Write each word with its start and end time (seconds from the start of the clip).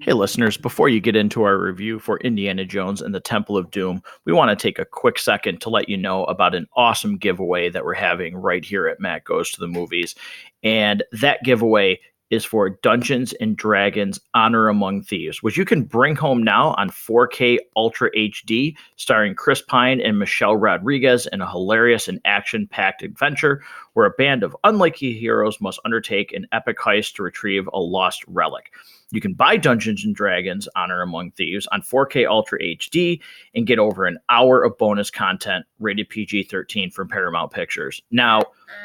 Hey, 0.00 0.12
listeners, 0.12 0.56
before 0.56 0.88
you 0.88 1.00
get 1.00 1.16
into 1.16 1.42
our 1.42 1.58
review 1.58 1.98
for 1.98 2.18
Indiana 2.18 2.64
Jones 2.64 3.00
and 3.00 3.14
the 3.14 3.20
Temple 3.20 3.56
of 3.56 3.70
Doom, 3.70 4.02
we 4.24 4.32
want 4.32 4.56
to 4.56 4.62
take 4.62 4.78
a 4.78 4.84
quick 4.84 5.18
second 5.18 5.60
to 5.62 5.70
let 5.70 5.88
you 5.88 5.96
know 5.96 6.24
about 6.24 6.54
an 6.54 6.66
awesome 6.76 7.16
giveaway 7.16 7.70
that 7.70 7.84
we're 7.84 7.94
having 7.94 8.36
right 8.36 8.64
here 8.64 8.86
at 8.86 9.00
Matt 9.00 9.24
Goes 9.24 9.50
to 9.52 9.60
the 9.60 9.66
Movies. 9.66 10.14
And 10.62 11.02
that 11.12 11.42
giveaway 11.44 11.98
is 12.30 12.44
for 12.44 12.70
Dungeons 12.70 13.32
and 13.34 13.56
Dragons 13.56 14.18
Honor 14.34 14.68
Among 14.68 15.02
Thieves, 15.02 15.42
which 15.42 15.56
you 15.56 15.64
can 15.64 15.82
bring 15.82 16.16
home 16.16 16.42
now 16.42 16.74
on 16.74 16.90
4K 16.90 17.58
Ultra 17.76 18.10
HD, 18.12 18.76
starring 18.96 19.34
Chris 19.34 19.62
Pine 19.62 20.00
and 20.00 20.18
Michelle 20.18 20.56
Rodriguez 20.56 21.26
in 21.32 21.40
a 21.40 21.50
hilarious 21.50 22.08
and 22.08 22.20
action 22.24 22.66
packed 22.66 23.02
adventure 23.02 23.62
where 23.92 24.06
a 24.06 24.10
band 24.10 24.42
of 24.42 24.56
unlikely 24.64 25.12
heroes 25.12 25.60
must 25.60 25.80
undertake 25.84 26.32
an 26.32 26.46
epic 26.52 26.78
heist 26.78 27.14
to 27.14 27.22
retrieve 27.22 27.68
a 27.72 27.78
lost 27.78 28.24
relic. 28.26 28.72
You 29.12 29.20
can 29.20 29.34
buy 29.34 29.56
Dungeons 29.56 30.04
and 30.04 30.14
Dragons 30.14 30.68
Honor 30.74 31.02
Among 31.02 31.30
Thieves 31.30 31.68
on 31.68 31.80
4K 31.80 32.28
Ultra 32.28 32.58
HD 32.58 33.20
and 33.54 33.66
get 33.66 33.78
over 33.78 34.04
an 34.04 34.18
hour 34.28 34.64
of 34.64 34.76
bonus 34.78 35.10
content 35.10 35.64
rated 35.78 36.08
PG 36.08 36.44
13 36.44 36.90
from 36.90 37.08
Paramount 37.08 37.52
Pictures. 37.52 38.02
Now, 38.10 38.42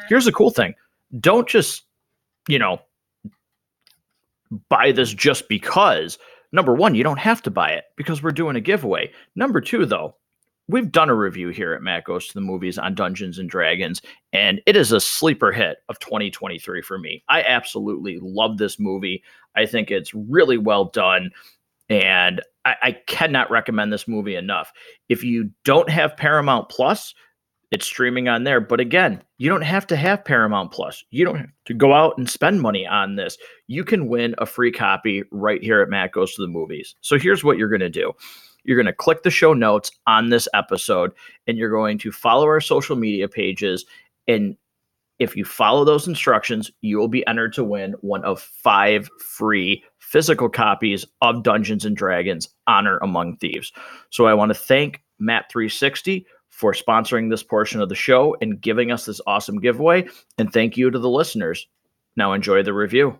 here's 0.08 0.26
the 0.26 0.32
cool 0.32 0.50
thing 0.50 0.74
don't 1.20 1.48
just, 1.48 1.84
you 2.48 2.58
know, 2.58 2.80
buy 4.68 4.92
this 4.92 5.12
just 5.12 5.48
because. 5.48 6.18
Number 6.52 6.74
one, 6.74 6.94
you 6.94 7.02
don't 7.02 7.18
have 7.18 7.42
to 7.42 7.50
buy 7.50 7.70
it 7.70 7.84
because 7.96 8.22
we're 8.22 8.30
doing 8.30 8.56
a 8.56 8.60
giveaway. 8.60 9.10
Number 9.34 9.60
two, 9.60 9.86
though, 9.86 10.16
we've 10.68 10.92
done 10.92 11.08
a 11.08 11.14
review 11.14 11.48
here 11.48 11.72
at 11.72 11.82
Matt 11.82 12.04
Goes 12.04 12.28
to 12.28 12.34
the 12.34 12.40
Movies 12.40 12.78
on 12.78 12.94
Dungeons 12.94 13.38
and 13.38 13.48
Dragons, 13.48 14.02
and 14.32 14.60
it 14.66 14.76
is 14.76 14.92
a 14.92 15.00
sleeper 15.00 15.52
hit 15.52 15.78
of 15.88 15.98
2023 15.98 16.82
for 16.82 16.98
me. 16.98 17.24
I 17.28 17.42
absolutely 17.42 18.18
love 18.20 18.58
this 18.58 18.78
movie. 18.78 19.22
I 19.56 19.66
think 19.66 19.90
it's 19.90 20.14
really 20.14 20.58
well 20.58 20.86
done, 20.86 21.30
and 21.88 22.42
I, 22.64 22.76
I 22.82 22.92
cannot 23.06 23.50
recommend 23.50 23.92
this 23.92 24.06
movie 24.06 24.36
enough. 24.36 24.72
If 25.08 25.24
you 25.24 25.50
don't 25.64 25.90
have 25.90 26.16
Paramount 26.16 26.68
Plus, 26.68 27.14
it's 27.72 27.86
streaming 27.86 28.28
on 28.28 28.44
there. 28.44 28.60
But 28.60 28.80
again, 28.80 29.22
you 29.38 29.48
don't 29.48 29.62
have 29.62 29.86
to 29.88 29.96
have 29.96 30.24
Paramount 30.24 30.70
Plus. 30.72 31.02
You 31.10 31.24
don't 31.24 31.38
have 31.38 31.50
to 31.64 31.74
go 31.74 31.94
out 31.94 32.16
and 32.18 32.28
spend 32.28 32.60
money 32.60 32.86
on 32.86 33.16
this. 33.16 33.38
You 33.66 33.82
can 33.82 34.08
win 34.08 34.34
a 34.38 34.46
free 34.46 34.70
copy 34.70 35.24
right 35.32 35.62
here 35.62 35.80
at 35.80 35.88
Matt 35.88 36.12
Goes 36.12 36.34
to 36.34 36.42
the 36.42 36.48
Movies. 36.48 36.94
So 37.00 37.18
here's 37.18 37.42
what 37.42 37.56
you're 37.56 37.70
going 37.70 37.80
to 37.80 37.88
do. 37.88 38.12
You're 38.64 38.76
going 38.76 38.86
to 38.86 38.92
click 38.92 39.22
the 39.22 39.30
show 39.30 39.54
notes 39.54 39.90
on 40.06 40.28
this 40.28 40.46
episode 40.54 41.12
and 41.46 41.56
you're 41.56 41.70
going 41.70 41.98
to 41.98 42.12
follow 42.12 42.44
our 42.44 42.60
social 42.60 42.94
media 42.94 43.26
pages. 43.26 43.86
And 44.28 44.56
if 45.18 45.34
you 45.34 45.44
follow 45.44 45.84
those 45.84 46.06
instructions, 46.06 46.70
you 46.82 46.98
will 46.98 47.08
be 47.08 47.26
entered 47.26 47.54
to 47.54 47.64
win 47.64 47.94
one 48.02 48.22
of 48.24 48.40
five 48.40 49.08
free 49.18 49.82
physical 49.98 50.50
copies 50.50 51.06
of 51.22 51.42
Dungeons 51.42 51.86
and 51.86 51.96
Dragons 51.96 52.48
Honor 52.66 52.98
Among 52.98 53.36
Thieves. 53.38 53.72
So 54.10 54.26
I 54.26 54.34
want 54.34 54.50
to 54.50 54.54
thank 54.54 55.00
Matt360 55.20 56.24
for 56.52 56.74
sponsoring 56.74 57.30
this 57.30 57.42
portion 57.42 57.80
of 57.80 57.88
the 57.88 57.94
show 57.94 58.36
and 58.42 58.60
giving 58.60 58.92
us 58.92 59.06
this 59.06 59.22
awesome 59.26 59.58
giveaway. 59.58 60.06
And 60.36 60.52
thank 60.52 60.76
you 60.76 60.90
to 60.90 60.98
the 60.98 61.08
listeners. 61.08 61.66
Now 62.14 62.34
enjoy 62.34 62.62
the 62.62 62.74
review. 62.74 63.18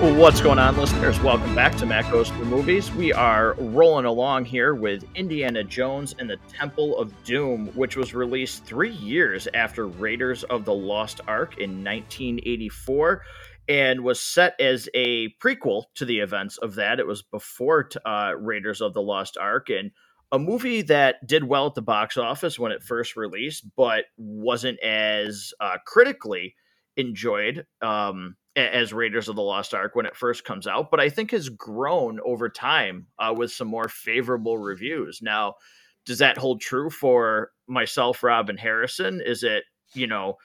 What's 0.00 0.40
going 0.40 0.58
on, 0.58 0.76
listeners? 0.76 1.20
Welcome 1.20 1.54
back 1.54 1.76
to 1.76 1.86
Matt 1.86 2.10
Goes 2.10 2.30
the 2.32 2.44
Movies. 2.44 2.90
We 2.92 3.12
are 3.12 3.54
rolling 3.54 4.06
along 4.06 4.44
here 4.44 4.74
with 4.74 5.04
Indiana 5.14 5.62
Jones 5.62 6.14
and 6.18 6.28
the 6.28 6.38
Temple 6.52 6.98
of 6.98 7.12
Doom, 7.24 7.68
which 7.74 7.96
was 7.96 8.12
released 8.12 8.64
three 8.64 8.92
years 8.92 9.46
after 9.54 9.86
Raiders 9.86 10.42
of 10.44 10.64
the 10.64 10.74
Lost 10.74 11.20
Ark 11.28 11.58
in 11.58 11.84
1984 11.84 13.22
and 13.68 14.02
was 14.02 14.20
set 14.20 14.58
as 14.58 14.88
a 14.94 15.28
prequel 15.42 15.84
to 15.94 16.04
the 16.04 16.20
events 16.20 16.56
of 16.58 16.74
that. 16.76 16.98
It 16.98 17.06
was 17.06 17.22
before 17.22 17.88
uh, 18.06 18.32
Raiders 18.38 18.80
of 18.80 18.94
the 18.94 19.02
Lost 19.02 19.36
Ark 19.36 19.68
and 19.68 19.90
a 20.32 20.38
movie 20.38 20.82
that 20.82 21.26
did 21.26 21.44
well 21.44 21.66
at 21.66 21.74
the 21.74 21.82
box 21.82 22.16
office 22.16 22.58
when 22.58 22.72
it 22.72 22.82
first 22.82 23.16
released, 23.16 23.64
but 23.76 24.04
wasn't 24.16 24.78
as 24.80 25.52
uh, 25.60 25.76
critically 25.86 26.54
enjoyed. 26.96 27.66
Um, 27.82 28.36
as 28.56 28.92
Raiders 28.92 29.28
of 29.28 29.36
the 29.36 29.42
Lost 29.42 29.72
Ark 29.72 29.94
when 29.94 30.04
it 30.04 30.16
first 30.16 30.44
comes 30.44 30.66
out, 30.66 30.90
but 30.90 30.98
I 30.98 31.10
think 31.10 31.30
has 31.30 31.48
grown 31.48 32.18
over 32.26 32.48
time 32.48 33.06
uh, 33.18 33.32
with 33.36 33.52
some 33.52 33.68
more 33.68 33.88
favorable 33.88 34.58
reviews. 34.58 35.20
Now, 35.22 35.54
does 36.04 36.18
that 36.18 36.36
hold 36.36 36.60
true 36.60 36.90
for 36.90 37.52
myself, 37.68 38.22
Rob, 38.22 38.50
and 38.50 38.58
Harrison? 38.58 39.20
Is 39.24 39.44
it, 39.44 39.62
you 39.94 40.08
know, 40.08 40.38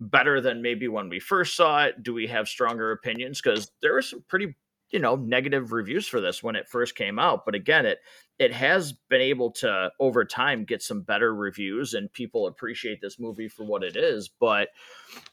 better 0.00 0.40
than 0.40 0.62
maybe 0.62 0.88
when 0.88 1.08
we 1.08 1.20
first 1.20 1.56
saw 1.56 1.84
it? 1.84 2.02
Do 2.02 2.14
we 2.14 2.26
have 2.26 2.48
stronger 2.48 2.92
opinions? 2.92 3.40
Because 3.40 3.70
there 3.82 3.92
were 3.92 4.02
some 4.02 4.24
pretty, 4.28 4.56
you 4.90 4.98
know, 4.98 5.16
negative 5.16 5.72
reviews 5.72 6.08
for 6.08 6.20
this 6.20 6.42
when 6.42 6.56
it 6.56 6.68
first 6.68 6.96
came 6.96 7.18
out. 7.18 7.44
But 7.44 7.54
again, 7.54 7.86
it 7.86 7.98
it 8.38 8.52
has 8.52 8.94
been 9.10 9.20
able 9.20 9.50
to 9.52 9.90
over 10.00 10.24
time 10.24 10.64
get 10.64 10.82
some 10.82 11.02
better 11.02 11.34
reviews 11.34 11.92
and 11.92 12.12
people 12.12 12.46
appreciate 12.46 13.00
this 13.02 13.20
movie 13.20 13.48
for 13.48 13.64
what 13.64 13.84
it 13.84 13.96
is. 13.96 14.28
But 14.28 14.68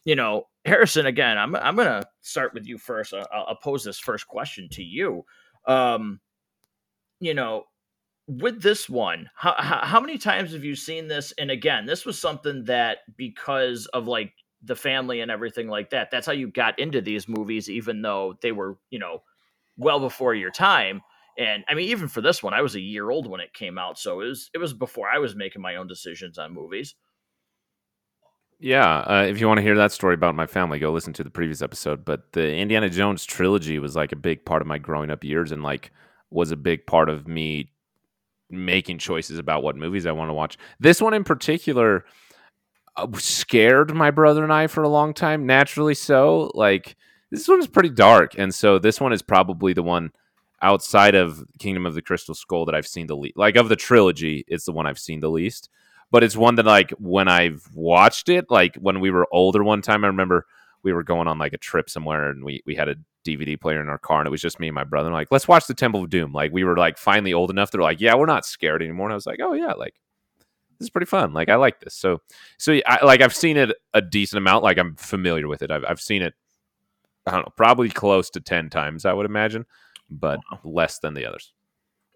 you 0.03 0.15
know, 0.15 0.47
Harrison, 0.65 1.05
again, 1.05 1.37
I'm 1.37 1.55
I'm 1.55 1.75
gonna 1.75 2.03
start 2.21 2.53
with 2.53 2.67
you 2.67 2.77
first. 2.77 3.13
I'll, 3.13 3.27
I'll 3.31 3.59
pose 3.63 3.83
this 3.83 3.99
first 3.99 4.27
question 4.27 4.67
to 4.71 4.83
you. 4.83 5.23
Um, 5.65 6.19
you 7.19 7.33
know, 7.33 7.63
with 8.27 8.61
this 8.61 8.89
one, 8.89 9.29
how, 9.35 9.55
how 9.57 9.99
many 9.99 10.17
times 10.17 10.51
have 10.51 10.63
you 10.63 10.75
seen 10.75 11.07
this? 11.07 11.33
And 11.37 11.49
again, 11.49 11.85
this 11.85 12.05
was 12.05 12.19
something 12.19 12.65
that 12.65 12.99
because 13.15 13.85
of 13.87 14.07
like 14.07 14.33
the 14.63 14.75
family 14.75 15.21
and 15.21 15.31
everything 15.31 15.67
like 15.67 15.91
that, 15.91 16.11
that's 16.11 16.25
how 16.25 16.33
you 16.33 16.47
got 16.47 16.79
into 16.79 17.01
these 17.01 17.27
movies, 17.27 17.69
even 17.69 18.01
though 18.01 18.37
they 18.41 18.51
were, 18.51 18.77
you 18.89 18.99
know, 18.99 19.21
well 19.77 19.99
before 19.99 20.33
your 20.33 20.51
time. 20.51 21.01
And 21.37 21.63
I 21.67 21.75
mean, 21.75 21.89
even 21.89 22.07
for 22.07 22.21
this 22.21 22.41
one, 22.41 22.53
I 22.53 22.61
was 22.61 22.75
a 22.75 22.79
year 22.79 23.09
old 23.11 23.27
when 23.27 23.41
it 23.41 23.53
came 23.53 23.77
out, 23.77 23.99
so 23.99 24.21
it 24.21 24.25
was 24.25 24.49
it 24.53 24.57
was 24.57 24.73
before 24.73 25.07
I 25.07 25.19
was 25.19 25.35
making 25.35 25.61
my 25.61 25.75
own 25.75 25.87
decisions 25.87 26.39
on 26.39 26.53
movies. 26.53 26.95
Yeah, 28.59 29.01
uh, 29.01 29.25
if 29.29 29.39
you 29.39 29.47
want 29.47 29.59
to 29.59 29.61
hear 29.61 29.77
that 29.77 29.91
story 29.91 30.15
about 30.15 30.33
my 30.33 30.47
family, 30.47 30.79
go 30.79 30.91
listen 30.91 31.13
to 31.13 31.23
the 31.23 31.29
previous 31.29 31.61
episode. 31.61 32.03
But 32.03 32.33
the 32.33 32.55
Indiana 32.55 32.89
Jones 32.89 33.23
trilogy 33.23 33.77
was 33.77 33.95
like 33.95 34.11
a 34.11 34.15
big 34.15 34.45
part 34.45 34.63
of 34.63 34.67
my 34.67 34.79
growing 34.79 35.11
up 35.11 35.23
years, 35.23 35.51
and 35.51 35.61
like 35.61 35.91
was 36.31 36.51
a 36.51 36.57
big 36.57 36.87
part 36.87 37.07
of 37.07 37.27
me 37.27 37.71
making 38.49 38.97
choices 38.97 39.37
about 39.37 39.61
what 39.61 39.75
movies 39.75 40.07
I 40.07 40.11
want 40.11 40.29
to 40.29 40.33
watch. 40.33 40.57
This 40.79 41.01
one 41.01 41.13
in 41.13 41.23
particular 41.23 42.05
Uh, 42.97 43.07
scared 43.17 43.93
my 43.93 44.11
brother 44.11 44.43
and 44.43 44.51
I 44.51 44.67
for 44.67 44.83
a 44.83 44.89
long 44.89 45.13
time. 45.13 45.45
Naturally, 45.45 45.93
so 45.93 46.51
like 46.53 46.95
this 47.31 47.47
one 47.47 47.59
is 47.59 47.67
pretty 47.67 47.89
dark, 47.89 48.37
and 48.37 48.53
so 48.53 48.79
this 48.79 48.99
one 48.99 49.13
is 49.13 49.21
probably 49.21 49.73
the 49.73 49.83
one 49.83 50.11
outside 50.61 51.15
of 51.15 51.43
Kingdom 51.59 51.85
of 51.85 51.93
the 51.93 52.01
Crystal 52.01 52.35
Skull 52.35 52.65
that 52.65 52.75
I've 52.75 52.87
seen 52.87 53.07
the 53.07 53.15
least. 53.15 53.37
Like 53.37 53.55
of 53.55 53.69
the 53.69 53.75
trilogy, 53.75 54.43
it's 54.47 54.65
the 54.65 54.71
one 54.71 54.87
I've 54.87 54.99
seen 54.99 55.19
the 55.19 55.29
least 55.29 55.69
but 56.11 56.23
it's 56.23 56.37
one 56.37 56.55
that 56.55 56.65
like 56.65 56.91
when 56.91 57.27
I've 57.27 57.67
watched 57.73 58.29
it, 58.29 58.49
like 58.49 58.75
when 58.77 58.99
we 58.99 59.11
were 59.11 59.27
older 59.31 59.63
one 59.63 59.81
time, 59.81 60.03
I 60.03 60.07
remember 60.07 60.45
we 60.83 60.93
were 60.93 61.03
going 61.03 61.27
on 61.27 61.37
like 61.37 61.53
a 61.53 61.57
trip 61.57 61.89
somewhere 61.89 62.29
and 62.29 62.43
we 62.43 62.63
we 62.65 62.75
had 62.75 62.87
a 62.87 62.95
DVD 63.25 63.59
player 63.59 63.81
in 63.81 63.89
our 63.89 63.97
car 63.97 64.19
and 64.19 64.27
it 64.27 64.31
was 64.31 64.41
just 64.41 64.59
me 64.59 64.67
and 64.67 64.75
my 64.75 64.85
brother. 64.85 65.07
And 65.07 65.15
like, 65.15 65.31
let's 65.31 65.47
watch 65.47 65.67
the 65.67 65.73
Temple 65.73 66.03
of 66.03 66.09
Doom. 66.09 66.31
Like 66.31 66.51
we 66.53 66.63
were 66.63 66.77
like 66.77 66.97
finally 66.97 67.33
old 67.33 67.49
enough. 67.49 67.71
They're 67.71 67.81
like, 67.81 67.99
yeah, 67.99 68.15
we're 68.15 68.25
not 68.25 68.45
scared 68.45 68.81
anymore. 68.81 69.07
And 69.07 69.13
I 69.13 69.15
was 69.15 69.25
like, 69.25 69.39
oh 69.41 69.53
yeah, 69.53 69.73
like 69.73 69.95
this 70.79 70.85
is 70.85 70.89
pretty 70.89 71.05
fun. 71.05 71.33
Like 71.33 71.49
I 71.49 71.55
like 71.55 71.79
this. 71.79 71.93
So 71.93 72.21
so 72.57 72.79
I, 72.85 73.03
like 73.03 73.21
I've 73.21 73.35
seen 73.35 73.57
it 73.57 73.71
a 73.93 74.01
decent 74.01 74.37
amount. 74.37 74.63
Like 74.63 74.77
I'm 74.77 74.95
familiar 74.95 75.47
with 75.47 75.61
it. 75.61 75.71
I've 75.71 75.85
I've 75.87 76.01
seen 76.01 76.21
it. 76.21 76.33
I 77.25 77.31
don't 77.31 77.45
know, 77.45 77.53
probably 77.57 77.89
close 77.89 78.29
to 78.31 78.39
ten 78.39 78.69
times. 78.69 79.05
I 79.05 79.13
would 79.13 79.25
imagine, 79.25 79.65
but 80.09 80.39
wow. 80.51 80.59
less 80.63 80.99
than 80.99 81.13
the 81.13 81.25
others. 81.25 81.53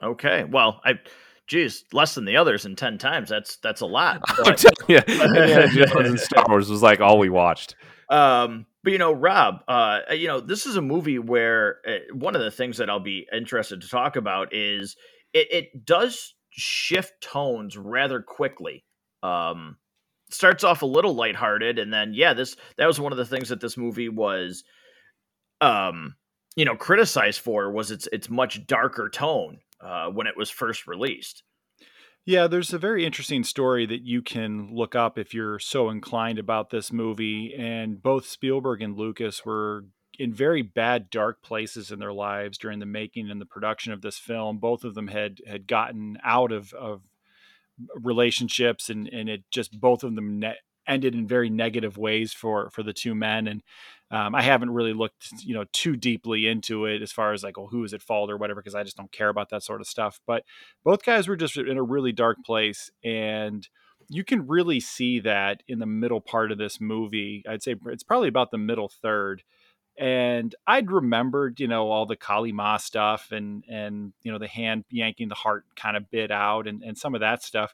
Okay. 0.01 0.45
Well, 0.45 0.81
I 0.85 0.99
geez, 1.47 1.83
less 1.91 2.15
than 2.15 2.25
the 2.25 2.37
others 2.37 2.65
in 2.65 2.75
ten 2.75 2.97
times. 2.97 3.29
That's 3.29 3.57
that's 3.57 3.81
a 3.81 3.85
lot. 3.85 4.21
But, 4.37 4.47
I'm 4.47 4.55
telling 4.55 4.75
you, 4.87 4.97
Indiana 4.97 5.67
Jones 5.67 6.09
and 6.09 6.19
Star 6.19 6.45
Wars 6.47 6.69
was 6.69 6.81
like 6.81 7.01
all 7.01 7.19
we 7.19 7.29
watched. 7.29 7.75
Um, 8.09 8.65
but 8.83 8.93
you 8.93 8.99
know, 8.99 9.11
Rob, 9.11 9.63
uh, 9.67 9.99
you 10.11 10.27
know, 10.27 10.39
this 10.39 10.65
is 10.65 10.75
a 10.75 10.81
movie 10.81 11.19
where 11.19 11.77
uh, 11.87 12.13
one 12.13 12.35
of 12.35 12.41
the 12.41 12.51
things 12.51 12.77
that 12.77 12.89
I'll 12.89 12.99
be 12.99 13.27
interested 13.31 13.81
to 13.81 13.87
talk 13.87 14.15
about 14.15 14.53
is 14.53 14.95
it, 15.33 15.47
it 15.51 15.85
does 15.85 16.33
shift 16.51 17.21
tones 17.21 17.77
rather 17.77 18.21
quickly. 18.21 18.83
Um, 19.23 19.77
starts 20.29 20.63
off 20.63 20.81
a 20.81 20.87
little 20.87 21.13
lighthearted, 21.13 21.79
and 21.79 21.93
then 21.93 22.13
yeah, 22.13 22.33
this 22.33 22.55
that 22.77 22.87
was 22.87 22.99
one 22.99 23.11
of 23.11 23.17
the 23.17 23.25
things 23.25 23.49
that 23.49 23.61
this 23.61 23.77
movie 23.77 24.09
was, 24.09 24.63
um, 25.59 26.15
you 26.55 26.65
know, 26.65 26.75
criticized 26.75 27.41
for 27.41 27.71
was 27.71 27.91
its 27.91 28.07
its 28.11 28.29
much 28.29 28.65
darker 28.65 29.09
tone 29.09 29.59
uh, 29.81 30.07
when 30.07 30.27
it 30.27 30.37
was 30.37 30.49
first 30.49 30.87
released. 30.87 31.43
Yeah, 32.25 32.45
there's 32.45 32.71
a 32.71 32.77
very 32.77 33.03
interesting 33.03 33.43
story 33.43 33.87
that 33.87 34.03
you 34.03 34.21
can 34.21 34.69
look 34.71 34.95
up 34.95 35.17
if 35.17 35.33
you're 35.33 35.57
so 35.57 35.89
inclined 35.89 36.37
about 36.37 36.69
this 36.69 36.91
movie. 36.91 37.53
And 37.57 38.01
both 38.01 38.27
Spielberg 38.27 38.81
and 38.81 38.95
Lucas 38.95 39.43
were 39.43 39.85
in 40.19 40.33
very 40.33 40.61
bad, 40.61 41.09
dark 41.09 41.41
places 41.41 41.91
in 41.91 41.99
their 41.99 42.13
lives 42.13 42.57
during 42.57 42.79
the 42.79 42.85
making 42.85 43.29
and 43.29 43.41
the 43.41 43.45
production 43.45 43.93
of 43.93 44.01
this 44.01 44.17
film. 44.17 44.57
Both 44.57 44.83
of 44.83 44.93
them 44.95 45.07
had 45.07 45.39
had 45.47 45.67
gotten 45.67 46.17
out 46.23 46.51
of, 46.51 46.73
of 46.73 47.01
relationships, 47.95 48.89
and 48.89 49.07
and 49.07 49.29
it 49.29 49.43
just 49.51 49.79
both 49.79 50.03
of 50.03 50.15
them 50.15 50.39
ne- 50.39 50.59
ended 50.87 51.15
in 51.15 51.27
very 51.27 51.49
negative 51.49 51.97
ways 51.97 52.33
for 52.33 52.69
for 52.69 52.83
the 52.83 52.93
two 52.93 53.15
men 53.15 53.47
and 53.47 53.61
um, 54.11 54.35
I 54.35 54.41
haven't 54.41 54.71
really 54.71 54.93
looked, 54.93 55.29
you 55.39 55.53
know, 55.55 55.63
too 55.71 55.95
deeply 55.95 56.45
into 56.45 56.85
it 56.85 57.01
as 57.01 57.13
far 57.13 57.31
as 57.31 57.43
like, 57.43 57.57
well, 57.57 57.67
who 57.67 57.85
is 57.85 57.93
at 57.93 58.01
fault 58.01 58.29
or 58.29 58.35
whatever, 58.35 58.59
because 58.59 58.75
I 58.75 58.83
just 58.83 58.97
don't 58.97 59.11
care 59.11 59.29
about 59.29 59.49
that 59.49 59.63
sort 59.63 59.79
of 59.79 59.87
stuff. 59.87 60.19
But 60.27 60.43
both 60.83 61.05
guys 61.05 61.29
were 61.29 61.37
just 61.37 61.55
in 61.55 61.77
a 61.77 61.83
really 61.83 62.11
dark 62.11 62.37
place, 62.45 62.91
and 63.05 63.65
you 64.09 64.25
can 64.25 64.47
really 64.47 64.81
see 64.81 65.21
that 65.21 65.63
in 65.65 65.79
the 65.79 65.85
middle 65.85 66.19
part 66.19 66.51
of 66.51 66.57
this 66.57 66.81
movie. 66.81 67.41
I'd 67.47 67.63
say 67.63 67.75
it's 67.85 68.03
probably 68.03 68.27
about 68.27 68.51
the 68.51 68.57
middle 68.57 68.89
third. 68.89 69.43
And 69.97 70.55
I'd 70.65 70.89
remembered, 70.89 71.59
you 71.59 71.67
know, 71.67 71.89
all 71.89 72.05
the 72.05 72.15
Kali 72.15 72.51
Ma 72.51 72.77
stuff 72.77 73.31
and 73.31 73.63
and 73.69 74.13
you 74.23 74.31
know 74.31 74.39
the 74.39 74.47
hand 74.47 74.85
yanking 74.89 75.29
the 75.29 75.35
heart 75.35 75.65
kind 75.75 75.97
of 75.97 76.09
bit 76.09 76.31
out 76.31 76.67
and, 76.67 76.81
and 76.83 76.97
some 76.97 77.13
of 77.13 77.21
that 77.21 77.43
stuff 77.43 77.73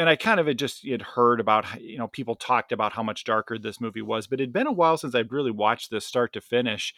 and 0.00 0.08
I 0.08 0.16
kind 0.16 0.40
of 0.40 0.46
had 0.46 0.58
just 0.58 0.86
had 0.88 1.02
heard 1.02 1.40
about 1.40 1.78
you 1.78 1.98
know 1.98 2.08
people 2.08 2.34
talked 2.34 2.72
about 2.72 2.94
how 2.94 3.02
much 3.02 3.24
darker 3.24 3.58
this 3.58 3.82
movie 3.82 4.00
was, 4.00 4.26
but 4.26 4.40
it'd 4.40 4.52
been 4.52 4.66
a 4.66 4.72
while 4.72 4.96
since 4.96 5.14
I'd 5.14 5.30
really 5.30 5.50
watched 5.50 5.90
this 5.90 6.06
start 6.06 6.32
to 6.32 6.40
finish, 6.40 6.94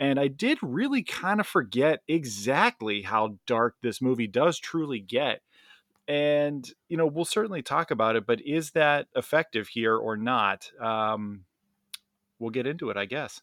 and 0.00 0.18
I 0.18 0.28
did 0.28 0.58
really 0.62 1.02
kind 1.02 1.38
of 1.38 1.46
forget 1.46 2.00
exactly 2.08 3.02
how 3.02 3.36
dark 3.46 3.76
this 3.82 4.00
movie 4.00 4.26
does 4.26 4.58
truly 4.58 5.00
get. 5.00 5.42
And 6.08 6.66
you 6.88 6.96
know 6.96 7.06
we'll 7.06 7.26
certainly 7.26 7.60
talk 7.60 7.90
about 7.90 8.16
it, 8.16 8.26
but 8.26 8.40
is 8.40 8.70
that 8.70 9.08
effective 9.14 9.68
here 9.68 9.94
or 9.94 10.16
not? 10.16 10.70
Um, 10.80 11.44
we'll 12.38 12.50
get 12.50 12.66
into 12.66 12.88
it, 12.88 12.96
I 12.96 13.04
guess. 13.04 13.42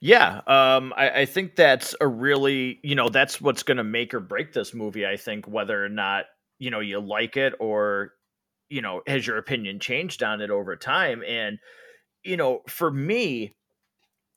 Yeah, 0.00 0.40
um, 0.46 0.92
I, 0.96 1.20
I, 1.20 1.24
think 1.26 1.54
that's 1.54 1.94
a 2.00 2.08
really, 2.08 2.80
you 2.82 2.96
know, 2.96 3.08
that's 3.08 3.40
what's 3.40 3.62
going 3.62 3.76
to 3.76 3.84
make 3.84 4.14
or 4.14 4.20
break 4.20 4.52
this 4.52 4.74
movie. 4.74 5.06
I 5.06 5.16
think 5.16 5.46
whether 5.46 5.84
or 5.84 5.88
not 5.88 6.24
you 6.58 6.70
know 6.70 6.80
you 6.80 7.00
like 7.00 7.36
it 7.36 7.54
or 7.60 8.12
you 8.72 8.80
know, 8.80 9.02
has 9.06 9.26
your 9.26 9.36
opinion 9.36 9.78
changed 9.78 10.22
on 10.22 10.40
it 10.40 10.48
over 10.48 10.76
time? 10.76 11.22
And, 11.28 11.58
you 12.24 12.38
know, 12.38 12.62
for 12.66 12.90
me, 12.90 13.54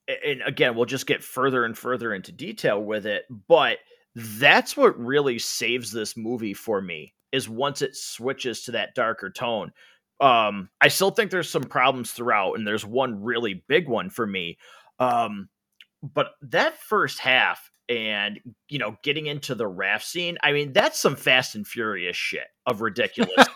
and 0.09 0.41
again, 0.45 0.75
we'll 0.75 0.85
just 0.85 1.07
get 1.07 1.23
further 1.23 1.63
and 1.63 1.75
further 1.75 2.13
into 2.13 2.33
detail 2.33 2.83
with 2.83 3.05
it, 3.05 3.23
but 3.47 3.77
that's 4.13 4.75
what 4.75 4.99
really 4.99 5.39
saves 5.39 5.89
this 5.89 6.17
movie 6.17 6.53
for 6.53 6.81
me 6.81 7.13
is 7.31 7.47
once 7.47 7.81
it 7.81 7.95
switches 7.95 8.63
to 8.63 8.71
that 8.71 8.93
darker 8.93 9.29
tone. 9.29 9.71
Um, 10.19 10.69
I 10.81 10.89
still 10.89 11.11
think 11.11 11.31
there's 11.31 11.49
some 11.49 11.63
problems 11.63 12.11
throughout, 12.11 12.57
and 12.57 12.67
there's 12.67 12.85
one 12.85 13.23
really 13.23 13.63
big 13.69 13.87
one 13.87 14.09
for 14.09 14.27
me. 14.27 14.57
Um, 14.99 15.49
but 16.01 16.31
that 16.41 16.79
first 16.79 17.19
half 17.19 17.71
and 17.87 18.39
you 18.67 18.79
know 18.79 18.97
getting 19.03 19.27
into 19.27 19.53
the 19.53 19.67
raft 19.67 20.05
scene 20.05 20.37
i 20.41 20.51
mean 20.51 20.73
that's 20.73 20.99
some 20.99 21.15
fast 21.15 21.53
and 21.53 21.67
furious 21.67 22.15
shit 22.15 22.47
of 22.65 22.81
ridiculous 22.81 23.31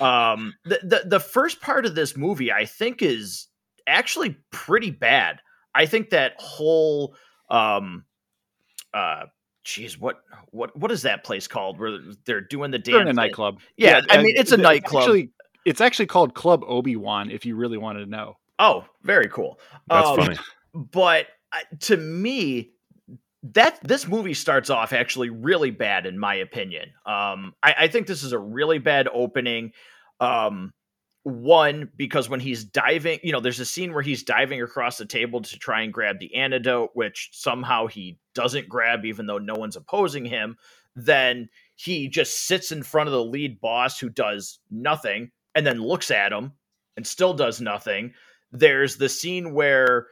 um 0.00 0.52
the, 0.64 0.80
the 0.82 1.02
the 1.06 1.20
first 1.20 1.60
part 1.60 1.86
of 1.86 1.94
this 1.94 2.16
movie 2.16 2.50
i 2.50 2.64
think 2.64 3.02
is 3.02 3.46
actually 3.86 4.36
pretty 4.50 4.90
bad 4.90 5.40
i 5.76 5.86
think 5.86 6.10
that 6.10 6.32
whole 6.38 7.14
um 7.50 8.04
uh 8.92 9.24
Jeez, 9.64 9.98
what 9.98 10.20
what 10.52 10.76
what 10.76 10.92
is 10.92 11.02
that 11.02 11.24
place 11.24 11.48
called 11.48 11.80
where 11.80 11.98
they're 12.24 12.40
doing 12.40 12.70
the 12.70 12.78
dance? 12.78 12.92
They're 12.94 13.00
in 13.00 13.08
a 13.08 13.12
nightclub. 13.12 13.58
Yeah, 13.76 13.96
yeah 13.96 14.02
I 14.10 14.22
mean 14.22 14.36
it's 14.36 14.52
a 14.52 14.56
nightclub. 14.56 15.02
Actually, 15.02 15.32
it's 15.64 15.80
actually 15.80 16.06
called 16.06 16.34
Club 16.34 16.62
Obi 16.68 16.94
Wan. 16.94 17.32
If 17.32 17.44
you 17.44 17.56
really 17.56 17.76
wanted 17.76 18.04
to 18.04 18.06
know. 18.06 18.36
Oh, 18.58 18.86
very 19.02 19.28
cool. 19.28 19.58
That's 19.88 20.08
um, 20.08 20.16
funny. 20.16 20.38
But 20.74 21.26
uh, 21.52 21.58
to 21.80 21.96
me, 21.96 22.72
that 23.54 23.78
this 23.82 24.08
movie 24.08 24.34
starts 24.34 24.70
off 24.70 24.92
actually 24.92 25.30
really 25.30 25.70
bad 25.70 26.06
in 26.06 26.18
my 26.18 26.34
opinion. 26.34 26.90
Um, 27.04 27.54
I, 27.62 27.74
I, 27.80 27.88
think 27.88 28.06
this 28.06 28.22
is 28.22 28.32
a 28.32 28.38
really 28.38 28.78
bad 28.78 29.08
opening. 29.12 29.72
Um, 30.20 30.72
one 31.22 31.90
because 31.96 32.28
when 32.28 32.38
he's 32.38 32.64
diving, 32.64 33.18
you 33.22 33.32
know, 33.32 33.40
there's 33.40 33.58
a 33.58 33.64
scene 33.64 33.92
where 33.92 34.02
he's 34.02 34.22
diving 34.22 34.62
across 34.62 34.96
the 34.96 35.04
table 35.04 35.42
to 35.42 35.58
try 35.58 35.82
and 35.82 35.92
grab 35.92 36.20
the 36.20 36.34
antidote, 36.36 36.90
which 36.94 37.30
somehow 37.32 37.88
he 37.88 38.18
doesn't 38.32 38.68
grab, 38.68 39.04
even 39.04 39.26
though 39.26 39.38
no 39.38 39.54
one's 39.54 39.74
opposing 39.74 40.24
him. 40.24 40.56
Then 40.94 41.48
he 41.74 42.08
just 42.08 42.46
sits 42.46 42.70
in 42.70 42.84
front 42.84 43.08
of 43.08 43.12
the 43.12 43.24
lead 43.24 43.60
boss 43.60 43.98
who 43.98 44.08
does 44.08 44.60
nothing, 44.70 45.32
and 45.54 45.66
then 45.66 45.82
looks 45.82 46.12
at 46.12 46.32
him 46.32 46.52
and 46.96 47.04
still 47.04 47.34
does 47.34 47.60
nothing. 47.60 48.14
There's 48.52 48.96
the 48.96 49.08
scene 49.08 49.52
where 49.52 50.06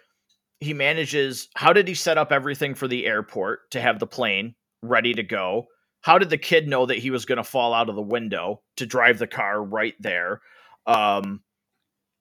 he 0.60 0.74
manages 0.74 1.48
how 1.54 1.72
did 1.72 1.88
he 1.88 1.94
set 1.94 2.18
up 2.18 2.32
everything 2.32 2.74
for 2.74 2.88
the 2.88 3.06
airport 3.06 3.70
to 3.72 3.80
have 3.80 3.98
the 3.98 4.06
plane 4.06 4.54
ready 4.82 5.14
to 5.14 5.22
go? 5.22 5.66
How 6.02 6.18
did 6.18 6.30
the 6.30 6.38
kid 6.38 6.68
know 6.68 6.86
that 6.86 6.98
he 6.98 7.10
was 7.10 7.24
going 7.24 7.38
to 7.38 7.44
fall 7.44 7.72
out 7.72 7.88
of 7.88 7.96
the 7.96 8.02
window 8.02 8.62
to 8.76 8.86
drive 8.86 9.18
the 9.18 9.26
car 9.26 9.62
right 9.62 9.94
there? 10.00 10.42
Um, 10.86 11.42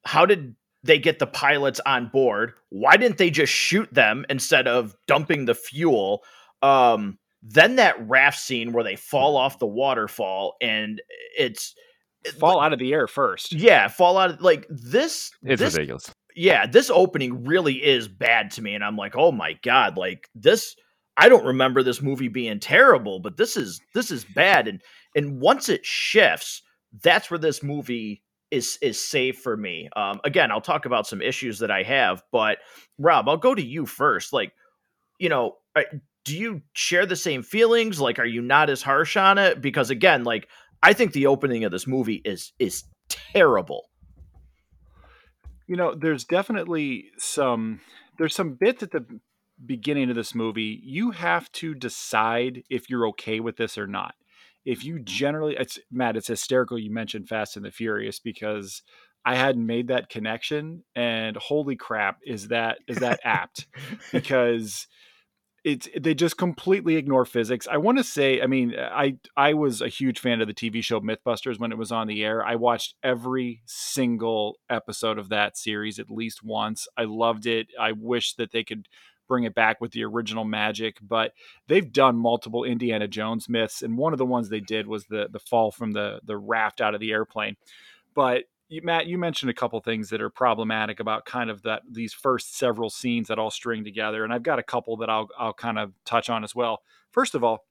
how 0.06 0.26
did 0.26 0.56
they 0.84 1.00
get 1.00 1.20
the 1.20 1.28
pilots 1.28 1.80
on 1.86 2.08
board? 2.08 2.54
Why 2.70 2.98
didn't 2.98 3.18
they 3.18 3.30
just 3.30 3.52
shoot 3.52 3.94
them 3.94 4.26
instead 4.30 4.68
of 4.68 4.96
dumping 5.08 5.46
the 5.46 5.56
fuel? 5.56 6.24
Um, 6.62 7.20
then 7.42 7.76
that 7.76 8.08
raft 8.08 8.40
scene 8.40 8.72
where 8.72 8.84
they 8.84 8.96
fall 8.96 9.36
off 9.36 9.60
the 9.60 9.68
waterfall 9.68 10.56
and 10.62 11.02
it's 11.38 11.76
fall 12.40 12.60
out 12.60 12.74
of 12.74 12.80
the 12.80 12.94
air 12.94 13.08
first 13.08 13.52
yeah 13.54 13.88
fall 13.88 14.18
out 14.18 14.32
of 14.32 14.42
like 14.42 14.66
this 14.70 15.32
it's 15.44 15.60
this, 15.60 15.74
ridiculous 15.74 16.12
yeah, 16.36 16.66
this 16.66 16.90
opening 16.90 17.44
really 17.46 17.76
is 17.76 18.08
bad 18.08 18.52
to 18.52 18.62
me. 18.62 18.74
And 18.76 18.84
I'm 18.84 18.98
like, 18.98 19.16
oh 19.16 19.32
my 19.32 19.54
God, 19.64 19.98
like 19.98 20.30
this 20.36 20.76
I 21.16 21.30
don't 21.30 21.46
remember 21.46 21.84
this 21.84 22.02
movie 22.02 22.28
being 22.28 22.60
terrible, 22.60 23.20
but 23.20 23.38
this 23.38 23.56
is 23.56 23.80
this 23.94 24.12
is 24.12 24.26
bad. 24.26 24.68
And 24.68 24.82
and 25.16 25.40
once 25.40 25.70
it 25.70 25.86
shifts, 25.86 26.62
that's 27.02 27.30
where 27.30 27.38
this 27.38 27.62
movie 27.62 28.24
is 28.52 28.78
is 28.82 29.00
safe 29.00 29.40
for 29.40 29.56
me. 29.56 29.90
Um, 29.96 30.20
again, 30.24 30.52
I'll 30.52 30.62
talk 30.62 30.86
about 30.86 31.08
some 31.08 31.22
issues 31.22 31.60
that 31.60 31.72
I 31.72 31.84
have, 31.84 32.24
but 32.32 32.60
Rob, 32.98 33.30
I'll 33.30 33.38
go 33.38 33.54
to 33.54 33.64
you 33.64 33.86
first. 33.86 34.34
Like, 34.34 34.54
you 35.20 35.30
know, 35.30 35.58
do 36.26 36.38
you 36.38 36.62
share 36.74 37.06
the 37.06 37.16
same 37.16 37.44
feelings? 37.44 38.00
Like, 38.00 38.18
are 38.18 38.26
you 38.26 38.42
not 38.42 38.70
as 38.70 38.82
harsh 38.82 39.18
on 39.18 39.38
it? 39.38 39.62
Because 39.62 39.90
again, 39.90 40.24
like, 40.24 40.48
I 40.84 40.94
think 40.94 41.14
the 41.14 41.28
opening 41.28 41.64
of 41.64 41.72
this 41.72 41.88
movie 41.88 42.22
is 42.24 42.54
is 42.60 42.84
terrible 43.10 43.90
you 45.68 45.76
know, 45.76 45.96
there's 45.96 46.26
definitely 46.26 47.12
some 47.18 47.82
there's 48.18 48.36
some 48.36 48.54
bits 48.54 48.84
at 48.84 48.92
the 48.92 49.06
beginning 49.66 50.10
of 50.10 50.16
this 50.16 50.36
movie 50.36 50.80
you 50.84 51.12
have 51.12 51.52
to 51.54 51.74
decide 51.74 52.64
if 52.70 52.90
you're 52.90 53.08
okay 53.08 53.40
with 53.40 53.58
this 53.58 53.78
or 53.78 53.88
not. 53.88 54.16
If 54.66 54.84
you 54.84 55.00
generally 55.00 55.56
it's 55.58 55.80
Matt, 55.92 56.18
it's 56.18 56.28
hysterical 56.28 56.78
you 56.78 56.92
mentioned 56.92 57.28
Fast 57.28 57.56
and 57.56 57.66
the 57.66 57.72
Furious 57.72 58.20
because 58.20 58.82
I 59.26 59.36
hadn't 59.36 59.66
made 59.66 59.88
that 59.88 60.10
connection 60.10 60.84
and 60.96 61.38
holy 61.38 61.76
crap 61.76 62.20
is 62.26 62.50
that 62.50 62.80
is 62.88 62.98
that 62.98 63.20
apt 63.24 63.68
because 64.12 64.88
it's 65.64 65.88
they 65.98 66.14
just 66.14 66.38
completely 66.38 66.98
ignore 66.98 67.26
physics. 67.26 67.68
I 67.72 67.78
want 67.78 67.98
to 67.98 68.04
say, 68.04 68.42
I 68.42 68.48
mean, 68.48 68.76
I 68.78 69.16
I 69.38 69.54
was 69.54 69.82
a 69.82 69.88
huge 69.88 70.20
fan 70.20 70.42
of 70.42 70.48
the 70.48 70.54
TV 70.54 70.84
show 70.84 71.00
MythBusters 71.00 71.60
when 71.60 71.72
it 71.72 71.78
was 71.78 71.92
on 71.92 72.08
the 72.08 72.24
air. 72.24 72.46
I 72.46 72.56
watched 72.56 72.96
every 73.02 73.62
single 73.66 74.58
episode 74.70 75.18
of 75.18 75.30
that 75.30 75.58
series 75.58 76.00
at 76.00 76.12
least 76.12 76.44
once. 76.44 76.88
I 76.98 77.04
loved 77.04 77.46
it. 77.46 77.68
I 77.80 77.94
wish 77.94 78.34
that 78.36 78.52
they 78.52 78.64
could 78.64 78.88
bring 79.30 79.46
it 79.46 79.56
back 79.56 79.80
with 79.80 79.94
the 79.94 80.04
original 80.04 80.44
magic, 80.44 80.98
but 81.02 81.32
they've 81.68 81.94
done 81.94 82.18
multiple 82.18 82.66
Indiana 82.66 83.08
Jones 83.08 83.48
myths, 83.48 83.82
and 83.82 83.98
one 83.98 84.12
of 84.12 84.20
the 84.20 84.26
ones 84.26 84.50
they 84.50 84.60
did 84.60 84.86
was 84.86 85.06
the 85.06 85.30
the 85.32 85.40
fall 85.40 85.72
from 85.72 85.94
the 85.94 86.20
the 86.26 86.38
raft 86.38 86.82
out 86.82 86.94
of 86.94 87.00
the 87.00 87.12
airplane. 87.12 87.56
But 88.14 88.44
you, 88.70 88.82
Matt, 88.84 89.08
you 89.08 89.18
mentioned 89.18 89.50
a 89.50 89.54
couple 89.54 89.80
things 89.82 90.10
that 90.10 90.22
are 90.22 90.30
problematic 90.30 91.00
about 91.00 91.26
kind 91.26 91.50
of 91.50 91.62
that 91.64 91.84
these 91.90 92.14
first 92.14 92.58
several 92.58 92.90
scenes 92.90 93.28
that 93.28 93.40
all 93.40 93.52
string 93.52 93.84
together, 93.84 94.24
and 94.24 94.34
I've 94.34 94.44
got 94.44 94.60
a 94.60 94.64
couple 94.64 94.98
that 94.98 95.10
I'll 95.10 95.30
I'll 95.38 95.54
kind 95.54 95.78
of 95.78 95.94
touch 96.06 96.30
on 96.30 96.44
as 96.44 96.56
well. 96.56 96.82
First 97.12 97.36
of 97.36 97.44
all, 97.44 97.66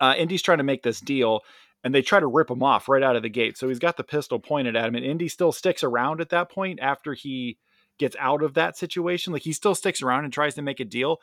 uh, 0.00 0.14
Indy's 0.16 0.42
trying 0.42 0.58
to 0.58 0.64
make 0.64 0.82
this 0.82 1.00
deal, 1.00 1.40
and 1.84 1.94
they 1.94 2.02
try 2.02 2.20
to 2.20 2.26
rip 2.26 2.50
him 2.50 2.62
off 2.62 2.88
right 2.88 3.02
out 3.02 3.16
of 3.16 3.22
the 3.22 3.28
gate. 3.28 3.56
So 3.56 3.68
he's 3.68 3.78
got 3.78 3.96
the 3.96 4.04
pistol 4.04 4.38
pointed 4.38 4.76
at 4.76 4.86
him, 4.86 4.94
and 4.94 5.04
Indy 5.04 5.28
still 5.28 5.52
sticks 5.52 5.82
around 5.82 6.20
at 6.20 6.30
that 6.30 6.50
point 6.50 6.80
after 6.80 7.14
he 7.14 7.58
gets 7.98 8.16
out 8.18 8.42
of 8.42 8.54
that 8.54 8.76
situation. 8.76 9.32
Like 9.32 9.42
he 9.42 9.52
still 9.52 9.74
sticks 9.74 10.02
around 10.02 10.24
and 10.24 10.32
tries 10.32 10.54
to 10.56 10.62
make 10.62 10.80
a 10.80 10.84
deal. 10.84 11.18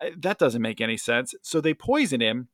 Uh, 0.00 0.10
that 0.18 0.38
doesn't 0.38 0.62
make 0.62 0.80
any 0.80 0.96
sense. 0.96 1.34
So 1.42 1.60
they 1.60 1.74
poison 1.74 2.20
him 2.20 2.48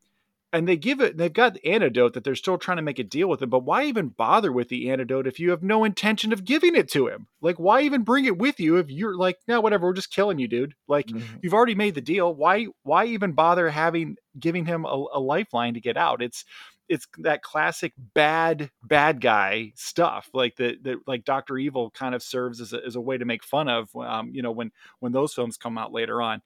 and 0.53 0.69
they 0.69 0.77
give 0.77 1.01
it 1.01 1.17
they've 1.17 1.33
got 1.33 1.55
the 1.55 1.67
antidote 1.67 2.15
that 2.15 2.25
they're 2.25 2.35
still 2.35 2.59
trying 2.59 2.77
to 2.77 2.83
make 2.83 2.99
a 2.99 3.05
deal 3.05 3.29
with 3.29 3.43
him 3.43 3.51
but 3.51 3.65
why 3.65 3.85
even 3.85 4.09
bother 4.09 4.53
with 4.53 4.69
the 4.69 4.91
antidote 4.91 5.27
if 5.27 5.41
you 5.41 5.51
have 5.51 5.63
no 5.63 5.85
intention 5.85 6.33
of 6.33 6.45
giving 6.45 6.75
it 6.75 6.91
to 6.91 7.09
him? 7.09 7.27
Like 7.41 7.57
why 7.57 7.83
even 7.83 8.03
bring 8.03 8.25
it 8.25 8.39
with 8.39 8.61
you 8.61 8.77
if 8.77 8.91
you're 8.91 9.17
like 9.17 9.39
no 9.49 9.61
whatever 9.61 9.87
we're 9.87 9.95
just 9.95 10.13
killing 10.13 10.39
you 10.39 10.49
dude. 10.49 10.75
Like 10.89 11.07
mm-hmm. 11.07 11.37
you've 11.43 11.55
already 11.55 11.75
made 11.75 11.95
the 11.95 12.01
deal. 12.01 12.35
Why 12.35 12.67
why 12.83 13.07
even 13.07 13.33
bother 13.33 13.69
having 13.69 14.17
giving 14.39 14.67
him 14.67 14.85
a, 14.85 15.05
a 15.15 15.21
lifeline 15.21 15.75
to 15.75 15.81
get 15.81 15.97
out? 15.97 16.23
It's 16.23 16.45
it's 16.89 17.07
that 17.19 17.43
classic 17.43 17.93
bad 18.15 18.71
bad 18.83 19.21
guy 19.21 19.73
stuff 19.75 20.29
like 20.33 20.55
that 20.55 20.85
that 20.85 20.97
like 21.09 21.25
dr 21.25 21.59
evil 21.59 21.91
kind 21.91 22.15
of 22.15 22.23
serves 22.23 22.61
as 22.61 22.73
a, 22.73 22.81
as 22.87 22.95
a 22.95 23.01
way 23.01 23.19
to 23.19 23.25
make 23.25 23.43
fun 23.43 23.69
of 23.69 23.89
um, 23.97 24.31
you 24.33 24.41
know 24.41 24.53
when 24.53 24.71
when 25.01 25.11
those 25.11 25.35
films 25.35 25.57
come 25.57 25.77
out 25.77 25.93
later 25.93 26.23
on 26.23 26.41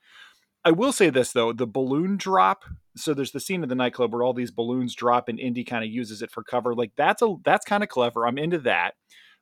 I 0.64 0.73
will 0.73 0.93
say 0.93 1.11
this 1.11 1.33
though, 1.33 1.52
the 1.52 1.67
balloon 1.67 2.17
drop. 2.17 2.64
So 2.97 3.14
there's 3.14 3.33
the 3.33 3.40
scene 3.40 3.62
of 3.62 3.69
the 3.69 3.75
nightclub 3.75 4.12
where 4.12 4.23
all 4.23 4.35
these 4.35 4.50
balloons 4.50 4.95
drop 4.95 5.29
and 5.29 5.38
Indy 5.40 5.64
kind 5.64 5.85
of 5.85 5.90
uses 5.90 6.23
it 6.23 6.31
for 6.31 6.43
cover. 6.43 6.75
Like 6.75 6.93
that's 6.97 7.23
a 7.23 7.37
that's 7.45 7.64
kind 7.64 7.83
of 7.83 7.88
clever. 7.88 8.26
I'm 8.26 8.38
into 8.38 8.59
that. 8.61 8.95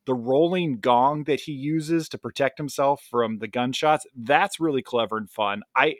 the 0.07 0.15
rolling 0.15 0.81
gong 0.81 1.25
that 1.25 1.41
he 1.41 1.53
uses 1.53 2.09
to 2.09 2.19
protect 2.19 2.59
himself 2.59 3.03
from 3.11 3.39
the 3.39 3.49
gunshots, 3.49 4.07
that's 4.17 4.59
really 4.61 4.83
clever 4.83 5.17
and 5.19 5.31
fun. 5.31 5.63
I 5.77 5.97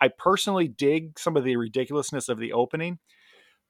I 0.00 0.08
personally 0.18 0.68
dig 0.68 1.18
some 1.18 1.36
of 1.36 1.44
the 1.44 1.56
ridiculousness 1.56 2.28
of 2.28 2.38
the 2.38 2.52
opening, 2.52 2.98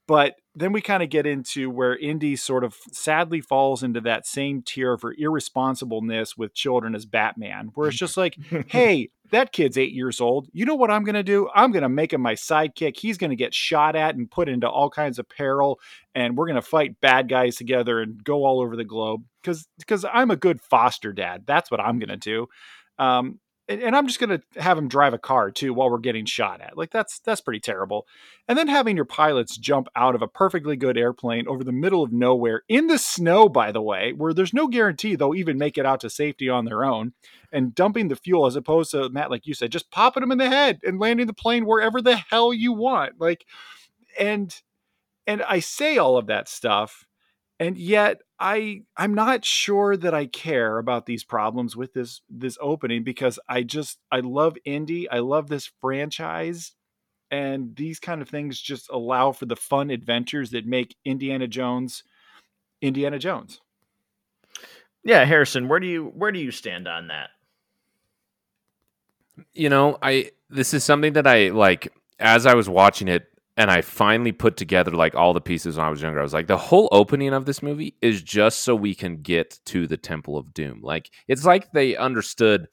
but 0.09 0.37
then 0.55 0.73
we 0.73 0.81
kind 0.81 1.03
of 1.03 1.09
get 1.09 1.27
into 1.27 1.71
where 1.71 1.97
Indy 1.97 2.37
sort 2.37 2.65
of 2.65 2.77
sadly 2.93 3.41
falls 3.41 3.83
into 3.83 4.01
that 4.03 4.27
same 4.27 4.63
tier 4.63 4.99
for 4.99 5.15
irresponsibleness 5.15 6.37
with 6.37 6.55
children 6.55 6.95
as 6.95 7.07
Batman, 7.07 7.71
where 7.75 7.89
it's 7.89 7.97
just 7.97 8.17
like, 8.17 8.37
hey, 8.67 9.11
that 9.31 9.53
kid's 9.53 9.79
eight 9.79 9.93
years 9.93 10.21
old. 10.21 10.49
You 10.53 10.67
know 10.67 10.75
what 10.75 10.91
I'm 10.91 11.05
going 11.05 11.15
to 11.15 11.23
do? 11.23 11.49
I'm 11.55 11.73
going 11.73 11.83
to 11.83 11.89
make 11.89 12.13
him 12.13 12.21
my 12.21 12.35
sidekick. 12.35 12.99
He's 12.99 13.17
going 13.17 13.31
to 13.31 13.37
get 13.37 13.55
shot 13.55 13.97
at 13.97 14.15
and 14.15 14.31
put 14.31 14.49
into 14.49 14.69
all 14.69 14.91
kinds 14.91 15.19
of 15.19 15.29
peril, 15.29 15.81
and 16.15 16.37
we're 16.37 16.47
going 16.47 16.57
to 16.57 16.63
fight 16.63 17.01
bad 17.01 17.31
guys 17.31 17.57
together 17.57 18.01
and 18.01 18.23
go 18.23 18.45
all 18.45 18.61
over 18.61 18.77
the 18.77 18.85
globe 18.85 19.25
because 19.43 19.67
because 19.79 20.05
I'm 20.05 20.31
a 20.31 20.37
good 20.37 20.61
foster 20.61 21.13
dad. 21.13 21.45
That's 21.47 21.71
what 21.71 21.81
I'm 21.81 21.99
going 21.99 22.11
to 22.11 22.17
do. 22.19 22.47
Um, 22.99 23.41
and, 23.69 23.97
I'm 23.97 24.07
just 24.07 24.19
going 24.19 24.31
to 24.38 24.61
have 24.61 24.76
him 24.76 24.88
drive 24.88 25.14
a 25.14 25.19
car 25.19 25.50
too 25.50 25.73
while 25.73 25.90
we're 25.90 25.99
getting 25.99 26.25
shot 26.25 26.61
at. 26.61 26.76
Like 26.76 26.90
that's 26.90 27.21
that's 27.21 27.40
pretty 27.40 27.61
terrible. 27.61 28.07
And 28.49 28.59
then 28.59 28.69
having 28.69 28.97
your 28.97 29.04
pilots 29.04 29.57
jump 29.57 29.88
out 29.95 30.14
of 30.14 30.23
a 30.23 30.28
perfectly 30.28 30.76
good 30.76 30.99
airplane 30.99 31.47
over 31.49 31.64
the 31.64 31.73
middle 31.73 32.02
of 32.02 32.12
nowhere 32.12 32.62
in 32.69 32.88
the 32.88 32.99
snow, 32.99 33.49
by 33.49 33.73
the 33.73 33.83
way, 33.83 34.12
where 34.12 34.35
there's 34.35 34.54
no 34.54 34.69
guarantee 34.69 35.14
they'll 35.14 35.35
even 35.35 35.59
make 35.59 35.78
it 35.78 35.87
out 35.87 36.00
to 36.00 36.11
safety 36.11 36.49
on 36.49 36.64
their 36.64 36.85
own, 36.85 37.12
and 37.52 37.75
dumping 37.75 38.09
the 38.09 38.16
fuel 38.16 38.47
as 38.47 38.57
opposed 38.57 38.90
to 38.90 39.09
Matt, 39.11 39.31
like 39.31 39.47
you 39.47 39.54
said, 39.54 39.73
just 39.73 39.90
popping 39.90 40.23
them 40.23 40.33
in 40.33 40.38
the 40.38 40.50
head 40.50 40.81
and 40.85 40.99
landing 40.99 41.26
the 41.26 41.33
plane 41.33 41.64
wherever 41.64 42.02
the 42.02 42.16
hell 42.16 42.52
you 42.52 42.73
want. 42.73 43.21
Like, 43.21 43.47
and 44.19 44.54
and 45.26 45.42
I 45.42 45.61
say 45.61 45.99
all 45.99 46.16
of 46.16 46.26
that 46.26 46.49
stuff 46.49 47.07
and 47.62 47.78
yet 47.78 48.23
I 48.43 48.83
I'm 48.97 49.15
not 49.15 49.45
sure 49.45 49.97
that 49.97 50.15
I 50.15 50.27
care 50.27 50.79
about 50.79 51.07
these 51.07 51.23
problems 51.23 51.77
with 51.77 51.95
this 51.95 52.23
this 52.29 52.59
opening 52.61 53.05
because 53.05 53.39
I 53.49 53.63
just 53.63 53.99
I 54.11 54.19
love 54.19 54.57
Indy. 54.65 55.09
I 55.09 55.21
love 55.21 55.49
this 55.49 55.71
franchise 55.81 56.73
and 57.31 57.77
these 57.77 58.01
kind 58.01 58.21
of 58.21 58.29
things 58.29 58.61
just 58.61 58.91
allow 58.91 59.31
for 59.31 59.47
the 59.47 59.55
fun 59.55 59.91
adventures 59.91 60.51
that 60.51 60.67
make 60.67 60.97
Indiana 61.05 61.47
Jones 61.47 62.03
Indiana 62.83 63.21
Jones. 63.21 63.61
Yeah, 65.05 65.25
Harrison, 65.25 65.69
where 65.69 65.79
do 65.79 65.87
you 65.87 66.07
where 66.07 66.33
do 66.33 66.41
you 66.41 66.51
stand 66.51 66.89
on 66.89 67.07
that? 67.09 67.31
You 69.53 69.69
know, 69.69 69.99
I 70.03 70.33
this 70.51 70.75
is 70.75 70.83
something 70.83 71.13
that 71.13 71.29
I 71.29 71.51
like 71.51 71.93
as 72.19 72.45
I 72.45 72.57
was 72.57 72.69
watching 72.69 73.07
it 73.07 73.32
and 73.57 73.71
I 73.71 73.83
finally 73.83 74.33
put 74.33 74.57
together 74.57 74.93
like 74.93 75.15
all 75.15 75.35
the 75.35 75.41
pieces 75.41 75.77
when 75.77 75.87
I 75.87 75.91
was 75.91 76.01
younger. 76.01 76.21
I 76.21 76.23
was 76.23 76.33
like, 76.33 76.47
the 76.47 76.57
whole 76.57 76.89
opening 76.91 77.35
of 77.35 77.45
this 77.45 77.63
movie 77.63 77.97
is 78.01 78.23
just 78.23 78.61
so 78.61 78.75
we 78.75 78.95
can 78.95 79.23
get 79.23 79.59
to 79.67 79.87
the 79.87 79.97
Temple 79.97 80.39
of 80.39 80.55
Doom. 80.55 80.81
Like, 80.83 81.11
it's 81.29 81.45
like 81.45 81.73
they 81.73 81.97
understood 81.97 82.69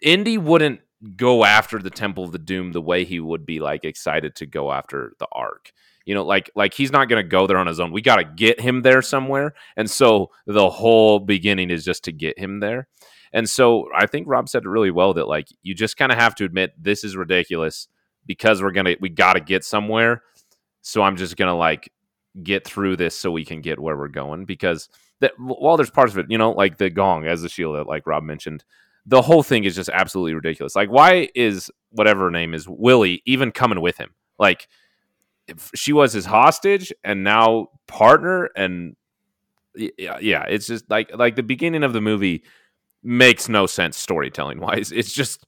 Indy 0.00 0.38
wouldn't 0.38 0.80
go 1.16 1.44
after 1.44 1.78
the 1.78 1.90
Temple 1.90 2.24
of 2.24 2.32
the 2.32 2.38
Doom 2.38 2.72
the 2.72 2.80
way 2.80 3.04
he 3.04 3.20
would 3.20 3.44
be 3.44 3.60
like 3.60 3.84
excited 3.84 4.34
to 4.36 4.46
go 4.46 4.72
after 4.72 5.12
the 5.18 5.26
Ark. 5.32 5.72
You 6.06 6.14
know, 6.14 6.24
like 6.24 6.50
like 6.54 6.72
he's 6.72 6.90
not 6.90 7.08
to 7.10 7.22
go 7.22 7.46
there 7.46 7.58
on 7.58 7.66
his 7.66 7.78
own. 7.78 7.92
We 7.92 8.02
got 8.02 8.16
to 8.16 8.24
get 8.24 8.58
him 8.58 8.82
there 8.82 9.02
somewhere, 9.02 9.54
and 9.76 9.88
so 9.88 10.30
the 10.46 10.70
whole 10.70 11.20
beginning 11.20 11.70
is 11.70 11.84
just 11.84 12.04
to 12.04 12.12
get 12.12 12.38
him 12.38 12.60
there. 12.60 12.88
And 13.32 13.48
so 13.48 13.88
I 13.94 14.06
think 14.06 14.26
Rob 14.26 14.48
said 14.48 14.64
it 14.64 14.68
really 14.68 14.90
well 14.90 15.14
that 15.14 15.28
like 15.28 15.48
you 15.62 15.74
just 15.74 15.96
kind 15.96 16.10
of 16.10 16.18
have 16.18 16.34
to 16.36 16.44
admit 16.44 16.72
this 16.76 17.04
is 17.04 17.16
ridiculous 17.16 17.86
because 18.26 18.62
we're 18.62 18.72
gonna 18.72 18.96
we 19.00 19.08
got 19.08 19.34
to 19.34 19.40
get 19.40 19.64
somewhere. 19.64 20.22
So 20.82 21.02
I'm 21.02 21.16
just 21.16 21.36
gonna 21.36 21.56
like 21.56 21.92
get 22.42 22.66
through 22.66 22.96
this 22.96 23.16
so 23.16 23.30
we 23.30 23.44
can 23.44 23.60
get 23.60 23.78
where 23.78 23.96
we're 23.96 24.08
going 24.08 24.44
because 24.44 24.88
that 25.20 25.32
while 25.38 25.76
there's 25.76 25.90
parts 25.90 26.12
of 26.12 26.18
it, 26.18 26.26
you 26.30 26.38
know, 26.38 26.52
like 26.52 26.78
the 26.78 26.90
gong 26.90 27.26
as 27.26 27.42
the 27.42 27.48
shield 27.48 27.76
that 27.76 27.86
like 27.86 28.06
Rob 28.06 28.22
mentioned, 28.22 28.64
the 29.06 29.22
whole 29.22 29.42
thing 29.42 29.64
is 29.64 29.74
just 29.74 29.90
absolutely 29.90 30.34
ridiculous. 30.34 30.76
Like, 30.76 30.90
why 30.90 31.28
is 31.34 31.70
whatever 31.90 32.30
name 32.30 32.54
is 32.54 32.68
Willie 32.68 33.22
even 33.26 33.52
coming 33.52 33.80
with 33.80 33.98
him? 33.98 34.10
Like, 34.38 34.68
she 35.74 35.92
was 35.92 36.12
his 36.12 36.26
hostage 36.26 36.92
and 37.02 37.24
now 37.24 37.68
partner, 37.86 38.50
and 38.56 38.96
yeah, 39.74 40.18
yeah, 40.20 40.44
it's 40.48 40.66
just 40.66 40.88
like 40.90 41.14
like 41.16 41.36
the 41.36 41.42
beginning 41.42 41.82
of 41.82 41.92
the 41.92 42.00
movie 42.00 42.44
makes 43.02 43.48
no 43.48 43.66
sense 43.66 43.96
storytelling 43.96 44.60
wise. 44.60 44.92
It's 44.96 45.12
just 45.12 45.44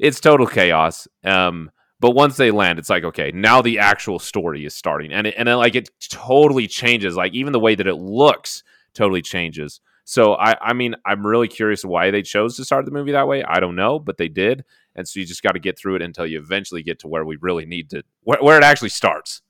it's 0.00 0.20
total 0.20 0.46
chaos. 0.46 1.06
Um, 1.24 1.70
but 1.98 2.10
once 2.10 2.36
they 2.36 2.50
land, 2.50 2.78
it's 2.78 2.90
like 2.90 3.04
okay, 3.04 3.30
now 3.32 3.62
the 3.62 3.78
actual 3.78 4.18
story 4.18 4.64
is 4.64 4.74
starting, 4.74 5.12
and 5.12 5.26
it, 5.26 5.34
and 5.36 5.48
it, 5.48 5.56
like 5.56 5.74
it 5.74 5.90
totally 6.10 6.66
changes. 6.66 7.16
Like 7.16 7.34
even 7.34 7.52
the 7.52 7.60
way 7.60 7.74
that 7.74 7.86
it 7.86 7.96
looks 7.96 8.62
totally 8.94 9.22
changes. 9.22 9.80
So 10.04 10.34
I 10.34 10.56
I 10.60 10.72
mean 10.72 10.94
I'm 11.04 11.26
really 11.26 11.48
curious 11.48 11.84
why 11.84 12.10
they 12.10 12.22
chose 12.22 12.56
to 12.56 12.64
start 12.64 12.84
the 12.84 12.90
movie 12.90 13.12
that 13.12 13.28
way. 13.28 13.42
I 13.42 13.60
don't 13.60 13.76
know, 13.76 13.98
but 13.98 14.18
they 14.18 14.28
did, 14.28 14.64
and 14.94 15.08
so 15.08 15.20
you 15.20 15.26
just 15.26 15.42
got 15.42 15.52
to 15.52 15.58
get 15.58 15.78
through 15.78 15.96
it 15.96 16.02
until 16.02 16.26
you 16.26 16.38
eventually 16.38 16.82
get 16.82 16.98
to 17.00 17.08
where 17.08 17.24
we 17.24 17.36
really 17.40 17.66
need 17.66 17.90
to 17.90 18.02
where, 18.22 18.38
where 18.40 18.58
it 18.58 18.64
actually 18.64 18.90
starts. 18.90 19.42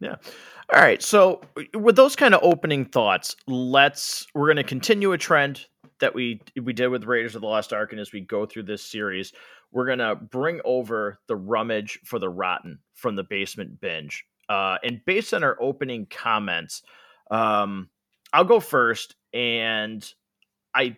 Yeah. 0.00 0.16
All 0.72 0.80
right. 0.80 1.02
So 1.02 1.42
with 1.74 1.96
those 1.96 2.16
kind 2.16 2.34
of 2.34 2.40
opening 2.42 2.86
thoughts, 2.86 3.36
let's 3.46 4.26
we're 4.34 4.46
going 4.46 4.56
to 4.56 4.64
continue 4.64 5.12
a 5.12 5.18
trend 5.18 5.66
that 6.00 6.14
we 6.14 6.40
we 6.60 6.72
did 6.72 6.88
with 6.88 7.04
Raiders 7.04 7.34
of 7.34 7.42
the 7.42 7.46
Lost 7.46 7.72
Ark, 7.72 7.92
and 7.92 8.00
as 8.00 8.12
we 8.12 8.20
go 8.20 8.46
through 8.46 8.64
this 8.64 8.82
series, 8.82 9.32
we're 9.72 9.86
gonna 9.86 10.14
bring 10.14 10.60
over 10.64 11.20
the 11.26 11.36
rummage 11.36 11.98
for 12.04 12.18
the 12.18 12.28
rotten 12.28 12.78
from 12.94 13.16
the 13.16 13.24
basement 13.24 13.80
binge. 13.80 14.24
Uh, 14.48 14.76
and 14.84 15.04
based 15.04 15.32
on 15.32 15.42
our 15.42 15.56
opening 15.60 16.06
comments, 16.06 16.82
um, 17.30 17.88
I'll 18.32 18.44
go 18.44 18.60
first, 18.60 19.16
and 19.32 20.06
I 20.74 20.96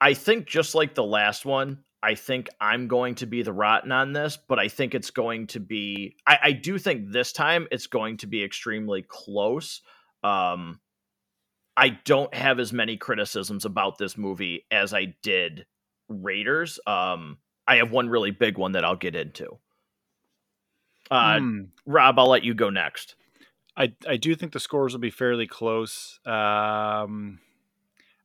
I 0.00 0.14
think 0.14 0.46
just 0.46 0.74
like 0.74 0.94
the 0.94 1.04
last 1.04 1.44
one, 1.44 1.84
I 2.02 2.16
think 2.16 2.48
I'm 2.60 2.88
going 2.88 3.14
to 3.16 3.26
be 3.26 3.42
the 3.42 3.52
rotten 3.52 3.92
on 3.92 4.12
this, 4.12 4.36
but 4.36 4.58
I 4.58 4.66
think 4.68 4.94
it's 4.94 5.10
going 5.10 5.46
to 5.48 5.60
be 5.60 6.16
I, 6.26 6.38
I 6.42 6.52
do 6.52 6.78
think 6.78 7.10
this 7.10 7.32
time 7.32 7.68
it's 7.70 7.86
going 7.86 8.16
to 8.18 8.26
be 8.26 8.42
extremely 8.42 9.02
close. 9.02 9.80
Um 10.24 10.80
I 11.76 11.90
don't 12.04 12.34
have 12.34 12.58
as 12.60 12.72
many 12.72 12.96
criticisms 12.96 13.64
about 13.64 13.96
this 13.96 14.18
movie 14.18 14.66
as 14.70 14.92
I 14.92 15.14
did 15.22 15.66
Raiders. 16.08 16.80
Um 16.86 17.38
I 17.66 17.76
have 17.76 17.90
one 17.90 18.08
really 18.08 18.30
big 18.30 18.58
one 18.58 18.72
that 18.72 18.84
I'll 18.84 18.96
get 18.96 19.14
into. 19.14 19.58
Uh, 21.10 21.34
mm. 21.34 21.68
Rob, 21.86 22.18
I'll 22.18 22.28
let 22.28 22.44
you 22.44 22.54
go 22.54 22.70
next. 22.70 23.16
I 23.76 23.92
I 24.06 24.16
do 24.16 24.34
think 24.34 24.52
the 24.52 24.60
scores 24.60 24.92
will 24.92 25.00
be 25.00 25.10
fairly 25.10 25.46
close. 25.46 26.18
Um, 26.26 27.40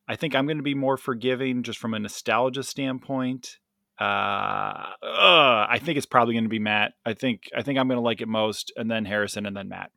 I 0.08 0.16
think 0.16 0.36
I'm 0.36 0.46
going 0.46 0.58
to 0.58 0.64
be 0.64 0.76
more 0.76 0.98
forgiving 0.98 1.64
just 1.64 1.80
from 1.80 1.94
a 1.94 2.00
nostalgia 2.00 2.64
standpoint. 2.64 3.58
Uh, 4.00 4.94
uh, 5.02 5.66
I 5.70 5.80
think 5.82 5.98
it's 5.98 6.06
probably 6.06 6.36
going 6.36 6.44
to 6.44 6.50
be 6.50 6.60
Matt. 6.60 6.94
I 7.06 7.14
think 7.14 7.50
I 7.56 7.62
think 7.62 7.80
I'm 7.80 7.88
going 7.88 7.98
to 7.98 8.06
like 8.06 8.22
it 8.22 8.28
most, 8.28 8.72
and 8.78 8.90
then 8.90 9.06
Harrison, 9.06 9.46
and 9.46 9.56
then 9.56 9.70
Matt. 9.70 9.92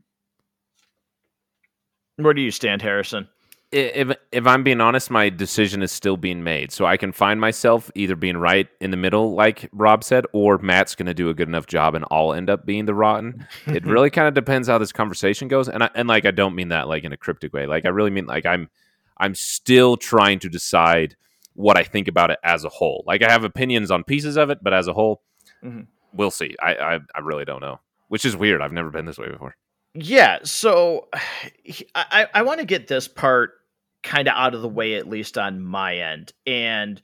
Where 2.16 2.34
do 2.34 2.42
you 2.42 2.50
stand, 2.50 2.82
Harrison? 2.82 3.28
If 3.72 4.16
if 4.32 4.46
I'm 4.46 4.64
being 4.64 4.80
honest, 4.80 5.10
my 5.10 5.28
decision 5.28 5.82
is 5.82 5.92
still 5.92 6.16
being 6.16 6.42
made. 6.42 6.72
So 6.72 6.86
I 6.86 6.96
can 6.96 7.12
find 7.12 7.40
myself 7.40 7.90
either 7.94 8.16
being 8.16 8.36
right 8.36 8.68
in 8.80 8.90
the 8.90 8.96
middle, 8.96 9.34
like 9.34 9.68
Rob 9.72 10.02
said, 10.02 10.24
or 10.32 10.58
Matt's 10.58 10.96
going 10.96 11.06
to 11.06 11.14
do 11.14 11.28
a 11.28 11.34
good 11.34 11.48
enough 11.48 11.66
job, 11.66 11.94
and 11.94 12.04
I'll 12.10 12.32
end 12.32 12.50
up 12.50 12.66
being 12.66 12.86
the 12.86 12.94
rotten. 12.94 13.46
it 13.66 13.86
really 13.86 14.10
kind 14.10 14.26
of 14.26 14.34
depends 14.34 14.66
how 14.68 14.78
this 14.78 14.92
conversation 14.92 15.46
goes, 15.46 15.68
and 15.68 15.84
I, 15.84 15.90
and 15.94 16.08
like 16.08 16.24
I 16.24 16.32
don't 16.32 16.56
mean 16.56 16.68
that 16.68 16.88
like 16.88 17.04
in 17.04 17.12
a 17.12 17.16
cryptic 17.16 17.52
way. 17.52 17.66
Like 17.66 17.84
I 17.84 17.90
really 17.90 18.10
mean 18.10 18.26
like 18.26 18.44
I'm 18.44 18.68
I'm 19.16 19.34
still 19.34 19.96
trying 19.96 20.40
to 20.40 20.48
decide 20.48 21.16
what 21.54 21.76
I 21.76 21.84
think 21.84 22.08
about 22.08 22.30
it 22.30 22.38
as 22.42 22.64
a 22.64 22.68
whole. 22.68 23.04
Like 23.06 23.22
I 23.22 23.30
have 23.30 23.44
opinions 23.44 23.90
on 23.90 24.02
pieces 24.02 24.36
of 24.36 24.50
it, 24.50 24.58
but 24.62 24.74
as 24.74 24.88
a 24.88 24.92
whole, 24.92 25.22
mm-hmm. 25.62 25.82
we'll 26.12 26.32
see. 26.32 26.56
I, 26.60 26.74
I 26.74 26.94
I 27.14 27.20
really 27.20 27.44
don't 27.44 27.60
know, 27.60 27.78
which 28.08 28.24
is 28.24 28.36
weird. 28.36 28.62
I've 28.62 28.72
never 28.72 28.90
been 28.90 29.06
this 29.06 29.18
way 29.18 29.30
before. 29.30 29.54
Yeah, 29.94 30.38
so 30.42 31.08
I, 31.94 32.26
I 32.34 32.42
want 32.42 32.58
to 32.58 32.66
get 32.66 32.88
this 32.88 33.06
part 33.06 33.59
kind 34.02 34.28
of 34.28 34.34
out 34.36 34.54
of 34.54 34.62
the 34.62 34.68
way, 34.68 34.94
at 34.94 35.08
least 35.08 35.38
on 35.38 35.60
my 35.60 35.96
end. 35.96 36.32
And 36.46 37.00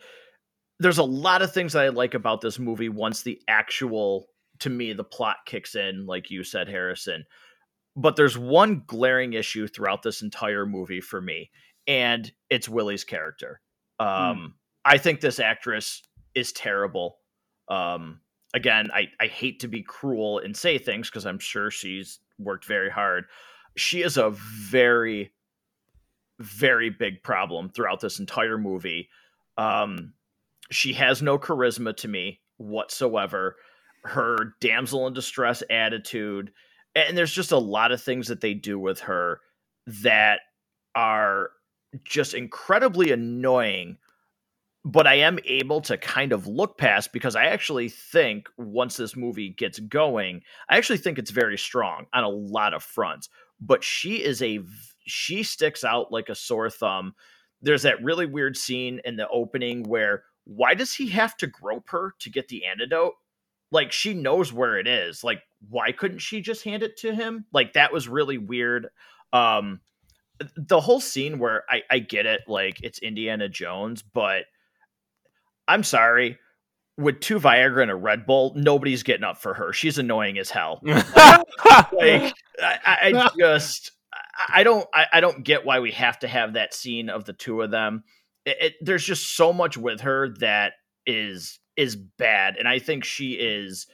there's 0.79 0.99
a 0.99 1.05
lot 1.05 1.43
of 1.43 1.53
things 1.53 1.73
that 1.73 1.85
I 1.85 1.89
like 1.89 2.15
about 2.15 2.41
this 2.41 2.59
movie 2.59 2.89
once 2.89 3.23
the 3.23 3.41
actual, 3.49 4.27
to 4.61 4.71
me, 4.71 4.93
the 4.93 5.05
plot 5.05 5.39
kicks 5.47 5.75
in, 5.75 6.07
like 6.07 6.31
you 6.31 6.45
said, 6.45 6.69
Harrison. 6.69 7.25
But 7.97 8.17
there's 8.17 8.37
one 8.37 8.83
glaring 8.87 9.33
issue 9.33 9.69
throughout 9.69 10.03
this 10.03 10.23
entire 10.23 10.67
movie 10.67 11.01
for 11.01 11.21
me, 11.21 11.51
and 11.87 12.31
it's 12.51 12.69
Willie's 12.69 13.05
character. 13.05 13.61
Hmm. 14.01 14.07
Um, 14.07 14.37
mm. 14.37 14.49
I 14.85 14.99
think 14.99 15.21
this 15.21 15.41
actress 15.41 16.03
is 16.35 16.53
terrible. 16.53 17.19
Um, 17.69 18.21
again, 18.55 18.91
I, 18.95 19.09
I 19.21 19.27
hate 19.27 19.61
to 19.61 19.69
be 19.69 19.83
cruel 19.83 20.39
and 20.39 20.57
say 20.57 20.79
things 20.79 21.09
because 21.09 21.27
I'm 21.27 21.39
sure 21.39 21.71
she's 21.71 22.21
worked 22.39 22.67
very 22.67 22.91
hard. 22.91 23.25
She 23.77 24.03
is 24.03 24.17
a 24.17 24.31
very 24.31 25.33
very 26.39 26.91
big 26.91 27.23
problem 27.23 27.71
throughout 27.71 28.01
this 28.01 28.19
entire 28.19 28.59
movie. 28.59 29.09
Um, 29.57 30.13
she 30.71 30.93
has 30.95 31.23
no 31.23 31.39
charisma 31.39 31.97
to 31.99 32.09
me 32.09 32.41
whatsoever. 32.57 33.57
Her 34.05 34.55
damsel 34.61 35.07
in 35.07 35.15
distress 35.15 35.63
attitude, 35.71 36.53
and 36.95 37.17
there's 37.17 37.33
just 37.33 37.53
a 37.53 37.59
lot 37.59 37.93
of 37.93 38.01
things 38.01 38.29
that 38.29 38.41
they 38.41 38.55
do 38.55 38.79
with 38.79 39.01
her 39.01 39.41
that 40.03 40.41
are 40.95 41.51
just 42.05 42.35
incredibly 42.35 43.13
annoying 43.13 43.99
but 44.87 45.09
I 45.09 45.15
am 45.15 45.41
able 45.45 45.81
to 45.83 45.99
kind 45.99 46.31
of 46.31 46.47
look 46.47 46.79
past 46.79 47.13
because 47.13 47.35
I 47.35 47.47
actually 47.47 47.89
think 47.89 48.49
once 48.57 48.97
this 48.97 49.17
movie 49.17 49.49
gets 49.49 49.81
going, 49.81 50.43
I 50.71 50.77
actually 50.77 50.99
think 50.99 51.19
it's 51.19 51.33
very 51.33 51.59
strong 51.59 52.07
on 52.13 52.23
a 52.23 52.29
lot 52.29 52.73
of 52.73 52.85
fronts. 52.85 53.29
But 53.61 53.83
she 53.83 54.23
is 54.23 54.41
a 54.43 54.61
she 55.07 55.43
sticks 55.43 55.85
out 55.85 56.13
like 56.13 56.29
a 56.29 56.35
sore 56.35 56.71
thumb. 56.71 57.15
There's 57.63 57.83
that 57.83 58.03
really 58.03 58.27
weird 58.27 58.57
scene 58.57 59.01
in 59.05 59.17
the 59.17 59.29
opening 59.29 59.85
where 59.85 60.25
why 60.45 60.75
does 60.75 60.93
he 60.93 61.09
have 61.09 61.37
to 61.39 61.47
grope 61.47 61.91
her 61.91 62.15
to 62.21 62.31
get 62.31 62.49
the 62.49 62.67
antidote? 62.67 63.15
Like 63.73 63.93
she 63.93 64.15
knows 64.15 64.53
where 64.53 64.79
it 64.79 64.87
is. 64.87 65.25
Like 65.25 65.43
why 65.69 65.93
couldn't 65.93 66.19
she 66.19 66.41
just 66.41 66.65
hand 66.65 66.83
it 66.83 66.97
to 66.99 67.15
him? 67.15 67.47
Like 67.53 67.73
that 67.73 67.93
was 67.93 68.09
really 68.09 68.39
weird. 68.39 68.89
Um 69.33 69.81
the 70.57 70.81
whole 70.81 71.01
scene 71.01 71.39
where 71.39 71.65
I, 71.69 71.83
I 71.91 71.99
get 71.99 72.27
it, 72.27 72.43
like 72.47 72.83
it's 72.83 72.99
Indiana 72.99 73.49
Jones, 73.49 74.03
but 74.03 74.45
I'm 75.67 75.83
sorry. 75.83 76.39
With 76.99 77.21
two 77.21 77.39
Viagra 77.39 77.83
and 77.83 77.91
a 77.91 77.95
Red 77.95 78.27
Bull, 78.27 78.55
nobody's 78.57 79.03
getting 79.03 79.25
up 79.25 79.39
for 79.39 79.53
her. 79.53 79.73
She's 79.73 79.99
annoying 79.99 80.39
as 80.39 80.49
hell. 80.49 80.81
like 80.85 82.35
I, 82.63 82.99
I 83.03 83.31
just 83.39 83.93
I 84.49 84.63
don't 84.63 84.87
I, 84.93 85.07
I, 85.15 85.21
don't 85.21 85.45
get 85.45 85.65
why 85.65 85.81
we 85.81 85.93
have 85.93 86.19
to 86.21 86.29
have 86.29 86.55
that 86.55 86.75
scene 86.75 87.09
of 87.09 87.25
the 87.25 87.33
two 87.33 87.63
of 87.63 87.71
them. 87.71 88.05
It, 88.45 88.57
it, 88.61 88.75
there's 88.81 89.05
just 89.05 89.37
so 89.37 89.53
much 89.53 89.77
with 89.77 90.01
her 90.01 90.35
that 90.41 90.75
is 91.07 91.59
is 91.77 91.97
bad, 91.97 92.57
and 92.57 92.69
I 92.69 92.79
think 92.79 93.05
she 93.05 93.33
is. 93.33 93.87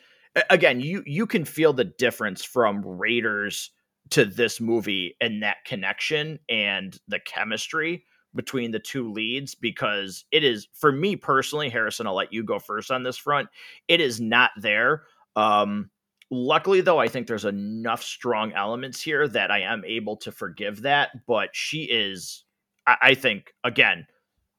Again, 0.49 0.81
you 0.81 1.03
you 1.07 1.27
can 1.27 1.45
feel 1.45 1.73
the 1.73 1.85
difference 1.85 2.43
from 2.45 2.83
Raiders 2.85 3.71
to 4.11 4.25
this 4.25 4.61
movie 4.61 5.17
and 5.21 5.43
that 5.43 5.65
connection 5.65 6.39
and 6.49 6.99
the 7.09 7.21
chemistry 7.21 8.05
between 8.35 8.71
the 8.71 8.79
two 8.79 9.11
leads 9.13 9.55
because 9.55 10.25
it 10.33 10.43
is 10.43 10.69
for 10.73 10.91
me 10.91 11.17
personally 11.17 11.69
harrison 11.69 12.07
i'll 12.07 12.15
let 12.15 12.33
you 12.33 12.43
go 12.43 12.59
first 12.59 12.91
on 12.91 13.03
this 13.03 13.17
front 13.17 13.49
it 13.89 14.01
is 14.01 14.21
not 14.21 14.51
there 14.57 15.03
um 15.37 15.91
luckily 16.33 16.81
though 16.81 16.99
i 16.99 17.09
think 17.09 17.27
there's 17.27 17.45
enough 17.45 18.03
strong 18.03 18.53
elements 18.53 19.01
here 19.01 19.29
that 19.29 19.51
i 19.51 19.61
am 19.61 19.85
able 19.85 20.17
to 20.17 20.33
forgive 20.33 20.83
that 20.83 21.27
but 21.27 21.51
she 21.53 21.83
is 21.85 22.45
i, 22.87 22.97
I 23.03 23.15
think 23.15 23.55
again 23.62 24.07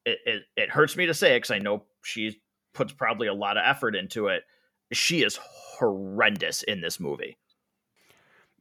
it, 0.06 0.20
it, 0.26 0.44
it 0.56 0.70
hurts 0.70 0.96
me 0.96 1.08
to 1.08 1.14
say 1.14 1.36
it 1.36 1.38
because 1.40 1.52
i 1.52 1.60
know 1.60 1.84
she 2.04 2.40
puts 2.74 2.94
probably 2.94 3.28
a 3.28 3.34
lot 3.34 3.58
of 3.58 3.64
effort 3.66 3.96
into 3.96 4.28
it 4.28 4.44
she 4.92 5.24
is 5.24 5.40
horrendous 5.42 6.64
in 6.64 6.80
this 6.82 7.00
movie 7.00 7.38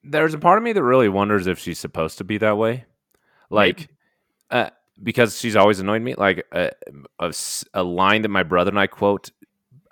there's 0.03 0.35
a 0.35 0.39
part 0.39 0.59
of 0.59 0.65
me 0.65 0.73
that 0.73 0.83
really 0.83 1.09
wonders 1.09 1.47
if 1.47 1.59
she's 1.59 1.79
supposed 1.79 2.19
to 2.19 2.25
be 2.25 2.39
that 2.39 2.57
way 2.57 2.87
like 3.51 3.89
uh, 4.51 4.71
because 5.03 5.39
she's 5.39 5.57
always 5.57 5.81
annoyed 5.81 6.03
me. 6.03 6.15
Like 6.15 6.47
a, 6.53 6.71
a, 7.19 7.33
a, 7.75 7.83
line 7.83 8.23
that 8.23 8.29
my 8.29 8.43
brother 8.43 8.71
and 8.71 8.79
I 8.79 8.87
quote, 8.87 9.31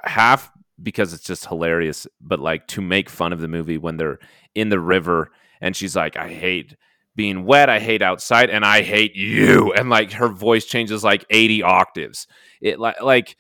half 0.03 0.51
because 0.83 1.13
it's 1.13 1.25
just 1.25 1.47
hilarious, 1.47 2.07
but 2.21 2.41
like 2.41 2.67
to 2.69 2.81
make 2.81 3.11
fun 3.11 3.33
of 3.33 3.41
the 3.41 3.49
movie 3.49 3.79
when 3.79 3.97
they're 3.97 4.19
in 4.55 4.69
the 4.69 4.81
river 4.81 5.31
and 5.61 5.77
she's 5.77 5.95
like, 5.95 6.17
I 6.17 6.29
hate 6.29 6.77
being 7.17 7.45
wet, 7.45 7.69
I 7.69 7.81
hate 7.81 8.03
outside, 8.03 8.51
and 8.51 8.65
I 8.65 8.83
hate 8.83 9.15
you. 9.15 9.73
And 9.73 9.91
like 9.91 10.13
her 10.13 10.29
voice 10.29 10.65
changes 10.65 11.05
like 11.05 11.25
80 11.29 11.63
octaves. 11.63 12.27
It 12.61 12.79
like 12.79 13.01
like 13.03 13.37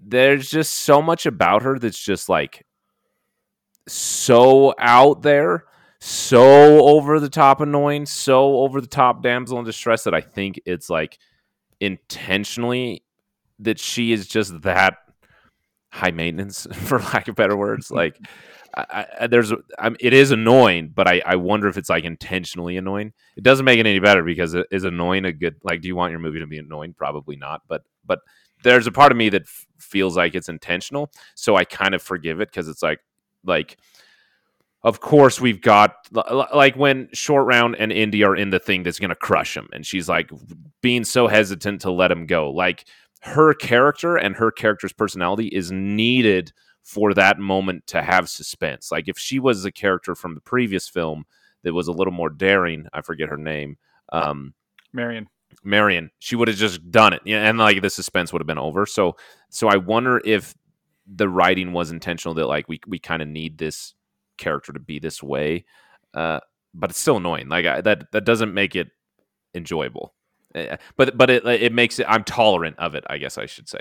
there's 0.00 0.50
just 0.50 0.72
so 0.72 1.02
much 1.02 1.26
about 1.26 1.62
her 1.62 1.78
that's 1.78 2.02
just 2.02 2.28
like 2.28 2.64
so 3.86 4.74
out 4.78 5.22
there 5.22 5.64
so 6.06 6.86
over 6.86 7.18
the 7.18 7.30
top 7.30 7.62
annoying, 7.62 8.04
so 8.04 8.58
over 8.58 8.82
the 8.82 8.86
top 8.86 9.22
damsel 9.22 9.58
in 9.58 9.64
distress 9.64 10.04
that 10.04 10.12
I 10.12 10.20
think 10.20 10.60
it's 10.66 10.90
like 10.90 11.18
intentionally 11.80 13.04
that 13.60 13.78
she 13.78 14.12
is 14.12 14.28
just 14.28 14.60
that 14.62 14.98
high 15.94 16.10
maintenance, 16.10 16.66
for 16.72 16.98
lack 16.98 17.28
of 17.28 17.36
better 17.36 17.56
words. 17.56 17.90
like, 17.90 18.18
I, 18.76 19.06
I, 19.20 19.26
there's, 19.28 19.52
I'm, 19.78 19.96
it 20.00 20.12
is 20.12 20.32
annoying, 20.32 20.90
but 20.92 21.06
I, 21.06 21.22
I 21.24 21.36
wonder 21.36 21.68
if 21.68 21.78
it's 21.78 21.88
like 21.88 22.04
intentionally 22.04 22.76
annoying. 22.76 23.12
It 23.36 23.44
doesn't 23.44 23.64
make 23.64 23.78
it 23.78 23.86
any 23.86 24.00
better 24.00 24.24
because 24.24 24.54
it 24.54 24.66
is 24.72 24.84
annoying 24.84 25.24
a 25.24 25.32
good. 25.32 25.56
Like, 25.62 25.80
do 25.80 25.88
you 25.88 25.96
want 25.96 26.10
your 26.10 26.20
movie 26.20 26.40
to 26.40 26.46
be 26.46 26.58
annoying? 26.58 26.94
Probably 26.94 27.36
not. 27.36 27.62
But, 27.68 27.82
but 28.04 28.18
there's 28.64 28.88
a 28.88 28.92
part 28.92 29.12
of 29.12 29.18
me 29.18 29.28
that 29.28 29.42
f- 29.42 29.66
feels 29.78 30.16
like 30.16 30.34
it's 30.34 30.48
intentional, 30.48 31.12
so 31.36 31.54
I 31.54 31.64
kind 31.64 31.94
of 31.94 32.02
forgive 32.02 32.40
it 32.40 32.50
because 32.50 32.68
it's 32.68 32.82
like, 32.82 33.00
like 33.44 33.78
of 34.82 35.00
course 35.00 35.40
we've 35.40 35.62
got 35.62 35.96
like 36.12 36.76
when 36.76 37.08
short 37.12 37.46
round 37.46 37.74
and 37.78 37.90
indy 37.90 38.22
are 38.22 38.36
in 38.36 38.50
the 38.50 38.58
thing 38.58 38.82
that's 38.82 38.98
going 38.98 39.08
to 39.08 39.14
crush 39.16 39.56
him 39.56 39.68
and 39.72 39.84
she's 39.84 40.08
like 40.08 40.30
being 40.82 41.04
so 41.04 41.26
hesitant 41.26 41.80
to 41.80 41.90
let 41.90 42.10
him 42.10 42.26
go 42.26 42.50
like 42.50 42.84
her 43.24 43.54
character 43.54 44.16
and 44.16 44.36
her 44.36 44.50
character's 44.50 44.92
personality 44.92 45.48
is 45.48 45.72
needed 45.72 46.52
for 46.82 47.14
that 47.14 47.38
moment 47.38 47.86
to 47.86 48.02
have 48.02 48.28
suspense 48.28 48.92
like 48.92 49.08
if 49.08 49.18
she 49.18 49.38
was 49.38 49.64
a 49.64 49.72
character 49.72 50.14
from 50.14 50.34
the 50.34 50.40
previous 50.40 50.88
film 50.88 51.24
that 51.62 51.72
was 51.72 51.88
a 51.88 51.92
little 51.92 52.12
more 52.12 52.28
daring 52.28 52.86
i 52.92 53.00
forget 53.00 53.28
her 53.28 53.38
name 53.38 53.78
um 54.12 54.52
marion 54.92 55.26
marion 55.62 56.10
she 56.18 56.36
would 56.36 56.48
have 56.48 56.58
just 56.58 56.90
done 56.90 57.14
it 57.14 57.22
yeah 57.24 57.48
and 57.48 57.58
like 57.58 57.80
the 57.80 57.88
suspense 57.88 58.32
would 58.32 58.40
have 58.40 58.46
been 58.46 58.58
over 58.58 58.84
so 58.84 59.16
so 59.48 59.68
i 59.68 59.76
wonder 59.76 60.20
if 60.26 60.54
the 61.06 61.28
writing 61.28 61.72
was 61.72 61.90
intentional 61.90 62.34
that 62.34 62.46
like 62.46 62.68
we 62.68 62.80
we 62.86 62.98
kind 62.98 63.22
of 63.22 63.28
need 63.28 63.58
this 63.58 63.94
character 64.38 64.72
to 64.72 64.80
be 64.80 64.98
this 64.98 65.22
way. 65.22 65.64
Uh, 66.12 66.40
but 66.72 66.90
it's 66.90 66.98
still 66.98 67.18
annoying. 67.18 67.48
Like 67.48 67.66
I, 67.66 67.80
that 67.82 68.10
that 68.12 68.24
doesn't 68.24 68.54
make 68.54 68.74
it 68.74 68.88
enjoyable. 69.54 70.13
Uh, 70.54 70.76
but 70.96 71.16
but 71.16 71.30
it 71.30 71.44
it 71.46 71.72
makes 71.72 71.98
it. 71.98 72.06
I'm 72.08 72.24
tolerant 72.24 72.78
of 72.78 72.94
it. 72.94 73.04
I 73.08 73.18
guess 73.18 73.38
I 73.38 73.46
should 73.46 73.68
say. 73.68 73.80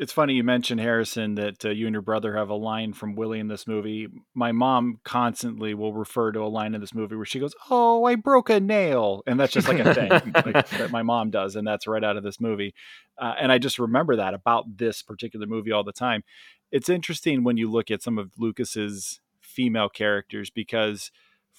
It's 0.00 0.14
funny 0.14 0.32
you 0.32 0.42
mentioned 0.42 0.80
Harrison 0.80 1.34
that 1.34 1.62
uh, 1.62 1.68
you 1.68 1.86
and 1.86 1.92
your 1.92 2.00
brother 2.00 2.34
have 2.34 2.48
a 2.48 2.54
line 2.54 2.94
from 2.94 3.16
Willie 3.16 3.38
in 3.38 3.48
this 3.48 3.66
movie. 3.66 4.08
My 4.32 4.50
mom 4.50 4.98
constantly 5.04 5.74
will 5.74 5.92
refer 5.92 6.32
to 6.32 6.40
a 6.40 6.48
line 6.48 6.74
in 6.74 6.80
this 6.80 6.94
movie 6.94 7.16
where 7.16 7.26
she 7.26 7.38
goes, 7.38 7.54
"Oh, 7.68 8.04
I 8.04 8.14
broke 8.14 8.48
a 8.48 8.60
nail," 8.60 9.22
and 9.26 9.38
that's 9.38 9.52
just 9.52 9.68
like 9.68 9.78
a 9.78 9.94
thing 9.94 10.10
like, 10.34 10.68
that 10.70 10.90
my 10.90 11.02
mom 11.02 11.30
does, 11.30 11.54
and 11.54 11.66
that's 11.66 11.86
right 11.86 12.02
out 12.02 12.16
of 12.16 12.22
this 12.24 12.40
movie. 12.40 12.74
Uh, 13.18 13.34
and 13.38 13.52
I 13.52 13.58
just 13.58 13.78
remember 13.78 14.16
that 14.16 14.32
about 14.32 14.78
this 14.78 15.02
particular 15.02 15.46
movie 15.46 15.70
all 15.70 15.84
the 15.84 15.92
time. 15.92 16.24
It's 16.72 16.88
interesting 16.88 17.44
when 17.44 17.58
you 17.58 17.70
look 17.70 17.90
at 17.90 18.02
some 18.02 18.16
of 18.16 18.32
Lucas's 18.38 19.20
female 19.42 19.90
characters 19.90 20.48
because 20.48 21.10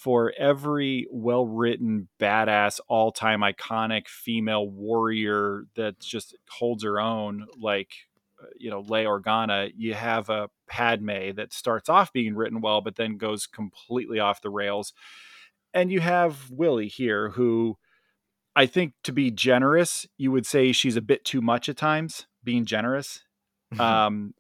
for 0.02 0.34
every 0.36 1.06
well 1.12 1.46
written, 1.46 2.08
badass, 2.20 2.80
all 2.88 3.12
time 3.12 3.42
iconic 3.42 4.08
female 4.08 4.68
warrior 4.68 5.66
that 5.76 6.00
just 6.00 6.36
holds 6.50 6.84
her 6.84 7.00
own, 7.00 7.46
like, 7.60 7.92
uh, 8.42 8.48
you 8.58 8.72
know, 8.72 8.82
Leia 8.82 9.22
Organa, 9.22 9.72
you 9.78 9.94
have 9.94 10.28
a 10.30 10.50
Padme 10.68 11.36
that 11.36 11.54
starts 11.54 11.88
off 11.88 12.12
being 12.12 12.34
written 12.34 12.62
well, 12.62 12.82
but 12.82 12.96
then 12.96 13.18
goes 13.18 13.46
completely 13.46 14.20
off 14.20 14.42
the 14.42 14.50
rails. 14.50 14.92
And 15.72 15.92
you 15.92 16.00
have 16.00 16.50
Willie 16.50 16.88
here, 16.88 17.30
who 17.30 17.78
I 18.56 18.66
think 18.66 18.94
to 19.04 19.14
be 19.14 19.30
generous, 19.30 20.08
you 20.18 20.32
would 20.32 20.48
say 20.48 20.72
she's 20.72 20.96
a 20.96 21.02
bit 21.02 21.24
too 21.24 21.42
much 21.42 21.70
at 21.70 21.78
times, 21.78 22.26
being 22.44 22.66
generous. 22.66 23.24
um, 23.80 24.34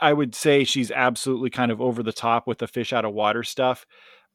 I 0.00 0.12
would 0.12 0.36
say 0.36 0.62
she's 0.62 0.92
absolutely 0.92 1.50
kind 1.50 1.72
of 1.72 1.80
over 1.80 2.04
the 2.04 2.12
top 2.12 2.46
with 2.46 2.58
the 2.58 2.68
fish 2.68 2.92
out 2.92 3.04
of 3.04 3.12
water 3.12 3.42
stuff. 3.42 3.84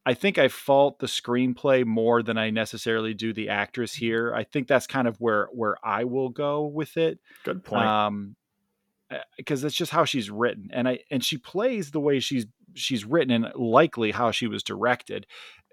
I 0.08 0.14
think 0.14 0.38
I 0.38 0.48
fault 0.48 1.00
the 1.00 1.06
screenplay 1.06 1.84
more 1.84 2.22
than 2.22 2.38
I 2.38 2.48
necessarily 2.48 3.12
do 3.12 3.34
the 3.34 3.50
actress 3.50 3.94
mm-hmm. 3.94 4.06
here. 4.06 4.34
I 4.34 4.42
think 4.42 4.66
that's 4.66 4.86
kind 4.86 5.06
of 5.06 5.20
where 5.20 5.48
where 5.52 5.76
I 5.84 6.04
will 6.04 6.30
go 6.30 6.64
with 6.64 6.96
it. 6.96 7.18
Good 7.44 7.62
point. 7.62 7.84
Um, 7.84 8.36
because 9.36 9.60
that's 9.60 9.74
just 9.74 9.92
how 9.92 10.06
she's 10.06 10.30
written, 10.30 10.70
and 10.72 10.88
I 10.88 11.00
and 11.10 11.22
she 11.22 11.36
plays 11.36 11.90
the 11.90 12.00
way 12.00 12.20
she's 12.20 12.46
she's 12.72 13.04
written, 13.04 13.32
and 13.32 13.54
likely 13.54 14.10
how 14.12 14.30
she 14.30 14.46
was 14.46 14.62
directed. 14.62 15.26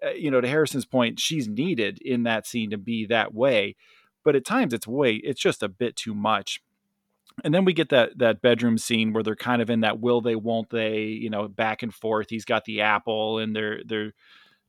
Uh, 0.06 0.10
you 0.10 0.30
know, 0.30 0.42
to 0.42 0.50
Harrison's 0.50 0.86
point, 0.86 1.18
she's 1.18 1.48
needed 1.48 2.00
in 2.02 2.24
that 2.24 2.46
scene 2.46 2.72
to 2.72 2.78
be 2.78 3.06
that 3.06 3.34
way, 3.34 3.78
but 4.26 4.36
at 4.36 4.44
times 4.44 4.74
it's 4.74 4.86
way 4.88 5.16
it's 5.16 5.40
just 5.40 5.64
a 5.64 5.70
bit 5.70 5.96
too 5.96 6.14
much 6.14 6.62
and 7.44 7.54
then 7.54 7.66
we 7.66 7.74
get 7.74 7.90
that 7.90 8.18
that 8.18 8.42
bedroom 8.42 8.78
scene 8.78 9.14
where 9.14 9.24
they're 9.24 9.36
kind 9.36 9.62
of 9.62 9.70
in 9.70 9.82
that 9.82 10.00
will 10.00 10.22
they 10.22 10.36
won't 10.36 10.70
they 10.70 11.04
you 11.04 11.30
know 11.30 11.48
back 11.48 11.84
and 11.84 11.94
forth. 11.94 12.30
He's 12.30 12.46
got 12.46 12.66
the 12.66 12.82
apple 12.82 13.40
and 13.40 13.56
they're 13.56 13.82
they're 13.86 14.14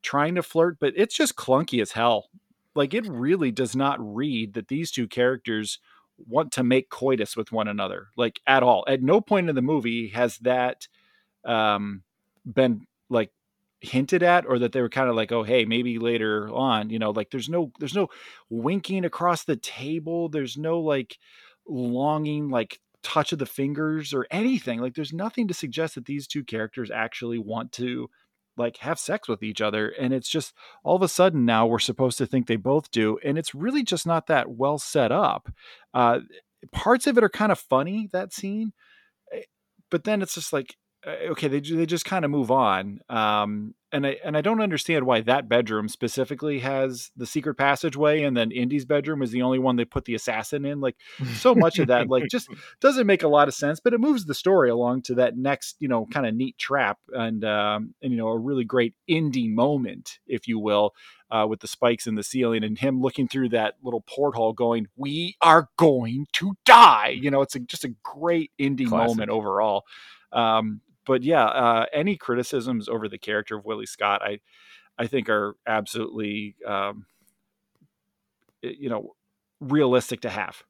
trying 0.02 0.34
to 0.36 0.42
flirt 0.42 0.78
but 0.80 0.92
it's 0.96 1.16
just 1.16 1.36
clunky 1.36 1.80
as 1.80 1.92
hell. 1.92 2.28
Like 2.74 2.94
it 2.94 3.06
really 3.08 3.50
does 3.52 3.76
not 3.76 3.98
read 4.00 4.54
that 4.54 4.68
these 4.68 4.90
two 4.90 5.08
characters 5.08 5.78
want 6.26 6.52
to 6.52 6.64
make 6.64 6.88
coitus 6.90 7.36
with 7.36 7.52
one 7.52 7.68
another 7.68 8.08
like 8.16 8.40
at 8.46 8.62
all. 8.62 8.84
At 8.88 9.02
no 9.02 9.20
point 9.20 9.48
in 9.48 9.54
the 9.54 9.62
movie 9.62 10.08
has 10.08 10.38
that 10.38 10.88
um 11.44 12.02
been 12.44 12.86
like 13.08 13.30
hinted 13.80 14.22
at 14.22 14.46
or 14.46 14.58
that 14.58 14.72
they 14.72 14.80
were 14.80 14.88
kind 14.88 15.08
of 15.08 15.14
like 15.14 15.30
oh 15.30 15.42
hey 15.44 15.64
maybe 15.64 15.98
later 15.98 16.48
on 16.48 16.90
you 16.90 16.98
know 16.98 17.10
like 17.10 17.30
there's 17.30 17.48
no 17.48 17.70
there's 17.78 17.94
no 17.94 18.08
winking 18.50 19.04
across 19.04 19.44
the 19.44 19.56
table. 19.56 20.28
There's 20.28 20.56
no 20.56 20.80
like 20.80 21.18
longing 21.68 22.48
like 22.48 22.78
touch 23.02 23.32
of 23.32 23.38
the 23.38 23.46
fingers 23.46 24.12
or 24.12 24.26
anything 24.30 24.80
like 24.80 24.94
there's 24.94 25.12
nothing 25.12 25.46
to 25.46 25.54
suggest 25.54 25.94
that 25.94 26.06
these 26.06 26.26
two 26.26 26.42
characters 26.42 26.90
actually 26.90 27.38
want 27.38 27.70
to 27.70 28.08
like 28.56 28.78
have 28.78 28.98
sex 28.98 29.28
with 29.28 29.42
each 29.42 29.60
other 29.60 29.88
and 29.88 30.12
it's 30.12 30.28
just 30.28 30.52
all 30.82 30.96
of 30.96 31.02
a 31.02 31.08
sudden 31.08 31.44
now 31.44 31.66
we're 31.66 31.78
supposed 31.78 32.18
to 32.18 32.26
think 32.26 32.46
they 32.46 32.56
both 32.56 32.90
do 32.90 33.18
and 33.24 33.38
it's 33.38 33.54
really 33.54 33.84
just 33.84 34.06
not 34.06 34.26
that 34.26 34.50
well 34.50 34.78
set 34.78 35.12
up 35.12 35.48
uh, 35.94 36.18
parts 36.72 37.06
of 37.06 37.16
it 37.16 37.22
are 37.22 37.28
kind 37.28 37.52
of 37.52 37.58
funny 37.58 38.08
that 38.12 38.32
scene 38.32 38.72
eh, 39.32 39.42
but 39.90 40.04
then 40.04 40.20
it's 40.20 40.34
just 40.34 40.52
like 40.52 40.76
uh, 41.06 41.30
okay, 41.30 41.48
they 41.48 41.60
they 41.60 41.86
just 41.86 42.04
kind 42.04 42.24
of 42.24 42.30
move 42.30 42.50
on. 42.50 43.00
Um, 43.08 43.74
and 43.92 44.06
I 44.06 44.16
and 44.24 44.36
I 44.36 44.40
don't 44.40 44.60
understand 44.60 45.06
why 45.06 45.20
that 45.22 45.48
bedroom 45.48 45.88
specifically 45.88 46.58
has 46.60 47.10
the 47.16 47.26
secret 47.26 47.54
passageway, 47.54 48.22
and 48.22 48.36
then 48.36 48.50
Indy's 48.50 48.84
bedroom 48.84 49.22
is 49.22 49.30
the 49.30 49.42
only 49.42 49.58
one 49.58 49.76
they 49.76 49.84
put 49.84 50.04
the 50.06 50.14
assassin 50.14 50.64
in. 50.64 50.80
Like 50.80 50.96
so 51.36 51.54
much 51.54 51.78
of 51.78 51.88
that, 51.88 52.08
like 52.08 52.24
just 52.30 52.48
doesn't 52.80 53.06
make 53.06 53.22
a 53.22 53.28
lot 53.28 53.48
of 53.48 53.54
sense. 53.54 53.78
But 53.78 53.94
it 53.94 54.00
moves 54.00 54.24
the 54.24 54.34
story 54.34 54.70
along 54.70 55.02
to 55.02 55.14
that 55.16 55.36
next, 55.36 55.76
you 55.78 55.88
know, 55.88 56.06
kind 56.06 56.26
of 56.26 56.34
neat 56.34 56.58
trap 56.58 56.98
and 57.12 57.44
um, 57.44 57.94
and 58.02 58.12
you 58.12 58.18
know 58.18 58.28
a 58.28 58.38
really 58.38 58.64
great 58.64 58.94
Indy 59.06 59.48
moment, 59.48 60.18
if 60.26 60.48
you 60.48 60.58
will, 60.58 60.92
uh, 61.30 61.46
with 61.48 61.60
the 61.60 61.68
spikes 61.68 62.08
in 62.08 62.16
the 62.16 62.24
ceiling 62.24 62.64
and 62.64 62.78
him 62.78 63.00
looking 63.00 63.28
through 63.28 63.50
that 63.50 63.74
little 63.82 64.02
porthole, 64.02 64.52
going, 64.52 64.88
"We 64.96 65.36
are 65.40 65.68
going 65.76 66.26
to 66.34 66.56
die." 66.64 67.16
You 67.20 67.30
know, 67.30 67.42
it's 67.42 67.54
a, 67.54 67.60
just 67.60 67.84
a 67.84 67.94
great 68.02 68.50
Indy 68.58 68.86
Classic. 68.86 69.08
moment 69.08 69.30
overall. 69.30 69.84
Um, 70.32 70.80
but 71.06 71.22
yeah, 71.22 71.44
uh, 71.44 71.86
any 71.92 72.16
criticisms 72.16 72.88
over 72.88 73.08
the 73.08 73.18
character 73.18 73.56
of 73.56 73.64
Willie 73.64 73.86
Scott, 73.86 74.22
I 74.22 74.40
I 74.98 75.06
think 75.06 75.28
are 75.28 75.56
absolutely 75.66 76.56
um, 76.66 77.06
you 78.62 78.88
know 78.88 79.14
realistic 79.60 80.20
to 80.22 80.30
have. 80.30 80.62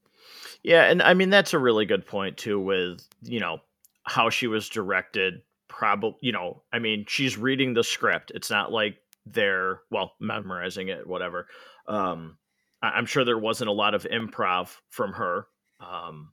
Yeah, 0.62 0.84
and 0.84 1.02
I 1.02 1.14
mean 1.14 1.30
that's 1.30 1.54
a 1.54 1.58
really 1.58 1.86
good 1.86 2.06
point 2.06 2.36
too 2.36 2.60
with, 2.60 3.00
you 3.22 3.40
know, 3.40 3.58
how 4.04 4.30
she 4.30 4.46
was 4.46 4.68
directed 4.68 5.42
probably, 5.68 6.18
you 6.20 6.32
know, 6.32 6.62
I 6.72 6.78
mean, 6.78 7.04
she's 7.08 7.36
reading 7.36 7.74
the 7.74 7.84
script. 7.84 8.32
It's 8.34 8.50
not 8.50 8.72
like 8.72 8.98
they're 9.24 9.80
well 9.90 10.12
memorizing 10.20 10.88
it 10.88 11.06
whatever. 11.06 11.48
Um 11.86 12.38
I'm 12.82 13.06
sure 13.06 13.24
there 13.24 13.38
wasn't 13.38 13.70
a 13.70 13.72
lot 13.72 13.94
of 13.94 14.04
improv 14.04 14.76
from 14.90 15.12
her. 15.14 15.46
Um 15.80 16.32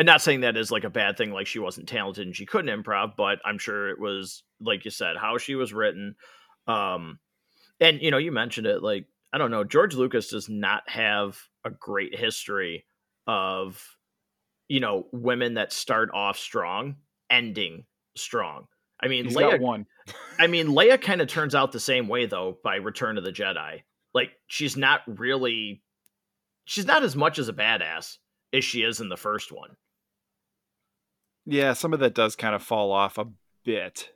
and 0.00 0.06
not 0.06 0.22
saying 0.22 0.40
that 0.40 0.56
is 0.56 0.72
like 0.72 0.84
a 0.84 0.90
bad 0.90 1.16
thing 1.16 1.30
like 1.30 1.46
she 1.46 1.58
wasn't 1.58 1.88
talented 1.88 2.26
and 2.26 2.34
she 2.34 2.46
couldn't 2.46 2.82
improv 2.82 3.12
but 3.16 3.38
i'm 3.44 3.58
sure 3.58 3.90
it 3.90 4.00
was 4.00 4.42
like 4.60 4.84
you 4.84 4.90
said 4.90 5.16
how 5.16 5.36
she 5.36 5.54
was 5.54 5.72
written 5.72 6.14
um 6.66 7.18
and 7.80 8.00
you 8.00 8.10
know 8.10 8.18
you 8.18 8.32
mentioned 8.32 8.66
it 8.66 8.82
like 8.82 9.06
i 9.32 9.38
don't 9.38 9.50
know 9.50 9.62
george 9.62 9.94
lucas 9.94 10.28
does 10.28 10.48
not 10.48 10.82
have 10.88 11.38
a 11.64 11.70
great 11.70 12.18
history 12.18 12.86
of 13.26 13.84
you 14.70 14.80
know 14.80 15.06
women 15.12 15.54
that 15.54 15.72
start 15.72 16.10
off 16.14 16.38
strong 16.38 16.96
ending 17.28 17.84
strong. 18.16 18.66
I 19.02 19.08
mean 19.08 19.26
He's 19.26 19.36
leia 19.36 19.60
one. 19.60 19.86
I 20.38 20.46
mean 20.46 20.68
leia 20.68 21.00
kind 21.00 21.20
of 21.20 21.28
turns 21.28 21.54
out 21.54 21.72
the 21.72 21.80
same 21.80 22.08
way 22.08 22.26
though 22.26 22.58
by 22.62 22.76
return 22.76 23.18
of 23.18 23.24
the 23.24 23.32
jedi. 23.32 23.82
Like 24.14 24.30
she's 24.46 24.76
not 24.76 25.00
really 25.06 25.82
she's 26.64 26.86
not 26.86 27.02
as 27.02 27.16
much 27.16 27.38
as 27.38 27.48
a 27.48 27.52
badass 27.52 28.16
as 28.52 28.64
she 28.64 28.82
is 28.82 29.00
in 29.00 29.08
the 29.08 29.16
first 29.16 29.52
one 29.52 29.70
yeah, 31.50 31.72
some 31.72 31.92
of 31.92 32.00
that 32.00 32.14
does 32.14 32.36
kind 32.36 32.54
of 32.54 32.62
fall 32.62 32.92
off 32.92 33.18
a 33.18 33.26
bit. 33.64 34.08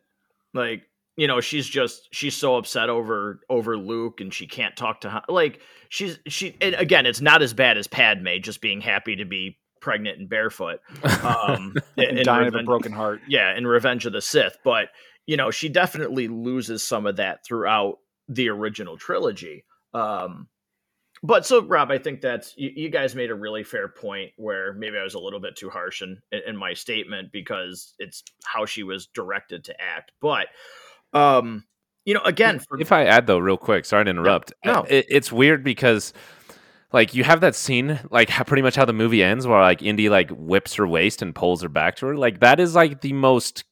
Like, 0.54 0.84
you 1.16 1.26
know, 1.26 1.40
she's 1.40 1.66
just 1.66 2.08
she's 2.12 2.36
so 2.36 2.56
upset 2.56 2.88
over 2.88 3.40
over 3.50 3.76
Luke 3.76 4.20
and 4.20 4.32
she 4.32 4.46
can't 4.46 4.76
talk 4.76 5.00
to 5.02 5.10
him. 5.10 5.22
Like 5.28 5.60
she's 5.88 6.18
she 6.28 6.56
and 6.60 6.74
again, 6.76 7.06
it's 7.06 7.20
not 7.20 7.42
as 7.42 7.52
bad 7.52 7.76
as 7.76 7.86
Padme 7.86 8.38
just 8.40 8.60
being 8.60 8.80
happy 8.80 9.16
to 9.16 9.24
be 9.24 9.58
pregnant 9.80 10.18
and 10.18 10.28
barefoot. 10.28 10.80
Um 11.22 11.74
and 11.96 12.24
dying 12.24 12.48
of 12.48 12.54
a 12.54 12.62
broken 12.62 12.92
heart. 12.92 13.20
Yeah, 13.28 13.56
in 13.56 13.66
Revenge 13.66 14.06
of 14.06 14.12
the 14.12 14.22
Sith, 14.22 14.58
but 14.64 14.88
you 15.26 15.36
know, 15.36 15.50
she 15.50 15.68
definitely 15.68 16.28
loses 16.28 16.82
some 16.82 17.06
of 17.06 17.16
that 17.16 17.44
throughout 17.44 17.98
the 18.28 18.48
original 18.48 18.96
trilogy. 18.96 19.64
Um 19.92 20.48
but 21.24 21.46
so 21.46 21.64
Rob, 21.64 21.90
I 21.90 21.96
think 21.96 22.20
that's 22.20 22.54
you, 22.58 22.70
you, 22.76 22.90
guys 22.90 23.14
made 23.14 23.30
a 23.30 23.34
really 23.34 23.64
fair 23.64 23.88
point 23.88 24.32
where 24.36 24.74
maybe 24.74 24.98
I 24.98 25.02
was 25.02 25.14
a 25.14 25.18
little 25.18 25.40
bit 25.40 25.56
too 25.56 25.70
harsh 25.70 26.02
in, 26.02 26.18
in 26.46 26.54
my 26.54 26.74
statement 26.74 27.32
because 27.32 27.94
it's 27.98 28.22
how 28.44 28.66
she 28.66 28.82
was 28.82 29.06
directed 29.06 29.64
to 29.64 29.80
act. 29.80 30.12
But 30.20 30.48
um, 31.14 31.64
you 32.04 32.12
know, 32.12 32.20
again, 32.26 32.58
for, 32.58 32.78
if 32.78 32.92
I 32.92 33.06
add 33.06 33.26
though, 33.26 33.38
real 33.38 33.56
quick, 33.56 33.86
sorry 33.86 34.04
to 34.04 34.10
interrupt. 34.10 34.52
No, 34.66 34.82
it, 34.82 35.06
it's 35.08 35.32
weird 35.32 35.64
because 35.64 36.12
like 36.92 37.14
you 37.14 37.24
have 37.24 37.40
that 37.40 37.54
scene, 37.54 37.98
like 38.10 38.28
pretty 38.46 38.62
much 38.62 38.76
how 38.76 38.84
the 38.84 38.92
movie 38.92 39.22
ends, 39.22 39.46
where 39.46 39.62
like 39.62 39.82
Indy 39.82 40.10
like 40.10 40.28
whips 40.28 40.74
her 40.74 40.86
waist 40.86 41.22
and 41.22 41.34
pulls 41.34 41.62
her 41.62 41.70
back 41.70 41.96
to 41.96 42.06
her. 42.06 42.16
Like 42.18 42.40
that 42.40 42.60
is 42.60 42.74
like 42.74 43.00
the 43.00 43.14
most 43.14 43.64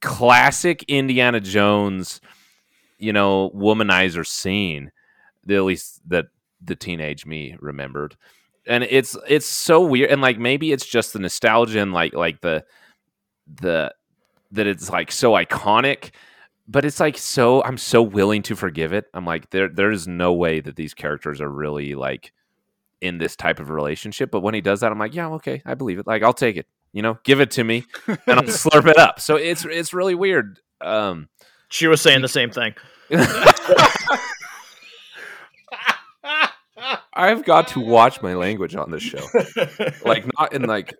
classic 0.00 0.82
Indiana 0.88 1.40
Jones, 1.40 2.22
you 2.96 3.12
know, 3.12 3.50
womanizer 3.54 4.26
scene. 4.26 4.90
At 5.46 5.64
least 5.64 6.00
that 6.08 6.28
the 6.64 6.76
teenage 6.76 7.26
me 7.26 7.56
remembered. 7.60 8.16
And 8.66 8.84
it's 8.84 9.16
it's 9.28 9.46
so 9.46 9.80
weird 9.82 10.10
and 10.10 10.22
like 10.22 10.38
maybe 10.38 10.72
it's 10.72 10.86
just 10.86 11.12
the 11.12 11.18
nostalgia 11.18 11.80
and 11.80 11.92
like 11.92 12.14
like 12.14 12.40
the 12.40 12.64
the 13.60 13.94
that 14.52 14.66
it's 14.66 14.88
like 14.88 15.12
so 15.12 15.32
iconic 15.32 16.12
but 16.66 16.84
it's 16.84 16.98
like 16.98 17.18
so 17.18 17.62
i'm 17.64 17.76
so 17.76 18.00
willing 18.00 18.42
to 18.42 18.56
forgive 18.56 18.94
it. 18.94 19.04
I'm 19.12 19.26
like 19.26 19.50
there 19.50 19.68
there's 19.68 20.08
no 20.08 20.32
way 20.32 20.60
that 20.60 20.76
these 20.76 20.94
characters 20.94 21.42
are 21.42 21.50
really 21.50 21.94
like 21.94 22.32
in 23.02 23.18
this 23.18 23.36
type 23.36 23.60
of 23.60 23.68
relationship 23.68 24.30
but 24.30 24.40
when 24.40 24.54
he 24.54 24.62
does 24.62 24.80
that 24.80 24.90
i'm 24.90 24.98
like 24.98 25.14
yeah 25.14 25.28
okay 25.32 25.60
i 25.66 25.74
believe 25.74 25.98
it. 25.98 26.06
Like 26.06 26.22
i'll 26.22 26.32
take 26.32 26.56
it. 26.56 26.66
You 26.94 27.02
know 27.02 27.18
give 27.22 27.40
it 27.40 27.50
to 27.52 27.64
me 27.64 27.84
and 28.06 28.18
i'll 28.28 28.42
slurp 28.44 28.86
it 28.86 28.96
up. 28.96 29.20
So 29.20 29.36
it's 29.36 29.66
it's 29.66 29.92
really 29.92 30.14
weird 30.14 30.58
um 30.80 31.28
she 31.68 31.86
was 31.86 32.00
saying 32.00 32.22
the 32.22 32.28
same 32.28 32.50
thing 32.50 32.74
I've 37.14 37.44
got 37.44 37.68
to 37.68 37.80
watch 37.80 38.22
my 38.22 38.34
language 38.34 38.74
on 38.74 38.90
this 38.90 39.02
show. 39.02 39.24
like 40.04 40.26
not 40.38 40.52
in 40.52 40.62
like 40.62 40.94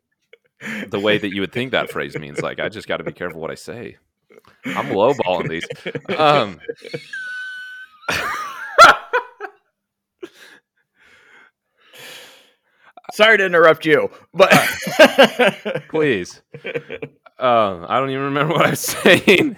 the 0.89 1.01
way 1.01 1.19
that 1.19 1.35
you 1.35 1.41
would 1.41 1.53
think 1.53 1.73
that 1.73 1.91
phrase 1.91 2.17
means. 2.17 2.41
Like 2.41 2.61
I 2.61 2.69
just 2.69 2.89
got 2.89 2.99
to 2.99 3.05
be 3.05 3.13
careful 3.13 3.41
what 3.41 3.51
I 3.51 3.57
say. 3.57 3.97
I'm 4.65 4.87
lowballing 4.87 5.49
these. 5.49 5.67
Um, 6.17 6.61
Sorry 13.13 13.39
to 13.39 13.47
interrupt 13.47 13.87
you, 13.87 14.11
but 14.33 14.51
please. 15.89 16.43
Uh, 17.39 17.87
I 17.89 18.01
don't 18.01 18.11
even 18.11 18.25
remember 18.25 18.55
what 18.55 18.67
I 18.67 18.71
was 18.71 18.81
saying. 18.81 19.57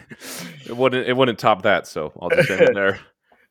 It 0.66 0.77
wouldn't. 0.77 1.09
It 1.09 1.16
wouldn't 1.16 1.38
top 1.38 1.62
that. 1.62 1.87
So 1.87 2.12
I'll 2.21 2.29
just 2.29 2.51
end 2.51 2.61
it 2.62 2.75
there. 2.75 3.01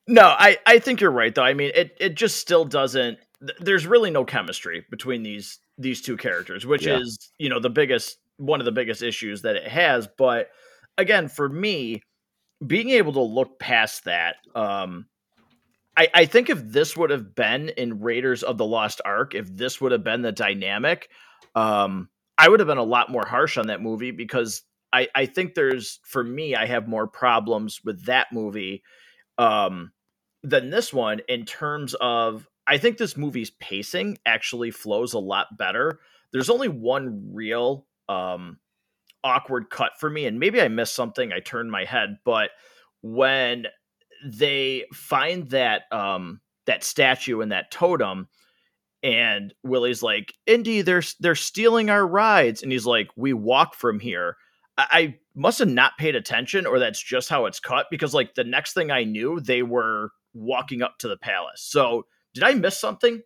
No, 0.07 0.23
I, 0.23 0.57
I 0.65 0.79
think 0.79 1.01
you're 1.01 1.11
right 1.11 1.33
though. 1.33 1.43
I 1.43 1.53
mean, 1.53 1.71
it 1.73 1.95
it 1.99 2.15
just 2.15 2.37
still 2.37 2.65
doesn't. 2.65 3.17
There's 3.59 3.87
really 3.87 4.11
no 4.11 4.23
chemistry 4.23 4.85
between 4.89 5.23
these 5.23 5.59
these 5.77 6.01
two 6.01 6.17
characters, 6.17 6.65
which 6.65 6.85
yeah. 6.85 6.99
is 6.99 7.31
you 7.39 7.49
know 7.49 7.59
the 7.59 7.69
biggest 7.69 8.17
one 8.37 8.59
of 8.61 8.65
the 8.65 8.71
biggest 8.71 9.01
issues 9.01 9.41
that 9.41 9.55
it 9.55 9.67
has. 9.67 10.07
But 10.17 10.49
again, 10.97 11.27
for 11.27 11.49
me, 11.49 12.01
being 12.65 12.91
able 12.91 13.13
to 13.13 13.21
look 13.21 13.59
past 13.59 14.05
that, 14.05 14.35
um, 14.53 15.07
I, 15.97 16.07
I 16.13 16.25
think 16.25 16.49
if 16.49 16.61
this 16.63 16.95
would 16.95 17.09
have 17.09 17.33
been 17.33 17.69
in 17.69 18.01
Raiders 18.01 18.43
of 18.43 18.57
the 18.57 18.65
Lost 18.65 19.01
Ark, 19.05 19.33
if 19.33 19.47
this 19.55 19.81
would 19.81 19.91
have 19.91 20.03
been 20.03 20.21
the 20.21 20.31
dynamic, 20.31 21.09
um, 21.55 22.09
I 22.37 22.49
would 22.49 22.59
have 22.59 22.67
been 22.67 22.77
a 22.77 22.83
lot 22.83 23.09
more 23.09 23.25
harsh 23.25 23.57
on 23.57 23.67
that 23.67 23.81
movie 23.81 24.11
because 24.11 24.61
I, 24.93 25.07
I 25.15 25.25
think 25.25 25.53
there's 25.55 25.99
for 26.03 26.23
me, 26.23 26.55
I 26.55 26.65
have 26.65 26.87
more 26.87 27.07
problems 27.07 27.81
with 27.83 28.05
that 28.05 28.27
movie 28.31 28.83
um, 29.37 29.91
than 30.49 30.69
this 30.69 30.93
one 30.93 31.21
in 31.27 31.45
terms 31.45 31.95
of 31.99 32.47
I 32.67 32.77
think 32.77 32.97
this 32.97 33.17
movie's 33.17 33.51
pacing 33.51 34.17
actually 34.25 34.71
flows 34.71 35.13
a 35.13 35.19
lot 35.19 35.57
better. 35.57 35.99
There's 36.31 36.49
only 36.49 36.67
one 36.67 37.29
real 37.33 37.85
um, 38.09 38.57
awkward 39.23 39.69
cut 39.69 39.93
for 39.99 40.09
me, 40.09 40.25
and 40.25 40.39
maybe 40.39 40.61
I 40.61 40.67
missed 40.67 40.95
something. 40.95 41.31
I 41.31 41.39
turned 41.39 41.71
my 41.71 41.85
head, 41.85 42.17
but 42.25 42.51
when 43.01 43.67
they 44.25 44.85
find 44.93 45.49
that 45.49 45.83
um, 45.91 46.41
that 46.65 46.83
statue 46.83 47.41
and 47.41 47.51
that 47.51 47.71
totem, 47.71 48.27
and 49.03 49.53
Willie's 49.63 50.01
like, 50.01 50.33
"Indy, 50.47 50.81
they're 50.81 51.03
they're 51.19 51.35
stealing 51.35 51.89
our 51.89 52.05
rides," 52.05 52.63
and 52.63 52.71
he's 52.71 52.85
like, 52.85 53.09
"We 53.15 53.33
walk 53.33 53.75
from 53.75 53.99
here." 53.99 54.37
I 54.77 55.15
must 55.35 55.59
have 55.59 55.69
not 55.69 55.97
paid 55.97 56.15
attention, 56.15 56.65
or 56.65 56.79
that's 56.79 57.01
just 57.01 57.29
how 57.29 57.45
it's 57.45 57.59
cut. 57.59 57.85
Because 57.89 58.13
like 58.13 58.35
the 58.35 58.43
next 58.43 58.73
thing 58.73 58.91
I 58.91 59.03
knew, 59.03 59.39
they 59.39 59.61
were 59.61 60.09
walking 60.35 60.83
up 60.83 60.99
to 60.99 61.07
the 61.07 61.17
palace. 61.17 61.61
So 61.61 62.05
did 62.33 62.43
I 62.43 62.53
miss 62.53 62.77
something? 62.77 63.23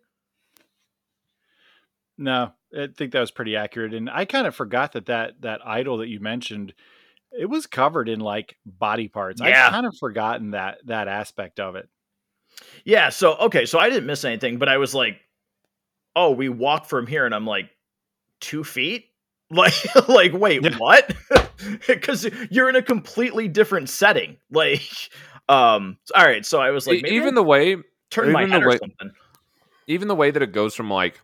No, 2.16 2.52
I 2.76 2.88
think 2.96 3.12
that 3.12 3.20
was 3.20 3.30
pretty 3.30 3.56
accurate. 3.56 3.92
And 3.92 4.08
I 4.08 4.24
kind 4.24 4.46
of 4.46 4.54
forgot 4.54 4.92
that 4.92 5.06
that 5.06 5.40
that 5.40 5.60
idol 5.66 5.98
that 5.98 6.08
you 6.08 6.20
mentioned, 6.20 6.72
it 7.32 7.46
was 7.46 7.66
covered 7.66 8.08
in 8.08 8.20
like 8.20 8.56
body 8.64 9.08
parts. 9.08 9.40
Yeah. 9.42 9.66
I 9.66 9.70
kind 9.70 9.86
of 9.86 9.96
forgotten 9.98 10.52
that 10.52 10.78
that 10.86 11.08
aspect 11.08 11.60
of 11.60 11.76
it. 11.76 11.88
Yeah. 12.84 13.08
So 13.08 13.34
okay, 13.36 13.66
so 13.66 13.78
I 13.78 13.88
didn't 13.88 14.06
miss 14.06 14.24
anything, 14.24 14.58
but 14.58 14.68
I 14.68 14.76
was 14.76 14.94
like, 14.94 15.20
oh, 16.14 16.30
we 16.30 16.48
walk 16.48 16.86
from 16.86 17.06
here, 17.06 17.26
and 17.26 17.34
I'm 17.34 17.46
like, 17.46 17.70
two 18.40 18.64
feet. 18.64 19.06
Like, 19.52 20.08
like, 20.08 20.32
wait, 20.32 20.78
what? 20.78 21.12
because 21.88 22.24
you're 22.52 22.68
in 22.68 22.76
a 22.76 22.82
completely 22.82 23.48
different 23.48 23.88
setting. 23.88 24.36
Like, 24.48 24.88
um, 25.50 25.98
all 26.14 26.24
right. 26.24 26.46
So 26.46 26.60
I 26.60 26.70
was 26.70 26.86
like, 26.86 27.04
even 27.06 27.34
the 27.34 27.42
way 27.42 27.76
turn 28.10 28.30
my 28.30 28.46
head 28.46 28.62
or 28.62 28.68
way, 28.68 28.78
something. 28.78 29.10
Even 29.88 30.06
the 30.06 30.14
way 30.14 30.30
that 30.30 30.42
it 30.42 30.52
goes 30.52 30.74
from 30.76 30.88
like 30.88 31.20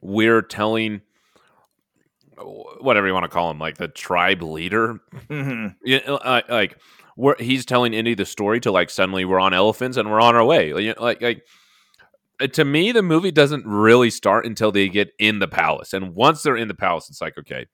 we're 0.00 0.40
telling 0.40 1.02
whatever 2.80 3.06
you 3.06 3.12
want 3.12 3.24
to 3.24 3.28
call 3.28 3.50
him, 3.50 3.58
like 3.58 3.76
the 3.76 3.88
tribe 3.88 4.42
leader. 4.42 5.00
Mm-hmm. 5.28 5.68
Yeah, 5.84 5.98
uh, 5.98 6.42
like 6.48 6.78
we're, 7.16 7.36
he's 7.38 7.66
telling 7.66 7.92
Indy 7.92 8.14
the 8.14 8.24
story 8.24 8.58
to 8.60 8.70
like 8.70 8.88
suddenly 8.88 9.26
we're 9.26 9.40
on 9.40 9.52
elephants 9.52 9.98
and 9.98 10.10
we're 10.10 10.20
on 10.20 10.34
our 10.34 10.44
way. 10.44 10.72
Like, 10.72 11.00
like, 11.00 11.22
like 11.22 11.46
uh, 12.40 12.46
to 12.46 12.64
me, 12.64 12.90
the 12.92 13.02
movie 13.02 13.30
doesn't 13.32 13.66
really 13.66 14.10
start 14.10 14.46
until 14.46 14.72
they 14.72 14.88
get 14.88 15.12
in 15.18 15.40
the 15.40 15.48
palace, 15.48 15.92
and 15.92 16.14
once 16.14 16.42
they're 16.42 16.56
in 16.56 16.68
the 16.68 16.74
palace, 16.74 17.10
it's 17.10 17.20
like 17.20 17.36
okay, 17.36 17.66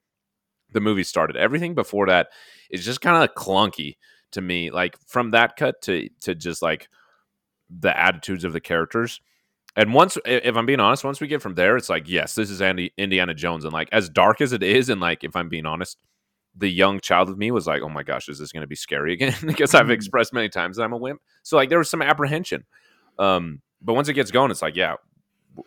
the 0.73 0.81
movie 0.81 1.03
started. 1.03 1.37
Everything 1.37 1.73
before 1.73 2.07
that 2.07 2.27
is 2.69 2.83
just 2.83 2.99
kind 2.99 3.23
of 3.23 3.33
clunky 3.35 3.95
to 4.33 4.41
me. 4.41 4.71
Like 4.71 4.97
from 5.07 5.31
that 5.31 5.55
cut 5.55 5.81
to 5.83 6.09
to 6.21 6.35
just 6.35 6.61
like 6.61 6.89
the 7.69 7.97
attitudes 7.97 8.43
of 8.43 8.53
the 8.53 8.61
characters 8.61 9.19
and 9.75 9.93
once, 9.93 10.17
if 10.25 10.55
I'm 10.55 10.65
being 10.65 10.79
honest, 10.79 11.03
once 11.03 11.19
we 11.19 11.27
get 11.27 11.41
from 11.41 11.55
there, 11.55 11.75
it's 11.77 11.89
like, 11.89 12.07
yes, 12.07 12.35
this 12.35 12.51
is 12.51 12.61
Andy, 12.61 12.93
Indiana 12.97 13.33
Jones, 13.33 13.63
and 13.63 13.73
like 13.73 13.89
as 13.91 14.07
dark 14.07 14.39
as 14.39 14.53
it 14.53 14.61
is, 14.61 14.89
and 14.89 15.01
like 15.01 15.23
if 15.23 15.35
I'm 15.35 15.49
being 15.49 15.65
honest, 15.65 15.97
the 16.55 16.69
young 16.69 16.99
child 16.99 17.29
of 17.29 17.39
me 17.39 17.49
was 17.49 17.65
like, 17.65 17.81
oh 17.81 17.89
my 17.89 18.03
gosh, 18.03 18.29
is 18.29 18.37
this 18.37 18.51
going 18.51 18.61
to 18.61 18.67
be 18.67 18.75
scary 18.75 19.13
again? 19.13 19.33
because 19.45 19.73
I've 19.73 19.83
mm-hmm. 19.83 19.93
expressed 19.93 20.31
many 20.31 20.49
times 20.49 20.77
that 20.77 20.83
I'm 20.83 20.93
a 20.93 20.97
wimp, 20.97 21.21
so 21.41 21.57
like 21.57 21.69
there 21.69 21.79
was 21.79 21.89
some 21.89 22.03
apprehension. 22.03 22.65
Um, 23.17 23.61
but 23.81 23.93
once 23.93 24.07
it 24.09 24.13
gets 24.13 24.29
going, 24.29 24.51
it's 24.51 24.61
like, 24.61 24.75
yeah, 24.75 24.95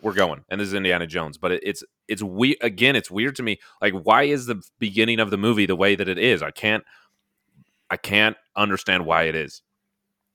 we're 0.01 0.13
going, 0.13 0.45
and 0.49 0.61
this 0.61 0.69
is 0.69 0.73
Indiana 0.73 1.05
Jones. 1.05 1.37
But 1.37 1.51
it, 1.51 1.63
it's 1.63 1.83
it's 2.07 2.23
we 2.23 2.55
again, 2.61 2.95
it's 2.95 3.11
weird 3.11 3.35
to 3.35 3.43
me. 3.43 3.59
Like, 3.81 3.93
why 3.93 4.23
is 4.23 4.45
the 4.45 4.61
beginning 4.79 5.19
of 5.19 5.31
the 5.31 5.37
movie 5.37 5.65
the 5.65 5.75
way 5.75 5.95
that 5.95 6.07
it 6.07 6.17
is? 6.17 6.41
I 6.41 6.51
can't, 6.51 6.85
I 7.89 7.97
can't 7.97 8.37
understand 8.55 9.05
why 9.05 9.23
it 9.23 9.35
is. 9.35 9.61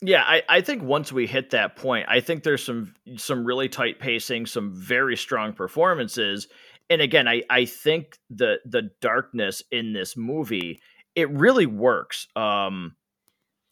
Yeah, 0.00 0.24
I, 0.26 0.42
I 0.48 0.60
think 0.62 0.82
once 0.82 1.12
we 1.12 1.28
hit 1.28 1.50
that 1.50 1.76
point, 1.76 2.06
I 2.08 2.20
think 2.20 2.42
there's 2.42 2.64
some 2.64 2.94
some 3.16 3.44
really 3.44 3.68
tight 3.68 4.00
pacing, 4.00 4.46
some 4.46 4.72
very 4.74 5.16
strong 5.16 5.52
performances. 5.52 6.48
And 6.90 7.00
again, 7.00 7.28
I, 7.28 7.42
I 7.48 7.66
think 7.66 8.18
the 8.28 8.58
the 8.64 8.90
darkness 9.00 9.62
in 9.70 9.92
this 9.92 10.16
movie, 10.16 10.80
it 11.14 11.30
really 11.30 11.66
works. 11.66 12.26
Um 12.34 12.96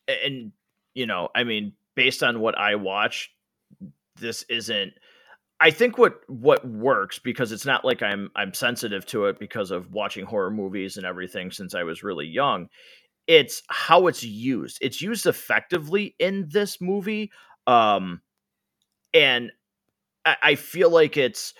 and 0.07 0.53
you 0.95 1.07
know, 1.07 1.29
I 1.35 1.45
mean, 1.45 1.73
based 1.97 2.23
on 2.23 2.40
what 2.40 2.57
I 2.57 2.77
watch, 2.77 3.33
this 4.21 4.45
isn't 4.45 4.93
I 5.59 5.71
think 5.71 5.99
what 5.99 6.21
what 6.29 6.66
works 6.66 7.19
because 7.19 7.51
it's 7.51 7.66
not 7.66 7.85
like 7.85 8.03
I'm 8.03 8.31
I'm 8.37 8.55
sensitive 8.55 9.05
to 9.07 9.27
it 9.27 9.40
because 9.40 9.73
of 9.73 9.90
watching 9.90 10.25
horror 10.25 10.51
movies 10.51 10.97
and 10.97 11.05
everything 11.05 11.51
since 11.51 11.75
I 11.75 11.83
was 11.83 12.05
really 12.05 12.27
young 12.27 12.69
it's 13.31 13.62
how 13.69 14.09
it's 14.09 14.25
used. 14.25 14.79
It's 14.81 15.01
used 15.01 15.25
effectively 15.25 16.16
in 16.19 16.49
this 16.51 16.81
movie. 16.81 17.31
Um 17.69 18.23
and 19.14 19.53
I, 20.27 20.37
I 20.43 20.55
feel 20.57 20.90
like 20.90 21.16
it's 21.16 21.55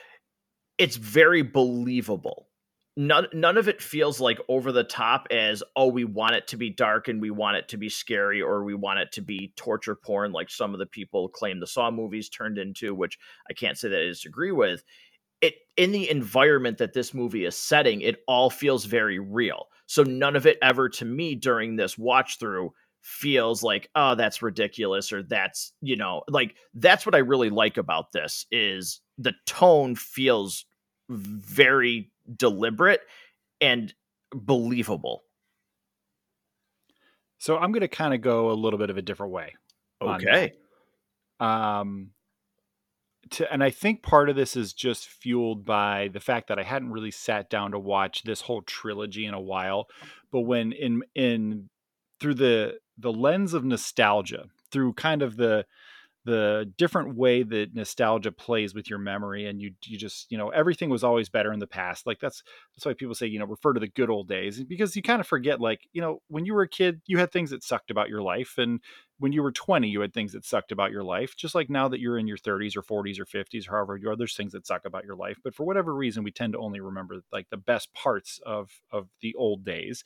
it's 0.79 0.97
very 0.97 1.43
believable. 1.43 2.49
None 2.97 3.29
none 3.33 3.57
of 3.57 3.69
it 3.69 3.81
feels 3.81 4.21
like 4.21 4.41
over 4.49 4.73
the 4.73 4.83
top 4.83 5.29
as 5.31 5.63
oh 5.77 5.87
we 5.87 6.05
want 6.05 6.35
it 6.35 6.49
to 6.49 6.57
be 6.57 6.71
dark 6.71 7.07
and 7.07 7.21
we 7.21 7.31
want 7.31 7.57
it 7.57 7.69
to 7.69 7.77
be 7.77 7.89
scary 7.89 8.43
or 8.43 8.65
we 8.65 8.75
want 8.75 8.99
it 8.99 9.13
to 9.13 9.21
be 9.21 9.53
torture 9.55 9.95
porn 9.95 10.33
like 10.33 10.51
some 10.51 10.73
of 10.75 10.81
the 10.81 10.87
people 10.87 11.29
claim 11.29 11.61
the 11.61 11.69
Saw 11.69 11.93
movies 11.93 12.29
turned 12.29 12.59
into, 12.59 12.97
which 12.97 13.17
I 13.49 13.55
can't 13.55 13.79
say 13.79 13.89
that 13.91 14.01
I 14.01 14.07
disagree 14.07 14.51
with. 14.51 14.83
It 15.41 15.55
in 15.77 15.93
the 15.93 16.11
environment 16.11 16.79
that 16.79 16.93
this 16.93 17.15
movie 17.15 17.45
is 17.45 17.57
setting, 17.57 18.01
it 18.01 18.23
all 18.27 18.51
feels 18.51 18.85
very 18.85 19.19
real. 19.19 19.67
So 19.87 20.03
none 20.03 20.37
of 20.37 20.47
it 20.47 20.59
ever 20.63 20.89
to 20.91 21.05
me 21.05 21.35
during 21.35 21.77
this 21.77 21.99
watch 21.99 22.39
through 22.39 22.73
feels 23.03 23.63
like 23.63 23.89
oh 23.95 24.15
that's 24.15 24.43
ridiculous 24.43 25.13
or 25.13 25.23
that's 25.23 25.73
you 25.81 25.97
know 25.97 26.23
like 26.29 26.55
that's 26.75 27.07
what 27.07 27.15
i 27.15 27.19
really 27.19 27.49
like 27.49 27.79
about 27.79 28.13
this 28.13 28.45
is 28.51 29.01
the 29.17 29.33
tone 29.47 29.95
feels 29.95 30.67
very 31.09 32.11
deliberate 32.37 33.01
and 33.61 33.95
believable. 34.35 35.23
So 37.39 37.57
i'm 37.57 37.73
going 37.73 37.81
to 37.81 37.89
kind 37.89 38.13
of 38.13 38.21
go 38.21 38.51
a 38.51 38.53
little 38.53 38.79
bit 38.79 38.91
of 38.91 38.99
a 38.99 39.03
different 39.03 39.33
way 39.33 39.55
okay. 40.03 40.53
Um 41.41 42.11
to, 43.33 43.53
and 43.53 43.63
I 43.63 43.71
think 43.71 44.03
part 44.03 44.29
of 44.29 44.37
this 44.37 44.57
is 44.57 44.73
just 44.73 45.07
fueled 45.07 45.65
by 45.65 46.09
the 46.13 46.21
fact 46.21 46.49
that 46.49 46.59
I 46.59 46.63
hadn't 46.63 46.93
really 46.93 47.11
sat 47.11 47.51
down 47.51 47.73
to 47.73 47.79
watch 47.79 48.23
this 48.23 48.43
whole 48.43 48.63
trilogy 48.63 49.27
in 49.27 49.35
a 49.35 49.41
while. 49.41 49.89
But 50.31 50.43
when 50.43 50.73
in 50.73 51.03
in 51.15 51.69
through 52.21 52.35
the 52.35 52.79
the 52.99 53.13
lens 53.13 53.55
of 53.55 53.65
nostalgia, 53.65 54.47
through 54.71 54.95
kind 54.95 55.23
of 55.23 55.37
the 55.37 55.67
the 56.25 56.71
different 56.77 57.17
way 57.17 57.43
that 57.43 57.75
nostalgia 57.75 58.31
plays 58.31 58.75
with 58.75 58.91
your 58.91 58.99
memory 58.99 59.47
and 59.47 59.63
you 59.63 59.73
you 59.85 59.97
just 59.97 60.31
you 60.31 60.37
know 60.37 60.51
everything 60.51 60.91
was 60.91 61.03
always 61.03 61.31
better 61.31 61.51
in 61.51 61.59
the 61.61 61.67
past 61.67 62.07
like 62.07 62.21
that's 62.21 62.43
that's 62.75 62.85
why 62.85 62.93
people 62.93 63.15
say 63.15 63.27
you 63.27 63.39
know 63.39 63.47
refer 63.47 63.73
to 63.73 63.81
the 63.81 63.89
good 63.89 64.11
old 64.11 64.29
days 64.29 64.63
because 64.65 64.95
you 64.95 65.03
kind 65.03 65.21
of 65.21 65.27
forget 65.27 65.61
like 65.61 65.89
you 65.93 66.01
know 66.03 66.21
when 66.29 66.45
you 66.45 66.53
were 66.53 66.63
a 66.63 66.69
kid 66.69 67.01
you 67.07 67.19
had 67.19 67.33
things 67.33 67.51
that 67.51 67.65
sucked 67.65 67.91
about 67.91 68.11
your 68.11 68.21
life 68.21 68.55
and 68.59 68.81
when 69.19 69.33
you 69.33 69.43
were 69.43 69.53
20 69.53 69.89
you 69.89 70.03
had 70.03 70.13
things 70.13 70.33
that 70.33 70.45
sucked 70.45 70.73
about 70.73 70.91
your 70.91 71.03
life 71.03 71.35
just 71.37 71.55
like 71.55 71.71
now 71.71 71.89
that 71.89 72.01
you're 72.01 72.19
in 72.19 72.27
your 72.27 72.37
30s 72.37 72.77
or 72.77 72.83
40s 72.83 73.19
or 73.19 73.25
50s 73.25 73.67
or 73.67 73.73
however 73.73 73.97
you 73.97 74.11
are 74.11 74.17
there's 74.17 74.37
things 74.37 74.53
that 74.53 74.67
suck 74.67 74.85
about 74.85 75.05
your 75.05 75.17
life 75.17 75.39
but 75.43 75.55
for 75.55 75.65
whatever 75.65 75.95
reason 75.95 76.23
we 76.23 76.31
tend 76.31 76.53
to 76.53 76.59
only 76.59 76.81
remember 76.81 77.23
like 77.33 77.49
the 77.49 77.57
best 77.57 77.95
parts 77.95 78.41
of 78.45 78.83
of 78.93 79.09
the 79.23 79.35
old 79.37 79.65
days 79.65 80.05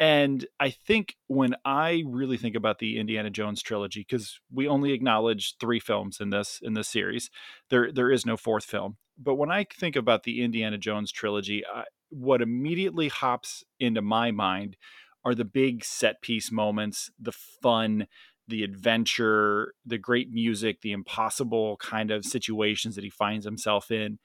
and 0.00 0.46
I 0.58 0.70
think 0.70 1.16
when 1.26 1.54
I 1.62 2.04
really 2.06 2.38
think 2.38 2.56
about 2.56 2.78
the 2.78 2.98
Indiana 2.98 3.28
Jones 3.28 3.62
trilogy, 3.62 4.00
because 4.00 4.40
we 4.50 4.66
only 4.66 4.92
acknowledge 4.92 5.56
three 5.60 5.78
films 5.78 6.20
in 6.20 6.30
this 6.30 6.58
in 6.62 6.72
this 6.72 6.88
series, 6.88 7.30
there 7.68 7.92
there 7.92 8.10
is 8.10 8.24
no 8.24 8.38
fourth 8.38 8.64
film. 8.64 8.96
But 9.18 9.34
when 9.34 9.50
I 9.50 9.66
think 9.78 9.96
about 9.96 10.22
the 10.22 10.42
Indiana 10.42 10.78
Jones 10.78 11.12
trilogy, 11.12 11.62
I, 11.66 11.84
what 12.08 12.40
immediately 12.40 13.08
hops 13.08 13.62
into 13.78 14.00
my 14.00 14.30
mind 14.30 14.78
are 15.22 15.34
the 15.34 15.44
big 15.44 15.84
set 15.84 16.22
piece 16.22 16.50
moments, 16.50 17.10
the 17.20 17.32
fun, 17.32 18.06
the 18.48 18.64
adventure, 18.64 19.74
the 19.84 19.98
great 19.98 20.30
music, 20.30 20.80
the 20.80 20.92
impossible 20.92 21.76
kind 21.76 22.10
of 22.10 22.24
situations 22.24 22.94
that 22.94 23.04
he 23.04 23.10
finds 23.10 23.44
himself 23.44 23.90
in 23.90 24.18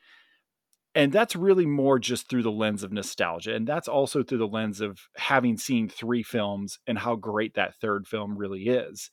and 0.95 1.11
that's 1.11 1.35
really 1.35 1.65
more 1.65 1.99
just 1.99 2.29
through 2.29 2.43
the 2.43 2.51
lens 2.51 2.81
of 2.81 2.91
nostalgia 2.91 3.53
and 3.53 3.67
that's 3.67 3.87
also 3.87 4.23
through 4.23 4.37
the 4.37 4.47
lens 4.47 4.81
of 4.81 4.97
having 5.17 5.57
seen 5.57 5.89
three 5.89 6.23
films 6.23 6.79
and 6.87 6.97
how 6.97 7.15
great 7.15 7.53
that 7.55 7.75
third 7.75 8.07
film 8.07 8.37
really 8.37 8.63
is. 8.63 9.11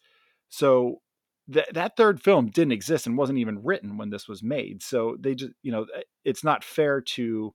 So 0.48 1.00
that 1.48 1.74
that 1.74 1.96
third 1.96 2.22
film 2.22 2.46
didn't 2.46 2.72
exist 2.72 3.06
and 3.06 3.18
wasn't 3.18 3.38
even 3.38 3.62
written 3.62 3.96
when 3.96 4.10
this 4.10 4.28
was 4.28 4.42
made 4.42 4.82
so 4.82 5.16
they 5.18 5.34
just 5.34 5.52
you 5.62 5.72
know 5.72 5.86
eh, 5.96 6.02
it's 6.24 6.44
not 6.44 6.64
fair 6.64 7.00
to 7.00 7.52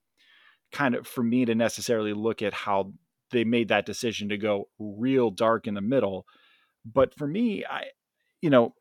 kind 0.71 0.95
of 0.95 1.07
for 1.07 1.23
me 1.23 1.45
to 1.45 1.55
necessarily 1.55 2.13
look 2.13 2.41
at 2.41 2.53
how 2.53 2.91
they 3.31 3.43
made 3.43 3.69
that 3.69 3.85
decision 3.85 4.29
to 4.29 4.37
go 4.37 4.65
real 4.77 5.31
dark 5.31 5.67
in 5.67 5.73
the 5.73 5.81
middle 5.81 6.25
but 6.85 7.15
for 7.17 7.27
me 7.27 7.63
i 7.69 7.83
you 8.41 8.49
know 8.49 8.73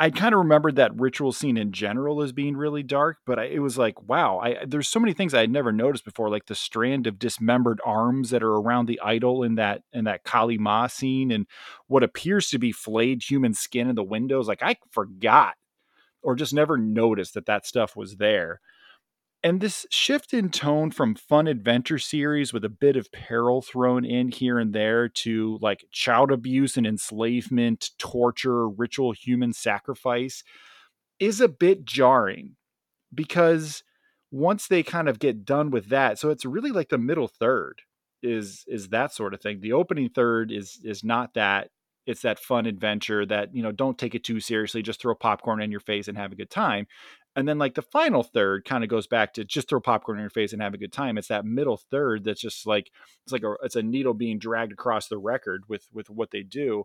I 0.00 0.10
kind 0.10 0.32
of 0.32 0.38
remembered 0.38 0.76
that 0.76 0.94
ritual 0.94 1.32
scene 1.32 1.56
in 1.56 1.72
general 1.72 2.22
as 2.22 2.30
being 2.30 2.56
really 2.56 2.84
dark, 2.84 3.18
but 3.26 3.40
I, 3.40 3.44
it 3.46 3.58
was 3.58 3.76
like, 3.76 4.00
wow, 4.08 4.38
I, 4.38 4.64
there's 4.64 4.86
so 4.86 5.00
many 5.00 5.12
things 5.12 5.34
I 5.34 5.40
had 5.40 5.50
never 5.50 5.72
noticed 5.72 6.04
before, 6.04 6.30
like 6.30 6.46
the 6.46 6.54
strand 6.54 7.08
of 7.08 7.18
dismembered 7.18 7.80
arms 7.84 8.30
that 8.30 8.44
are 8.44 8.54
around 8.54 8.86
the 8.86 9.00
idol 9.02 9.42
in 9.42 9.56
that 9.56 9.82
in 9.92 10.04
that 10.04 10.22
Kali 10.22 10.56
Ma 10.56 10.86
scene, 10.86 11.32
and 11.32 11.46
what 11.88 12.04
appears 12.04 12.48
to 12.50 12.58
be 12.58 12.70
flayed 12.70 13.24
human 13.28 13.54
skin 13.54 13.88
in 13.88 13.96
the 13.96 14.04
windows. 14.04 14.46
Like 14.46 14.62
I 14.62 14.76
forgot, 14.90 15.54
or 16.22 16.36
just 16.36 16.54
never 16.54 16.78
noticed 16.78 17.34
that 17.34 17.46
that 17.46 17.66
stuff 17.66 17.96
was 17.96 18.16
there. 18.16 18.60
And 19.44 19.60
this 19.60 19.86
shift 19.90 20.34
in 20.34 20.50
tone 20.50 20.90
from 20.90 21.14
fun 21.14 21.46
adventure 21.46 21.98
series 21.98 22.52
with 22.52 22.64
a 22.64 22.68
bit 22.68 22.96
of 22.96 23.12
peril 23.12 23.62
thrown 23.62 24.04
in 24.04 24.30
here 24.32 24.58
and 24.58 24.72
there 24.72 25.08
to 25.08 25.58
like 25.60 25.84
child 25.92 26.32
abuse 26.32 26.76
and 26.76 26.86
enslavement, 26.86 27.90
torture, 27.98 28.68
ritual 28.68 29.12
human 29.12 29.52
sacrifice 29.52 30.42
is 31.20 31.40
a 31.40 31.48
bit 31.48 31.84
jarring 31.84 32.56
because 33.14 33.84
once 34.30 34.68
they 34.68 34.82
kind 34.82 35.08
of 35.08 35.18
get 35.18 35.44
done 35.44 35.70
with 35.70 35.88
that, 35.88 36.18
so 36.18 36.30
it's 36.30 36.44
really 36.44 36.70
like 36.70 36.88
the 36.90 36.98
middle 36.98 37.28
third 37.28 37.82
is 38.22 38.64
is 38.66 38.88
that 38.88 39.12
sort 39.12 39.34
of 39.34 39.40
thing. 39.40 39.60
The 39.60 39.72
opening 39.72 40.10
third 40.10 40.52
is 40.52 40.80
is 40.84 41.04
not 41.04 41.34
that 41.34 41.70
it's 42.06 42.22
that 42.22 42.38
fun 42.38 42.66
adventure 42.66 43.26
that 43.26 43.54
you 43.54 43.62
know 43.62 43.72
don't 43.72 43.98
take 43.98 44.14
it 44.14 44.24
too 44.24 44.40
seriously 44.40 44.82
just 44.82 45.00
throw 45.00 45.14
popcorn 45.14 45.62
in 45.62 45.70
your 45.70 45.80
face 45.80 46.08
and 46.08 46.16
have 46.18 46.32
a 46.32 46.36
good 46.36 46.50
time 46.50 46.86
and 47.38 47.46
then 47.46 47.56
like 47.56 47.74
the 47.74 47.82
final 47.82 48.24
third 48.24 48.64
kind 48.64 48.82
of 48.82 48.90
goes 48.90 49.06
back 49.06 49.34
to 49.34 49.44
just 49.44 49.68
throw 49.68 49.80
popcorn 49.80 50.18
in 50.18 50.22
your 50.22 50.28
face 50.28 50.52
and 50.52 50.60
have 50.60 50.74
a 50.74 50.78
good 50.78 50.92
time. 50.92 51.16
It's 51.16 51.28
that 51.28 51.44
middle 51.44 51.76
third 51.76 52.24
that's 52.24 52.40
just 52.40 52.66
like 52.66 52.90
it's 53.22 53.32
like 53.32 53.44
a 53.44 53.54
it's 53.62 53.76
a 53.76 53.82
needle 53.82 54.12
being 54.12 54.40
dragged 54.40 54.72
across 54.72 55.06
the 55.06 55.18
record 55.18 55.62
with 55.68 55.86
with 55.92 56.10
what 56.10 56.32
they 56.32 56.42
do. 56.42 56.84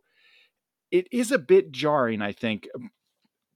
It 0.91 1.07
is 1.11 1.31
a 1.31 1.39
bit 1.39 1.71
jarring, 1.71 2.21
I 2.21 2.33
think, 2.33 2.67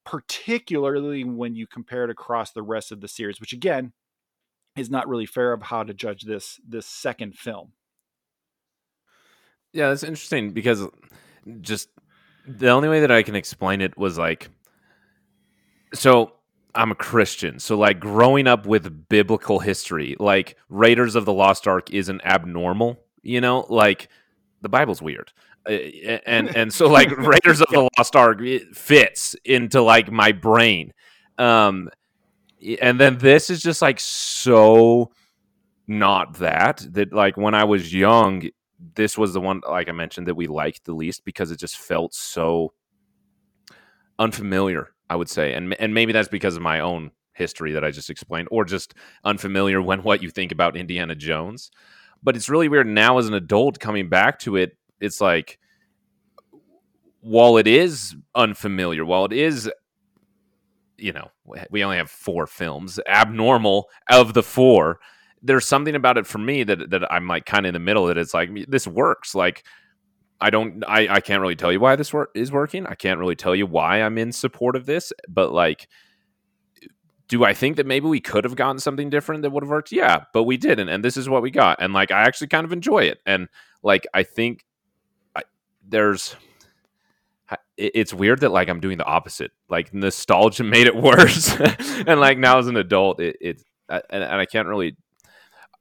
particularly 0.06 1.24
when 1.24 1.54
you 1.54 1.68
compare 1.68 2.04
it 2.04 2.10
across 2.10 2.52
the 2.52 2.64
rest 2.64 2.92
of 2.92 3.00
the 3.00 3.08
series, 3.08 3.40
which 3.40 3.54
again 3.54 3.94
is 4.76 4.90
not 4.90 5.08
really 5.08 5.28
fair 5.28 5.54
of 5.54 5.62
how 5.62 5.84
to 5.84 5.94
judge 5.94 6.24
this 6.24 6.60
this 6.68 6.88
second 6.88 7.38
film. 7.38 7.74
Yeah, 9.72 9.90
that's 9.90 10.04
interesting 10.04 10.50
because 10.50 10.88
just 11.62 11.90
the 12.48 12.70
only 12.70 12.90
way 12.90 13.02
that 13.02 13.12
I 13.12 13.22
can 13.22 13.36
explain 13.36 13.82
it 13.82 13.96
was 14.00 14.18
like 14.18 14.50
so 15.94 16.37
I'm 16.76 16.92
a 16.92 16.96
Christian. 16.96 17.60
So 17.60 17.78
like 17.78 18.00
growing 18.00 18.48
up 18.48 18.66
with 18.66 19.10
biblical 19.10 19.60
history, 19.60 20.16
like 20.20 20.58
Raiders 20.70 21.16
of 21.16 21.26
the 21.26 21.34
Lost 21.34 21.68
Ark 21.68 21.92
isn't 21.92 22.22
abnormal, 22.24 23.00
you 23.24 23.42
know? 23.42 23.66
Like 23.70 24.10
the 24.62 24.70
Bible's 24.70 25.02
weird. 25.02 25.32
Uh, 25.68 25.72
and 26.26 26.56
and 26.56 26.74
so 26.74 26.88
like 26.88 27.10
Raiders 27.18 27.62
of 27.62 27.68
the 27.70 27.90
Lost 27.98 28.16
Ark 28.16 28.42
fits 28.74 29.36
into 29.44 29.82
like 29.82 30.12
my 30.12 30.32
brain. 30.32 30.94
Um 31.38 31.90
and 32.82 33.00
then 33.00 33.18
this 33.18 33.50
is 33.50 33.62
just 33.62 33.82
like 33.82 34.00
so 34.00 35.12
not 35.88 36.36
that 36.36 36.86
that 36.92 37.14
like 37.14 37.38
when 37.38 37.54
I 37.54 37.64
was 37.64 37.94
young 37.94 38.50
this 38.96 39.18
was 39.18 39.34
the 39.34 39.42
one 39.42 39.62
like 39.68 39.90
I 39.90 39.92
mentioned 39.92 40.28
that 40.28 40.36
we 40.36 40.48
liked 40.48 40.86
the 40.86 40.94
least 40.94 41.26
because 41.26 41.52
it 41.52 41.60
just 41.60 41.78
felt 41.78 42.14
so 42.14 42.74
unfamiliar, 44.20 44.92
I 45.10 45.16
would 45.16 45.30
say. 45.30 45.54
And 45.54 45.74
and 45.80 45.94
maybe 45.94 46.14
that's 46.14 46.28
because 46.28 46.56
of 46.56 46.62
my 46.62 46.80
own 46.80 47.12
history 47.34 47.72
that 47.74 47.84
I 47.84 47.92
just 47.92 48.10
explained 48.10 48.48
or 48.52 48.66
just 48.66 48.94
unfamiliar 49.24 49.82
when 49.84 50.04
what 50.04 50.22
you 50.22 50.30
think 50.30 50.52
about 50.52 50.76
Indiana 50.78 51.16
Jones. 51.16 51.72
But 52.24 52.36
it's 52.36 52.50
really 52.50 52.68
weird 52.68 52.88
now 52.88 53.18
as 53.20 53.28
an 53.28 53.34
adult 53.34 53.80
coming 53.80 54.10
back 54.10 54.40
to 54.40 54.56
it, 54.56 54.76
it's 55.00 55.22
like 55.22 55.60
while 57.22 57.58
it 57.58 57.68
is 57.68 58.16
unfamiliar, 58.36 59.06
while 59.06 59.26
it 59.26 59.34
is 59.34 59.70
you 60.98 61.14
know, 61.14 61.30
we 61.70 61.84
only 61.84 61.98
have 61.98 62.10
four 62.10 62.48
films, 62.48 63.00
abnormal 63.08 63.88
of 64.10 64.34
the 64.34 64.42
four, 64.42 65.00
there's 65.42 65.68
something 65.68 65.96
about 65.96 66.18
it 66.18 66.26
for 66.26 66.40
me 66.40 66.64
that 66.64 66.90
that 66.90 67.12
I'm 67.12 67.28
like 67.28 67.46
kind 67.46 67.66
of 67.66 67.70
in 67.70 67.74
the 67.74 67.80
middle 67.80 68.08
that 68.08 68.18
it's 68.18 68.34
like 68.34 68.50
this 68.68 68.88
works. 68.88 69.36
Like 69.36 69.64
I 70.40 70.50
don't 70.50 70.84
I 70.88 71.08
I 71.08 71.20
can't 71.22 71.42
really 71.42 71.56
tell 71.56 71.72
you 71.72 71.80
why 71.80 71.96
this 71.96 72.14
work 72.14 72.32
is 72.36 72.52
working. 72.52 72.86
I 72.86 72.96
can't 72.96 73.20
really 73.20 73.36
tell 73.36 73.56
you 73.56 73.66
why 73.66 74.02
I'm 74.02 74.18
in 74.18 74.32
support 74.32 74.76
of 74.76 74.86
this, 74.86 75.12
but 75.28 75.52
like 75.52 75.88
do 77.28 77.44
I 77.44 77.54
think 77.54 77.76
that 77.76 77.86
maybe 77.86 78.08
we 78.08 78.22
could 78.22 78.46
have 78.46 78.56
gotten 78.56 78.80
something 78.80 79.10
different 79.10 79.42
that 79.42 79.50
would 79.52 79.64
have 79.64 79.70
worked? 79.70 79.92
Yeah, 79.92 80.24
but 80.34 80.44
we 80.44 80.58
didn't 80.58 80.90
and 80.90 81.04
this 81.04 81.18
is 81.18 81.28
what 81.28 81.42
we 81.42 81.52
got. 81.52 81.82
And 81.82 81.94
like 81.94 82.12
I 82.12 82.22
actually 82.22 82.48
kind 82.48 82.66
of 82.66 82.72
enjoy 82.72 83.00
it. 83.00 83.20
And 83.26 83.50
like 83.84 84.06
I 84.14 84.24
think 84.24 84.64
I, 85.36 85.44
there's 85.88 86.36
it's 87.78 88.14
weird 88.14 88.42
that 88.42 88.50
like 88.50 88.70
I'm 88.70 88.80
doing 88.80 88.98
the 88.98 89.06
opposite. 89.06 89.52
Like 89.70 89.94
nostalgia 89.94 90.64
made 90.64 90.88
it 90.88 90.96
worse, 90.96 91.56
and 91.60 92.20
like 92.20 92.38
now 92.38 92.60
as 92.60 92.68
an 92.68 92.78
adult, 92.78 93.20
it, 93.20 93.38
it 93.40 93.64
and, 93.90 94.04
and 94.10 94.42
I 94.42 94.46
can't 94.46 94.68
really 94.68 94.98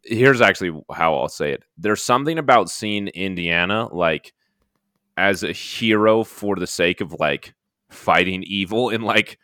here's 0.07 0.41
actually 0.41 0.81
how 0.93 1.17
I'll 1.17 1.29
say 1.29 1.53
it. 1.53 1.65
There's 1.77 2.03
something 2.03 2.39
about 2.39 2.71
seeing 2.71 3.09
Indiana 3.09 3.93
like 3.93 4.33
as 5.17 5.43
a 5.43 5.53
hero 5.53 6.25
for 6.25 6.57
the 6.57 6.67
sake 6.67 7.01
of 7.01 7.15
like 7.19 7.55
fighting 7.91 8.43
evil 8.43 8.91
in 8.91 9.03
like 9.03 9.39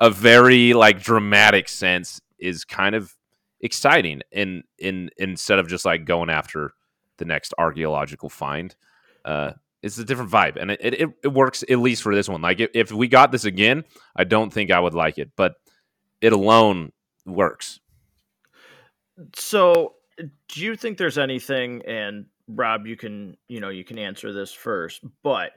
a 0.00 0.10
very 0.10 0.72
like 0.72 1.02
dramatic 1.02 1.68
sense 1.68 2.20
is 2.38 2.64
kind 2.64 2.94
of 2.94 3.14
exciting 3.60 4.22
in 4.32 4.62
in 4.78 5.10
instead 5.18 5.58
of 5.58 5.68
just 5.68 5.84
like 5.84 6.04
going 6.04 6.30
after 6.30 6.72
the 7.18 7.24
next 7.24 7.54
archaeological 7.58 8.28
find. 8.28 8.74
Uh 9.24 9.52
it's 9.82 9.98
a 9.98 10.04
different 10.04 10.30
vibe 10.30 10.56
and 10.56 10.70
it, 10.70 10.80
it, 10.80 11.10
it 11.24 11.28
works 11.28 11.64
at 11.68 11.78
least 11.78 12.02
for 12.02 12.14
this 12.14 12.28
one. 12.28 12.40
Like 12.40 12.60
if, 12.60 12.70
if 12.72 12.92
we 12.92 13.08
got 13.08 13.32
this 13.32 13.44
again, 13.44 13.84
I 14.14 14.22
don't 14.22 14.52
think 14.52 14.70
I 14.70 14.78
would 14.78 14.94
like 14.94 15.18
it, 15.18 15.32
but 15.36 15.56
it 16.20 16.32
alone 16.32 16.92
works. 17.26 17.80
So, 19.34 19.94
do 20.48 20.64
you 20.64 20.76
think 20.76 20.98
there's 20.98 21.18
anything, 21.18 21.82
and 21.86 22.26
Rob, 22.56 22.86
you 22.86 22.96
can, 22.96 23.36
you 23.48 23.60
know, 23.60 23.68
you 23.68 23.84
can 23.84 23.98
answer 23.98 24.32
this 24.32 24.52
first, 24.52 25.02
but 25.22 25.52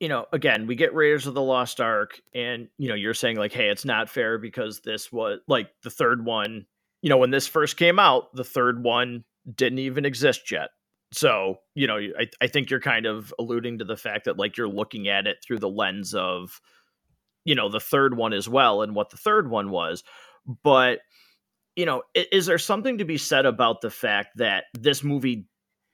you 0.00 0.08
know, 0.08 0.26
again, 0.32 0.68
we 0.68 0.76
get 0.76 0.94
Raiders 0.94 1.26
of 1.26 1.34
the 1.34 1.42
Lost 1.42 1.80
Ark, 1.80 2.20
and 2.32 2.68
you 2.78 2.88
know, 2.88 2.94
you're 2.94 3.14
saying 3.14 3.36
like, 3.36 3.52
hey, 3.52 3.68
it's 3.68 3.84
not 3.84 4.08
fair 4.08 4.38
because 4.38 4.80
this 4.80 5.10
was 5.12 5.40
like 5.48 5.70
the 5.82 5.90
third 5.90 6.24
one. 6.24 6.66
You 7.02 7.10
know, 7.10 7.16
when 7.16 7.30
this 7.30 7.48
first 7.48 7.76
came 7.76 7.98
out, 7.98 8.34
the 8.34 8.44
third 8.44 8.82
one 8.82 9.24
didn't 9.52 9.80
even 9.80 10.04
exist 10.04 10.50
yet. 10.50 10.70
So, 11.12 11.60
you 11.74 11.86
know, 11.86 11.96
I, 11.96 12.28
I 12.40 12.46
think 12.46 12.70
you're 12.70 12.80
kind 12.80 13.06
of 13.06 13.32
alluding 13.38 13.78
to 13.78 13.84
the 13.84 13.96
fact 13.96 14.26
that 14.26 14.38
like 14.38 14.56
you're 14.56 14.68
looking 14.68 15.08
at 15.08 15.26
it 15.26 15.38
through 15.44 15.58
the 15.58 15.68
lens 15.68 16.14
of, 16.14 16.60
you 17.44 17.54
know, 17.54 17.68
the 17.68 17.80
third 17.80 18.16
one 18.16 18.32
as 18.32 18.48
well 18.48 18.82
and 18.82 18.94
what 18.94 19.10
the 19.10 19.16
third 19.16 19.50
one 19.50 19.70
was. 19.70 20.04
But 20.62 21.00
you 21.78 21.86
know, 21.86 22.02
is 22.12 22.46
there 22.46 22.58
something 22.58 22.98
to 22.98 23.04
be 23.04 23.16
said 23.18 23.46
about 23.46 23.82
the 23.82 23.90
fact 23.90 24.38
that 24.38 24.64
this 24.74 25.04
movie, 25.04 25.46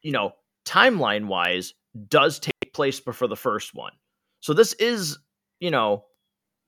you 0.05 0.13
know, 0.13 0.35
timeline 0.65 1.27
wise, 1.27 1.75
does 2.09 2.39
take 2.39 2.73
place 2.73 3.01
before 3.01 3.27
the 3.27 3.37
first 3.37 3.75
one? 3.75 3.93
So 4.41 4.53
this 4.53 4.75
is, 4.75 5.19
you 5.59 5.73
know, 5.73 6.05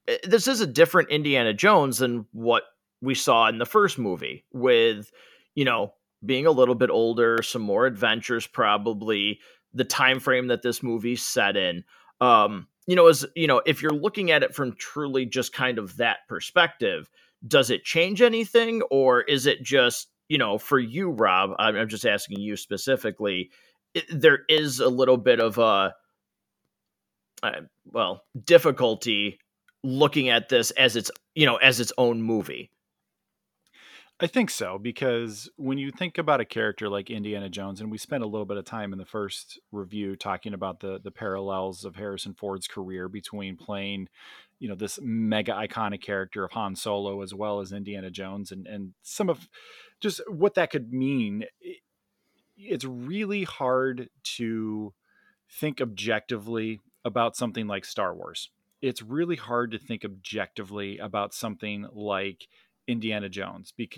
eh, 0.08 0.16
this 0.24 0.48
is 0.48 0.60
a 0.60 0.66
different 0.66 1.10
Indiana 1.10 1.52
Jones 1.52 1.98
than 1.98 2.26
what 2.32 2.64
we 3.00 3.14
saw 3.14 3.48
in 3.48 3.58
the 3.58 3.66
first 3.66 3.98
movie 3.98 4.44
with, 4.52 5.12
you 5.54 5.64
know, 5.64 5.92
being 6.24 6.46
a 6.46 6.50
little 6.50 6.74
bit 6.74 6.90
older, 6.90 7.42
some 7.42 7.62
more 7.62 7.86
adventures 7.86 8.46
probably, 8.46 9.38
the 9.74 9.84
time 9.84 10.18
frame 10.18 10.48
that 10.48 10.62
this 10.62 10.82
movie 10.82 11.16
set 11.16 11.56
in. 11.56 11.84
Um, 12.20 12.66
you 12.86 12.96
know, 12.96 13.08
as 13.08 13.26
you 13.34 13.46
know, 13.46 13.60
if 13.66 13.82
you're 13.82 13.92
looking 13.92 14.30
at 14.30 14.42
it 14.42 14.54
from 14.54 14.74
truly 14.76 15.26
just 15.26 15.52
kind 15.52 15.78
of 15.78 15.96
that 15.98 16.18
perspective, 16.28 17.10
does 17.46 17.70
it 17.70 17.84
change 17.84 18.22
anything 18.22 18.80
or 18.90 19.20
is 19.22 19.44
it 19.44 19.62
just 19.62 20.08
you 20.28 20.38
know 20.38 20.58
for 20.58 20.78
you 20.78 21.10
rob 21.10 21.50
i'm, 21.58 21.76
I'm 21.76 21.88
just 21.88 22.06
asking 22.06 22.40
you 22.40 22.56
specifically 22.56 23.50
it, 23.94 24.04
there 24.10 24.40
is 24.48 24.80
a 24.80 24.88
little 24.88 25.16
bit 25.16 25.40
of 25.40 25.58
a 25.58 25.94
uh, 27.42 27.60
well 27.84 28.22
difficulty 28.44 29.38
looking 29.82 30.28
at 30.28 30.48
this 30.48 30.70
as 30.72 30.96
its 30.96 31.10
you 31.34 31.46
know 31.46 31.56
as 31.56 31.80
its 31.80 31.92
own 31.98 32.22
movie. 32.22 32.70
I 34.18 34.26
think 34.26 34.48
so 34.48 34.78
because 34.78 35.50
when 35.56 35.76
you 35.76 35.90
think 35.90 36.16
about 36.16 36.40
a 36.40 36.46
character 36.46 36.88
like 36.88 37.10
Indiana 37.10 37.50
Jones, 37.50 37.82
and 37.82 37.90
we 37.90 37.98
spent 37.98 38.24
a 38.24 38.26
little 38.26 38.46
bit 38.46 38.56
of 38.56 38.64
time 38.64 38.94
in 38.94 38.98
the 38.98 39.04
first 39.04 39.60
review 39.72 40.16
talking 40.16 40.54
about 40.54 40.80
the 40.80 41.00
the 41.02 41.10
parallels 41.10 41.84
of 41.84 41.96
Harrison 41.96 42.34
Ford's 42.34 42.66
career 42.66 43.08
between 43.08 43.56
playing 43.56 44.08
you 44.58 44.68
know 44.68 44.74
this 44.74 44.98
mega 45.02 45.52
iconic 45.52 46.00
character 46.02 46.44
of 46.44 46.52
Han 46.52 46.76
Solo 46.76 47.22
as 47.22 47.34
well 47.34 47.60
as 47.60 47.72
Indiana 47.72 48.10
Jones 48.10 48.52
and 48.52 48.66
and 48.66 48.94
some 49.02 49.28
of 49.28 49.48
just 50.00 50.20
what 50.28 50.54
that 50.54 50.70
could 50.70 50.92
mean 50.92 51.44
it's 52.56 52.84
really 52.84 53.44
hard 53.44 54.08
to 54.22 54.94
think 55.50 55.80
objectively 55.80 56.80
about 57.04 57.36
something 57.36 57.66
like 57.66 57.84
Star 57.84 58.14
Wars 58.14 58.50
it's 58.82 59.02
really 59.02 59.36
hard 59.36 59.70
to 59.70 59.78
think 59.78 60.04
objectively 60.04 60.98
about 60.98 61.34
something 61.34 61.86
like 61.92 62.48
Indiana 62.86 63.28
Jones 63.28 63.72
eh, 63.78 63.94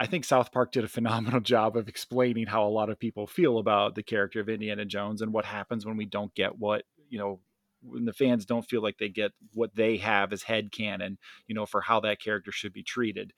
I 0.00 0.06
think 0.06 0.24
South 0.24 0.50
Park 0.50 0.72
did 0.72 0.84
a 0.84 0.88
phenomenal 0.88 1.40
job 1.54 1.76
of 1.76 1.88
explaining 1.88 2.46
how 2.46 2.66
a 2.66 2.70
lot 2.70 2.90
of 2.90 2.98
people 2.98 3.26
feel 3.26 3.58
about 3.58 3.94
the 3.94 4.02
character 4.02 4.40
of 4.40 4.48
Indiana 4.48 4.84
Jones 4.84 5.22
and 5.22 5.32
what 5.32 5.44
happens 5.44 5.86
when 5.86 5.96
we 5.96 6.04
don't 6.04 6.34
get 6.34 6.58
what 6.58 6.84
you 7.08 7.18
know 7.18 7.40
when 7.84 8.04
the 8.04 8.12
fans 8.12 8.46
don't 8.46 8.68
feel 8.68 8.82
like 8.82 8.98
they 8.98 9.08
get 9.08 9.32
what 9.52 9.74
they 9.74 9.98
have 9.98 10.32
as 10.32 10.42
head 10.42 10.72
canon, 10.72 11.18
you 11.46 11.54
know, 11.54 11.66
for 11.66 11.80
how 11.80 12.00
that 12.00 12.20
character 12.20 12.50
should 12.50 12.72
be 12.72 12.82
treated. 12.82 13.32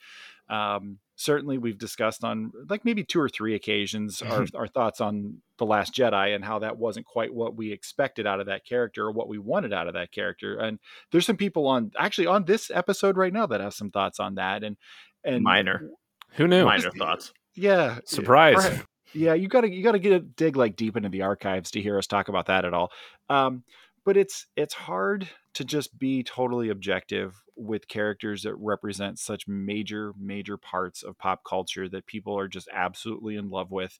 Um, 0.48 0.98
certainly, 1.16 1.58
we've 1.58 1.78
discussed 1.78 2.22
on 2.22 2.52
like 2.68 2.84
maybe 2.84 3.02
two 3.02 3.20
or 3.20 3.28
three 3.28 3.54
occasions 3.54 4.22
our, 4.22 4.42
mm-hmm. 4.42 4.56
our 4.56 4.68
thoughts 4.68 5.00
on 5.00 5.38
the 5.58 5.66
Last 5.66 5.94
Jedi 5.94 6.34
and 6.34 6.44
how 6.44 6.60
that 6.60 6.78
wasn't 6.78 7.06
quite 7.06 7.34
what 7.34 7.56
we 7.56 7.72
expected 7.72 8.26
out 8.26 8.40
of 8.40 8.46
that 8.46 8.64
character 8.64 9.06
or 9.06 9.12
what 9.12 9.28
we 9.28 9.38
wanted 9.38 9.72
out 9.72 9.88
of 9.88 9.94
that 9.94 10.12
character. 10.12 10.58
And 10.58 10.78
there's 11.10 11.26
some 11.26 11.36
people 11.36 11.66
on 11.66 11.90
actually 11.98 12.26
on 12.28 12.44
this 12.44 12.70
episode 12.70 13.16
right 13.16 13.32
now 13.32 13.46
that 13.46 13.60
have 13.60 13.74
some 13.74 13.90
thoughts 13.90 14.20
on 14.20 14.36
that. 14.36 14.62
And 14.62 14.76
and 15.24 15.42
minor, 15.42 15.90
who 16.32 16.46
knew? 16.46 16.64
Minor 16.64 16.90
thoughts. 16.90 17.32
Yeah, 17.54 17.98
surprise. 18.04 18.82
Yeah, 19.14 19.34
you 19.34 19.48
gotta 19.48 19.70
you 19.70 19.82
gotta 19.82 19.98
get 19.98 20.12
a 20.12 20.20
dig 20.20 20.56
like 20.56 20.76
deep 20.76 20.96
into 20.96 21.08
the 21.08 21.22
archives 21.22 21.70
to 21.72 21.80
hear 21.80 21.96
us 21.96 22.06
talk 22.06 22.28
about 22.28 22.46
that 22.46 22.64
at 22.64 22.74
all. 22.74 22.92
Um, 23.30 23.64
but 24.06 24.16
it's 24.16 24.46
it's 24.56 24.72
hard 24.72 25.28
to 25.52 25.64
just 25.64 25.98
be 25.98 26.22
totally 26.22 26.70
objective 26.70 27.42
with 27.56 27.88
characters 27.88 28.44
that 28.44 28.54
represent 28.54 29.18
such 29.18 29.48
major 29.48 30.12
major 30.18 30.56
parts 30.56 31.02
of 31.02 31.18
pop 31.18 31.42
culture 31.44 31.88
that 31.88 32.06
people 32.06 32.38
are 32.38 32.48
just 32.48 32.68
absolutely 32.72 33.36
in 33.36 33.50
love 33.50 33.72
with 33.72 33.98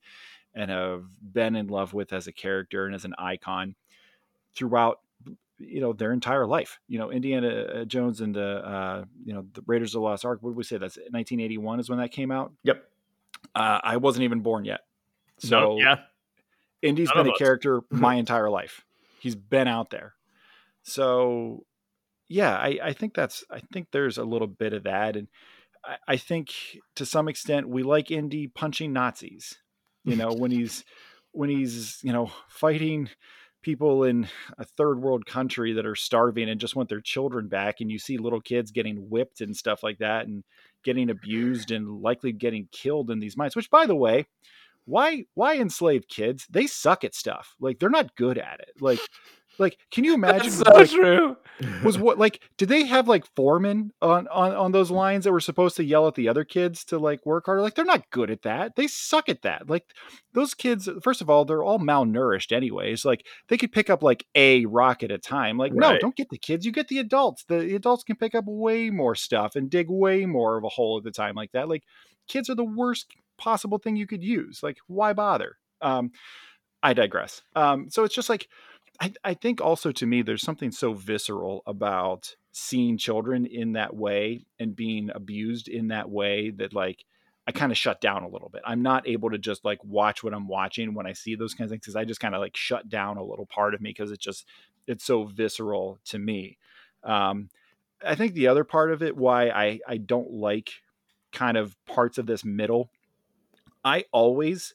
and 0.55 0.71
have 0.71 1.05
been 1.21 1.57
in 1.57 1.67
love 1.67 1.93
with 1.93 2.13
as 2.13 2.29
a 2.29 2.33
character 2.33 2.87
and 2.87 2.95
as 2.95 3.05
an 3.05 3.15
icon 3.19 3.75
throughout 4.55 5.01
you 5.59 5.81
know 5.81 5.93
their 5.93 6.13
entire 6.13 6.47
life. 6.47 6.79
You 6.87 7.01
know 7.01 7.11
indiana 7.11 7.49
uh, 7.49 7.85
jones 7.85 8.21
and 8.21 8.35
the 8.35 8.65
uh, 8.65 9.05
you 9.25 9.35
know 9.35 9.45
the 9.55 9.63
raiders 9.67 9.91
of 9.91 10.01
the 10.01 10.05
lost 10.07 10.25
ark 10.25 10.39
what 10.41 10.51
did 10.51 10.57
we 10.57 10.63
say 10.63 10.79
that's 10.79 10.97
1981 10.97 11.81
is 11.81 11.91
when 11.91 11.99
that 11.99 12.13
came 12.13 12.31
out? 12.31 12.53
Yep. 12.63 12.85
Uh, 13.55 13.81
i 13.83 13.97
wasn't 13.97 14.23
even 14.23 14.41
born 14.41 14.65
yet. 14.65 14.81
So 15.39 15.61
no, 15.61 15.79
yeah. 15.79 15.97
Indy's 16.81 17.11
None 17.13 17.25
been 17.25 17.35
a 17.35 17.39
character 17.39 17.81
my 17.91 18.15
entire 18.25 18.49
life 18.49 18.85
he's 19.21 19.35
been 19.35 19.69
out 19.69 19.91
there. 19.91 20.15
So 20.83 21.65
yeah, 22.29 22.57
I, 22.57 22.79
I 22.83 22.93
think 22.93 23.15
that's 23.15 23.45
I 23.51 23.61
think 23.73 23.89
there's 23.91 24.19
a 24.19 24.25
little 24.25 24.49
bit 24.49 24.73
of 24.73 24.85
that. 24.85 25.17
And 25.17 25.29
I, 25.85 25.97
I 26.09 26.17
think 26.17 26.53
to 26.97 27.07
some 27.07 27.29
extent 27.29 27.69
we 27.69 27.83
like 27.83 28.11
Indy 28.11 28.49
punching 28.49 28.93
Nazis. 28.93 29.57
You 30.05 30.17
know, 30.17 30.33
when 30.33 30.51
he's 30.51 30.85
when 31.33 31.51
he's 31.51 31.99
you 32.03 32.13
know 32.13 32.31
fighting 32.49 33.11
people 33.63 34.05
in 34.05 34.29
a 34.59 34.65
third 34.65 35.03
world 35.03 35.27
country 35.27 35.73
that 35.73 35.85
are 35.85 35.97
starving 35.97 36.49
and 36.49 36.61
just 36.61 36.77
want 36.77 36.89
their 36.89 37.01
children 37.01 37.49
back 37.49 37.81
and 37.81 37.91
you 37.91 37.99
see 37.99 38.17
little 38.17 38.41
kids 38.41 38.71
getting 38.71 38.97
whipped 39.11 39.41
and 39.41 39.57
stuff 39.57 39.83
like 39.83 39.99
that 39.99 40.29
and 40.29 40.45
getting 40.85 41.11
abused 41.11 41.73
and 41.73 42.01
likely 42.01 42.31
getting 42.31 42.69
killed 42.71 43.11
in 43.11 43.19
these 43.19 43.37
mines 43.37 43.57
which 43.57 43.69
by 43.69 43.85
the 43.85 43.95
way 43.97 44.25
why 44.87 45.25
why 45.35 45.57
enslave 45.57 46.09
kids 46.09 46.47
they 46.49 46.67
suck 46.67 47.05
at 47.05 47.15
stuff 47.15 47.55
like 47.61 47.79
they're 47.79 47.91
not 47.91 48.15
good 48.17 48.39
at 48.39 48.61
it 48.61 48.73
like 48.81 49.01
like, 49.59 49.79
can 49.91 50.05
you 50.05 50.15
imagine? 50.15 50.51
That's 50.51 50.57
so 50.57 50.71
like, 50.71 50.91
true. 50.91 51.37
Was 51.83 51.99
what 51.99 52.19
like? 52.19 52.43
Did 52.59 52.69
they 52.69 52.85
have 52.85 53.09
like 53.09 53.27
foremen 53.35 53.93
on, 54.03 54.29
on 54.29 54.53
on 54.53 54.73
those 54.73 54.91
lines 54.91 55.25
that 55.25 55.33
were 55.33 55.41
supposed 55.41 55.77
to 55.77 55.85
yell 55.85 56.07
at 56.07 56.15
the 56.15 56.29
other 56.29 56.45
kids 56.45 56.85
to 56.87 56.99
like 56.99 57.25
work 57.25 57.47
harder? 57.47 57.63
Like, 57.63 57.75
they're 57.75 57.85
not 57.85 58.11
good 58.11 58.31
at 58.31 58.43
that. 58.43 58.77
They 58.77 58.87
suck 58.87 59.29
at 59.29 59.43
that. 59.43 59.69
Like, 59.69 59.85
those 60.33 60.55
kids. 60.55 60.89
First 61.03 61.21
of 61.21 61.31
all, 61.31 61.45
they're 61.45 61.63
all 61.63 61.79
malnourished 61.79 62.53
anyways. 62.53 63.05
Like, 63.05 63.27
they 63.49 63.57
could 63.57 63.73
pick 63.73 63.91
up 63.91 64.03
like 64.03 64.27
a 64.35 64.67
rock 64.67 65.03
at 65.03 65.11
a 65.11 65.19
time. 65.19 65.57
Like, 65.57 65.73
right. 65.73 65.95
no, 65.95 65.99
don't 65.99 66.17
get 66.17 66.29
the 66.31 66.39
kids. 66.39 66.67
You 66.67 66.73
get 66.73 66.89
the 66.89 66.99
adults. 66.99 67.45
The 67.45 67.75
adults 67.75 68.05
can 68.05 68.17
pick 68.17 68.35
up 68.35 68.45
way 68.47 68.91
more 68.91 69.15
stuff 69.15 69.57
and 69.57 69.71
dig 69.71 69.87
way 69.89 70.27
more 70.27 70.57
of 70.57 70.65
a 70.65 70.69
hole 70.69 70.99
at 70.99 71.05
the 71.05 71.11
time 71.11 71.35
like 71.35 71.53
that. 71.53 71.69
Like, 71.69 71.85
kids 72.29 72.51
are 72.51 72.55
the 72.55 72.65
worst 72.65 73.07
possible 73.39 73.79
thing 73.79 73.97
you 73.97 74.07
could 74.07 74.23
use. 74.23 74.63
Like, 74.63 74.79
why 74.87 75.13
bother? 75.13 75.57
Um, 75.81 76.13
I 76.83 76.93
digress. 76.93 77.43
Um, 77.55 77.91
so 77.91 78.05
it's 78.05 78.15
just 78.15 78.29
like 78.29 78.49
I, 79.01 79.13
I 79.25 79.35
think 79.35 79.61
also 79.61 79.93
to 79.93 80.07
me, 80.07 80.23
there's 80.23 80.43
something 80.43 80.71
so 80.71 80.95
visceral 80.95 81.63
about 81.67 82.35
seeing 82.53 82.97
children 82.97 83.45
in 83.47 83.73
that 83.75 83.95
way 83.95 84.47
and 84.59 84.75
being 84.75 85.11
abused 85.15 85.69
in 85.69 85.89
that 85.89 86.09
way 86.09 86.51
that 86.51 86.73
like 86.73 87.05
I 87.47 87.53
kind 87.53 87.71
of 87.71 87.79
shut 87.79 88.01
down 88.01 88.25
a 88.25 88.29
little 88.29 88.49
bit. 88.49 88.63
I'm 88.65 88.83
not 88.83 89.07
able 89.07 89.31
to 89.31 89.39
just 89.39 89.65
like 89.65 89.79
watch 89.85 90.25
what 90.25 90.35
I'm 90.35 90.49
watching 90.49 90.95
when 90.95 91.07
I 91.07 91.13
see 91.13 91.35
those 91.35 91.55
kinds 91.55 91.69
of 91.69 91.75
things 91.75 91.83
because 91.83 91.97
I 91.97 92.05
just 92.05 92.21
kind 92.21 92.35
of 92.35 92.41
like 92.41 92.57
shut 92.57 92.89
down 92.89 93.19
a 93.19 93.25
little 93.25 93.47
part 93.47 93.75
of 93.75 93.81
me 93.81 93.91
because 93.91 94.11
it's 94.11 94.25
just 94.25 94.47
it's 94.87 95.05
so 95.05 95.25
visceral 95.25 95.99
to 96.07 96.19
me. 96.19 96.59
Um, 97.05 97.51
I 98.05 98.15
think 98.15 98.35
the 98.35 98.49
other 98.49 98.65
part 98.65 98.91
of 98.91 99.03
it 99.03 99.17
why 99.17 99.49
I 99.49 99.81
I 99.87 99.99
don't 99.99 100.33
like 100.33 100.71
kind 101.33 101.57
of 101.57 101.77
parts 101.87 102.19
of 102.19 102.27
this 102.27 102.45
middle. 102.45 102.91
I 103.87 104.05
always 104.11 104.75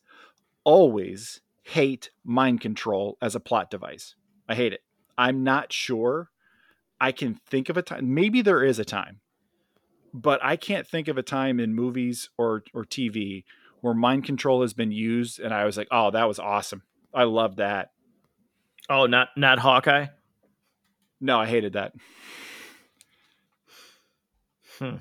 always 0.63 1.41
hate 1.63 2.11
mind 2.23 2.61
control 2.61 3.17
as 3.21 3.35
a 3.35 3.41
plot 3.41 3.69
device. 3.69 4.15
I 4.47 4.55
hate 4.55 4.71
it. 4.71 4.81
I'm 5.17 5.43
not 5.43 5.73
sure 5.73 6.29
I 6.99 7.11
can 7.11 7.35
think 7.35 7.67
of 7.67 7.75
a 7.75 7.81
time. 7.81 8.13
Maybe 8.13 8.41
there 8.41 8.63
is 8.63 8.79
a 8.79 8.85
time, 8.85 9.19
but 10.13 10.39
I 10.41 10.55
can't 10.55 10.87
think 10.87 11.09
of 11.09 11.17
a 11.17 11.23
time 11.23 11.59
in 11.59 11.75
movies 11.75 12.29
or 12.37 12.63
or 12.73 12.85
TV 12.85 13.43
where 13.81 13.93
mind 13.93 14.23
control 14.23 14.61
has 14.61 14.73
been 14.73 14.93
used 14.93 15.41
and 15.41 15.53
I 15.53 15.65
was 15.65 15.75
like, 15.75 15.89
"Oh, 15.91 16.11
that 16.11 16.27
was 16.27 16.39
awesome. 16.39 16.83
I 17.13 17.25
love 17.25 17.57
that." 17.57 17.91
Oh, 18.89 19.07
not 19.07 19.27
not 19.35 19.59
Hawkeye? 19.59 20.07
No, 21.19 21.37
I 21.37 21.47
hated 21.47 21.73
that. 21.73 21.93
Hmm. 24.81 24.95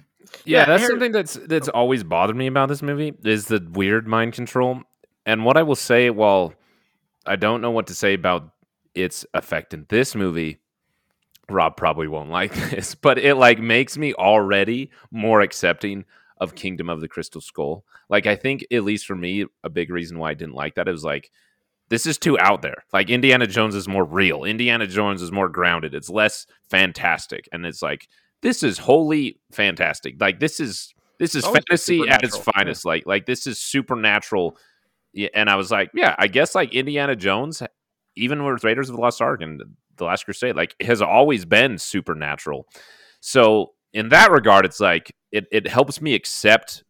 Yeah, 0.44 0.60
yeah, 0.60 0.64
that's 0.66 0.86
something 0.86 1.12
that's 1.12 1.34
that's 1.34 1.68
always 1.68 2.04
bothered 2.04 2.36
me 2.36 2.46
about 2.46 2.68
this 2.68 2.82
movie 2.82 3.14
is 3.24 3.46
the 3.46 3.66
weird 3.72 4.06
mind 4.06 4.34
control. 4.34 4.82
And 5.24 5.44
what 5.44 5.56
I 5.56 5.62
will 5.62 5.76
say, 5.76 6.10
while 6.10 6.54
I 7.26 7.36
don't 7.36 7.60
know 7.60 7.70
what 7.70 7.86
to 7.88 7.94
say 7.94 8.14
about 8.14 8.50
its 8.94 9.24
effect 9.34 9.74
in 9.74 9.86
this 9.88 10.14
movie. 10.14 10.58
Rob 11.48 11.76
probably 11.76 12.08
won't 12.08 12.30
like 12.40 12.54
this, 12.70 12.94
but 12.94 13.18
it 13.18 13.34
like 13.34 13.58
makes 13.58 13.96
me 13.96 14.14
already 14.14 14.90
more 15.10 15.40
accepting 15.40 16.04
of 16.38 16.54
Kingdom 16.54 16.88
of 16.88 17.00
the 17.00 17.08
Crystal 17.08 17.40
Skull. 17.40 17.84
Like 18.08 18.26
I 18.26 18.36
think 18.36 18.64
at 18.72 18.84
least 18.84 19.06
for 19.06 19.16
me, 19.16 19.46
a 19.64 19.70
big 19.70 19.90
reason 19.90 20.18
why 20.18 20.30
I 20.30 20.34
didn't 20.34 20.54
like 20.54 20.74
that 20.76 20.88
is 20.88 21.04
like 21.04 21.30
this 21.88 22.06
is 22.06 22.18
too 22.18 22.38
out 22.38 22.62
there. 22.62 22.84
Like 22.92 23.10
Indiana 23.10 23.46
Jones 23.46 23.74
is 23.74 23.88
more 23.88 24.04
real. 24.04 24.44
Indiana 24.44 24.86
Jones 24.86 25.22
is 25.22 25.32
more 25.32 25.48
grounded. 25.48 25.94
It's 25.94 26.08
less 26.08 26.46
fantastic, 26.68 27.48
and 27.52 27.66
it's 27.66 27.82
like 27.82 28.08
this 28.42 28.62
is 28.62 28.78
wholly 28.78 29.38
fantastic. 29.52 30.16
Like 30.20 30.40
this 30.40 30.60
is 30.60 30.94
this 31.18 31.34
is 31.34 31.44
fantasy 31.46 32.08
at 32.08 32.22
its 32.24 32.36
finest. 32.36 32.84
Yeah. 32.84 32.90
Like 32.90 33.06
like 33.06 33.26
this 33.26 33.46
is 33.46 33.58
supernatural 33.58 34.56
yeah, 35.12 35.28
and 35.34 35.50
I 35.50 35.56
was 35.56 35.70
like, 35.70 35.90
yeah, 35.94 36.14
I 36.18 36.28
guess 36.28 36.54
like 36.54 36.72
Indiana 36.72 37.16
Jones, 37.16 37.62
even 38.16 38.44
with 38.44 38.64
Raiders 38.64 38.88
of 38.88 38.96
the 38.96 39.02
Lost 39.02 39.20
Ark 39.20 39.42
and 39.42 39.60
the 39.96 40.04
Last 40.04 40.24
Crusade, 40.24 40.56
like 40.56 40.74
has 40.80 41.02
always 41.02 41.44
been 41.44 41.78
supernatural. 41.78 42.66
So 43.20 43.72
in 43.92 44.10
that 44.10 44.30
regard, 44.30 44.64
it's 44.64 44.80
like 44.80 45.12
it 45.32 45.46
it 45.50 45.66
helps 45.66 46.00
me 46.00 46.14
accept 46.14 46.84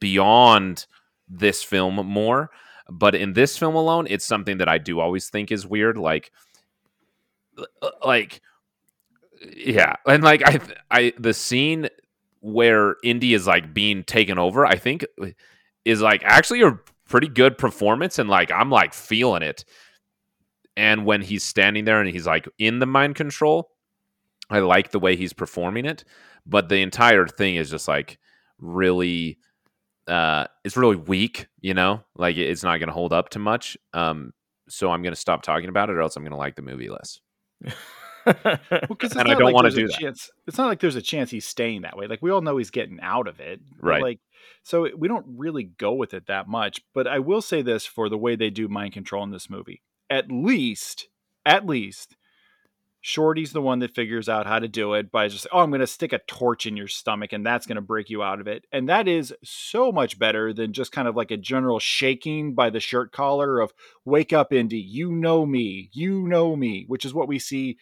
beyond 0.00 0.86
this 1.28 1.62
film 1.62 1.94
more. 1.94 2.50
But 2.88 3.16
in 3.16 3.32
this 3.32 3.58
film 3.58 3.74
alone, 3.74 4.06
it's 4.08 4.24
something 4.24 4.58
that 4.58 4.68
I 4.68 4.78
do 4.78 5.00
always 5.00 5.28
think 5.28 5.50
is 5.50 5.66
weird. 5.66 5.98
Like, 5.98 6.30
like, 8.04 8.40
yeah, 9.40 9.94
and 10.06 10.22
like 10.22 10.42
I, 10.44 10.60
I 10.90 11.12
the 11.18 11.34
scene 11.34 11.88
where 12.40 12.96
Indy 13.02 13.34
is 13.34 13.46
like 13.46 13.74
being 13.74 14.04
taken 14.04 14.38
over, 14.38 14.64
I 14.64 14.76
think 14.76 15.04
is 15.84 16.00
like 16.00 16.22
actually 16.24 16.62
a 16.62 16.78
pretty 17.08 17.28
good 17.28 17.58
performance 17.58 18.18
and 18.18 18.28
like 18.28 18.50
I'm 18.50 18.70
like 18.70 18.94
feeling 18.94 19.42
it. 19.42 19.64
And 20.76 21.06
when 21.06 21.22
he's 21.22 21.42
standing 21.42 21.84
there 21.84 22.00
and 22.00 22.10
he's 22.10 22.26
like 22.26 22.48
in 22.58 22.78
the 22.78 22.86
mind 22.86 23.14
control, 23.14 23.70
I 24.50 24.60
like 24.60 24.90
the 24.90 24.98
way 24.98 25.16
he's 25.16 25.32
performing 25.32 25.86
it, 25.86 26.04
but 26.44 26.68
the 26.68 26.82
entire 26.82 27.26
thing 27.26 27.56
is 27.56 27.70
just 27.70 27.88
like 27.88 28.18
really 28.58 29.38
uh 30.06 30.46
it's 30.64 30.76
really 30.76 30.96
weak, 30.96 31.48
you 31.60 31.74
know? 31.74 32.02
Like 32.16 32.36
it's 32.36 32.62
not 32.62 32.78
going 32.78 32.88
to 32.88 32.94
hold 32.94 33.12
up 33.12 33.30
to 33.30 33.38
much. 33.38 33.76
Um 33.92 34.32
so 34.68 34.90
I'm 34.90 35.02
going 35.02 35.14
to 35.14 35.20
stop 35.20 35.42
talking 35.42 35.68
about 35.68 35.90
it 35.90 35.94
or 35.94 36.02
else 36.02 36.16
I'm 36.16 36.24
going 36.24 36.32
to 36.32 36.36
like 36.36 36.56
the 36.56 36.62
movie 36.62 36.90
less. 36.90 37.20
well, 38.44 38.96
and 39.00 39.20
I 39.20 39.34
don't 39.34 39.42
like 39.44 39.54
want 39.54 39.70
to 39.70 39.76
do 39.76 39.86
that. 39.86 39.98
Chance, 39.98 40.30
it's 40.46 40.58
not 40.58 40.66
like 40.66 40.80
there's 40.80 40.96
a 40.96 41.02
chance 41.02 41.30
he's 41.30 41.46
staying 41.46 41.82
that 41.82 41.96
way. 41.96 42.06
Like 42.06 42.22
we 42.22 42.30
all 42.30 42.40
know 42.40 42.56
he's 42.56 42.70
getting 42.70 42.98
out 43.00 43.28
of 43.28 43.40
it, 43.40 43.60
right? 43.80 44.02
Like 44.02 44.20
so 44.62 44.88
we 44.96 45.06
don't 45.06 45.26
really 45.28 45.64
go 45.64 45.92
with 45.92 46.12
it 46.12 46.26
that 46.26 46.48
much. 46.48 46.80
But 46.92 47.06
I 47.06 47.20
will 47.20 47.40
say 47.40 47.62
this 47.62 47.86
for 47.86 48.08
the 48.08 48.18
way 48.18 48.34
they 48.34 48.50
do 48.50 48.66
mind 48.66 48.94
control 48.94 49.22
in 49.22 49.30
this 49.30 49.48
movie. 49.48 49.82
At 50.10 50.30
least, 50.30 51.08
at 51.44 51.66
least, 51.66 52.16
Shorty's 53.00 53.52
the 53.52 53.62
one 53.62 53.78
that 53.78 53.94
figures 53.94 54.28
out 54.28 54.46
how 54.46 54.58
to 54.58 54.66
do 54.66 54.94
it 54.94 55.12
by 55.12 55.28
just, 55.28 55.46
oh, 55.52 55.60
I'm 55.60 55.70
going 55.70 55.78
to 55.78 55.86
stick 55.86 56.12
a 56.12 56.18
torch 56.18 56.66
in 56.66 56.76
your 56.76 56.88
stomach 56.88 57.32
and 57.32 57.46
that's 57.46 57.64
going 57.64 57.76
to 57.76 57.80
break 57.80 58.10
you 58.10 58.24
out 58.24 58.40
of 58.40 58.48
it. 58.48 58.64
And 58.72 58.88
that 58.88 59.06
is 59.06 59.32
so 59.44 59.92
much 59.92 60.18
better 60.18 60.52
than 60.52 60.72
just 60.72 60.90
kind 60.90 61.06
of 61.06 61.14
like 61.14 61.30
a 61.30 61.36
general 61.36 61.78
shaking 61.78 62.54
by 62.54 62.68
the 62.68 62.80
shirt 62.80 63.12
collar 63.12 63.60
of, 63.60 63.72
wake 64.04 64.32
up, 64.32 64.52
Indy, 64.52 64.80
you 64.80 65.12
know 65.12 65.46
me, 65.46 65.88
you 65.92 66.26
know 66.26 66.56
me, 66.56 66.84
which 66.88 67.04
is 67.04 67.14
what 67.14 67.28
we 67.28 67.38
see 67.38 67.78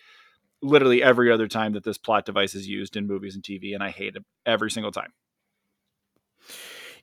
literally 0.64 1.02
every 1.02 1.30
other 1.30 1.46
time 1.46 1.72
that 1.74 1.84
this 1.84 1.98
plot 1.98 2.24
device 2.24 2.54
is 2.54 2.66
used 2.66 2.96
in 2.96 3.06
movies 3.06 3.34
and 3.34 3.44
TV. 3.44 3.74
And 3.74 3.82
I 3.82 3.90
hate 3.90 4.16
it 4.16 4.24
every 4.46 4.70
single 4.70 4.92
time. 4.92 5.12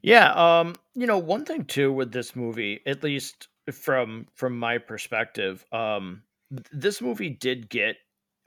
Yeah, 0.02 0.32
um, 0.32 0.76
you 0.96 1.06
know, 1.06 1.20
one 1.20 1.46
thing 1.46 1.66
too 1.66 1.94
with 1.94 2.12
this 2.12 2.36
movie, 2.36 2.82
at 2.86 3.04
least 3.04 3.50
from 3.72 4.28
from 4.34 4.58
my 4.58 4.80
perspective, 4.80 5.64
um, 5.72 6.24
th- 6.50 6.68
this 6.72 7.02
movie 7.02 7.30
did 7.30 7.70
get 7.70 7.98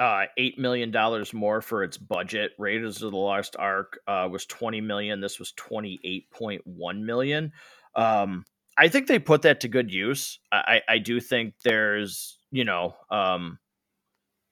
uh, 0.01 0.25
eight 0.37 0.59
million 0.59 0.91
dollars 0.91 1.33
more 1.33 1.61
for 1.61 1.85
its 1.85 1.97
budget. 1.97 2.53
Raiders 2.59 3.03
of 3.03 3.13
the 3.13 3.17
Lost 3.17 3.55
Ark 3.57 4.01
uh, 4.09 4.29
was 4.31 4.47
twenty 4.47 4.81
million. 4.81 5.21
This 5.21 5.39
was 5.39 5.53
twenty 5.53 6.01
eight 6.03 6.29
point 6.31 6.63
one 6.65 7.07
million. 7.07 7.53
Um, 7.95 8.45
I 8.77 8.89
think 8.89 9.07
they 9.07 9.21
put 9.21 9.43
that 9.43 9.61
to 9.61 9.69
good 9.69 9.93
use. 9.93 10.41
I, 10.51 10.81
I 10.89 10.99
do 10.99 11.21
think 11.21 11.55
there's 11.63 12.39
you 12.51 12.65
know 12.65 12.97
um, 13.11 13.59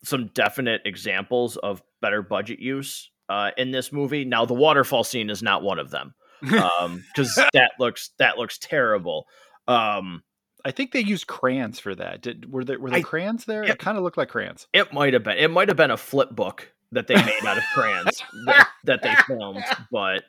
some 0.04 0.28
definite 0.34 0.82
examples 0.84 1.56
of 1.56 1.82
better 2.00 2.22
budget 2.22 2.58
use 2.58 3.10
uh, 3.28 3.50
in 3.56 3.70
this 3.70 3.92
movie. 3.92 4.24
Now 4.24 4.44
the 4.44 4.54
waterfall 4.54 5.04
scene 5.04 5.30
is 5.30 5.42
not 5.42 5.62
one 5.62 5.78
of 5.78 5.90
them 5.90 6.14
um 6.50 7.04
because 7.14 7.34
that 7.52 7.72
looks 7.78 8.10
that 8.18 8.36
looks 8.36 8.58
terrible 8.58 9.26
um 9.68 10.22
I 10.64 10.70
think 10.70 10.92
they 10.92 11.00
used 11.00 11.26
crayons 11.26 11.80
for 11.80 11.94
that. 11.94 12.22
Did 12.22 12.52
were 12.52 12.64
there 12.64 12.78
were 12.78 12.90
there 12.90 13.00
I, 13.00 13.02
crayons 13.02 13.46
there? 13.46 13.64
It, 13.64 13.70
it 13.70 13.78
kind 13.80 13.98
of 13.98 14.04
looked 14.04 14.16
like 14.16 14.28
crayons. 14.28 14.68
It 14.72 14.92
might 14.92 15.12
have 15.12 15.24
been. 15.24 15.36
It 15.36 15.50
might 15.50 15.66
have 15.66 15.76
been 15.76 15.90
a 15.90 15.96
flip 15.96 16.30
book 16.30 16.72
that 16.92 17.08
they 17.08 17.16
made 17.16 17.44
out 17.44 17.58
of 17.58 17.64
crayons 17.74 18.22
that, 18.46 18.68
that, 18.84 19.02
they 19.02 19.14
filmed. 19.26 19.64
But 19.90 20.22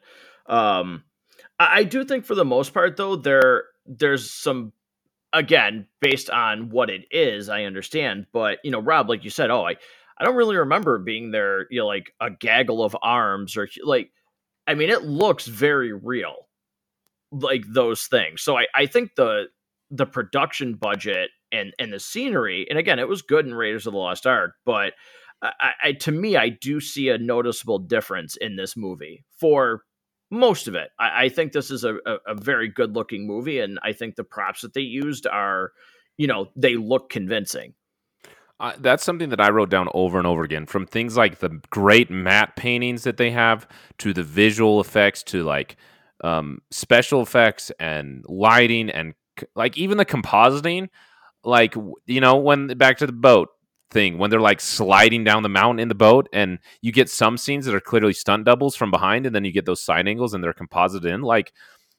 um, 0.47 1.03
I, 1.59 1.79
I, 1.79 1.83
do 1.83 2.03
think 2.03 2.25
for 2.25 2.33
the 2.35 2.45
most 2.45 2.73
part, 2.73 2.97
though, 2.97 3.15
there 3.15 3.65
there's 3.85 4.31
some 4.31 4.73
again 5.33 5.87
based 6.01 6.29
on 6.29 6.69
what 6.69 6.89
it 6.89 7.05
is. 7.11 7.49
I 7.49 7.63
understand, 7.63 8.27
but 8.31 8.59
you 8.63 8.71
know, 8.71 8.79
Rob, 8.79 9.09
like 9.09 9.23
you 9.23 9.29
said, 9.29 9.49
oh, 9.49 9.65
I 9.65 9.75
I 10.17 10.23
don't 10.23 10.35
really 10.35 10.55
remember 10.55 10.97
being 10.99 11.31
there. 11.31 11.67
You 11.71 11.81
know, 11.81 11.87
like 11.87 12.11
a 12.21 12.29
gaggle 12.29 12.83
of 12.83 12.95
arms 13.01 13.57
or 13.57 13.67
like 13.83 14.11
I 14.67 14.75
mean, 14.75 14.89
it 14.89 15.03
looks 15.03 15.45
very 15.45 15.91
real, 15.93 16.47
like 17.31 17.63
those 17.67 18.03
things. 18.03 18.41
So 18.41 18.57
I, 18.57 18.67
I 18.73 18.85
think 18.85 19.15
the 19.15 19.45
the 19.91 20.05
production 20.05 20.75
budget 20.75 21.31
and 21.51 21.73
and 21.79 21.91
the 21.91 21.99
scenery, 21.99 22.67
and 22.69 22.79
again, 22.79 22.99
it 22.99 23.07
was 23.07 23.21
good 23.21 23.45
in 23.45 23.53
Raiders 23.53 23.87
of 23.87 23.93
the 23.93 23.99
Lost 23.99 24.25
Ark, 24.25 24.53
but 24.65 24.93
I, 25.41 25.71
I 25.83 25.91
to 25.93 26.11
me, 26.11 26.37
I 26.37 26.49
do 26.49 26.79
see 26.79 27.09
a 27.09 27.17
noticeable 27.17 27.79
difference 27.79 28.37
in 28.37 28.55
this 28.55 28.77
movie 28.77 29.25
for 29.39 29.81
most 30.33 30.67
of 30.67 30.75
it. 30.75 30.89
I, 30.99 31.25
I 31.25 31.29
think 31.29 31.51
this 31.51 31.71
is 31.71 31.83
a, 31.83 31.95
a, 32.05 32.17
a 32.27 32.35
very 32.35 32.67
good 32.67 32.95
looking 32.95 33.27
movie, 33.27 33.59
and 33.59 33.79
I 33.83 33.93
think 33.93 34.15
the 34.15 34.23
props 34.23 34.61
that 34.61 34.73
they 34.73 34.81
used 34.81 35.27
are, 35.27 35.71
you 36.17 36.27
know, 36.27 36.47
they 36.55 36.75
look 36.75 37.09
convincing. 37.09 37.73
Uh, 38.59 38.73
that's 38.79 39.03
something 39.03 39.29
that 39.29 39.41
I 39.41 39.49
wrote 39.49 39.69
down 39.69 39.89
over 39.93 40.17
and 40.17 40.27
over 40.27 40.43
again. 40.43 40.65
From 40.65 40.85
things 40.85 41.17
like 41.17 41.39
the 41.39 41.59
great 41.69 42.09
matte 42.09 42.55
paintings 42.55 43.03
that 43.03 43.17
they 43.17 43.31
have, 43.31 43.67
to 43.99 44.13
the 44.13 44.23
visual 44.23 44.79
effects, 44.79 45.23
to 45.23 45.43
like 45.43 45.75
um, 46.23 46.59
special 46.71 47.21
effects 47.21 47.71
and 47.79 48.23
lighting, 48.27 48.89
and 48.89 49.15
like 49.55 49.77
even 49.77 49.97
the 49.97 50.05
compositing. 50.05 50.89
Like 51.43 51.75
you 52.05 52.21
know, 52.21 52.37
when 52.37 52.67
back 52.77 52.97
to 52.99 53.05
the 53.05 53.11
boat, 53.11 53.49
thing. 53.93 54.17
When 54.17 54.29
they're 54.29 54.41
like 54.41 54.59
sliding 54.59 55.23
down 55.23 55.43
the 55.43 55.49
mountain 55.49 55.79
in 55.79 55.87
the 55.87 55.95
boat 55.95 56.27
and 56.33 56.59
you 56.81 56.91
get 56.91 57.09
some 57.09 57.37
scenes 57.37 57.65
that 57.65 57.75
are 57.75 57.79
clearly 57.79 58.13
stunt 58.13 58.43
doubles 58.45 58.75
from 58.75 58.91
behind 58.91 59.25
and 59.25 59.35
then 59.35 59.45
you 59.45 59.51
get 59.51 59.65
those 59.65 59.81
side 59.81 60.07
angles 60.07 60.33
and 60.33 60.43
they're 60.43 60.53
composited 60.53 61.09
in 61.09 61.21
like 61.21 61.53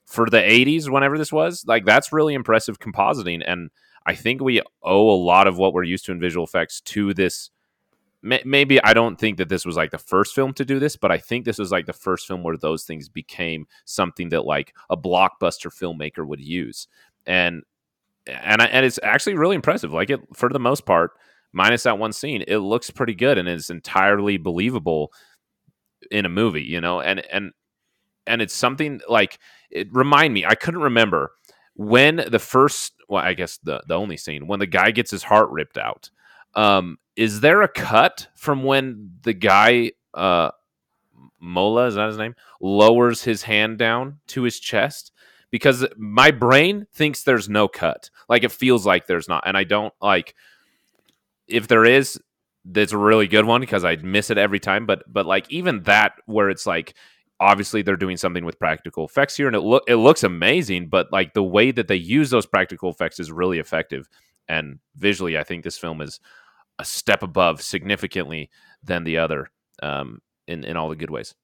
for 0.04 0.28
the 0.28 0.36
80s 0.36 0.90
whenever 0.90 1.16
this 1.16 1.32
was 1.32 1.64
like 1.66 1.86
that's 1.86 2.12
really 2.12 2.34
impressive 2.34 2.78
compositing. 2.78 3.42
And 3.46 3.70
i 4.04 4.14
think 4.14 4.42
we 4.42 4.60
owe 4.82 5.10
a 5.10 5.16
lot 5.16 5.46
of 5.46 5.56
what 5.56 5.72
we're 5.72 5.84
used 5.84 6.04
to 6.06 6.12
in 6.12 6.20
visual 6.20 6.44
effects 6.44 6.80
to 6.82 7.14
this. 7.14 7.50
Maybe 8.22 8.82
i 8.82 8.94
don't 8.94 9.18
think 9.18 9.36
that 9.38 9.48
this 9.50 9.66
was 9.66 9.76
like 9.76 9.90
the 9.90 9.98
first 9.98 10.34
film 10.34 10.54
to 10.54 10.64
do 10.64 10.78
this 10.78 10.96
but 10.96 11.12
i 11.12 11.18
think 11.18 11.44
this 11.44 11.58
was 11.58 11.70
like 11.70 11.84
the 11.84 11.92
first 11.92 12.26
film 12.26 12.42
where 12.42 12.56
those 12.56 12.84
things 12.84 13.06
became 13.06 13.66
something 13.84 14.30
that 14.30 14.46
like 14.46 14.74
a 14.88 14.96
blockbuster 14.96 15.70
filmmaker 15.70 16.26
would 16.26 16.40
use. 16.40 16.88
And 17.26 17.62
and 18.26 18.62
I, 18.62 18.66
and 18.66 18.86
it's 18.86 18.98
actually 19.02 19.34
really 19.34 19.56
impressive. 19.56 19.92
Like 19.92 20.10
it 20.10 20.20
for 20.32 20.48
the 20.48 20.58
most 20.58 20.86
part 20.86 21.12
minus 21.54 21.84
that 21.84 21.98
one 21.98 22.12
scene, 22.12 22.44
it 22.46 22.58
looks 22.58 22.90
pretty 22.90 23.14
good 23.14 23.38
and 23.38 23.48
is 23.48 23.70
entirely 23.70 24.36
believable 24.36 25.12
in 26.10 26.26
a 26.26 26.28
movie, 26.28 26.62
you 26.62 26.80
know, 26.80 27.00
and 27.00 27.24
and 27.32 27.52
and 28.26 28.42
it's 28.42 28.54
something 28.54 29.00
like 29.08 29.38
it 29.70 29.88
remind 29.92 30.34
me, 30.34 30.44
I 30.44 30.54
couldn't 30.54 30.82
remember 30.82 31.32
when 31.74 32.24
the 32.28 32.38
first 32.38 32.94
well, 33.08 33.24
I 33.24 33.34
guess 33.34 33.58
the 33.58 33.82
the 33.86 33.94
only 33.98 34.16
scene 34.16 34.46
when 34.46 34.60
the 34.60 34.66
guy 34.66 34.90
gets 34.90 35.10
his 35.10 35.22
heart 35.22 35.50
ripped 35.50 35.78
out. 35.78 36.10
Um, 36.54 36.98
is 37.16 37.40
there 37.40 37.62
a 37.62 37.68
cut 37.68 38.28
from 38.34 38.62
when 38.64 39.12
the 39.22 39.34
guy 39.34 39.92
uh 40.12 40.50
Mola, 41.40 41.86
is 41.86 41.94
that 41.94 42.08
his 42.08 42.18
name? 42.18 42.34
Lowers 42.60 43.22
his 43.22 43.42
hand 43.42 43.78
down 43.78 44.18
to 44.28 44.42
his 44.42 44.58
chest 44.58 45.12
because 45.50 45.86
my 45.96 46.30
brain 46.30 46.86
thinks 46.92 47.22
there's 47.22 47.48
no 47.48 47.68
cut. 47.68 48.10
Like 48.28 48.44
it 48.44 48.52
feels 48.52 48.86
like 48.86 49.06
there's 49.06 49.28
not. 49.28 49.44
And 49.46 49.56
I 49.56 49.64
don't 49.64 49.92
like 50.00 50.34
if 51.46 51.68
there 51.68 51.84
is, 51.84 52.20
that's 52.64 52.92
a 52.92 52.98
really 52.98 53.26
good 53.26 53.44
one 53.44 53.60
because 53.60 53.84
I 53.84 53.96
miss 53.96 54.30
it 54.30 54.38
every 54.38 54.60
time. 54.60 54.86
But 54.86 55.02
but 55.06 55.26
like 55.26 55.50
even 55.50 55.82
that 55.82 56.14
where 56.26 56.50
it's 56.50 56.66
like 56.66 56.94
obviously 57.40 57.82
they're 57.82 57.96
doing 57.96 58.16
something 58.16 58.44
with 58.44 58.58
practical 58.58 59.04
effects 59.04 59.36
here 59.36 59.46
and 59.46 59.56
it 59.56 59.60
look 59.60 59.84
it 59.86 59.96
looks 59.96 60.22
amazing, 60.22 60.88
but 60.88 61.12
like 61.12 61.34
the 61.34 61.42
way 61.42 61.70
that 61.70 61.88
they 61.88 61.96
use 61.96 62.30
those 62.30 62.46
practical 62.46 62.90
effects 62.90 63.20
is 63.20 63.30
really 63.30 63.58
effective. 63.58 64.08
And 64.48 64.78
visually, 64.96 65.38
I 65.38 65.44
think 65.44 65.64
this 65.64 65.78
film 65.78 66.00
is 66.00 66.20
a 66.78 66.84
step 66.84 67.22
above 67.22 67.62
significantly 67.62 68.50
than 68.82 69.04
the 69.04 69.18
other 69.18 69.50
um, 69.82 70.20
in 70.46 70.64
in 70.64 70.76
all 70.76 70.88
the 70.88 70.96
good 70.96 71.10
ways. 71.10 71.34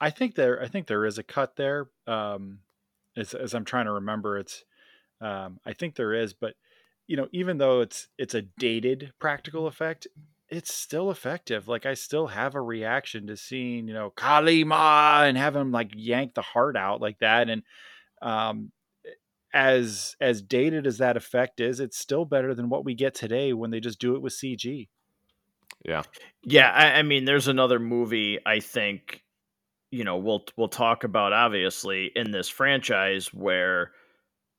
I 0.00 0.10
think 0.10 0.34
there 0.34 0.62
I 0.62 0.68
think 0.68 0.86
there 0.86 1.06
is 1.06 1.18
a 1.18 1.22
cut 1.22 1.56
there. 1.56 1.88
Um, 2.06 2.60
as, 3.16 3.34
as 3.34 3.54
I'm 3.54 3.64
trying 3.64 3.86
to 3.86 3.92
remember, 3.92 4.38
it's 4.38 4.64
um, 5.20 5.60
I 5.66 5.72
think 5.72 5.94
there 5.94 6.14
is, 6.14 6.32
but 6.32 6.54
you 7.10 7.16
know, 7.16 7.26
even 7.32 7.58
though 7.58 7.80
it's 7.80 8.06
it's 8.18 8.36
a 8.36 8.42
dated 8.42 9.12
practical 9.18 9.66
effect, 9.66 10.06
it's 10.48 10.72
still 10.72 11.10
effective. 11.10 11.66
Like 11.66 11.84
I 11.84 11.94
still 11.94 12.28
have 12.28 12.54
a 12.54 12.60
reaction 12.60 13.26
to 13.26 13.36
seeing, 13.36 13.88
you 13.88 13.94
know, 13.94 14.10
Kali 14.10 14.62
Ma 14.62 15.24
and 15.24 15.36
have 15.36 15.56
him 15.56 15.72
like 15.72 15.90
yank 15.96 16.34
the 16.34 16.42
heart 16.42 16.76
out 16.76 17.00
like 17.00 17.18
that. 17.18 17.50
And 17.50 17.64
um 18.22 18.70
as 19.52 20.14
as 20.20 20.40
dated 20.40 20.86
as 20.86 20.98
that 20.98 21.16
effect 21.16 21.58
is, 21.58 21.80
it's 21.80 21.98
still 21.98 22.24
better 22.24 22.54
than 22.54 22.68
what 22.68 22.84
we 22.84 22.94
get 22.94 23.16
today 23.16 23.52
when 23.54 23.72
they 23.72 23.80
just 23.80 23.98
do 23.98 24.14
it 24.14 24.22
with 24.22 24.32
CG. 24.32 24.86
Yeah. 25.84 26.02
Yeah, 26.44 26.70
I, 26.70 27.00
I 27.00 27.02
mean 27.02 27.24
there's 27.24 27.48
another 27.48 27.80
movie 27.80 28.38
I 28.46 28.60
think 28.60 29.24
you 29.90 30.04
know 30.04 30.16
we'll 30.16 30.44
we'll 30.56 30.68
talk 30.68 31.02
about 31.02 31.32
obviously 31.32 32.12
in 32.14 32.30
this 32.30 32.48
franchise 32.48 33.34
where 33.34 33.90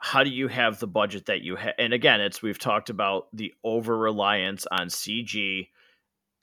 how 0.03 0.23
do 0.23 0.31
you 0.31 0.47
have 0.47 0.79
the 0.79 0.87
budget 0.87 1.27
that 1.27 1.41
you 1.41 1.55
have? 1.55 1.75
And 1.77 1.93
again, 1.93 2.21
it's 2.21 2.41
we've 2.41 2.57
talked 2.57 2.89
about 2.89 3.27
the 3.33 3.53
over 3.63 3.95
reliance 3.95 4.65
on 4.71 4.87
CG 4.87 5.67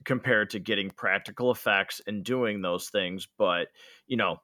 compared 0.05 0.51
to 0.51 0.59
getting 0.59 0.89
practical 0.89 1.51
effects 1.51 1.99
and 2.07 2.23
doing 2.23 2.61
those 2.61 2.87
things. 2.87 3.27
But 3.37 3.67
you 4.07 4.15
know, 4.15 4.37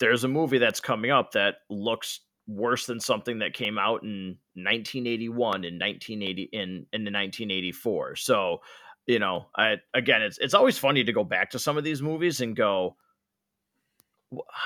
there's 0.00 0.24
a 0.24 0.28
movie 0.28 0.58
that's 0.58 0.80
coming 0.80 1.12
up 1.12 1.32
that 1.32 1.58
looks 1.70 2.20
worse 2.48 2.86
than 2.86 2.98
something 2.98 3.38
that 3.38 3.54
came 3.54 3.78
out 3.78 4.02
in 4.02 4.36
1981 4.54 5.64
and 5.64 5.80
1980 5.80 6.48
in 6.52 6.60
in 6.92 7.04
the 7.04 7.12
1984. 7.12 8.16
So, 8.16 8.62
you 9.06 9.20
know, 9.20 9.46
I 9.56 9.76
again, 9.94 10.22
it's 10.22 10.38
it's 10.38 10.54
always 10.54 10.76
funny 10.76 11.04
to 11.04 11.12
go 11.12 11.22
back 11.22 11.50
to 11.50 11.60
some 11.60 11.78
of 11.78 11.84
these 11.84 12.02
movies 12.02 12.40
and 12.40 12.56
go, 12.56 12.96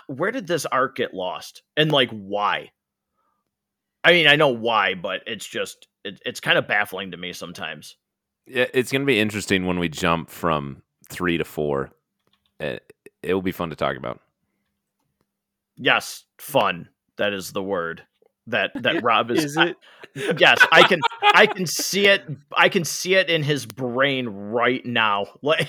where 0.07 0.30
did 0.30 0.47
this 0.47 0.64
art 0.64 0.97
get 0.97 1.12
lost, 1.12 1.62
and 1.76 1.93
like 1.93 2.09
why? 2.09 2.70
I 4.05 4.12
mean, 4.12 4.26
I 4.26 4.36
know 4.36 4.48
why, 4.48 4.94
but 4.94 5.22
it's 5.26 5.46
just 5.46 5.88
it, 6.05 6.20
it's 6.24 6.40
kind 6.40 6.59
of 6.59 6.68
baffling 6.68 7.11
to 7.11 7.16
me 7.16 7.32
sometimes. 7.32 7.96
Yeah, 8.46 8.66
it's 8.74 8.92
going 8.92 9.02
to 9.02 9.07
be 9.07 9.18
interesting 9.18 9.66
when 9.66 9.78
we 9.78 9.88
jump 9.88 10.30
from 10.30 10.82
three 11.09 11.38
to 11.38 11.44
four. 11.44 11.90
It, 12.61 12.92
it 13.22 13.32
will 13.32 13.42
be 13.42 13.52
fun 13.52 13.70
to 13.70 13.76
talk 13.76 13.96
about. 13.96 14.20
Yes, 15.76 16.24
fun. 16.38 16.88
That 17.16 17.32
is 17.32 17.52
the 17.52 17.62
word 17.62 18.02
that 18.49 18.70
that 18.82 19.03
Rob 19.03 19.30
is. 19.30 19.45
is 19.45 19.57
it? 19.57 19.76
I, 20.16 20.34
yes, 20.38 20.64
I 20.70 20.82
can 20.84 21.01
I 21.34 21.47
can 21.47 21.66
see 21.66 22.07
it. 22.07 22.22
I 22.57 22.68
can 22.68 22.84
see 22.84 23.14
it 23.14 23.28
in 23.28 23.42
his 23.42 23.66
brain 23.66 24.28
right 24.28 24.84
now. 24.84 25.26
Like, 25.45 25.68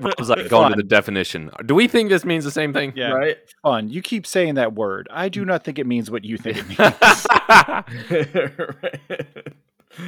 Rob's 0.00 0.28
like 0.28 0.48
going 0.48 0.70
to 0.70 0.76
the 0.76 0.82
definition. 0.82 1.50
Do 1.64 1.74
we 1.74 1.88
think 1.88 2.10
this 2.10 2.24
means 2.24 2.44
the 2.44 2.50
same 2.50 2.72
thing? 2.72 2.92
Yeah, 2.94 3.12
right. 3.12 3.38
Fun. 3.62 3.88
You 3.88 4.02
keep 4.02 4.26
saying 4.26 4.54
that 4.54 4.74
word. 4.74 5.08
I 5.10 5.28
do 5.28 5.42
mm. 5.42 5.46
not 5.46 5.64
think 5.64 5.78
it 5.78 5.86
means 5.86 6.10
what 6.10 6.24
you 6.24 6.36
think 6.36 6.58
it 6.58 6.68
means. 6.68 6.78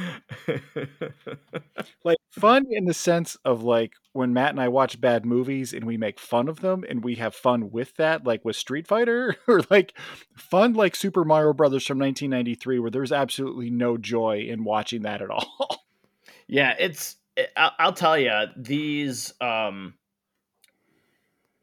like 2.03 2.17
fun 2.29 2.65
in 2.69 2.85
the 2.85 2.93
sense 2.93 3.35
of 3.43 3.63
like 3.63 3.93
when 4.13 4.33
Matt 4.33 4.51
and 4.51 4.61
I 4.61 4.67
watch 4.67 4.99
bad 4.99 5.25
movies 5.25 5.73
and 5.73 5.85
we 5.85 5.97
make 5.97 6.19
fun 6.19 6.47
of 6.47 6.61
them 6.61 6.83
and 6.87 7.03
we 7.03 7.15
have 7.15 7.35
fun 7.35 7.71
with 7.71 7.95
that, 7.95 8.25
like 8.25 8.45
with 8.45 8.55
Street 8.55 8.87
Fighter, 8.87 9.35
or 9.47 9.61
like 9.69 9.93
fun 10.35 10.73
like 10.73 10.95
Super 10.95 11.23
Mario 11.23 11.53
Brothers 11.53 11.85
from 11.85 11.99
1993, 11.99 12.79
where 12.79 12.91
there's 12.91 13.11
absolutely 13.11 13.69
no 13.69 13.97
joy 13.97 14.45
in 14.47 14.63
watching 14.63 15.03
that 15.03 15.21
at 15.21 15.29
all. 15.29 15.85
yeah, 16.47 16.75
it's. 16.79 17.17
Eh, 17.37 17.45
I'll, 17.55 17.71
I'll 17.79 17.93
tell 17.93 18.17
you 18.17 18.31
these. 18.57 19.33
um 19.41 19.95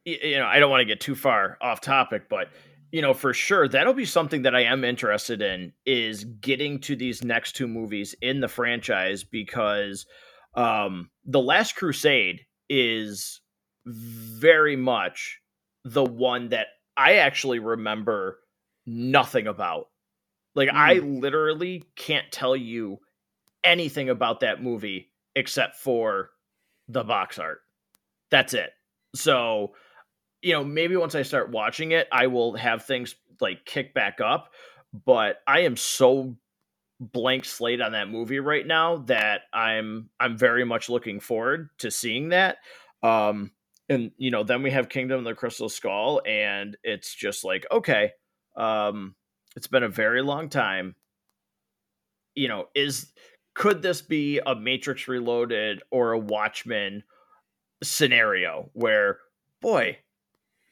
you 0.04 0.38
know, 0.38 0.46
I 0.46 0.58
don't 0.58 0.70
want 0.70 0.80
to 0.80 0.86
get 0.86 1.00
too 1.00 1.14
far 1.14 1.58
off 1.60 1.82
topic, 1.82 2.30
but 2.30 2.48
you 2.90 3.02
know, 3.02 3.14
for 3.14 3.34
sure, 3.34 3.68
that'll 3.68 3.92
be 3.92 4.04
something 4.04 4.42
that 4.42 4.54
I 4.54 4.62
am 4.62 4.84
interested 4.84 5.42
in 5.42 5.72
is 5.84 6.24
getting 6.24 6.80
to 6.80 6.96
these 6.96 7.22
next 7.22 7.54
two 7.56 7.68
movies 7.68 8.14
in 8.22 8.40
the 8.40 8.48
franchise 8.48 9.24
because 9.24 10.06
um 10.54 11.10
The 11.24 11.40
Last 11.40 11.76
Crusade 11.76 12.40
is 12.68 13.40
very 13.86 14.76
much 14.76 15.40
the 15.84 16.04
one 16.04 16.48
that 16.48 16.68
I 16.96 17.16
actually 17.16 17.58
remember 17.58 18.40
nothing 18.86 19.46
about. 19.46 19.88
Like 20.54 20.68
mm. 20.68 20.74
I 20.74 20.94
literally 20.94 21.84
can't 21.96 22.30
tell 22.32 22.56
you 22.56 22.98
anything 23.64 24.08
about 24.08 24.40
that 24.40 24.62
movie 24.62 25.12
except 25.34 25.76
for 25.76 26.30
the 26.88 27.04
box 27.04 27.38
art. 27.38 27.60
That's 28.30 28.54
it. 28.54 28.70
So 29.14 29.74
you 30.42 30.52
know, 30.52 30.64
maybe 30.64 30.96
once 30.96 31.14
I 31.14 31.22
start 31.22 31.50
watching 31.50 31.92
it, 31.92 32.08
I 32.12 32.26
will 32.28 32.54
have 32.56 32.84
things 32.84 33.14
like 33.40 33.64
kick 33.64 33.94
back 33.94 34.20
up. 34.20 34.52
But 35.04 35.40
I 35.46 35.60
am 35.60 35.76
so 35.76 36.36
blank 37.00 37.44
slate 37.44 37.80
on 37.80 37.92
that 37.92 38.08
movie 38.08 38.40
right 38.40 38.66
now 38.66 38.98
that 39.06 39.42
I'm 39.52 40.10
I'm 40.18 40.36
very 40.36 40.64
much 40.64 40.88
looking 40.88 41.20
forward 41.20 41.70
to 41.78 41.90
seeing 41.90 42.30
that. 42.30 42.58
Um 43.02 43.52
and 43.88 44.10
you 44.16 44.30
know, 44.30 44.42
then 44.42 44.62
we 44.62 44.70
have 44.70 44.88
Kingdom 44.88 45.18
of 45.20 45.24
the 45.24 45.34
Crystal 45.34 45.68
Skull, 45.68 46.20
and 46.26 46.76
it's 46.82 47.14
just 47.14 47.44
like, 47.44 47.66
okay, 47.72 48.12
um, 48.56 49.14
it's 49.56 49.66
been 49.66 49.82
a 49.82 49.88
very 49.88 50.22
long 50.22 50.48
time. 50.48 50.94
You 52.34 52.48
know, 52.48 52.66
is 52.74 53.12
could 53.54 53.82
this 53.82 54.02
be 54.02 54.40
a 54.44 54.54
Matrix 54.54 55.08
Reloaded 55.08 55.82
or 55.90 56.12
a 56.12 56.18
Watchmen 56.18 57.02
scenario 57.82 58.70
where, 58.74 59.18
boy, 59.60 59.98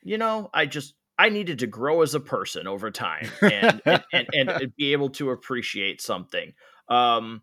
you 0.07 0.19
know, 0.19 0.49
I 0.55 0.67
just 0.67 0.95
I 1.19 1.31
needed 1.31 1.59
to 1.61 1.67
grow 1.67 2.03
as 2.03 2.15
a 2.15 2.21
person 2.21 2.67
over 2.67 2.91
time 2.91 3.29
and 3.43 3.83
and, 3.85 4.05
and, 4.13 4.29
and, 4.51 4.77
be 4.77 4.93
able 4.93 5.11
to 5.11 5.31
appreciate 5.31 6.01
something. 6.01 6.53
Um, 6.89 7.43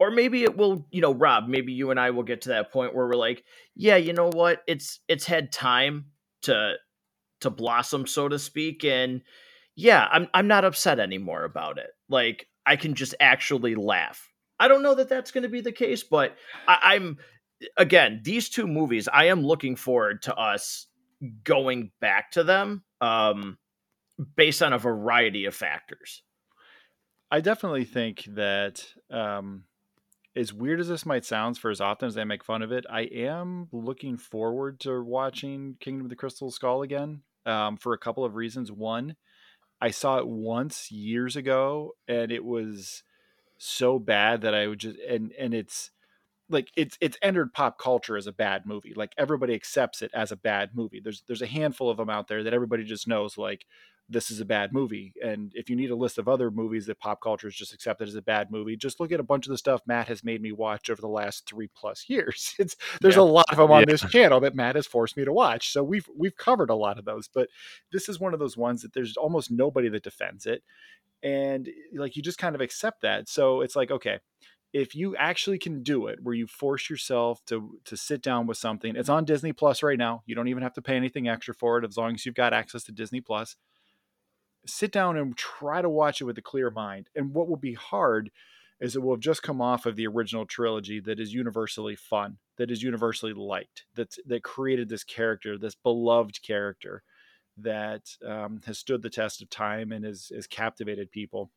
or 0.00 0.10
maybe 0.10 0.44
it 0.44 0.56
will, 0.56 0.86
you 0.90 1.00
know, 1.00 1.12
Rob, 1.12 1.48
maybe 1.48 1.72
you 1.72 1.90
and 1.90 2.00
I 2.00 2.10
will 2.10 2.22
get 2.22 2.42
to 2.42 2.50
that 2.50 2.72
point 2.72 2.94
where 2.94 3.06
we're 3.06 3.14
like, 3.14 3.44
yeah, 3.74 3.96
you 3.96 4.12
know 4.12 4.30
what? 4.32 4.62
It's 4.66 5.00
it's 5.06 5.26
had 5.26 5.52
time 5.52 6.06
to 6.42 6.74
to 7.40 7.50
blossom, 7.50 8.06
so 8.06 8.28
to 8.28 8.38
speak. 8.38 8.84
And 8.84 9.22
yeah, 9.76 10.08
I'm 10.10 10.28
I'm 10.32 10.46
not 10.46 10.64
upset 10.64 10.98
anymore 10.98 11.44
about 11.44 11.78
it. 11.78 11.90
Like 12.08 12.46
I 12.64 12.76
can 12.76 12.94
just 12.94 13.14
actually 13.20 13.74
laugh. 13.74 14.32
I 14.58 14.68
don't 14.68 14.82
know 14.82 14.94
that 14.94 15.08
that's 15.08 15.30
going 15.30 15.42
to 15.42 15.48
be 15.48 15.60
the 15.60 15.72
case, 15.72 16.02
but 16.04 16.36
I, 16.66 16.94
I'm 16.94 17.18
again 17.76 18.22
these 18.24 18.48
two 18.48 18.66
movies. 18.66 19.08
I 19.12 19.26
am 19.26 19.42
looking 19.42 19.76
forward 19.76 20.22
to 20.22 20.34
us 20.34 20.87
going 21.44 21.90
back 22.00 22.30
to 22.32 22.44
them 22.44 22.84
um, 23.00 23.58
based 24.36 24.62
on 24.62 24.72
a 24.72 24.78
variety 24.78 25.44
of 25.44 25.54
factors. 25.54 26.22
I 27.30 27.40
definitely 27.40 27.84
think 27.84 28.24
that 28.34 28.84
um, 29.10 29.64
as 30.34 30.52
weird 30.52 30.80
as 30.80 30.88
this 30.88 31.04
might 31.04 31.24
sound 31.24 31.58
for 31.58 31.70
as 31.70 31.80
often 31.80 32.06
as 32.08 32.16
I 32.16 32.24
make 32.24 32.44
fun 32.44 32.62
of 32.62 32.72
it, 32.72 32.86
I 32.90 33.02
am 33.02 33.68
looking 33.72 34.16
forward 34.16 34.80
to 34.80 35.02
watching 35.02 35.76
Kingdom 35.80 36.06
of 36.06 36.10
the 36.10 36.16
Crystal 36.16 36.50
Skull 36.50 36.82
again 36.82 37.22
um, 37.44 37.76
for 37.76 37.92
a 37.92 37.98
couple 37.98 38.24
of 38.24 38.34
reasons. 38.34 38.72
One, 38.72 39.16
I 39.80 39.90
saw 39.90 40.18
it 40.18 40.26
once 40.26 40.90
years 40.90 41.36
ago 41.36 41.92
and 42.06 42.32
it 42.32 42.44
was 42.44 43.02
so 43.58 43.98
bad 43.98 44.42
that 44.42 44.54
I 44.54 44.68
would 44.68 44.78
just 44.78 44.96
and 44.98 45.32
and 45.38 45.52
it's 45.52 45.90
like 46.50 46.70
it's 46.76 46.96
it's 47.00 47.18
entered 47.22 47.52
pop 47.52 47.78
culture 47.78 48.16
as 48.16 48.26
a 48.26 48.32
bad 48.32 48.66
movie. 48.66 48.94
Like 48.94 49.12
everybody 49.18 49.54
accepts 49.54 50.02
it 50.02 50.10
as 50.14 50.32
a 50.32 50.36
bad 50.36 50.70
movie. 50.74 51.00
There's 51.00 51.22
there's 51.26 51.42
a 51.42 51.46
handful 51.46 51.90
of 51.90 51.96
them 51.96 52.10
out 52.10 52.28
there 52.28 52.42
that 52.42 52.54
everybody 52.54 52.84
just 52.84 53.08
knows 53.08 53.36
like 53.36 53.66
this 54.08 54.30
is 54.30 54.40
a 54.40 54.44
bad 54.44 54.72
movie. 54.72 55.12
And 55.22 55.52
if 55.54 55.68
you 55.68 55.76
need 55.76 55.90
a 55.90 55.96
list 55.96 56.16
of 56.16 56.28
other 56.28 56.50
movies 56.50 56.86
that 56.86 56.98
pop 56.98 57.20
culture 57.20 57.46
has 57.46 57.54
just 57.54 57.74
accepted 57.74 58.08
as 58.08 58.14
a 58.14 58.22
bad 58.22 58.50
movie, 58.50 58.74
just 58.74 59.00
look 59.00 59.12
at 59.12 59.20
a 59.20 59.24
bunch 59.24 59.46
of 59.46 59.50
the 59.50 59.58
stuff 59.58 59.82
Matt 59.86 60.08
has 60.08 60.24
made 60.24 60.40
me 60.40 60.50
watch 60.50 60.88
over 60.88 61.00
the 61.00 61.08
last 61.08 61.46
three 61.46 61.68
plus 61.76 62.04
years. 62.08 62.54
It's 62.58 62.76
there's 63.00 63.16
yeah. 63.16 63.22
a 63.22 63.24
lot 63.24 63.50
of 63.50 63.58
them 63.58 63.70
on 63.70 63.80
yeah. 63.80 63.86
this 63.86 64.00
channel 64.10 64.40
that 64.40 64.54
Matt 64.54 64.76
has 64.76 64.86
forced 64.86 65.16
me 65.16 65.24
to 65.24 65.32
watch. 65.32 65.72
So 65.72 65.84
we've 65.84 66.08
we've 66.16 66.36
covered 66.36 66.70
a 66.70 66.74
lot 66.74 66.98
of 66.98 67.04
those, 67.04 67.28
but 67.28 67.48
this 67.92 68.08
is 68.08 68.18
one 68.18 68.32
of 68.32 68.40
those 68.40 68.56
ones 68.56 68.82
that 68.82 68.94
there's 68.94 69.16
almost 69.16 69.50
nobody 69.50 69.88
that 69.90 70.02
defends 70.02 70.46
it. 70.46 70.62
And 71.22 71.68
like 71.94 72.16
you 72.16 72.22
just 72.22 72.38
kind 72.38 72.54
of 72.54 72.60
accept 72.60 73.02
that. 73.02 73.28
So 73.28 73.60
it's 73.60 73.76
like, 73.76 73.90
okay, 73.90 74.20
if 74.72 74.94
you 74.94 75.16
actually 75.16 75.58
can 75.58 75.82
do 75.82 76.06
it 76.06 76.18
where 76.22 76.34
you 76.34 76.46
force 76.46 76.90
yourself 76.90 77.44
to 77.46 77.78
to 77.84 77.96
sit 77.96 78.22
down 78.22 78.46
with 78.46 78.58
something 78.58 78.96
it's 78.96 79.08
on 79.08 79.24
disney 79.24 79.52
plus 79.52 79.82
right 79.82 79.98
now 79.98 80.22
you 80.26 80.34
don't 80.34 80.48
even 80.48 80.62
have 80.62 80.74
to 80.74 80.82
pay 80.82 80.96
anything 80.96 81.28
extra 81.28 81.54
for 81.54 81.78
it 81.78 81.84
as 81.84 81.96
long 81.96 82.14
as 82.14 82.26
you've 82.26 82.34
got 82.34 82.52
access 82.52 82.84
to 82.84 82.92
disney 82.92 83.20
plus. 83.20 83.56
Sit 84.66 84.92
down 84.92 85.16
and 85.16 85.34
try 85.36 85.80
to 85.80 85.88
watch 85.88 86.20
it 86.20 86.24
with 86.24 86.36
a 86.36 86.42
clear 86.42 86.70
mind 86.70 87.08
and 87.14 87.32
what 87.32 87.48
will 87.48 87.56
be 87.56 87.74
hard 87.74 88.30
is 88.80 88.94
it 88.94 89.02
will 89.02 89.14
have 89.14 89.20
just 89.20 89.42
come 89.42 89.60
off 89.60 89.86
of 89.86 89.96
the 89.96 90.06
original 90.06 90.46
trilogy 90.46 91.00
that 91.00 91.18
is 91.18 91.32
universally 91.32 91.96
fun 91.96 92.36
that 92.58 92.70
is 92.70 92.82
universally 92.82 93.32
liked 93.32 93.86
that 93.94 94.14
that 94.26 94.42
created 94.42 94.88
this 94.88 95.04
character 95.04 95.56
this 95.56 95.74
beloved 95.74 96.42
character 96.42 97.02
that 97.56 98.02
um, 98.26 98.60
has 98.66 98.78
stood 98.78 99.02
the 99.02 99.10
test 99.10 99.42
of 99.42 99.50
time 99.50 99.90
and 99.90 100.04
has, 100.04 100.30
has 100.34 100.46
captivated 100.46 101.10
people 101.10 101.50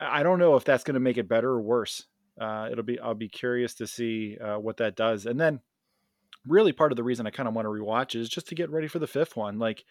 I 0.00 0.22
don't 0.22 0.38
know 0.38 0.56
if 0.56 0.64
that's 0.64 0.84
going 0.84 0.94
to 0.94 1.00
make 1.00 1.18
it 1.18 1.28
better 1.28 1.50
or 1.50 1.60
worse. 1.60 2.06
Uh, 2.40 2.68
it'll 2.72 2.84
be 2.84 2.98
I'll 2.98 3.14
be 3.14 3.28
curious 3.28 3.74
to 3.74 3.86
see 3.86 4.38
uh, 4.38 4.58
what 4.58 4.78
that 4.78 4.96
does. 4.96 5.26
And 5.26 5.38
then, 5.38 5.60
really, 6.46 6.72
part 6.72 6.92
of 6.92 6.96
the 6.96 7.02
reason 7.02 7.26
I 7.26 7.30
kind 7.30 7.48
of 7.48 7.54
want 7.54 7.66
to 7.66 7.70
rewatch 7.70 8.14
is 8.14 8.28
just 8.28 8.48
to 8.48 8.54
get 8.54 8.70
ready 8.70 8.88
for 8.88 8.98
the 8.98 9.06
fifth 9.06 9.36
one. 9.36 9.58
Like, 9.58 9.84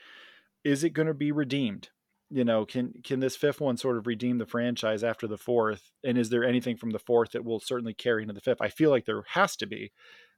is 0.64 0.84
it 0.84 0.92
going 0.92 1.08
to 1.08 1.14
be 1.14 1.32
redeemed? 1.32 1.90
You 2.32 2.44
know, 2.44 2.66
can 2.66 2.94
can 3.04 3.20
this 3.20 3.36
fifth 3.36 3.62
one 3.62 3.78
sort 3.78 3.98
of 3.98 4.08
redeem 4.08 4.38
the 4.38 4.46
franchise 4.46 5.04
after 5.04 5.28
the 5.28 5.38
fourth? 5.38 5.92
And 6.04 6.18
is 6.18 6.30
there 6.30 6.44
anything 6.44 6.76
from 6.76 6.92
the 6.92 7.00
fourth 7.00 7.32
that 7.32 7.46
will 7.46 7.60
certainly 7.60 7.94
carry 7.94 8.24
into 8.24 8.34
the 8.34 8.42
fifth? 8.42 8.62
I 8.62 8.70
feel 8.70 8.90
like 8.90 9.06
there 9.06 9.24
has 9.28 9.56
to 9.58 9.68
be. 9.68 9.92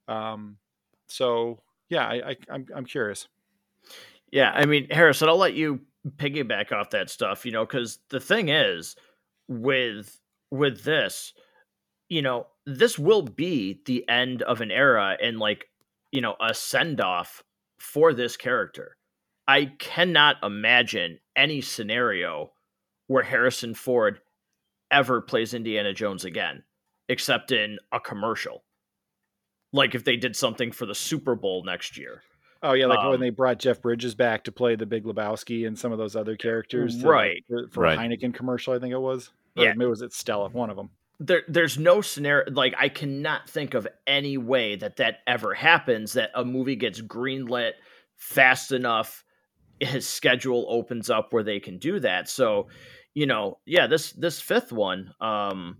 Um, 0.07 0.57
so 1.07 1.61
yeah, 1.89 2.05
I, 2.07 2.29
I 2.31 2.35
I'm 2.49 2.65
I'm 2.75 2.85
curious. 2.85 3.27
Yeah, 4.31 4.51
I 4.53 4.65
mean, 4.65 4.87
Harrison, 4.89 5.27
I'll 5.27 5.37
let 5.37 5.53
you 5.53 5.81
piggyback 6.17 6.71
off 6.71 6.91
that 6.91 7.09
stuff. 7.09 7.45
You 7.45 7.51
know, 7.51 7.65
because 7.65 7.99
the 8.09 8.21
thing 8.21 8.49
is 8.49 8.95
with 9.47 10.19
with 10.49 10.83
this 10.83 11.33
you 12.09 12.21
know 12.21 12.47
this 12.65 12.99
will 12.99 13.21
be 13.21 13.81
the 13.85 14.07
end 14.09 14.41
of 14.41 14.61
an 14.61 14.71
era 14.71 15.17
and 15.21 15.39
like 15.39 15.65
you 16.11 16.21
know 16.21 16.35
a 16.41 16.53
send 16.53 16.99
off 17.01 17.43
for 17.79 18.13
this 18.13 18.37
character. 18.37 18.97
I 19.47 19.73
cannot 19.79 20.37
imagine 20.43 21.19
any 21.35 21.61
scenario 21.61 22.51
where 23.07 23.23
harrison 23.23 23.73
ford 23.73 24.19
ever 24.91 25.21
plays 25.21 25.53
indiana 25.53 25.93
jones 25.93 26.23
again 26.25 26.63
except 27.09 27.51
in 27.51 27.77
a 27.91 27.99
commercial. 27.99 28.63
Like 29.73 29.95
if 29.95 30.05
they 30.05 30.15
did 30.15 30.35
something 30.35 30.71
for 30.71 30.85
the 30.85 30.95
super 30.95 31.35
bowl 31.35 31.63
next 31.65 31.97
year 31.97 32.23
Oh 32.63 32.73
yeah, 32.73 32.85
like 32.85 32.99
um, 32.99 33.09
when 33.09 33.19
they 33.19 33.31
brought 33.31 33.57
Jeff 33.59 33.81
Bridges 33.81 34.13
back 34.13 34.43
to 34.43 34.51
play 34.51 34.75
the 34.75 34.85
Big 34.85 35.03
Lebowski 35.03 35.65
and 35.65 35.77
some 35.77 35.91
of 35.91 35.97
those 35.97 36.15
other 36.15 36.35
characters, 36.35 37.03
right? 37.03 37.43
To, 37.49 37.65
for, 37.67 37.71
for 37.71 37.83
right. 37.83 37.97
a 37.97 38.01
Heineken 38.01 38.33
commercial, 38.33 38.73
I 38.73 38.79
think 38.79 38.93
it 38.93 38.99
was. 38.99 39.31
Or 39.57 39.63
yeah, 39.63 39.73
it 39.77 39.85
was 39.85 40.01
it 40.01 40.13
Stella, 40.13 40.49
one 40.49 40.69
of 40.69 40.75
them. 40.75 40.91
There, 41.19 41.43
there's 41.47 41.77
no 41.77 42.01
scenario 42.01 42.51
like 42.51 42.73
I 42.79 42.89
cannot 42.89 43.49
think 43.49 43.73
of 43.73 43.87
any 44.07 44.37
way 44.37 44.75
that 44.75 44.97
that 44.97 45.19
ever 45.27 45.53
happens. 45.53 46.13
That 46.13 46.31
a 46.35 46.45
movie 46.45 46.75
gets 46.75 47.01
greenlit 47.01 47.73
fast 48.15 48.71
enough, 48.71 49.23
his 49.79 50.07
schedule 50.07 50.67
opens 50.69 51.09
up 51.09 51.33
where 51.33 51.43
they 51.43 51.59
can 51.59 51.79
do 51.79 51.99
that. 51.99 52.29
So, 52.29 52.67
you 53.15 53.25
know, 53.25 53.57
yeah, 53.65 53.87
this 53.87 54.11
this 54.11 54.39
fifth 54.39 54.71
one 54.71 55.11
um, 55.19 55.77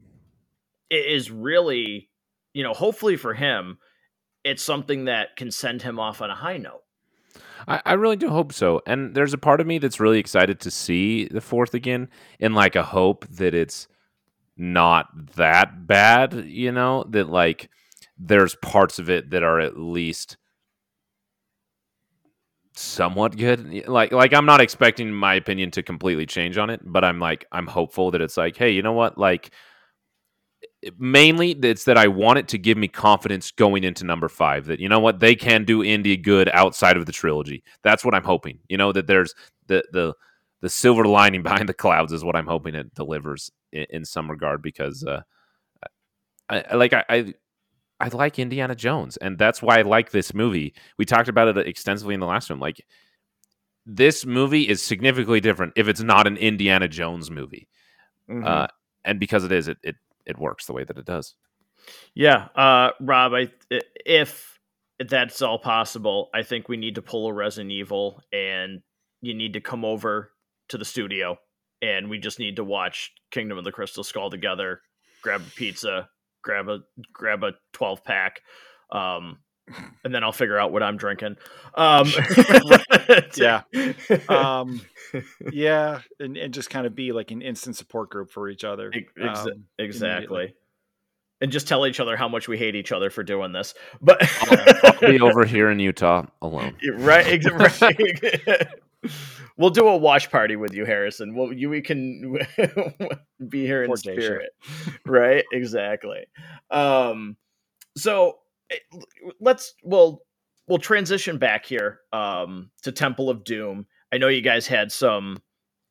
is 0.89 1.29
really, 1.29 2.09
you 2.53 2.63
know, 2.63 2.73
hopefully 2.73 3.15
for 3.15 3.35
him, 3.35 3.77
it's 4.43 4.63
something 4.63 5.05
that 5.05 5.35
can 5.35 5.51
send 5.51 5.81
him 5.81 5.99
off 5.99 6.21
on 6.21 6.29
a 6.29 6.35
high 6.35 6.57
note. 6.57 6.83
I, 7.67 7.81
I 7.85 7.93
really 7.93 8.15
do 8.15 8.29
hope 8.29 8.53
so. 8.53 8.81
And 8.85 9.15
there's 9.15 9.33
a 9.33 9.37
part 9.37 9.61
of 9.61 9.67
me 9.67 9.77
that's 9.77 9.99
really 9.99 10.19
excited 10.19 10.59
to 10.61 10.71
see 10.71 11.25
the 11.25 11.41
fourth 11.41 11.73
again 11.73 12.09
in 12.39 12.53
like 12.53 12.75
a 12.75 12.83
hope 12.83 13.27
that 13.27 13.53
it's 13.53 13.87
not 14.57 15.07
that 15.35 15.87
bad, 15.87 16.45
you 16.45 16.71
know, 16.71 17.05
that 17.09 17.29
like 17.29 17.69
there's 18.17 18.55
parts 18.55 18.99
of 18.99 19.09
it 19.09 19.31
that 19.31 19.43
are 19.43 19.59
at 19.59 19.77
least 19.77 20.37
somewhat 22.73 23.37
good. 23.37 23.87
Like 23.87 24.11
like 24.11 24.33
I'm 24.33 24.45
not 24.45 24.61
expecting 24.61 25.11
my 25.11 25.35
opinion 25.35 25.71
to 25.71 25.83
completely 25.83 26.25
change 26.25 26.57
on 26.57 26.69
it, 26.69 26.81
but 26.83 27.03
I'm 27.03 27.19
like 27.19 27.45
I'm 27.51 27.67
hopeful 27.67 28.11
that 28.11 28.21
it's 28.21 28.37
like, 28.37 28.57
hey, 28.57 28.71
you 28.71 28.81
know 28.81 28.93
what? 28.93 29.17
Like 29.17 29.51
mainly 30.97 31.51
it's 31.51 31.85
that 31.85 31.97
I 31.97 32.07
want 32.07 32.39
it 32.39 32.47
to 32.49 32.57
give 32.57 32.77
me 32.77 32.87
confidence 32.87 33.51
going 33.51 33.83
into 33.83 34.03
number 34.05 34.29
five. 34.29 34.65
That 34.65 34.79
you 34.79 34.89
know 34.89 34.99
what 34.99 35.19
they 35.19 35.35
can 35.35 35.63
do 35.63 35.83
Indy 35.83 36.17
good 36.17 36.49
outside 36.49 36.97
of 36.97 37.05
the 37.05 37.11
trilogy. 37.11 37.63
That's 37.83 38.03
what 38.03 38.15
I'm 38.15 38.23
hoping. 38.23 38.59
You 38.69 38.77
know 38.77 38.91
that 38.91 39.07
there's 39.07 39.33
the 39.67 39.83
the 39.91 40.13
the 40.61 40.69
silver 40.69 41.05
lining 41.05 41.43
behind 41.43 41.69
the 41.69 41.73
clouds 41.73 42.13
is 42.13 42.23
what 42.23 42.35
I'm 42.35 42.47
hoping 42.47 42.75
it 42.75 42.93
delivers 42.95 43.51
in, 43.71 43.85
in 43.89 44.05
some 44.05 44.29
regard 44.29 44.61
because 44.61 45.03
uh, 45.03 45.21
I, 46.49 46.75
like 46.75 46.93
I, 46.93 47.03
I 47.09 47.33
I 47.99 48.07
like 48.09 48.39
Indiana 48.39 48.75
Jones 48.75 49.17
and 49.17 49.37
that's 49.37 49.61
why 49.61 49.79
I 49.79 49.83
like 49.83 50.11
this 50.11 50.33
movie. 50.33 50.73
We 50.97 51.05
talked 51.05 51.29
about 51.29 51.55
it 51.55 51.67
extensively 51.67 52.15
in 52.15 52.19
the 52.19 52.25
last 52.25 52.49
one. 52.49 52.59
Like 52.59 52.85
this 53.85 54.25
movie 54.25 54.67
is 54.67 54.81
significantly 54.81 55.39
different 55.39 55.73
if 55.75 55.87
it's 55.87 56.01
not 56.01 56.27
an 56.27 56.37
Indiana 56.37 56.87
Jones 56.87 57.29
movie. 57.29 57.67
Mm-hmm. 58.29 58.45
Uh, 58.45 58.67
and 59.03 59.19
because 59.19 59.43
it 59.43 59.51
is, 59.51 59.67
it, 59.67 59.77
it 59.83 59.95
it 60.25 60.37
works 60.37 60.65
the 60.65 60.73
way 60.73 60.83
that 60.83 60.97
it 60.97 61.05
does. 61.05 61.35
Yeah, 62.13 62.47
uh, 62.55 62.91
Rob, 62.99 63.33
I 63.33 63.51
if 64.05 64.59
that's 64.99 65.41
all 65.41 65.57
possible, 65.57 66.29
I 66.33 66.43
think 66.43 66.69
we 66.69 66.77
need 66.77 66.95
to 66.95 67.01
pull 67.01 67.27
a 67.27 67.33
Resident 67.33 67.71
Evil, 67.71 68.21
and 68.31 68.81
you 69.21 69.33
need 69.33 69.53
to 69.53 69.61
come 69.61 69.83
over 69.83 70.31
to 70.69 70.77
the 70.77 70.85
studio, 70.85 71.37
and 71.81 72.09
we 72.09 72.19
just 72.19 72.39
need 72.39 72.57
to 72.57 72.63
watch 72.63 73.11
Kingdom 73.31 73.57
of 73.57 73.63
the 73.63 73.71
Crystal 73.71 74.03
Skull 74.03 74.29
together. 74.29 74.81
Grab 75.23 75.41
a 75.41 75.51
pizza, 75.55 76.09
grab 76.43 76.69
a 76.69 76.79
grab 77.13 77.43
a 77.43 77.53
twelve 77.73 78.03
pack, 78.03 78.41
um, 78.91 79.39
and 80.03 80.13
then 80.13 80.23
I'll 80.23 80.31
figure 80.31 80.57
out 80.57 80.71
what 80.71 80.83
I'm 80.83 80.97
drinking. 80.97 81.37
Um, 81.75 82.07
yeah, 83.35 83.61
um, 84.29 84.81
yeah, 85.51 86.01
and, 86.19 86.37
and 86.37 86.53
just 86.53 86.69
kind 86.69 86.85
of 86.85 86.95
be 86.95 87.11
like 87.11 87.31
an 87.31 87.41
instant 87.41 87.75
support 87.75 88.09
group 88.09 88.31
for 88.31 88.49
each 88.49 88.63
other. 88.63 88.91
Ex- 88.93 89.45
um, 89.45 89.65
exactly. 89.77 90.55
And 91.41 91.51
just 91.51 91.67
tell 91.67 91.87
each 91.87 91.99
other 91.99 92.15
how 92.15 92.27
much 92.27 92.47
we 92.47 92.55
hate 92.55 92.75
each 92.75 92.91
other 92.91 93.09
for 93.09 93.23
doing 93.23 93.51
this. 93.51 93.73
But 93.99 94.21
I'll, 94.41 94.93
I'll 95.01 95.11
be 95.11 95.19
over 95.19 95.43
here 95.43 95.71
in 95.71 95.79
Utah 95.79 96.27
alone. 96.39 96.77
Right. 96.97 97.43
right. 97.43 98.67
we'll 99.57 99.71
do 99.71 99.87
a 99.87 99.97
watch 99.97 100.29
party 100.29 100.55
with 100.55 100.75
you, 100.75 100.85
Harrison. 100.85 101.33
Well, 101.33 101.51
you 101.51 101.71
we 101.71 101.81
can 101.81 102.37
be 103.49 103.65
here 103.65 103.81
in 103.81 103.87
Poor 103.87 103.97
spirit. 103.97 104.51
right. 105.05 105.43
Exactly. 105.51 106.27
Um. 106.69 107.37
So 107.97 108.37
let's 109.39 109.73
we'll 109.83 110.23
we'll 110.67 110.77
transition 110.79 111.37
back 111.37 111.65
here 111.65 111.99
um, 112.13 112.71
to 112.83 112.91
Temple 112.91 113.29
of 113.29 113.43
Doom. 113.43 113.85
I 114.13 114.17
know 114.17 114.27
you 114.27 114.41
guys 114.41 114.67
had 114.67 114.91
some, 114.91 115.41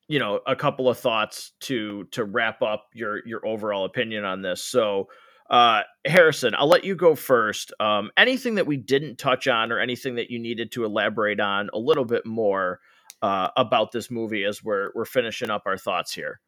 you 0.09 0.19
know, 0.19 0.41
a 0.47 0.57
couple 0.57 0.89
of 0.89 0.99
thoughts 0.99 1.53
to 1.61 2.05
to 2.13 2.25
wrap 2.25 2.63
up 2.63 2.87
your 2.95 3.27
your 3.27 3.47
overall 3.47 3.85
opinion 3.85 4.25
on 4.25 4.43
this. 4.43 4.63
So, 4.63 5.09
Uh, 5.51 5.83
Harrison, 6.05 6.55
I'll 6.57 6.69
let 6.69 6.85
you 6.85 6.95
go 6.95 7.17
first. 7.17 7.73
Um, 7.81 8.13
anything 8.17 8.55
that 8.55 8.69
we 8.69 8.77
didn't 8.77 9.19
touch 9.19 9.49
on, 9.49 9.73
or 9.73 9.81
anything 9.81 10.15
that 10.15 10.31
you 10.31 10.39
needed 10.39 10.71
to 10.73 10.85
elaborate 10.85 11.41
on 11.41 11.71
a 11.73 11.79
little 11.79 12.05
bit 12.05 12.25
more 12.25 12.79
uh, 13.21 13.49
about 13.57 13.91
this 13.91 14.11
movie 14.13 14.45
as 14.45 14.63
we're 14.63 14.91
we're 14.95 15.05
finishing 15.05 15.51
up 15.51 15.63
our 15.67 15.77
thoughts 15.77 16.15
here. 16.15 16.41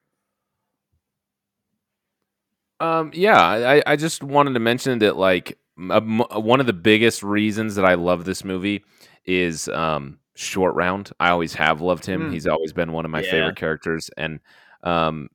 Um, 2.79 3.11
yeah, 3.13 3.41
I, 3.41 3.83
I 3.87 3.97
just 3.97 4.23
wanted 4.23 4.55
to 4.55 4.61
mention 4.61 5.01
that 5.01 5.17
like 5.17 5.59
one 5.77 6.61
of 6.61 6.67
the 6.67 6.73
biggest 6.73 7.23
reasons 7.23 7.75
that 7.77 7.85
I 7.85 7.95
love 7.95 8.25
this 8.25 8.45
movie 8.45 8.85
is 9.25 9.69
um, 9.69 10.19
Short 10.35 10.75
Round. 10.75 11.11
I 11.19 11.31
always 11.31 11.55
have 11.55 11.81
loved 11.81 12.07
him. 12.07 12.31
Mm. 12.31 12.33
He's 12.33 12.47
always 12.47 12.73
been 12.73 12.93
one 12.93 13.05
of 13.05 13.11
my 13.11 13.23
yeah. 13.23 13.31
favorite 13.31 13.57
characters, 13.57 14.11
and 14.17 14.41
um, 14.83 15.29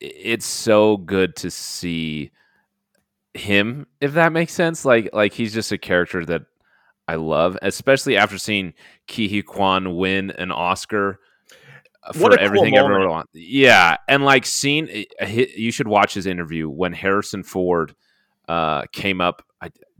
it's 0.00 0.46
so 0.46 0.96
good 0.96 1.36
to 1.36 1.50
see 1.50 2.30
him, 3.34 3.86
if 4.00 4.14
that 4.14 4.32
makes 4.32 4.52
sense. 4.52 4.84
Like, 4.84 5.10
like 5.12 5.32
he's 5.32 5.52
just 5.52 5.72
a 5.72 5.78
character 5.78 6.24
that 6.24 6.42
I 7.06 7.16
love, 7.16 7.58
especially 7.62 8.16
after 8.16 8.38
seeing 8.38 8.74
Huy 9.08 9.42
Quan 9.42 9.96
win 9.96 10.30
an 10.30 10.52
Oscar 10.52 11.20
for 12.14 12.38
everything 12.38 12.74
cool 12.74 12.84
ever 12.84 13.08
on. 13.08 13.24
Yeah, 13.32 13.96
and 14.08 14.24
like 14.24 14.46
seeing 14.46 15.04
you 15.56 15.72
should 15.72 15.88
watch 15.88 16.14
his 16.14 16.26
interview 16.26 16.68
when 16.68 16.92
Harrison 16.92 17.42
Ford 17.42 17.94
uh, 18.48 18.82
came 18.92 19.20
up. 19.20 19.42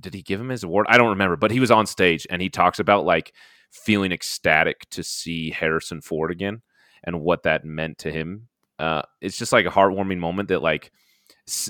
Did 0.01 0.15
he 0.15 0.23
give 0.23 0.41
him 0.41 0.49
his 0.49 0.65
award? 0.65 0.87
I 0.89 0.99
don't 0.99 1.11
remember, 1.11 1.37
but 1.37 1.51
he 1.51 1.61
was 1.61 1.71
on 1.71 1.87
stage 1.87 2.27
and 2.31 2.41
he 2.41 2.49
talks 2.49 2.79
about 2.79 3.05
like 3.05 3.35
feeling 3.71 4.13
ecstatic 4.13 4.89
to 4.91 5.03
see 5.03 5.51
Harrison 5.51 6.01
Ford 6.01 6.31
again 6.31 6.63
and 7.05 7.21
what 7.21 7.45
that 7.45 7.65
meant 7.65 7.99
to 7.99 8.11
him. 8.11 8.49
Uh, 8.79 9.03
it's 9.21 9.37
just 9.37 9.53
like 9.53 9.67
a 9.67 9.71
heartwarming 9.71 10.19
moment 10.19 10.49
that 10.49 10.63
like 10.63 10.91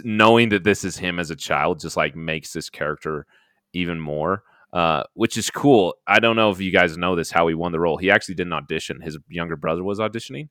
knowing 0.04 0.50
that 0.50 0.64
this 0.64 0.84
is 0.84 0.96
him 0.96 1.18
as 1.18 1.30
a 1.30 1.36
child 1.36 1.80
just 1.80 1.96
like 1.96 2.14
makes 2.14 2.52
this 2.52 2.70
character 2.70 3.26
even 3.72 3.98
more 4.00 4.42
uh, 4.72 5.02
which 5.14 5.36
is 5.36 5.50
cool. 5.50 5.94
I 6.06 6.20
don't 6.20 6.36
know 6.36 6.50
if 6.50 6.60
you 6.60 6.70
guys 6.70 6.96
know 6.96 7.16
this, 7.16 7.30
how 7.30 7.48
he 7.48 7.54
won 7.54 7.72
the 7.72 7.80
role. 7.80 7.96
He 7.96 8.10
actually 8.10 8.36
didn't 8.36 8.52
audition. 8.52 9.00
His 9.00 9.18
younger 9.28 9.56
brother 9.56 9.82
was 9.82 9.98
auditioning, 9.98 10.48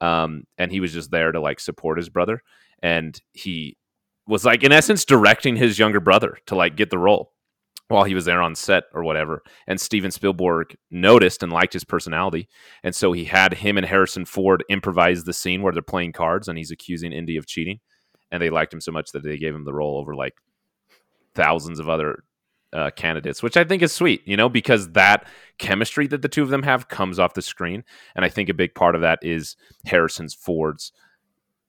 um, 0.00 0.44
and 0.56 0.70
he 0.70 0.80
was 0.80 0.92
just 0.92 1.10
there 1.10 1.32
to 1.32 1.40
like 1.40 1.58
support 1.58 1.98
his 1.98 2.08
brother. 2.08 2.42
And 2.82 3.20
he 3.32 3.76
was 4.26 4.44
like, 4.44 4.62
in 4.62 4.72
essence, 4.72 5.04
directing 5.04 5.56
his 5.56 5.78
younger 5.78 6.00
brother 6.00 6.38
to 6.46 6.54
like 6.54 6.76
get 6.76 6.90
the 6.90 6.98
role 6.98 7.32
while 7.88 8.04
he 8.04 8.14
was 8.14 8.24
there 8.24 8.42
on 8.42 8.54
set 8.54 8.84
or 8.92 9.04
whatever. 9.04 9.42
And 9.66 9.80
Steven 9.80 10.10
Spielberg 10.10 10.76
noticed 10.90 11.42
and 11.42 11.52
liked 11.52 11.72
his 11.72 11.84
personality. 11.84 12.48
And 12.82 12.94
so 12.94 13.12
he 13.12 13.24
had 13.24 13.54
him 13.54 13.76
and 13.76 13.86
Harrison 13.86 14.24
Ford 14.24 14.64
improvise 14.68 15.24
the 15.24 15.32
scene 15.32 15.62
where 15.62 15.72
they're 15.72 15.82
playing 15.82 16.12
cards 16.12 16.48
and 16.48 16.58
he's 16.58 16.72
accusing 16.72 17.12
Indy 17.12 17.36
of 17.36 17.46
cheating. 17.46 17.80
And 18.32 18.42
they 18.42 18.50
liked 18.50 18.74
him 18.74 18.80
so 18.80 18.90
much 18.90 19.12
that 19.12 19.22
they 19.22 19.38
gave 19.38 19.54
him 19.54 19.64
the 19.64 19.74
role 19.74 19.98
over 19.98 20.16
like 20.16 20.34
thousands 21.34 21.78
of 21.78 21.88
other 21.88 22.24
uh, 22.72 22.90
candidates, 22.90 23.42
which 23.42 23.56
I 23.56 23.64
think 23.64 23.82
is 23.82 23.92
sweet, 23.92 24.22
you 24.26 24.36
know, 24.36 24.48
because 24.48 24.90
that 24.92 25.26
chemistry 25.58 26.06
that 26.08 26.22
the 26.22 26.28
two 26.28 26.42
of 26.42 26.48
them 26.48 26.64
have 26.64 26.88
comes 26.88 27.18
off 27.18 27.34
the 27.34 27.42
screen, 27.42 27.84
and 28.14 28.24
I 28.24 28.28
think 28.28 28.48
a 28.48 28.54
big 28.54 28.74
part 28.74 28.94
of 28.94 29.00
that 29.02 29.20
is 29.22 29.56
Harrison's 29.86 30.34
Ford's, 30.34 30.92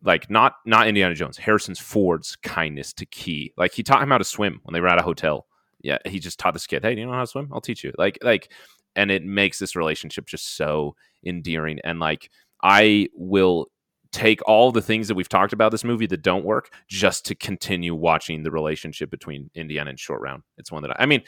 like 0.03 0.29
not 0.29 0.55
not 0.65 0.87
Indiana 0.87 1.15
Jones, 1.15 1.37
Harrison's 1.37 1.79
Ford's 1.79 2.35
kindness 2.37 2.93
to 2.93 3.05
Ke. 3.05 3.53
Like 3.57 3.73
he 3.73 3.83
taught 3.83 4.01
him 4.01 4.09
how 4.09 4.17
to 4.17 4.23
swim 4.23 4.59
when 4.63 4.73
they 4.73 4.81
were 4.81 4.87
at 4.87 4.99
a 4.99 5.03
hotel. 5.03 5.47
Yeah, 5.81 5.97
he 6.05 6.19
just 6.19 6.39
taught 6.39 6.53
this 6.53 6.67
kid, 6.67 6.83
hey, 6.83 6.95
do 6.95 7.01
you 7.01 7.07
know 7.07 7.13
how 7.13 7.21
to 7.21 7.27
swim? 7.27 7.49
I'll 7.51 7.61
teach 7.61 7.83
you. 7.83 7.93
Like 7.97 8.17
like, 8.21 8.51
and 8.95 9.11
it 9.11 9.23
makes 9.23 9.59
this 9.59 9.75
relationship 9.75 10.25
just 10.25 10.55
so 10.55 10.95
endearing, 11.25 11.79
and 11.83 11.99
like 11.99 12.29
I 12.63 13.09
will 13.13 13.67
take 14.11 14.41
all 14.47 14.71
the 14.71 14.81
things 14.81 15.07
that 15.07 15.15
we've 15.15 15.29
talked 15.29 15.53
about 15.53 15.71
this 15.71 15.83
movie 15.83 16.07
that 16.07 16.21
don't 16.21 16.45
work 16.45 16.71
just 16.87 17.25
to 17.25 17.35
continue 17.35 17.93
watching 17.93 18.43
the 18.43 18.51
relationship 18.51 19.09
between 19.09 19.49
Indiana 19.53 19.89
and 19.89 19.99
Short 19.99 20.21
Round. 20.21 20.43
It's 20.57 20.71
one 20.71 20.81
that 20.83 20.91
I, 20.91 21.03
I 21.03 21.05
mean, 21.05 21.21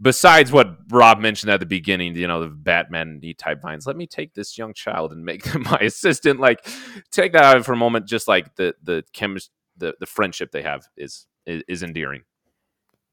besides 0.00 0.52
what 0.52 0.76
Rob 0.90 1.20
mentioned 1.20 1.50
at 1.50 1.60
the 1.60 1.66
beginning, 1.66 2.14
you 2.16 2.26
know, 2.26 2.40
the 2.40 2.48
Batman 2.48 3.20
type 3.36 3.60
vines, 3.62 3.86
let 3.86 3.96
me 3.96 4.06
take 4.06 4.34
this 4.34 4.56
young 4.56 4.74
child 4.74 5.12
and 5.12 5.24
make 5.24 5.44
them 5.52 5.62
my 5.62 5.78
assistant. 5.78 6.40
Like, 6.40 6.66
take 7.10 7.32
that 7.32 7.44
out 7.44 7.64
for 7.64 7.72
a 7.72 7.76
moment. 7.76 8.06
Just 8.06 8.28
like 8.28 8.54
the 8.56 8.74
the 8.82 9.04
chemist, 9.12 9.50
the 9.76 9.94
the 10.00 10.06
friendship 10.06 10.52
they 10.52 10.62
have 10.62 10.86
is 10.96 11.26
is, 11.46 11.62
is 11.68 11.82
endearing. 11.82 12.22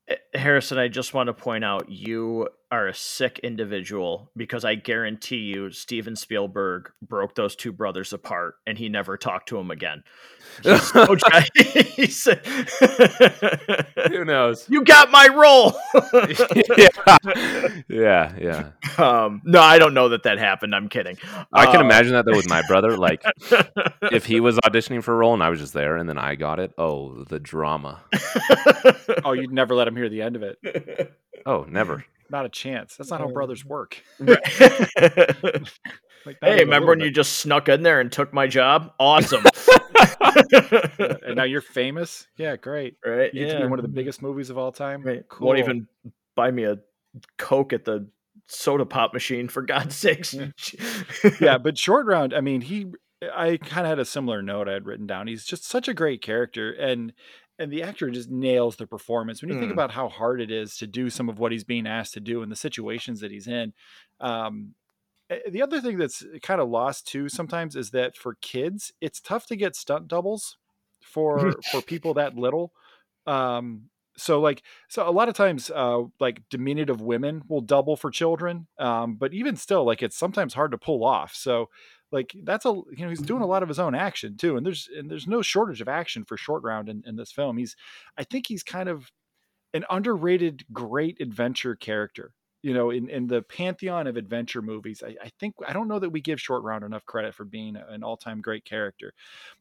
Eh, 0.07 0.15
Harrison, 0.33 0.77
I 0.77 0.87
just 0.87 1.13
want 1.13 1.27
to 1.27 1.33
point 1.33 1.63
out 1.63 1.89
you 1.89 2.47
are 2.75 2.87
a 2.89 2.93
sick 2.93 3.39
individual 3.39 4.29
because 4.35 4.65
I 4.65 4.75
guarantee 4.75 5.37
you 5.37 5.71
Steven 5.71 6.17
Spielberg 6.17 6.91
broke 7.01 7.33
those 7.33 7.55
two 7.55 7.71
brothers 7.71 8.11
apart 8.11 8.55
and 8.67 8.77
he 8.77 8.89
never 8.89 9.15
talked 9.15 9.47
to 9.49 9.55
them 9.55 9.71
again. 9.71 10.03
So 10.61 10.75
Who 14.09 14.25
knows? 14.25 14.67
You 14.69 14.83
got 14.83 15.09
my 15.09 15.29
role. 15.33 15.73
yeah. 16.77 16.89
yeah, 17.87 18.35
yeah. 18.37 18.71
Um, 18.97 19.41
no, 19.45 19.61
I 19.61 19.79
don't 19.79 19.93
know 19.93 20.09
that 20.09 20.23
that 20.23 20.37
happened. 20.37 20.75
I'm 20.75 20.89
kidding. 20.89 21.17
I 21.53 21.67
can 21.67 21.77
uh, 21.77 21.85
imagine 21.85 22.11
that 22.11 22.25
though 22.25 22.35
with 22.35 22.49
my 22.49 22.61
brother. 22.67 22.97
Like, 22.97 23.23
if 24.11 24.25
he 24.25 24.41
was 24.41 24.57
auditioning 24.57 25.01
for 25.01 25.13
a 25.13 25.17
role 25.17 25.33
and 25.33 25.41
I 25.41 25.49
was 25.49 25.61
just 25.61 25.73
there 25.73 25.95
and 25.95 26.09
then 26.09 26.17
I 26.17 26.35
got 26.35 26.59
it, 26.59 26.73
oh, 26.77 27.23
the 27.23 27.39
drama. 27.39 28.01
oh, 29.23 29.31
you'd 29.31 29.53
never 29.53 29.75
let 29.75 29.87
him 29.87 29.95
hear 29.95 30.09
the 30.09 30.21
end 30.21 30.35
of 30.35 30.43
it. 30.43 31.13
Oh, 31.45 31.65
never. 31.69 32.03
Not 32.29 32.45
a 32.45 32.49
chance. 32.49 32.95
That's 32.95 33.11
not 33.11 33.19
how 33.19 33.29
brothers 33.29 33.63
work. 33.63 34.01
like, 34.19 34.37
hey, 36.41 36.59
remember 36.59 36.89
when 36.89 36.99
bit. 36.99 37.05
you 37.05 37.11
just 37.11 37.39
snuck 37.39 37.69
in 37.69 37.83
there 37.83 37.99
and 37.99 38.11
took 38.11 38.33
my 38.33 38.47
job? 38.47 38.93
Awesome. 38.99 39.43
and 40.51 41.35
now 41.35 41.43
you're 41.43 41.61
famous. 41.61 42.27
Yeah, 42.37 42.55
great. 42.55 42.97
Right. 43.05 43.33
You 43.33 43.41
get 43.41 43.49
yeah. 43.49 43.59
to 43.59 43.65
be 43.65 43.69
one 43.69 43.79
of 43.79 43.83
the 43.83 43.89
biggest 43.89 44.21
movies 44.21 44.49
of 44.49 44.57
all 44.57 44.71
time. 44.71 45.03
Right. 45.03 45.23
Cool. 45.27 45.47
Won't 45.47 45.59
even 45.59 45.87
buy 46.35 46.51
me 46.51 46.63
a 46.63 46.77
Coke 47.37 47.73
at 47.73 47.85
the 47.85 48.07
soda 48.47 48.85
pop 48.85 49.13
machine 49.13 49.47
for 49.47 49.61
God's 49.61 49.95
sakes. 49.95 50.35
yeah, 51.39 51.57
but 51.57 51.77
short 51.77 52.05
round, 52.07 52.33
I 52.33 52.41
mean, 52.41 52.61
he 52.61 52.87
I 53.33 53.57
kind 53.57 53.85
of 53.85 53.89
had 53.89 53.99
a 53.99 54.05
similar 54.05 54.41
note 54.41 54.67
I 54.67 54.73
had 54.73 54.85
written 54.85 55.07
down. 55.07 55.27
He's 55.27 55.45
just 55.45 55.65
such 55.65 55.87
a 55.87 55.93
great 55.93 56.21
character 56.21 56.71
and 56.71 57.13
and 57.57 57.71
the 57.71 57.83
actor 57.83 58.09
just 58.09 58.29
nails 58.29 58.75
the 58.75 58.87
performance. 58.87 59.41
When 59.41 59.49
you 59.49 59.57
mm. 59.57 59.61
think 59.61 59.73
about 59.73 59.91
how 59.91 60.09
hard 60.09 60.41
it 60.41 60.51
is 60.51 60.77
to 60.77 60.87
do 60.87 61.09
some 61.09 61.29
of 61.29 61.39
what 61.39 61.51
he's 61.51 61.63
being 61.63 61.87
asked 61.87 62.13
to 62.13 62.19
do 62.19 62.41
and 62.41 62.51
the 62.51 62.55
situations 62.55 63.21
that 63.21 63.31
he's 63.31 63.47
in, 63.47 63.73
um, 64.19 64.75
eh, 65.29 65.39
the 65.49 65.61
other 65.61 65.81
thing 65.81 65.97
that's 65.97 66.23
kind 66.41 66.59
of 66.59 66.69
lost 66.69 67.07
too 67.07 67.29
sometimes 67.29 67.75
is 67.75 67.91
that 67.91 68.15
for 68.15 68.35
kids, 68.41 68.91
it's 69.01 69.21
tough 69.21 69.45
to 69.47 69.55
get 69.55 69.75
stunt 69.75 70.07
doubles 70.07 70.57
for 71.01 71.53
for 71.71 71.81
people 71.81 72.13
that 72.15 72.35
little. 72.35 72.73
Um, 73.25 73.89
so 74.17 74.39
like 74.39 74.63
so 74.87 75.07
a 75.07 75.11
lot 75.11 75.29
of 75.29 75.35
times 75.35 75.69
uh 75.69 76.01
like 76.19 76.41
diminutive 76.49 77.01
women 77.01 77.41
will 77.47 77.61
double 77.61 77.95
for 77.95 78.09
children 78.09 78.67
um 78.79 79.15
but 79.15 79.33
even 79.33 79.55
still 79.55 79.83
like 79.83 80.01
it's 80.01 80.17
sometimes 80.17 80.53
hard 80.53 80.71
to 80.71 80.77
pull 80.77 81.03
off 81.03 81.35
so 81.35 81.69
like 82.15 82.33
that's 82.43 82.65
a 82.65 82.69
you 82.69 83.03
know 83.03 83.09
he's 83.09 83.19
doing 83.19 83.41
a 83.41 83.43
mm-hmm. 83.43 83.51
lot 83.51 83.61
of 83.61 83.69
his 83.69 83.77
own 83.77 83.93
action 83.93 84.37
too 84.37 84.55
and 84.55 84.65
there's 84.65 84.89
and 84.97 85.11
there's 85.11 85.27
no 85.27 85.41
shortage 85.41 85.81
of 85.81 85.89
action 85.89 86.23
for 86.23 86.37
short 86.37 86.63
round 86.63 86.87
in, 86.87 87.03
in 87.05 87.17
this 87.17 87.31
film. 87.31 87.57
He's 87.57 87.75
i 88.17 88.23
think 88.23 88.47
he's 88.47 88.63
kind 88.63 88.87
of 88.89 89.11
an 89.73 89.83
underrated 89.89 90.63
great 90.71 91.19
adventure 91.19 91.75
character 91.75 92.31
you 92.63 92.73
know 92.73 92.89
in, 92.89 93.09
in 93.09 93.27
the 93.27 93.41
pantheon 93.41 94.07
of 94.07 94.15
adventure 94.15 94.61
movies. 94.61 95.03
I, 95.05 95.17
I 95.25 95.29
think 95.39 95.55
i 95.67 95.73
don't 95.73 95.89
know 95.89 95.99
that 95.99 96.11
we 96.11 96.21
give 96.21 96.39
short 96.39 96.63
round 96.63 96.85
enough 96.85 97.05
credit 97.05 97.35
for 97.35 97.43
being 97.43 97.75
an 97.75 98.01
all-time 98.01 98.39
great 98.41 98.63
character. 98.63 99.13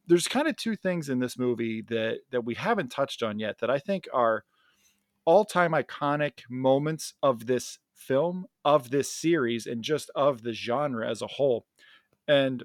There's 0.07 0.29
kind 0.29 0.47
of 0.47 0.57
two 0.57 0.77
things 0.77 1.09
in 1.09 1.19
this 1.19 1.37
movie 1.37 1.83
that 1.83 2.21
that 2.31 2.45
we 2.45 2.55
haven't 2.55 2.93
touched 2.93 3.23
on 3.25 3.41
yet 3.41 3.59
that 3.59 3.71
i 3.71 3.81
think 3.81 4.09
are 4.13 4.45
all-time 5.27 5.73
iconic 5.73 6.43
moments 6.49 7.15
of 7.23 7.47
this 7.47 7.79
film 7.95 8.47
of 8.65 8.91
this 8.91 9.11
series 9.11 9.67
and 9.67 9.83
just 9.83 10.11
of 10.15 10.43
the 10.43 10.53
genre 10.53 11.09
as 11.09 11.23
a 11.23 11.27
whole 11.27 11.65
and 12.29 12.65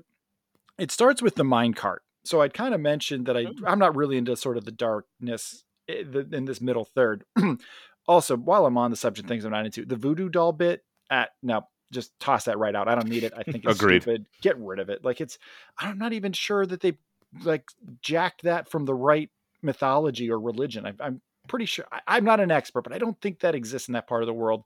it 0.78 0.92
starts 0.92 1.22
with 1.22 1.36
the 1.36 1.44
mine 1.44 1.74
cart. 1.74 2.04
So 2.24 2.42
I'd 2.42 2.54
kind 2.54 2.74
of 2.74 2.82
mentioned 2.82 3.26
that 3.28 3.38
I 3.38 3.46
oh. 3.46 3.54
I'm 3.66 3.80
not 3.80 3.96
really 3.96 4.18
into 4.18 4.36
sort 4.36 4.58
of 4.58 4.66
the 4.66 4.72
darkness 4.72 5.64
eh, 5.88 6.04
in 6.32 6.46
this 6.46 6.62
middle 6.62 6.86
third. 6.86 7.24
also, 8.08 8.38
while 8.38 8.66
I'm 8.66 8.78
on 8.78 8.92
the 8.92 8.98
subject 8.98 9.28
things 9.28 9.46
I'm 9.46 9.52
not 9.52 9.66
into, 9.66 9.86
the 9.86 9.96
voodoo 9.96 10.30
doll 10.30 10.52
bit 10.52 10.84
at 11.10 11.32
now, 11.42 11.68
just 11.92 12.18
toss 12.20 12.46
that 12.46 12.60
right 12.60 12.76
out. 12.76 12.88
I 12.88 12.96
don't 12.96 13.08
need 13.08 13.24
it. 13.24 13.34
I 13.36 13.44
think 13.44 13.66
it's 13.66 13.80
Agreed. 13.80 14.04
stupid. 14.04 14.28
Get 14.42 14.58
rid 14.60 14.80
of 14.80 14.90
it. 14.90 15.04
Like 15.04 15.22
it's 15.22 15.38
I'm 15.78 15.98
not 15.98 16.14
even 16.14 16.34
sure 16.34 16.66
that 16.66 16.82
they 16.82 16.98
like 17.44 17.70
jacked 18.02 18.44
that 18.44 18.70
from 18.70 18.86
the 18.86 18.96
right 18.96 19.30
mythology 19.62 20.30
or 20.30 20.40
religion. 20.40 20.86
I, 20.86 20.94
I'm 21.00 21.22
pretty 21.48 21.66
sure 21.66 21.86
I, 21.92 22.18
am 22.18 22.26
not 22.26 22.40
an 22.40 22.52
expert, 22.52 22.84
but 22.84 22.94
I 22.94 22.98
don't 22.98 23.20
think 23.22 23.40
that 23.40 23.56
exists 23.56 23.88
in 23.88 23.94
that 23.94 24.08
part 24.08 24.24
of 24.24 24.28
the 24.28 24.34
world. 24.34 24.64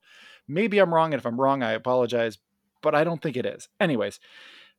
Maybe 0.47 0.79
I'm 0.79 0.93
wrong, 0.93 1.13
and 1.13 1.19
if 1.19 1.25
I'm 1.25 1.39
wrong, 1.39 1.63
I 1.63 1.71
apologize, 1.71 2.37
but 2.81 2.93
I 2.93 3.03
don't 3.03 3.21
think 3.21 3.37
it 3.37 3.45
is. 3.45 3.69
Anyways, 3.79 4.19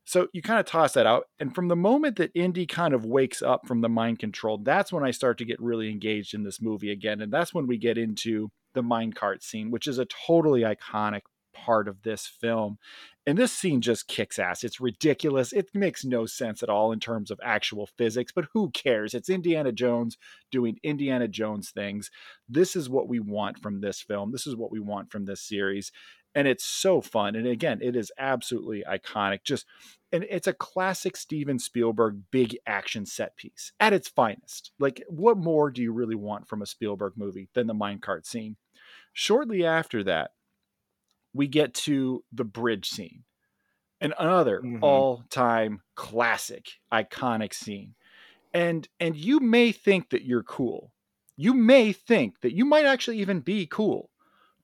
so 0.05 0.27
you 0.33 0.41
kind 0.41 0.59
of 0.59 0.67
toss 0.67 0.93
that 0.93 1.07
out. 1.07 1.25
And 1.39 1.53
from 1.53 1.67
the 1.67 1.75
moment 1.75 2.17
that 2.17 2.31
Indy 2.35 2.67
kind 2.67 2.93
of 2.93 3.05
wakes 3.05 3.41
up 3.41 3.67
from 3.67 3.81
the 3.81 3.89
mind 3.89 4.19
control, 4.19 4.59
that's 4.59 4.93
when 4.93 5.03
I 5.03 5.11
start 5.11 5.39
to 5.39 5.45
get 5.45 5.59
really 5.59 5.89
engaged 5.89 6.35
in 6.35 6.43
this 6.43 6.61
movie 6.61 6.91
again. 6.91 7.21
And 7.21 7.33
that's 7.33 7.53
when 7.53 7.65
we 7.65 7.77
get 7.77 7.97
into 7.97 8.49
the 8.75 8.83
mine 8.83 9.13
cart 9.13 9.41
scene, 9.41 9.71
which 9.71 9.87
is 9.87 9.97
a 9.97 10.05
totally 10.27 10.61
iconic 10.61 11.21
heart 11.65 11.87
of 11.87 12.03
this 12.03 12.25
film. 12.27 12.77
And 13.27 13.37
this 13.37 13.51
scene 13.51 13.81
just 13.81 14.07
kicks 14.07 14.37
ass. 14.37 14.63
It's 14.63 14.79
ridiculous. 14.79 15.51
It 15.51 15.69
makes 15.73 16.05
no 16.05 16.25
sense 16.25 16.61
at 16.61 16.69
all 16.69 16.91
in 16.91 16.99
terms 16.99 17.31
of 17.31 17.39
actual 17.43 17.87
physics, 17.97 18.31
but 18.31 18.45
who 18.53 18.69
cares? 18.69 19.13
It's 19.13 19.29
Indiana 19.29 19.71
Jones 19.71 20.17
doing 20.51 20.77
Indiana 20.83 21.27
Jones 21.27 21.71
things. 21.71 22.11
This 22.47 22.75
is 22.75 22.89
what 22.89 23.07
we 23.07 23.19
want 23.19 23.59
from 23.59 23.81
this 23.81 23.99
film. 23.99 24.31
This 24.31 24.45
is 24.45 24.55
what 24.55 24.71
we 24.71 24.79
want 24.79 25.11
from 25.11 25.25
this 25.25 25.41
series. 25.41 25.91
And 26.35 26.47
it's 26.47 26.65
so 26.65 27.01
fun. 27.01 27.35
And 27.35 27.47
again, 27.47 27.79
it 27.81 27.95
is 27.95 28.11
absolutely 28.19 28.83
iconic. 28.87 29.43
Just 29.43 29.65
and 30.11 30.25
it's 30.29 30.47
a 30.47 30.53
classic 30.53 31.17
Steven 31.17 31.59
Spielberg 31.59 32.21
big 32.29 32.57
action 32.67 33.05
set 33.05 33.35
piece 33.37 33.71
at 33.79 33.93
its 33.93 34.07
finest. 34.07 34.71
Like, 34.79 35.03
what 35.07 35.37
more 35.37 35.71
do 35.71 35.81
you 35.81 35.91
really 35.91 36.15
want 36.15 36.47
from 36.47 36.61
a 36.61 36.65
Spielberg 36.65 37.13
movie 37.15 37.49
than 37.53 37.67
the 37.67 37.73
minecart 37.73 38.25
scene? 38.25 38.57
Shortly 39.13 39.65
after 39.65 40.03
that, 40.03 40.31
we 41.35 41.47
get 41.47 41.73
to 41.73 42.23
the 42.31 42.45
bridge 42.45 42.89
scene, 42.89 43.23
and 44.01 44.13
another 44.17 44.61
mm-hmm. 44.61 44.83
all-time 44.83 45.81
classic, 45.95 46.71
iconic 46.91 47.53
scene. 47.53 47.95
And 48.53 48.87
and 48.99 49.15
you 49.15 49.39
may 49.39 49.71
think 49.71 50.09
that 50.11 50.23
you're 50.23 50.43
cool. 50.43 50.91
You 51.35 51.53
may 51.53 51.91
think 51.91 52.39
that 52.41 52.53
you 52.53 52.63
might 52.63 52.85
actually 52.85 53.19
even 53.19 53.41
be 53.41 53.67
cool 53.67 54.09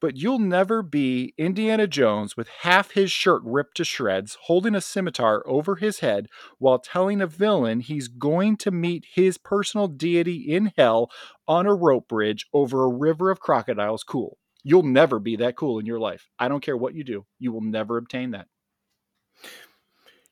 but 0.01 0.17
you'll 0.17 0.39
never 0.39 0.81
be 0.81 1.33
Indiana 1.37 1.87
Jones 1.87 2.35
with 2.35 2.49
half 2.61 2.91
his 2.91 3.11
shirt 3.11 3.41
ripped 3.45 3.77
to 3.77 3.85
shreds, 3.85 4.35
holding 4.41 4.75
a 4.75 4.81
scimitar 4.81 5.47
over 5.47 5.75
his 5.75 5.99
head 5.99 6.27
while 6.57 6.79
telling 6.79 7.21
a 7.21 7.27
villain 7.27 7.79
he's 7.79 8.07
going 8.07 8.57
to 8.57 8.71
meet 8.71 9.05
his 9.13 9.37
personal 9.37 9.87
deity 9.87 10.37
in 10.37 10.73
hell 10.75 11.11
on 11.47 11.67
a 11.67 11.73
rope 11.73 12.09
bridge 12.09 12.47
over 12.51 12.83
a 12.83 12.89
river 12.89 13.29
of 13.29 13.39
crocodiles 13.39 14.03
cool. 14.03 14.39
You'll 14.63 14.83
never 14.83 15.19
be 15.19 15.37
that 15.37 15.55
cool 15.55 15.79
in 15.79 15.85
your 15.85 15.99
life. 15.99 16.29
I 16.37 16.47
don't 16.47 16.63
care 16.63 16.77
what 16.77 16.93
you 16.93 17.03
do, 17.03 17.25
you 17.39 17.51
will 17.51 17.61
never 17.61 17.97
obtain 17.97 18.31
that. 18.31 18.47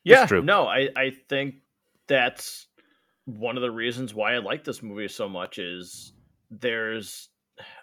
Yeah, 0.03 0.25
no, 0.32 0.65
I, 0.65 0.89
I 0.95 1.11
think 1.27 1.55
that's 2.07 2.67
one 3.25 3.57
of 3.57 3.61
the 3.61 3.71
reasons 3.71 4.13
why 4.13 4.34
I 4.34 4.39
like 4.39 4.63
this 4.63 4.82
movie 4.82 5.07
so 5.07 5.30
much 5.30 5.59
is 5.59 6.13
there's 6.49 7.30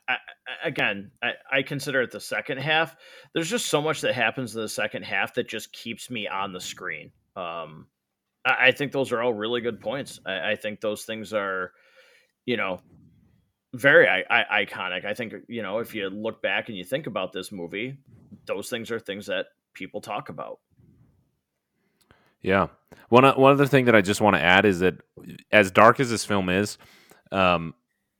I, 0.09 0.16
again, 0.64 1.11
I, 1.22 1.32
I, 1.53 1.62
consider 1.62 2.01
it 2.01 2.11
the 2.11 2.20
second 2.20 2.59
half. 2.59 2.97
There's 3.34 3.51
just 3.51 3.66
so 3.66 3.82
much 3.82 4.01
that 4.01 4.14
happens 4.14 4.55
in 4.55 4.62
the 4.62 4.68
second 4.68 5.05
half 5.05 5.34
that 5.34 5.49
just 5.49 5.72
keeps 5.72 6.11
me 6.11 6.26
on 6.26 6.53
the 6.53 6.61
screen. 6.61 7.11
Um, 7.34 7.86
I, 8.44 8.68
I 8.68 8.72
think 8.72 8.92
those 8.92 9.12
are 9.12 9.20
all 9.22 9.34
really 9.34 9.61
good 9.61 9.80
points. 9.80 10.20
I, 10.24 10.53
I 10.53 10.57
think 10.57 10.80
those 10.80 11.05
things 11.05 11.32
are, 11.32 11.72
you 12.44 12.57
know, 12.57 12.80
very 13.74 14.06
iconic. 14.30 15.04
I 15.04 15.14
think 15.14 15.34
you 15.48 15.62
know 15.62 15.78
if 15.78 15.94
you 15.94 16.08
look 16.08 16.42
back 16.42 16.68
and 16.68 16.76
you 16.76 16.84
think 16.84 17.06
about 17.06 17.32
this 17.32 17.52
movie, 17.52 17.98
those 18.46 18.68
things 18.68 18.90
are 18.90 18.98
things 18.98 19.26
that 19.26 19.46
people 19.74 20.00
talk 20.00 20.28
about. 20.28 20.60
Yeah. 22.42 22.68
One 23.08 23.24
one 23.24 23.52
other 23.52 23.66
thing 23.66 23.86
that 23.86 23.96
I 23.96 24.00
just 24.00 24.20
want 24.20 24.36
to 24.36 24.42
add 24.42 24.64
is 24.64 24.80
that 24.80 25.00
as 25.50 25.70
dark 25.70 26.00
as 26.00 26.10
this 26.10 26.24
film 26.24 26.48
is, 26.48 26.78
um, 27.32 27.74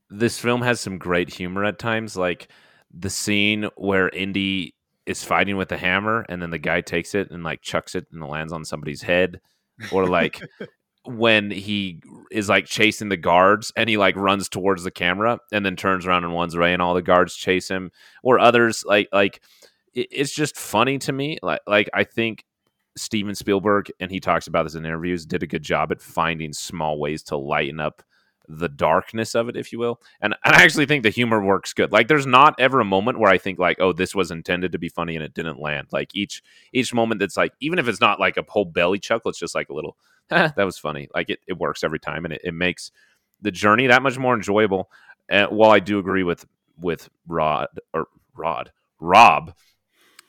this 0.09 0.39
film 0.39 0.61
has 0.61 0.79
some 0.79 0.97
great 0.97 1.33
humor 1.33 1.63
at 1.65 1.79
times, 1.79 2.17
like 2.17 2.49
the 2.93 3.09
scene 3.09 3.69
where 3.75 4.09
Indy 4.09 4.75
is 5.05 5.23
fighting 5.23 5.55
with 5.55 5.69
the 5.69 5.77
hammer 5.77 6.25
and 6.27 6.41
then 6.41 6.49
the 6.49 6.57
guy 6.57 6.81
takes 6.81 7.15
it 7.15 7.31
and 7.31 7.43
like 7.43 7.61
chucks 7.61 7.95
it 7.95 8.07
and 8.11 8.21
it 8.21 8.25
lands 8.25 8.51
on 8.51 8.65
somebody's 8.65 9.01
head, 9.01 9.39
or 9.91 10.07
like 10.07 10.41
when 11.07 11.49
he 11.51 12.01
is 12.31 12.49
like 12.49 12.65
chasing 12.65 13.09
the 13.09 13.17
guards 13.17 13.71
and 13.75 13.89
he 13.89 13.97
like 13.97 14.15
runs 14.15 14.49
towards 14.49 14.83
the 14.83 14.91
camera 14.91 15.39
and 15.51 15.65
then 15.65 15.75
turns 15.75 16.05
around 16.05 16.23
and 16.23 16.33
runs 16.33 16.53
away 16.53 16.73
and 16.73 16.81
all 16.81 16.93
the 16.93 17.01
guards 17.01 17.35
chase 17.35 17.67
him, 17.67 17.91
or 18.23 18.39
others 18.39 18.83
like 18.85 19.07
like 19.11 19.41
it's 19.93 20.33
just 20.33 20.57
funny 20.57 20.97
to 20.99 21.11
me. 21.11 21.37
Like 21.41 21.61
like 21.65 21.89
I 21.93 22.03
think 22.03 22.43
Steven 22.95 23.35
Spielberg 23.35 23.91
and 23.99 24.11
he 24.11 24.19
talks 24.19 24.47
about 24.47 24.63
this 24.63 24.75
in 24.75 24.85
interviews 24.85 25.25
did 25.25 25.43
a 25.43 25.47
good 25.47 25.63
job 25.63 25.91
at 25.91 26.01
finding 26.01 26.53
small 26.53 26.99
ways 26.99 27.23
to 27.23 27.37
lighten 27.37 27.79
up 27.79 28.03
the 28.49 28.69
darkness 28.69 29.35
of 29.35 29.49
it, 29.49 29.57
if 29.57 29.71
you 29.71 29.79
will. 29.79 30.01
And, 30.21 30.33
and 30.43 30.55
I 30.55 30.63
actually 30.63 30.85
think 30.85 31.03
the 31.03 31.09
humor 31.09 31.43
works 31.43 31.73
good. 31.73 31.91
Like 31.91 32.07
there's 32.07 32.25
not 32.25 32.55
ever 32.59 32.79
a 32.79 32.85
moment 32.85 33.19
where 33.19 33.31
I 33.31 33.37
think 33.37 33.59
like, 33.59 33.77
oh, 33.79 33.91
this 33.93 34.15
was 34.15 34.31
intended 34.31 34.71
to 34.71 34.79
be 34.79 34.89
funny 34.89 35.15
and 35.15 35.23
it 35.23 35.33
didn't 35.33 35.59
land. 35.59 35.87
Like 35.91 36.15
each 36.15 36.41
each 36.71 36.93
moment 36.93 37.19
that's 37.19 37.37
like, 37.37 37.51
even 37.59 37.77
if 37.77 37.87
it's 37.87 38.01
not 38.01 38.19
like 38.19 38.37
a 38.37 38.45
whole 38.47 38.65
belly 38.65 38.99
chuckle, 38.99 39.29
it's 39.29 39.39
just 39.39 39.55
like 39.55 39.69
a 39.69 39.73
little, 39.73 39.97
that 40.29 40.57
was 40.57 40.77
funny. 40.77 41.07
Like 41.13 41.29
it, 41.29 41.39
it 41.47 41.57
works 41.57 41.83
every 41.83 41.99
time 41.99 42.25
and 42.25 42.33
it, 42.33 42.41
it 42.43 42.53
makes 42.53 42.91
the 43.41 43.51
journey 43.51 43.87
that 43.87 44.01
much 44.01 44.17
more 44.17 44.35
enjoyable. 44.35 44.89
And 45.29 45.49
while 45.51 45.71
I 45.71 45.79
do 45.79 45.99
agree 45.99 46.23
with 46.23 46.45
with 46.79 47.09
Rod 47.27 47.67
or 47.93 48.07
Rod 48.35 48.71
Rob, 48.99 49.53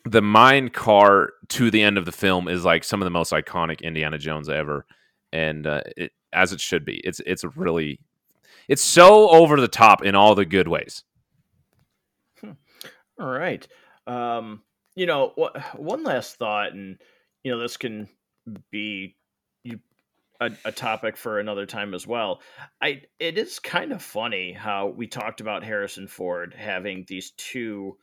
the 0.05 0.22
mine 0.22 0.70
car 0.70 1.32
to 1.49 1.70
the 1.70 1.82
end 1.82 1.99
of 1.99 2.05
the 2.05 2.12
film 2.12 2.49
is 2.49 2.64
like 2.64 2.84
some 2.84 3.01
of 3.01 3.07
the 3.07 3.11
most 3.11 3.32
iconic 3.32 3.82
Indiana 3.82 4.18
Jones 4.18 4.49
ever, 4.49 4.86
and 5.32 5.66
uh, 5.66 5.82
it, 5.96 6.12
as 6.32 6.53
it 6.53 6.61
should 6.61 6.84
be. 6.84 6.96
It's 6.99 7.20
it's 7.26 7.44
really 7.57 8.01
it's 8.68 8.82
so 8.82 9.28
over 9.30 9.61
the 9.61 9.68
top 9.68 10.05
in 10.05 10.14
all 10.14 10.34
the 10.34 10.44
good 10.44 10.68
ways. 10.68 11.05
Hmm. 12.40 12.53
All 13.18 13.30
right. 13.30 13.66
Um, 14.07 14.62
you 14.94 15.07
know, 15.07 15.32
one 15.76 16.03
last 16.03 16.36
thought, 16.36 16.72
and 16.72 16.99
you 17.44 17.53
know, 17.53 17.59
this 17.59 17.76
can 17.76 18.09
be 18.70 19.16
a, 20.41 20.51
a, 20.64 20.72
topic 20.72 21.16
for 21.16 21.39
another 21.39 21.66
time 21.66 21.95
as 21.95 22.07
well. 22.07 22.41
I 22.80 23.03
it 23.18 23.39
is 23.39 23.59
kind 23.59 23.93
of 23.93 24.03
funny 24.03 24.53
how 24.53 24.89
we 24.89 25.07
talked 25.07 25.41
about 25.41 25.64
Harrison 25.64 26.07
Ford 26.07 26.55
having 26.57 27.05
these 27.09 27.32
two, 27.32 27.97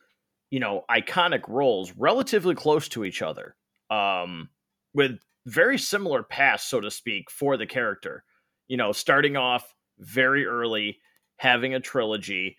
you 0.50 0.60
know, 0.60 0.84
iconic 0.90 1.48
roles 1.48 1.92
relatively 1.96 2.54
close 2.54 2.88
to 2.90 3.04
each 3.04 3.22
other, 3.22 3.56
um, 3.90 4.50
with 4.94 5.18
very 5.46 5.78
similar 5.78 6.22
past, 6.22 6.68
so 6.68 6.80
to 6.80 6.90
speak, 6.90 7.30
for 7.30 7.56
the 7.56 7.66
character. 7.66 8.24
You 8.68 8.76
know, 8.76 8.92
starting 8.92 9.36
off 9.36 9.74
very 9.98 10.44
early, 10.44 10.98
having 11.36 11.74
a 11.74 11.80
trilogy, 11.80 12.58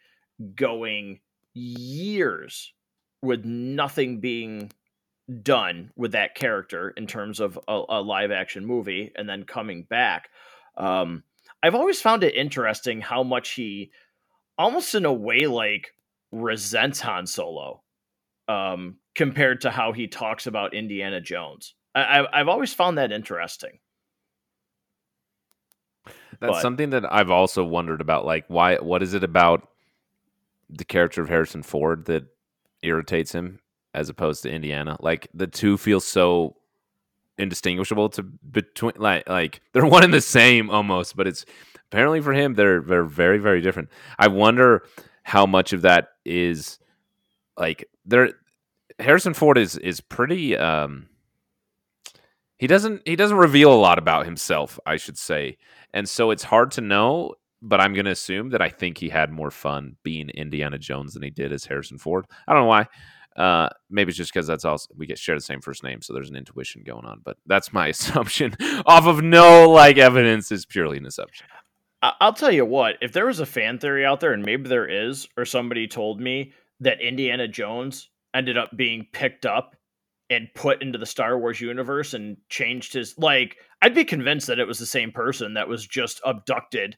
going 0.56 1.20
years 1.54 2.74
with 3.22 3.46
nothing 3.46 4.20
being 4.20 4.72
done 5.42 5.92
with 5.96 6.14
that 6.14 6.36
character 6.36 6.90
in 6.92 7.08
terms 7.08 7.40
of 7.40 7.60
a, 7.68 7.82
a 7.90 8.02
live 8.02 8.32
action 8.32 8.66
movie, 8.66 9.12
and 9.16 9.28
then 9.28 9.44
coming 9.44 9.84
back. 9.84 10.30
Um, 10.78 11.24
I've 11.62 11.76
always 11.76 12.02
found 12.02 12.24
it 12.24 12.36
interesting 12.36 13.02
how 13.02 13.24
much 13.24 13.52
he, 13.52 13.92
almost 14.58 14.96
in 14.96 15.06
a 15.06 15.14
way, 15.14 15.48
like 15.48 15.94
resents 16.32 17.02
Han 17.02 17.26
Solo 17.26 17.82
um, 18.48 18.98
compared 19.16 19.62
to 19.62 19.72
how 19.72 19.92
he 19.92 20.08
talks 20.08 20.48
about 20.48 20.74
Indiana 20.74 21.20
Jones. 21.20 21.74
I, 21.96 22.26
I've 22.32 22.48
always 22.48 22.74
found 22.74 22.98
that 22.98 23.12
interesting. 23.12 23.80
That's 26.40 26.54
but, 26.54 26.62
something 26.62 26.92
that 26.92 27.12
I've 27.12 27.32
also 27.32 27.64
wondered 27.64 28.02
about. 28.02 28.26
Like, 28.26 28.46
why? 28.48 28.76
What 28.76 29.02
is 29.02 29.14
it 29.14 29.24
about 29.24 29.68
the 30.70 30.86
character 30.86 31.22
of 31.22 31.30
Harrison 31.30 31.64
Ford 31.64 32.06
that 32.06 32.26
irritates 32.84 33.32
him 33.32 33.60
as 33.94 34.10
opposed 34.10 34.44
to 34.44 34.52
Indiana? 34.52 34.98
Like, 35.00 35.28
the 35.34 35.48
two 35.48 35.78
feel 35.78 36.00
so 36.00 36.56
indistinguishable 37.38 38.10
to 38.10 38.24
between. 38.24 38.94
Like, 38.98 39.28
like 39.30 39.62
they're 39.74 39.86
one 39.86 40.04
and 40.04 40.14
the 40.14 40.22
same 40.22 40.70
almost, 40.70 41.16
but 41.16 41.28
it's 41.28 41.46
apparently 41.92 42.22
for 42.22 42.34
him 42.34 42.54
they're 42.56 42.82
they're 42.82 43.04
very 43.04 43.38
very 43.38 43.62
different. 43.62 43.90
I 44.18 44.28
wonder 44.28 44.84
how 45.24 45.46
much 45.46 45.74
of 45.74 45.84
that 45.84 46.10
is 46.26 46.80
like 47.58 47.88
there. 48.06 48.32
Harrison 49.00 49.34
Ford 49.34 49.58
is 49.58 49.78
is 49.78 50.02
pretty. 50.02 50.58
um 50.58 51.08
he 52.58 52.66
doesn't 52.66 53.04
he 53.06 53.16
doesn't 53.16 53.38
reveal 53.38 53.72
a 53.72 53.76
lot 53.76 54.00
about 54.00 54.26
himself, 54.26 54.80
I 54.86 54.98
should 54.98 55.18
say. 55.18 55.58
And 55.94 56.10
so 56.10 56.32
it's 56.32 56.44
hard 56.44 56.72
to 56.72 56.82
know, 56.82 57.36
but 57.62 57.80
I'm 57.80 57.94
going 57.94 58.06
to 58.06 58.12
assume 58.12 58.50
that 58.50 58.62
I 58.62 58.70
think 58.70 58.98
he 58.98 59.10
had 59.10 59.32
more 59.32 59.52
fun 59.52 59.96
being 60.04 60.30
Indiana 60.30 60.78
Jones 60.78 61.14
than 61.14 61.24
he 61.24 61.30
did 61.30 61.54
as 61.54 61.66
Harrison 61.66 61.98
Ford. 61.98 62.26
I 62.48 62.54
don't 62.54 62.64
know 62.64 62.68
why. 62.68 62.88
Uh, 63.38 63.70
maybe 63.90 64.10
it's 64.10 64.18
just 64.18 64.34
because 64.34 64.48
that's 64.48 64.66
also 64.66 64.92
we 64.98 65.06
get 65.06 65.20
share 65.20 65.36
the 65.36 65.42
same 65.42 65.62
first 65.62 65.84
name, 65.84 66.02
so 66.02 66.14
there's 66.14 66.30
an 66.30 66.36
intuition 66.36 66.84
going 66.86 67.06
on. 67.06 67.22
But 67.24 67.38
that's 67.46 67.72
my 67.72 67.88
assumption 67.90 68.56
off 68.86 69.06
of 69.06 69.24
no 69.24 69.70
like 69.70 69.98
evidence 69.98 70.52
is 70.52 70.66
purely 70.66 70.98
an 70.98 71.06
assumption. 71.06 71.48
I'll 72.02 72.34
tell 72.34 72.52
you 72.52 72.66
what, 72.66 72.96
if 73.02 73.12
there 73.12 73.26
was 73.26 73.40
a 73.40 73.46
fan 73.46 73.80
theory 73.80 74.06
out 74.06 74.20
there, 74.20 74.34
and 74.34 74.46
maybe 74.46 74.70
there 74.70 74.88
is, 74.88 75.28
or 75.36 75.46
somebody 75.46 75.88
told 75.88 76.22
me 76.22 76.54
that 76.80 77.02
Indiana 77.02 77.48
Jones 77.48 78.10
ended 78.36 78.58
up 78.58 78.76
being 78.76 79.08
picked 79.12 79.46
up 79.46 79.76
and 80.30 80.48
put 80.54 80.82
into 80.82 81.00
the 81.00 81.06
Star 81.06 81.40
Wars 81.40 81.60
universe 81.60 82.14
and 82.14 82.38
changed 82.50 82.94
his 82.94 83.18
like 83.18 83.58
I'd 83.82 83.96
be 83.96 84.04
convinced 84.04 84.48
that 84.48 84.60
it 84.60 84.68
was 84.68 84.80
the 84.80 84.86
same 84.86 85.12
person 85.12 85.54
that 85.54 85.68
was 85.68 85.86
just 85.86 86.22
abducted 86.26 86.98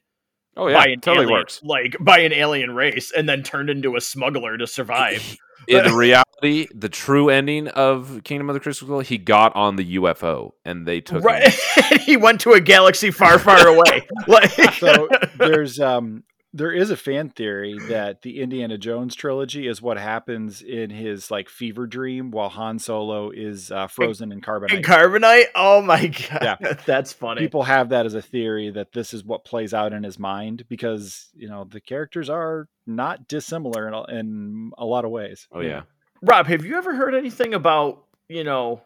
Oh 0.56 0.66
yeah, 0.66 0.84
it 0.84 1.02
totally 1.02 1.26
alien, 1.26 1.38
works. 1.38 1.60
Like 1.62 1.96
by 2.00 2.20
an 2.20 2.32
alien 2.32 2.74
race 2.74 3.12
and 3.12 3.28
then 3.28 3.42
turned 3.42 3.70
into 3.70 3.96
a 3.96 4.00
smuggler 4.00 4.58
to 4.58 4.66
survive. 4.66 5.36
In 5.68 5.94
reality, 5.94 6.29
the 6.40 6.88
true 6.90 7.28
ending 7.28 7.68
of 7.68 8.22
Kingdom 8.24 8.50
of 8.50 8.54
the 8.54 8.60
Crystal 8.60 8.86
Skull, 8.86 9.00
he 9.00 9.18
got 9.18 9.54
on 9.54 9.76
the 9.76 9.96
UFO 9.96 10.52
and 10.64 10.86
they 10.86 11.00
took 11.00 11.24
right. 11.24 11.52
he 12.00 12.16
went 12.16 12.40
to 12.42 12.52
a 12.52 12.60
galaxy 12.60 13.10
far, 13.10 13.38
far 13.38 13.66
away. 13.66 14.06
like 14.26 14.50
so 14.78 15.08
there's 15.36 15.80
um 15.80 16.24
there 16.52 16.72
is 16.72 16.90
a 16.90 16.96
fan 16.96 17.30
theory 17.30 17.78
that 17.88 18.22
the 18.22 18.40
Indiana 18.40 18.76
Jones 18.76 19.14
trilogy 19.14 19.68
is 19.68 19.80
what 19.80 19.98
happens 19.98 20.62
in 20.62 20.90
his 20.90 21.30
like 21.30 21.48
fever 21.48 21.86
dream 21.86 22.32
while 22.32 22.48
Han 22.48 22.80
Solo 22.80 23.30
is 23.30 23.70
uh, 23.70 23.86
frozen 23.86 24.32
in 24.32 24.40
carbonite. 24.40 24.72
In 24.72 24.82
carbonite? 24.82 25.44
Oh 25.54 25.80
my 25.80 26.08
god. 26.08 26.58
Yeah. 26.60 26.74
That's 26.84 27.12
funny. 27.12 27.40
People 27.40 27.62
have 27.62 27.90
that 27.90 28.04
as 28.04 28.14
a 28.14 28.22
theory 28.22 28.70
that 28.70 28.92
this 28.92 29.14
is 29.14 29.24
what 29.24 29.44
plays 29.44 29.72
out 29.72 29.92
in 29.92 30.02
his 30.02 30.18
mind 30.18 30.64
because, 30.68 31.28
you 31.34 31.48
know, 31.48 31.64
the 31.64 31.80
characters 31.80 32.28
are 32.28 32.68
not 32.84 33.28
dissimilar 33.28 33.86
in 33.86 33.94
a, 33.94 34.02
in 34.18 34.72
a 34.76 34.84
lot 34.84 35.04
of 35.04 35.12
ways. 35.12 35.46
Oh 35.52 35.60
yeah. 35.60 35.82
Rob, 36.22 36.46
have 36.46 36.64
you 36.64 36.76
ever 36.76 36.94
heard 36.94 37.14
anything 37.14 37.54
about, 37.54 38.04
you 38.28 38.44
know, 38.44 38.82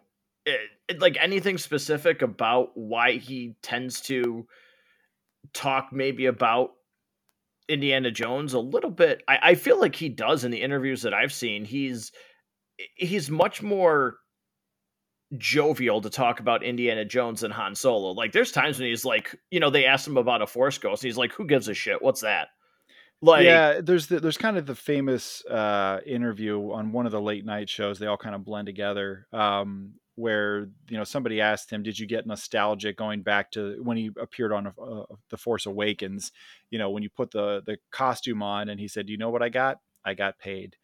it, 0.46 0.60
it, 0.88 1.00
like 1.00 1.16
anything 1.20 1.58
specific 1.58 2.22
about 2.22 2.76
why 2.76 3.12
he 3.12 3.56
tends 3.62 4.00
to 4.02 4.46
talk 5.52 5.92
maybe 5.92 6.26
about 6.26 6.70
Indiana 7.68 8.10
Jones 8.10 8.54
a 8.54 8.60
little 8.60 8.90
bit. 8.90 9.22
I, 9.26 9.38
I 9.42 9.54
feel 9.54 9.80
like 9.80 9.96
he 9.96 10.08
does 10.08 10.44
in 10.44 10.50
the 10.50 10.60
interviews 10.60 11.02
that 11.02 11.14
I've 11.14 11.32
seen. 11.32 11.64
He's 11.64 12.12
eh, 12.78 12.84
he's 12.96 13.30
much 13.30 13.62
more 13.62 14.18
jovial 15.38 16.00
to 16.02 16.10
talk 16.10 16.40
about 16.40 16.62
Indiana 16.62 17.04
Jones 17.04 17.42
and 17.42 17.52
Han 17.52 17.74
Solo. 17.74 18.12
Like 18.12 18.32
there's 18.32 18.52
times 18.52 18.78
when 18.78 18.88
he's 18.88 19.04
like, 19.04 19.36
you 19.50 19.60
know, 19.60 19.70
they 19.70 19.86
asked 19.86 20.06
him 20.06 20.16
about 20.16 20.42
a 20.42 20.46
Force 20.46 20.78
Ghost. 20.78 21.02
he's 21.02 21.16
like, 21.16 21.32
"Who 21.32 21.46
gives 21.46 21.68
a 21.68 21.74
shit? 21.74 22.02
What's 22.02 22.20
that?" 22.20 22.48
Like, 23.24 23.44
yeah, 23.44 23.80
there's 23.80 24.08
the, 24.08 24.20
there's 24.20 24.36
kind 24.36 24.58
of 24.58 24.66
the 24.66 24.74
famous 24.74 25.44
uh, 25.46 26.00
interview 26.04 26.72
on 26.72 26.92
one 26.92 27.06
of 27.06 27.12
the 27.12 27.20
late 27.20 27.44
night 27.44 27.68
shows. 27.68 27.98
They 27.98 28.06
all 28.06 28.18
kind 28.18 28.34
of 28.34 28.44
blend 28.44 28.66
together. 28.66 29.26
Um, 29.32 29.94
where 30.16 30.68
you 30.88 30.96
know 30.96 31.04
somebody 31.04 31.40
asked 31.40 31.70
him, 31.70 31.82
"Did 31.82 31.98
you 31.98 32.06
get 32.06 32.26
nostalgic 32.26 32.96
going 32.96 33.22
back 33.22 33.50
to 33.52 33.82
when 33.82 33.96
he 33.96 34.10
appeared 34.20 34.52
on 34.52 34.66
uh, 34.66 35.04
the 35.30 35.36
Force 35.36 35.66
Awakens?" 35.66 36.32
You 36.70 36.78
know, 36.78 36.90
when 36.90 37.02
you 37.02 37.10
put 37.10 37.30
the 37.30 37.62
the 37.64 37.78
costume 37.90 38.42
on, 38.42 38.68
and 38.68 38.78
he 38.78 38.88
said, 38.88 39.08
"You 39.08 39.16
know 39.16 39.30
what 39.30 39.42
I 39.42 39.48
got? 39.48 39.78
I 40.04 40.14
got 40.14 40.38
paid," 40.38 40.76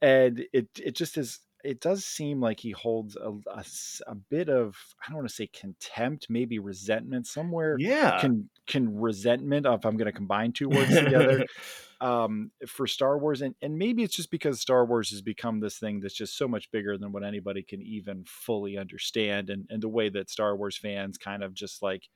and 0.00 0.44
it 0.52 0.68
it 0.78 0.94
just 0.94 1.16
is. 1.16 1.40
It 1.68 1.80
does 1.80 2.02
seem 2.02 2.40
like 2.40 2.60
he 2.60 2.70
holds 2.70 3.14
a, 3.14 3.30
a, 3.50 3.64
a 4.06 4.14
bit 4.14 4.48
of 4.48 4.74
I 5.02 5.10
don't 5.10 5.18
want 5.18 5.28
to 5.28 5.34
say 5.34 5.48
contempt, 5.48 6.28
maybe 6.30 6.58
resentment 6.58 7.26
somewhere. 7.26 7.76
Yeah, 7.78 8.18
can 8.20 8.48
can 8.66 8.98
resentment 8.98 9.66
if 9.66 9.84
I'm 9.84 9.98
going 9.98 10.06
to 10.06 10.12
combine 10.12 10.52
two 10.52 10.70
words 10.70 10.88
together 10.88 11.44
um, 12.00 12.52
for 12.66 12.86
Star 12.86 13.18
Wars, 13.18 13.42
and 13.42 13.54
and 13.60 13.76
maybe 13.76 14.02
it's 14.02 14.16
just 14.16 14.30
because 14.30 14.62
Star 14.62 14.86
Wars 14.86 15.10
has 15.10 15.20
become 15.20 15.60
this 15.60 15.78
thing 15.78 16.00
that's 16.00 16.14
just 16.14 16.38
so 16.38 16.48
much 16.48 16.70
bigger 16.70 16.96
than 16.96 17.12
what 17.12 17.22
anybody 17.22 17.62
can 17.62 17.82
even 17.82 18.24
fully 18.26 18.78
understand, 18.78 19.50
and 19.50 19.66
and 19.68 19.82
the 19.82 19.90
way 19.90 20.08
that 20.08 20.30
Star 20.30 20.56
Wars 20.56 20.78
fans 20.78 21.18
kind 21.18 21.42
of 21.42 21.52
just 21.52 21.82
like 21.82 22.08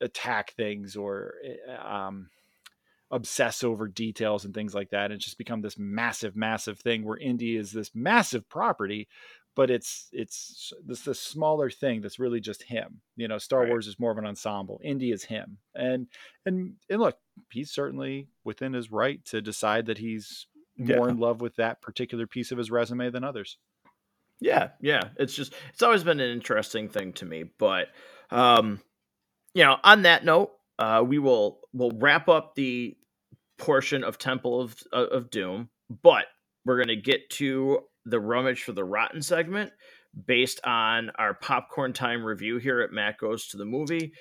attack 0.00 0.54
things 0.56 0.96
or 0.96 1.34
eh, 1.44 1.76
um, 1.76 2.30
obsess 3.10 3.62
over 3.62 3.86
details 3.86 4.44
and 4.44 4.54
things 4.54 4.74
like 4.74 4.90
that. 4.90 5.06
And 5.06 5.14
it's 5.14 5.24
just 5.24 5.38
become 5.38 5.60
this 5.60 5.78
massive, 5.78 6.36
massive 6.36 6.78
thing 6.78 7.04
where 7.04 7.16
Indy 7.16 7.56
is 7.56 7.72
this 7.72 7.92
massive 7.94 8.48
property, 8.48 9.08
but 9.54 9.70
it's 9.70 10.08
it's 10.12 10.72
this 10.84 11.00
this 11.00 11.20
smaller 11.20 11.70
thing 11.70 12.00
that's 12.00 12.18
really 12.18 12.40
just 12.40 12.64
him. 12.64 13.00
You 13.16 13.28
know, 13.28 13.38
Star 13.38 13.60
right. 13.60 13.68
Wars 13.70 13.86
is 13.86 13.98
more 13.98 14.10
of 14.10 14.18
an 14.18 14.26
ensemble. 14.26 14.80
Indy 14.84 15.10
is 15.10 15.24
him, 15.24 15.58
and 15.74 16.08
and 16.44 16.74
and 16.90 17.00
look, 17.00 17.16
he's 17.50 17.70
certainly 17.70 18.28
within 18.44 18.74
his 18.74 18.92
right 18.92 19.24
to 19.26 19.40
decide 19.40 19.86
that 19.86 19.98
he's 19.98 20.46
more 20.76 21.06
yeah. 21.06 21.12
in 21.12 21.18
love 21.18 21.40
with 21.40 21.56
that 21.56 21.80
particular 21.80 22.26
piece 22.26 22.52
of 22.52 22.58
his 22.58 22.70
resume 22.70 23.10
than 23.10 23.24
others. 23.24 23.56
Yeah, 24.40 24.70
yeah. 24.80 25.04
It's 25.16 25.34
just 25.34 25.54
it's 25.72 25.82
always 25.82 26.04
been 26.04 26.20
an 26.20 26.30
interesting 26.30 26.88
thing 26.90 27.14
to 27.14 27.24
me, 27.24 27.44
but 27.58 27.88
um, 28.30 28.80
you 29.54 29.64
know, 29.64 29.78
on 29.82 30.02
that 30.02 30.24
note, 30.24 30.52
uh, 30.78 31.02
we 31.06 31.18
will 31.18 31.60
we'll 31.72 31.92
wrap 31.96 32.28
up 32.28 32.54
the 32.54 32.96
portion 33.58 34.04
of 34.04 34.18
Temple 34.18 34.60
of 34.60 34.76
of 34.92 35.30
Doom, 35.30 35.70
but 36.02 36.26
we're 36.64 36.78
gonna 36.78 36.96
get 36.96 37.30
to 37.30 37.80
the 38.04 38.20
rummage 38.20 38.62
for 38.62 38.72
the 38.72 38.84
rotten 38.84 39.20
segment 39.22 39.72
based 40.26 40.60
on 40.64 41.10
our 41.18 41.34
popcorn 41.34 41.92
time 41.92 42.24
review 42.24 42.58
here 42.58 42.80
at 42.80 42.92
Matt 42.92 43.18
Goes 43.18 43.48
to 43.48 43.56
the 43.56 43.64
Movie 43.64 44.12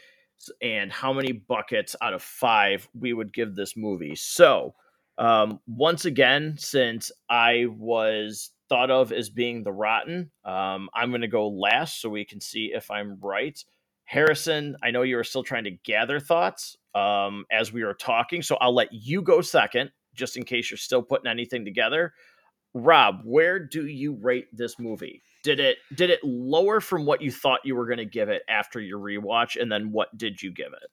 and 0.62 0.92
how 0.92 1.14
many 1.14 1.32
buckets 1.32 1.96
out 2.02 2.14
of 2.14 2.22
five 2.22 2.88
we 2.94 3.14
would 3.14 3.34
give 3.34 3.56
this 3.56 3.78
movie. 3.78 4.16
So, 4.16 4.76
um, 5.18 5.60
once 5.66 6.04
again, 6.06 6.56
since 6.58 7.12
I 7.30 7.68
was 7.70 8.52
thought 8.68 8.92
of 8.92 9.12
as 9.12 9.30
being 9.30 9.64
the 9.64 9.72
rotten, 9.72 10.32
um, 10.44 10.90
I'm 10.94 11.10
going 11.10 11.22
to 11.22 11.28
go 11.28 11.48
last 11.48 12.02
so 12.02 12.10
we 12.10 12.26
can 12.26 12.42
see 12.42 12.72
if 12.74 12.92
I'm 12.92 13.18
right. 13.22 13.58
Harrison, 14.06 14.78
I 14.84 14.92
know 14.92 15.02
you 15.02 15.18
are 15.18 15.24
still 15.24 15.44
trying 15.44 15.64
to 15.66 15.72
gather 15.72 16.20
thoughts 16.20 16.78
um, 16.94 17.46
as 17.52 17.74
we 17.74 17.82
are 17.82 17.94
talking, 17.94 18.42
so 18.42 18.56
I'll 18.62 18.74
let 18.74 18.92
you 18.92 19.22
go 19.22 19.42
second, 19.42 19.92
just 20.14 20.38
in 20.38 20.44
case 20.44 20.70
you're 20.72 20.78
still 20.78 21.02
putting 21.02 21.30
anything 21.30 21.66
together. 21.66 22.14
Rob, 22.74 23.22
where 23.24 23.60
do 23.60 23.88
you 23.88 24.14
rate 24.22 24.48
this 24.54 24.78
movie? 24.80 25.22
Did 25.44 25.60
it 25.60 25.78
did 25.96 26.10
it 26.10 26.20
lower 26.24 26.82
from 26.82 27.06
what 27.06 27.22
you 27.22 27.32
thought 27.32 27.62
you 27.64 27.76
were 27.76 27.86
going 27.86 28.00
to 28.00 28.06
give 28.06 28.30
it 28.30 28.44
after 28.50 28.80
your 28.80 29.00
rewatch, 29.00 29.60
and 29.60 29.72
then 29.72 29.92
what 29.92 30.16
did 30.18 30.42
you 30.42 30.52
give 30.52 30.74
it? 30.74 30.90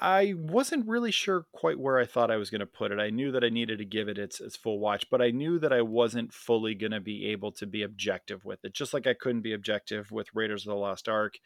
I 0.00 0.34
wasn't 0.36 0.86
really 0.86 1.10
sure 1.10 1.46
quite 1.52 1.78
where 1.78 1.98
I 1.98 2.06
thought 2.06 2.30
I 2.30 2.36
was 2.36 2.50
going 2.50 2.60
to 2.60 2.66
put 2.66 2.92
it. 2.92 2.98
I 2.98 3.10
knew 3.10 3.32
that 3.32 3.44
I 3.44 3.48
needed 3.48 3.78
to 3.78 3.84
give 3.84 4.08
it 4.08 4.18
its, 4.18 4.40
its 4.40 4.56
full 4.56 4.78
watch, 4.78 5.08
but 5.10 5.22
I 5.22 5.30
knew 5.30 5.58
that 5.58 5.72
I 5.72 5.82
wasn't 5.82 6.32
fully 6.32 6.74
going 6.74 6.92
to 6.92 7.00
be 7.00 7.26
able 7.26 7.52
to 7.52 7.66
be 7.66 7.82
objective 7.82 8.44
with 8.44 8.64
it. 8.64 8.74
Just 8.74 8.92
like 8.92 9.06
I 9.06 9.14
couldn't 9.14 9.42
be 9.42 9.52
objective 9.52 10.10
with 10.10 10.34
Raiders 10.34 10.66
of 10.66 10.70
the 10.70 10.76
Lost 10.76 11.08
Ark, 11.08 11.38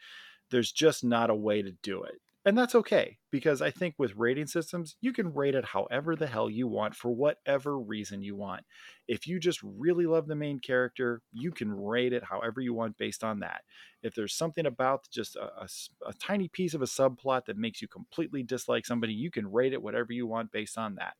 there's 0.49 0.71
just 0.71 1.03
not 1.03 1.29
a 1.29 1.35
way 1.35 1.61
to 1.61 1.71
do 1.71 2.03
it 2.03 2.21
and 2.43 2.57
that's 2.57 2.73
okay 2.73 3.17
because 3.29 3.61
I 3.61 3.69
think 3.69 3.95
with 3.97 4.15
rating 4.15 4.47
systems, 4.47 4.95
you 4.99 5.13
can 5.13 5.33
rate 5.33 5.53
it 5.53 5.65
however 5.65 6.15
the 6.15 6.25
hell 6.25 6.49
you 6.49 6.67
want 6.67 6.95
for 6.95 7.11
whatever 7.11 7.77
reason 7.77 8.23
you 8.23 8.35
want. 8.35 8.63
If 9.07 9.27
you 9.27 9.39
just 9.39 9.59
really 9.61 10.07
love 10.07 10.27
the 10.27 10.35
main 10.35 10.59
character, 10.59 11.21
you 11.31 11.51
can 11.51 11.71
rate 11.71 12.13
it 12.13 12.23
however 12.23 12.59
you 12.59 12.73
want 12.73 12.97
based 12.97 13.23
on 13.23 13.41
that. 13.41 13.61
If 14.01 14.15
there's 14.15 14.33
something 14.33 14.65
about 14.65 15.07
just 15.11 15.35
a, 15.35 15.61
a, 15.61 15.67
a 16.07 16.13
tiny 16.13 16.47
piece 16.47 16.73
of 16.73 16.81
a 16.81 16.85
subplot 16.85 17.45
that 17.45 17.57
makes 17.57 17.81
you 17.81 17.87
completely 17.87 18.41
dislike 18.41 18.87
somebody, 18.87 19.13
you 19.13 19.29
can 19.29 19.51
rate 19.51 19.73
it 19.73 19.83
whatever 19.83 20.11
you 20.11 20.25
want 20.25 20.51
based 20.51 20.79
on 20.79 20.95
that. 20.95 21.13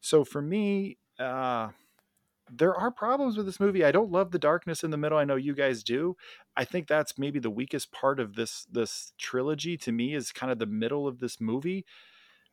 So 0.00 0.24
for 0.24 0.42
me, 0.42 0.98
uh, 1.18 1.68
there 2.50 2.74
are 2.74 2.90
problems 2.90 3.36
with 3.36 3.46
this 3.46 3.60
movie. 3.60 3.84
I 3.84 3.92
don't 3.92 4.10
love 4.10 4.30
the 4.30 4.38
darkness 4.38 4.84
in 4.84 4.90
the 4.90 4.96
middle. 4.96 5.18
I 5.18 5.24
know 5.24 5.36
you 5.36 5.54
guys 5.54 5.82
do. 5.82 6.16
I 6.56 6.64
think 6.64 6.86
that's 6.86 7.18
maybe 7.18 7.38
the 7.38 7.50
weakest 7.50 7.92
part 7.92 8.20
of 8.20 8.34
this 8.34 8.66
this 8.70 9.12
trilogy 9.18 9.76
to 9.78 9.92
me 9.92 10.14
is 10.14 10.32
kind 10.32 10.52
of 10.52 10.58
the 10.58 10.66
middle 10.66 11.06
of 11.06 11.18
this 11.18 11.40
movie. 11.40 11.84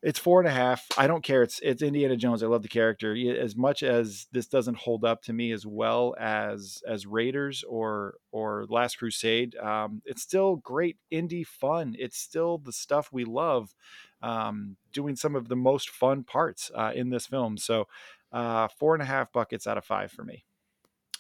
It's 0.04 0.18
four 0.18 0.40
and 0.40 0.48
a 0.48 0.52
half. 0.52 0.88
I 0.98 1.06
don't 1.06 1.24
care. 1.24 1.44
It's 1.44 1.60
it's 1.60 1.84
Indiana 1.84 2.18
Jones. 2.18 2.42
I 2.42 2.48
love 2.48 2.64
the 2.64 2.68
character. 2.68 3.16
As 3.40 3.56
much 3.56 3.84
as 3.84 4.28
this 4.32 4.48
doesn't 4.48 4.78
hold 4.78 5.06
up 5.06 5.22
to 5.24 5.34
me 5.34 5.52
as 5.52 5.66
well 5.66 6.16
as 6.20 6.82
as 6.88 7.06
Raiders 7.06 7.64
or 7.68 8.16
or 8.32 8.66
Last 8.68 8.98
Crusade, 8.98 9.56
um, 9.58 10.02
it's 10.06 10.24
still 10.24 10.56
great 10.56 10.98
indie 11.12 11.46
fun. 11.46 11.96
It's 12.00 12.18
still 12.18 12.58
the 12.58 12.74
stuff 12.74 13.10
we 13.12 13.26
love. 13.26 13.76
Um, 14.24 14.78
doing 14.94 15.16
some 15.16 15.36
of 15.36 15.50
the 15.50 15.56
most 15.56 15.90
fun 15.90 16.24
parts 16.24 16.70
uh, 16.76 16.92
in 16.94 17.10
this 17.10 17.26
film. 17.26 17.58
So 17.58 17.88
uh, 18.32 18.68
four 18.80 18.94
and 18.94 19.02
a 19.02 19.06
half 19.06 19.32
buckets 19.32 19.68
out 19.68 19.78
of 19.78 19.86
five 19.86 20.12
for 20.12 20.24
me. 20.24 20.46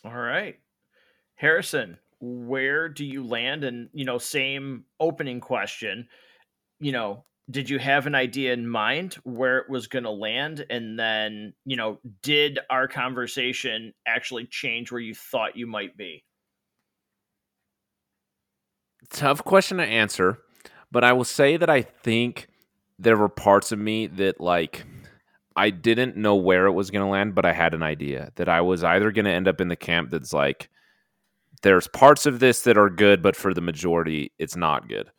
All 0.04 0.14
right. 0.14 0.60
Harrison, 1.36 1.98
where 2.20 2.90
do 2.90 3.06
you 3.06 3.26
land? 3.26 3.64
And, 3.64 3.90
you 3.94 4.06
know, 4.06 4.18
same 4.18 4.86
opening 5.00 5.40
question. 5.40 6.08
You 6.80 6.92
know, 6.92 7.26
did 7.50 7.70
you 7.70 7.80
have 7.80 8.08
an 8.08 8.16
idea 8.16 8.54
in 8.54 8.68
mind 8.68 9.16
where 9.24 9.58
it 9.58 9.70
was 9.70 9.88
going 9.88 10.04
to 10.04 10.12
land? 10.12 10.66
And 10.70 10.98
then, 10.98 11.54
you 11.66 11.76
know, 11.76 12.00
did 12.22 12.60
our 12.70 12.88
conversation 12.88 13.94
actually 14.08 14.46
change 14.46 14.92
where 14.92 15.02
you 15.02 15.14
thought 15.14 15.58
you 15.58 15.68
might 15.68 15.98
be? 15.98 16.24
Tough 19.10 19.44
question 19.44 19.78
to 19.78 19.84
answer, 19.84 20.40
but 20.92 21.04
I 21.04 21.12
will 21.14 21.26
say 21.26 21.58
that 21.58 21.70
I 21.70 21.82
think 21.82 22.48
there 22.98 23.18
were 23.18 23.30
parts 23.30 23.72
of 23.72 23.80
me 23.80 24.08
that, 24.08 24.40
like, 24.40 24.86
I 25.56 25.70
didn't 25.70 26.18
know 26.18 26.36
where 26.36 26.66
it 26.66 26.72
was 26.72 26.92
going 26.92 27.06
to 27.06 27.12
land, 27.12 27.36
but 27.36 27.46
I 27.46 27.54
had 27.54 27.74
an 27.74 27.84
idea 27.84 28.32
that 28.36 28.50
I 28.50 28.62
was 28.62 28.84
either 28.84 29.12
going 29.12 29.26
to 29.26 29.32
end 29.32 29.48
up 29.48 29.60
in 29.60 29.68
the 29.68 29.76
camp 29.76 30.12
that's 30.12 30.34
like, 30.34 30.70
there's 31.62 31.88
parts 31.88 32.26
of 32.26 32.40
this 32.40 32.62
that 32.62 32.78
are 32.78 32.90
good, 32.90 33.22
but 33.22 33.36
for 33.36 33.54
the 33.54 33.62
majority, 33.62 34.32
it's 34.40 34.56
not 34.56 34.88
good. 34.88 35.12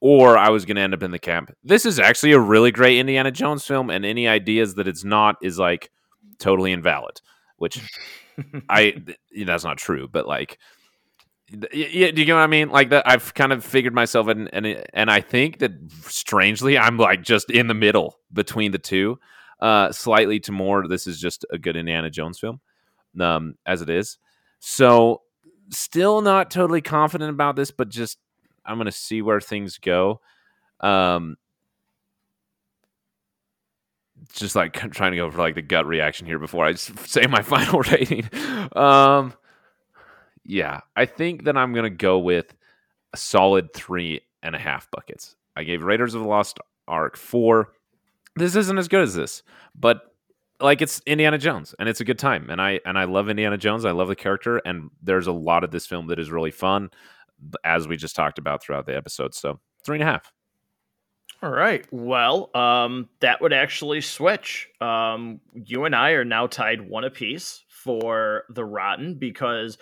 Or 0.00 0.38
I 0.38 0.50
was 0.50 0.64
going 0.64 0.76
to 0.76 0.82
end 0.82 0.94
up 0.94 1.02
in 1.02 1.10
the 1.10 1.18
camp. 1.18 1.54
This 1.62 1.84
is 1.84 1.98
actually 1.98 2.32
a 2.32 2.40
really 2.40 2.70
great 2.70 2.98
Indiana 2.98 3.30
Jones 3.30 3.64
film, 3.64 3.90
and 3.90 4.04
any 4.04 4.26
ideas 4.26 4.74
that 4.74 4.88
it's 4.88 5.04
not 5.04 5.36
is 5.42 5.58
like 5.58 5.90
totally 6.38 6.72
invalid, 6.72 7.20
which 7.56 7.80
I, 8.68 8.96
that's 9.44 9.64
not 9.64 9.78
true, 9.78 10.08
but 10.08 10.26
like, 10.26 10.58
yeah, 11.72 12.10
do 12.10 12.22
you 12.22 12.26
know 12.26 12.36
what 12.36 12.42
I 12.42 12.46
mean? 12.46 12.70
Like 12.70 12.90
that, 12.90 13.06
I've 13.06 13.34
kind 13.34 13.52
of 13.52 13.64
figured 13.64 13.94
myself, 13.94 14.28
and 14.28 14.48
and 14.54 14.82
and 14.94 15.10
I 15.10 15.20
think 15.20 15.58
that 15.58 15.72
strangely, 16.04 16.78
I'm 16.78 16.96
like 16.96 17.22
just 17.22 17.50
in 17.50 17.66
the 17.66 17.74
middle 17.74 18.16
between 18.32 18.72
the 18.72 18.78
two 18.78 19.18
uh, 19.62 19.92
slightly 19.92 20.40
to 20.40 20.52
more. 20.52 20.86
This 20.88 21.06
is 21.06 21.18
just 21.20 21.46
a 21.50 21.56
good 21.56 21.76
Indiana 21.76 22.10
Jones 22.10 22.38
film, 22.38 22.60
um, 23.18 23.54
as 23.64 23.80
it 23.80 23.88
is. 23.88 24.18
So, 24.58 25.22
still 25.70 26.20
not 26.20 26.50
totally 26.50 26.82
confident 26.82 27.30
about 27.30 27.56
this, 27.56 27.70
but 27.70 27.88
just 27.88 28.18
I'm 28.66 28.76
going 28.76 28.86
to 28.86 28.92
see 28.92 29.22
where 29.22 29.40
things 29.40 29.78
go. 29.78 30.20
Um, 30.80 31.36
just 34.32 34.56
like 34.56 34.72
trying 34.92 35.12
to 35.12 35.16
go 35.16 35.30
for 35.30 35.38
like 35.38 35.54
the 35.54 35.62
gut 35.62 35.86
reaction 35.86 36.26
here 36.26 36.40
before 36.40 36.64
I 36.64 36.74
say 36.74 37.26
my 37.26 37.42
final 37.42 37.80
rating. 37.80 38.28
Um, 38.74 39.32
yeah, 40.44 40.80
I 40.96 41.06
think 41.06 41.44
that 41.44 41.56
I'm 41.56 41.72
gonna 41.72 41.88
go 41.88 42.18
with 42.18 42.52
a 43.12 43.16
solid 43.16 43.72
three 43.72 44.22
and 44.42 44.56
a 44.56 44.58
half 44.58 44.90
buckets. 44.90 45.36
I 45.54 45.62
gave 45.62 45.84
Raiders 45.84 46.14
of 46.14 46.22
the 46.22 46.28
Lost 46.28 46.58
Ark 46.88 47.16
four. 47.16 47.72
This 48.36 48.56
isn't 48.56 48.78
as 48.78 48.88
good 48.88 49.02
as 49.02 49.14
this, 49.14 49.42
but 49.74 50.12
like 50.60 50.80
it's 50.80 51.02
Indiana 51.06 51.38
Jones 51.38 51.74
and 51.78 51.88
it's 51.88 52.00
a 52.00 52.04
good 52.04 52.18
time. 52.18 52.48
And 52.48 52.60
I 52.60 52.80
and 52.86 52.98
I 52.98 53.04
love 53.04 53.28
Indiana 53.28 53.58
Jones. 53.58 53.84
I 53.84 53.90
love 53.90 54.08
the 54.08 54.16
character, 54.16 54.58
and 54.64 54.90
there's 55.02 55.26
a 55.26 55.32
lot 55.32 55.64
of 55.64 55.70
this 55.70 55.86
film 55.86 56.06
that 56.08 56.18
is 56.18 56.30
really 56.30 56.50
fun, 56.50 56.90
as 57.64 57.88
we 57.88 57.96
just 57.96 58.16
talked 58.16 58.38
about 58.38 58.62
throughout 58.62 58.86
the 58.86 58.96
episode. 58.96 59.34
So 59.34 59.60
three 59.84 59.96
and 59.96 60.08
a 60.08 60.12
half. 60.12 60.32
All 61.42 61.50
right. 61.50 61.84
Well, 61.90 62.54
um, 62.54 63.08
that 63.18 63.40
would 63.40 63.52
actually 63.52 64.00
switch. 64.00 64.68
Um, 64.80 65.40
you 65.54 65.84
and 65.84 65.94
I 65.94 66.12
are 66.12 66.24
now 66.24 66.46
tied 66.46 66.88
one 66.88 67.02
apiece 67.02 67.64
for 67.68 68.44
the 68.48 68.64
Rotten 68.64 69.16
because 69.16 69.76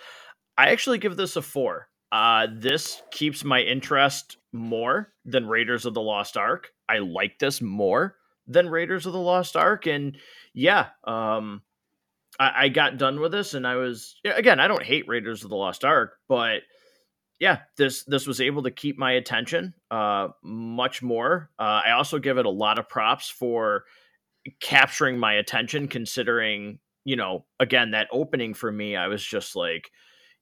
I 0.57 0.69
actually 0.69 0.97
give 0.97 1.17
this 1.17 1.35
a 1.35 1.41
four. 1.43 1.87
Uh, 2.11 2.47
this 2.51 3.03
keeps 3.11 3.43
my 3.43 3.61
interest 3.61 4.37
more 4.51 5.13
than 5.23 5.47
Raiders 5.47 5.85
of 5.85 5.93
the 5.93 6.01
Lost 6.01 6.35
Ark. 6.35 6.71
I 6.89 6.97
like 6.97 7.37
this 7.37 7.61
more 7.61 8.15
than 8.51 8.69
Raiders 8.69 9.05
of 9.05 9.13
the 9.13 9.19
Lost 9.19 9.55
Ark, 9.55 9.87
and 9.87 10.17
yeah, 10.53 10.87
um, 11.03 11.61
I, 12.39 12.65
I 12.65 12.69
got 12.69 12.97
done 12.97 13.19
with 13.19 13.31
this, 13.31 13.53
and 13.53 13.65
I 13.65 13.75
was 13.75 14.15
again. 14.25 14.59
I 14.59 14.67
don't 14.67 14.83
hate 14.83 15.07
Raiders 15.07 15.43
of 15.43 15.49
the 15.49 15.55
Lost 15.55 15.83
Ark, 15.83 16.17
but 16.27 16.61
yeah, 17.39 17.59
this 17.77 18.03
this 18.03 18.27
was 18.27 18.41
able 18.41 18.63
to 18.63 18.71
keep 18.71 18.97
my 18.97 19.13
attention 19.13 19.73
uh, 19.89 20.29
much 20.43 21.01
more. 21.01 21.49
Uh, 21.57 21.81
I 21.85 21.91
also 21.91 22.19
give 22.19 22.37
it 22.37 22.45
a 22.45 22.51
lot 22.51 22.79
of 22.79 22.89
props 22.89 23.29
for 23.29 23.85
capturing 24.59 25.17
my 25.17 25.33
attention, 25.33 25.87
considering 25.87 26.79
you 27.03 27.15
know, 27.15 27.45
again 27.59 27.91
that 27.91 28.07
opening 28.11 28.53
for 28.53 28.71
me, 28.71 28.95
I 28.95 29.07
was 29.07 29.23
just 29.23 29.55
like, 29.55 29.91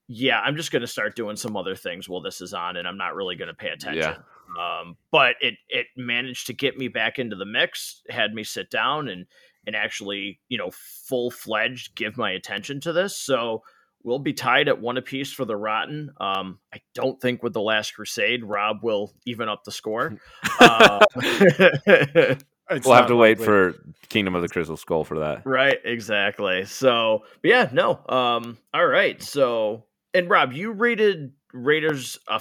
yeah, 0.07 0.39
I'm 0.39 0.55
just 0.55 0.71
going 0.71 0.81
to 0.81 0.87
start 0.87 1.15
doing 1.15 1.35
some 1.35 1.55
other 1.55 1.75
things 1.75 2.09
while 2.09 2.21
this 2.21 2.41
is 2.41 2.53
on, 2.53 2.77
and 2.77 2.87
I'm 2.87 2.97
not 2.97 3.15
really 3.15 3.35
going 3.35 3.47
to 3.47 3.53
pay 3.53 3.69
attention. 3.69 4.01
Yeah. 4.01 4.17
Um, 4.57 4.97
but 5.11 5.35
it 5.41 5.55
it 5.67 5.87
managed 5.97 6.47
to 6.47 6.53
get 6.53 6.77
me 6.77 6.87
back 6.87 7.19
into 7.19 7.35
the 7.35 7.45
mix, 7.45 8.01
had 8.09 8.33
me 8.33 8.43
sit 8.43 8.69
down 8.69 9.07
and 9.07 9.25
and 9.67 9.75
actually, 9.75 10.39
you 10.49 10.57
know, 10.57 10.71
full 10.71 11.31
fledged 11.31 11.95
give 11.95 12.17
my 12.17 12.31
attention 12.31 12.79
to 12.81 12.93
this. 12.93 13.17
So 13.17 13.63
we'll 14.03 14.19
be 14.19 14.33
tied 14.33 14.67
at 14.67 14.81
one 14.81 14.97
apiece 14.97 15.31
for 15.31 15.45
the 15.45 15.55
Rotten. 15.55 16.11
Um, 16.19 16.59
I 16.73 16.79
don't 16.93 17.19
think 17.21 17.43
with 17.43 17.53
the 17.53 17.61
Last 17.61 17.91
Crusade, 17.95 18.43
Rob 18.43 18.83
will 18.83 19.13
even 19.25 19.49
up 19.49 19.63
the 19.63 19.71
score. 19.71 20.17
uh, 20.59 20.99
we'll 21.15 22.95
have 22.95 23.07
to 23.07 23.15
wait 23.15 23.39
for 23.39 23.75
Kingdom 24.09 24.35
of 24.35 24.41
the 24.41 24.47
Crystal 24.47 24.77
Skull 24.77 25.03
for 25.03 25.19
that. 25.19 25.45
Right, 25.45 25.77
exactly. 25.83 26.65
So, 26.65 27.23
yeah, 27.43 27.69
no. 27.71 27.99
Um, 28.07 28.57
all 28.73 28.87
right. 28.87 29.21
So, 29.21 29.85
and 30.13 30.29
Rob, 30.29 30.53
you 30.53 30.71
rated 30.71 31.33
Raiders 31.53 32.17
a 32.27 32.39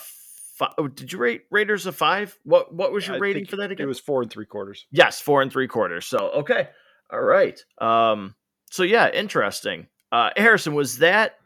five. 0.59 0.74
Oh, 0.76 0.88
did 0.88 1.12
you 1.12 1.18
rate 1.18 1.42
Raiders 1.50 1.86
a 1.86 1.92
five? 1.92 2.36
What 2.44 2.74
What 2.74 2.92
was 2.92 3.06
your 3.06 3.16
I 3.16 3.18
rating 3.20 3.46
for 3.46 3.56
that 3.56 3.70
again? 3.70 3.84
It 3.84 3.88
was 3.88 4.00
four 4.00 4.22
and 4.22 4.30
three 4.30 4.46
quarters. 4.46 4.86
Yes, 4.90 5.20
four 5.20 5.40
and 5.40 5.50
three 5.50 5.68
quarters. 5.68 6.06
So, 6.06 6.18
okay. 6.36 6.68
All 7.11 7.22
right. 7.22 7.59
Um, 7.80 8.34
so 8.70 8.82
yeah, 8.82 9.11
interesting. 9.11 9.86
Uh, 10.12 10.30
Harrison, 10.36 10.74
was 10.74 10.98
that 10.98 11.36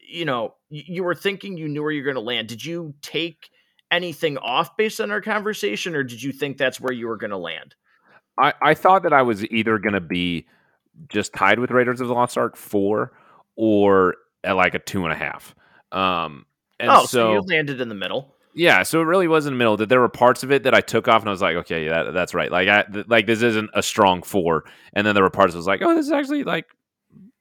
you 0.00 0.24
know 0.24 0.54
you 0.68 1.04
were 1.04 1.14
thinking 1.14 1.56
you 1.56 1.68
knew 1.68 1.82
where 1.82 1.90
you're 1.90 2.04
going 2.04 2.14
to 2.14 2.20
land? 2.20 2.48
Did 2.48 2.64
you 2.64 2.94
take 3.02 3.50
anything 3.90 4.38
off 4.38 4.76
based 4.76 5.00
on 5.00 5.10
our 5.10 5.20
conversation, 5.20 5.94
or 5.94 6.02
did 6.02 6.22
you 6.22 6.32
think 6.32 6.56
that's 6.56 6.80
where 6.80 6.92
you 6.92 7.08
were 7.08 7.16
going 7.16 7.30
to 7.32 7.38
land? 7.38 7.74
I, 8.38 8.54
I 8.62 8.74
thought 8.74 9.02
that 9.02 9.12
I 9.12 9.22
was 9.22 9.44
either 9.46 9.78
going 9.78 9.94
to 9.94 10.00
be 10.00 10.46
just 11.08 11.34
tied 11.34 11.58
with 11.58 11.70
Raiders 11.70 12.00
of 12.00 12.08
the 12.08 12.14
Lost 12.14 12.38
Ark 12.38 12.56
four, 12.56 13.12
or 13.56 14.16
at 14.44 14.56
like 14.56 14.74
a 14.74 14.78
two 14.78 15.04
and 15.04 15.12
a 15.12 15.16
half. 15.16 15.54
Um, 15.92 16.46
and 16.78 16.90
oh, 16.90 17.00
so, 17.00 17.06
so 17.06 17.32
you 17.34 17.40
landed 17.40 17.80
in 17.80 17.88
the 17.88 17.94
middle. 17.94 18.34
Yeah, 18.54 18.82
so 18.82 19.00
it 19.00 19.04
really 19.04 19.28
was 19.28 19.46
in 19.46 19.52
the 19.52 19.58
middle. 19.58 19.76
That 19.76 19.88
there 19.88 20.00
were 20.00 20.08
parts 20.08 20.42
of 20.42 20.50
it 20.50 20.64
that 20.64 20.74
I 20.74 20.80
took 20.80 21.06
off, 21.08 21.22
and 21.22 21.28
I 21.28 21.32
was 21.32 21.42
like, 21.42 21.56
okay, 21.56 21.88
that, 21.88 22.12
that's 22.12 22.34
right. 22.34 22.50
Like, 22.50 22.68
I 22.68 22.82
th- 22.82 23.06
like 23.08 23.26
this 23.26 23.42
isn't 23.42 23.70
a 23.74 23.82
strong 23.82 24.22
four. 24.22 24.64
And 24.92 25.06
then 25.06 25.14
there 25.14 25.22
were 25.22 25.30
parts 25.30 25.54
I 25.54 25.58
was 25.58 25.66
like, 25.66 25.82
oh, 25.82 25.94
this 25.94 26.06
is 26.06 26.12
actually 26.12 26.44
like 26.44 26.66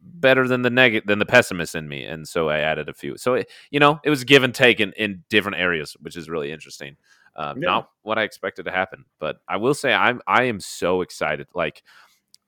better 0.02 0.48
than 0.48 0.62
the 0.62 0.70
negative 0.70 1.08
than 1.08 1.20
the 1.20 1.26
pessimist 1.26 1.76
in 1.76 1.88
me, 1.88 2.04
and 2.04 2.28
so 2.28 2.50
I 2.50 2.60
added 2.60 2.90
a 2.90 2.94
few. 2.94 3.18
So 3.18 3.36
it, 3.36 3.50
you 3.72 3.80
know, 3.80 4.00
it 4.04 4.10
was 4.10 4.24
give 4.24 4.44
and 4.44 4.54
take 4.54 4.80
in, 4.80 4.94
in 4.94 5.24
different 5.30 5.58
areas, 5.58 5.96
which 6.02 6.16
is 6.16 6.30
really 6.30 6.52
interesting. 6.52 6.96
Um, 7.36 7.62
yeah. 7.62 7.70
Not 7.70 7.90
what 8.02 8.18
I 8.18 8.24
expected 8.24 8.66
to 8.66 8.72
happen, 8.72 9.06
but 9.20 9.38
I 9.48 9.58
will 9.58 9.74
say 9.74 9.94
I'm 9.94 10.22
I 10.28 10.44
am 10.44 10.60
so 10.60 11.02
excited. 11.02 11.48
Like 11.54 11.84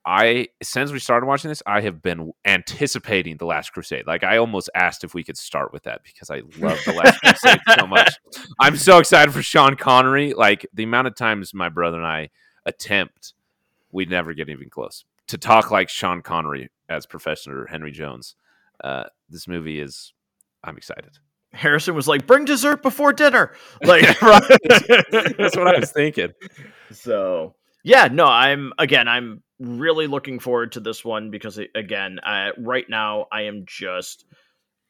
I 0.06 0.48
since 0.64 0.92
we 0.92 1.00
started 1.00 1.28
watching 1.28 1.50
this, 1.50 1.62
I 1.66 1.82
have 1.82 2.02
been 2.02 2.32
anticipating 2.46 3.38
the 3.38 3.46
Last 3.46 3.72
Crusade. 3.72 4.08
Like 4.08 4.24
I 4.24 4.38
almost 4.38 4.70
asked 4.74 5.04
if 5.04 5.14
we 5.14 5.24
could 5.24 5.38
start 5.38 5.72
with 5.72 5.84
that 5.84 6.02
because 6.04 6.30
I 6.30 6.42
love 6.58 6.80
the 6.86 6.94
Last 6.94 7.20
Crusade 7.22 7.60
so 7.78 7.88
much. 7.88 8.16
I'm 8.60 8.78
so 8.78 8.98
excited 8.98 9.32
for 9.32 9.44
Sean 9.44 9.76
Connery. 9.76 10.34
Like 10.34 10.66
the 10.74 10.84
amount 10.84 11.08
of 11.08 11.16
times 11.16 11.54
my 11.54 11.70
brother 11.70 11.98
and 11.98 12.08
I 12.08 12.30
attempt, 12.66 13.34
we 13.92 14.06
never 14.06 14.34
get 14.34 14.50
even 14.50 14.70
close 14.70 15.06
to 15.28 15.38
talk 15.38 15.72
like 15.72 15.88
Sean 15.88 16.22
Connery 16.22 16.70
as 16.90 17.06
Professor 17.06 17.66
Henry 17.68 17.92
Jones. 17.92 18.36
Uh, 18.84 19.06
this 19.30 19.48
movie 19.48 19.80
is. 19.80 20.14
I'm 20.64 20.78
excited. 20.78 21.18
Harrison 21.54 21.96
was 21.96 22.08
like, 22.08 22.28
"Bring 22.28 22.46
dessert 22.46 22.82
before 22.82 23.14
dinner." 23.14 23.54
Like 23.84 24.04
that's 24.20 25.56
what 25.56 25.68
I 25.68 25.80
was 25.80 25.92
thinking. 25.92 26.34
So 26.92 27.56
yeah, 27.84 28.10
no, 28.12 28.26
I'm 28.26 28.74
again, 28.78 29.08
I'm 29.08 29.42
really 29.62 30.08
looking 30.08 30.40
forward 30.40 30.72
to 30.72 30.80
this 30.80 31.06
one 31.06 31.30
because 31.30 31.60
again, 31.76 32.20
right 32.58 32.90
now 32.90 33.28
I 33.32 33.44
am 33.44 33.64
just 33.66 34.26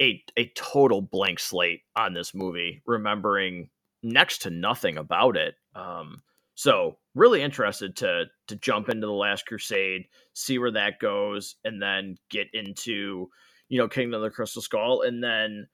a 0.02 0.24
a 0.38 0.52
total 0.56 1.02
blank 1.02 1.40
slate 1.40 1.82
on 1.96 2.14
this 2.14 2.34
movie, 2.34 2.82
remembering 2.86 3.70
next 4.02 4.40
to 4.44 4.50
nothing 4.50 4.98
about 4.98 5.38
it. 5.38 5.56
Um, 5.76 6.22
so 6.56 6.98
really 7.16 7.42
interested 7.42 7.96
to 7.98 8.26
to 8.48 8.56
jump 8.56 8.90
into 8.90 9.08
the 9.08 9.14
Last 9.14 9.46
Crusade, 9.46 10.06
see 10.34 10.58
where 10.58 10.72
that 10.72 11.00
goes, 11.00 11.56
and 11.66 11.82
then 11.82 12.18
get 12.30 12.48
into 12.54 13.30
you 13.68 13.78
know 13.78 13.88
Kingdom 13.88 14.16
of 14.16 14.22
the 14.22 14.30
Crystal 14.30 14.62
Skull, 14.62 15.02
and 15.02 15.24
then 15.24 15.68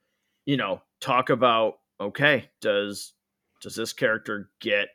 you 0.45 0.57
know 0.57 0.81
talk 0.99 1.29
about 1.29 1.75
okay, 2.01 2.49
does 2.61 3.13
does 3.61 3.75
this 3.75 3.93
character 3.93 4.49
get 4.59 4.89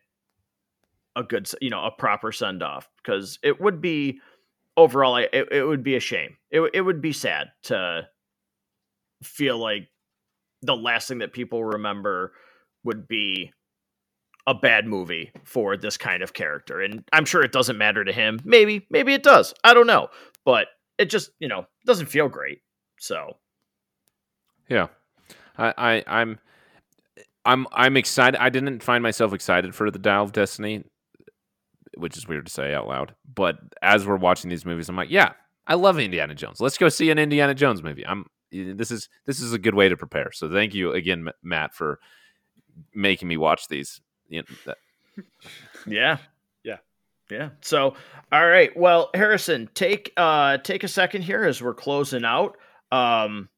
a 1.16 1.22
good 1.22 1.48
you 1.60 1.70
know 1.70 1.84
a 1.84 1.90
proper 1.90 2.32
send 2.32 2.62
off 2.62 2.88
because 3.02 3.38
it 3.42 3.60
would 3.60 3.80
be 3.80 4.20
overall 4.76 5.16
it, 5.16 5.30
it 5.32 5.66
would 5.66 5.82
be 5.82 5.96
a 5.96 6.00
shame. 6.00 6.36
It, 6.50 6.70
it 6.74 6.80
would 6.80 7.00
be 7.00 7.12
sad 7.12 7.48
to 7.64 8.08
feel 9.22 9.58
like 9.58 9.88
the 10.62 10.76
last 10.76 11.08
thing 11.08 11.18
that 11.18 11.32
people 11.32 11.64
remember 11.64 12.32
would 12.84 13.06
be 13.06 13.52
a 14.46 14.54
bad 14.54 14.86
movie 14.86 15.30
for 15.44 15.76
this 15.76 15.96
kind 15.96 16.20
of 16.20 16.32
character 16.32 16.80
and 16.80 17.04
i'm 17.12 17.24
sure 17.24 17.44
it 17.44 17.52
doesn't 17.52 17.78
matter 17.78 18.04
to 18.04 18.12
him. 18.12 18.40
Maybe 18.44 18.86
maybe 18.90 19.14
it 19.14 19.22
does. 19.22 19.54
I 19.62 19.74
don't 19.74 19.86
know. 19.86 20.08
But 20.44 20.68
it 20.98 21.10
just 21.10 21.30
you 21.38 21.48
know 21.48 21.66
doesn't 21.86 22.06
feel 22.06 22.28
great 22.28 22.60
so. 22.98 23.36
Yeah. 24.68 24.88
I, 25.58 25.74
I 25.76 26.04
i'm 26.06 26.38
I'm 27.44 27.66
I'm 27.72 27.96
excited. 27.96 28.40
I 28.40 28.48
didn't 28.48 28.82
find 28.82 29.02
myself 29.02 29.32
excited 29.32 29.74
for 29.74 29.90
the 29.90 29.98
Dial 29.98 30.22
of 30.24 30.32
Destiny 30.32 30.84
which 31.96 32.16
is 32.16 32.26
weird 32.28 32.46
to 32.46 32.52
say 32.52 32.74
out 32.74 32.88
loud. 32.88 33.14
But 33.34 33.58
as 33.82 34.06
we're 34.06 34.16
watching 34.16 34.50
these 34.50 34.64
movies, 34.64 34.88
I'm 34.88 34.96
like, 34.96 35.10
yeah, 35.10 35.32
I 35.66 35.74
love 35.74 35.98
Indiana 35.98 36.34
Jones. 36.34 36.60
Let's 36.60 36.78
go 36.78 36.88
see 36.88 37.10
an 37.10 37.18
Indiana 37.18 37.54
Jones 37.54 37.82
movie. 37.82 38.06
I'm 38.06 38.26
this 38.50 38.90
is 38.90 39.08
this 39.26 39.40
is 39.40 39.52
a 39.52 39.58
good 39.58 39.74
way 39.74 39.88
to 39.88 39.96
prepare. 39.96 40.30
So 40.32 40.50
thank 40.50 40.74
you 40.74 40.92
again, 40.92 41.28
Matt, 41.42 41.74
for 41.74 41.98
making 42.94 43.28
me 43.28 43.36
watch 43.36 43.68
these. 43.68 44.00
Yeah, 45.86 46.18
yeah, 46.62 46.78
yeah. 47.30 47.50
So 47.60 47.96
all 48.30 48.46
right, 48.46 48.74
well, 48.76 49.10
Harrison, 49.14 49.68
take 49.74 50.12
uh 50.16 50.58
take 50.58 50.84
a 50.84 50.88
second 50.88 51.22
here 51.22 51.44
as 51.44 51.60
we're 51.60 51.74
closing 51.74 52.24
out. 52.24 52.56
Um, 52.90 53.48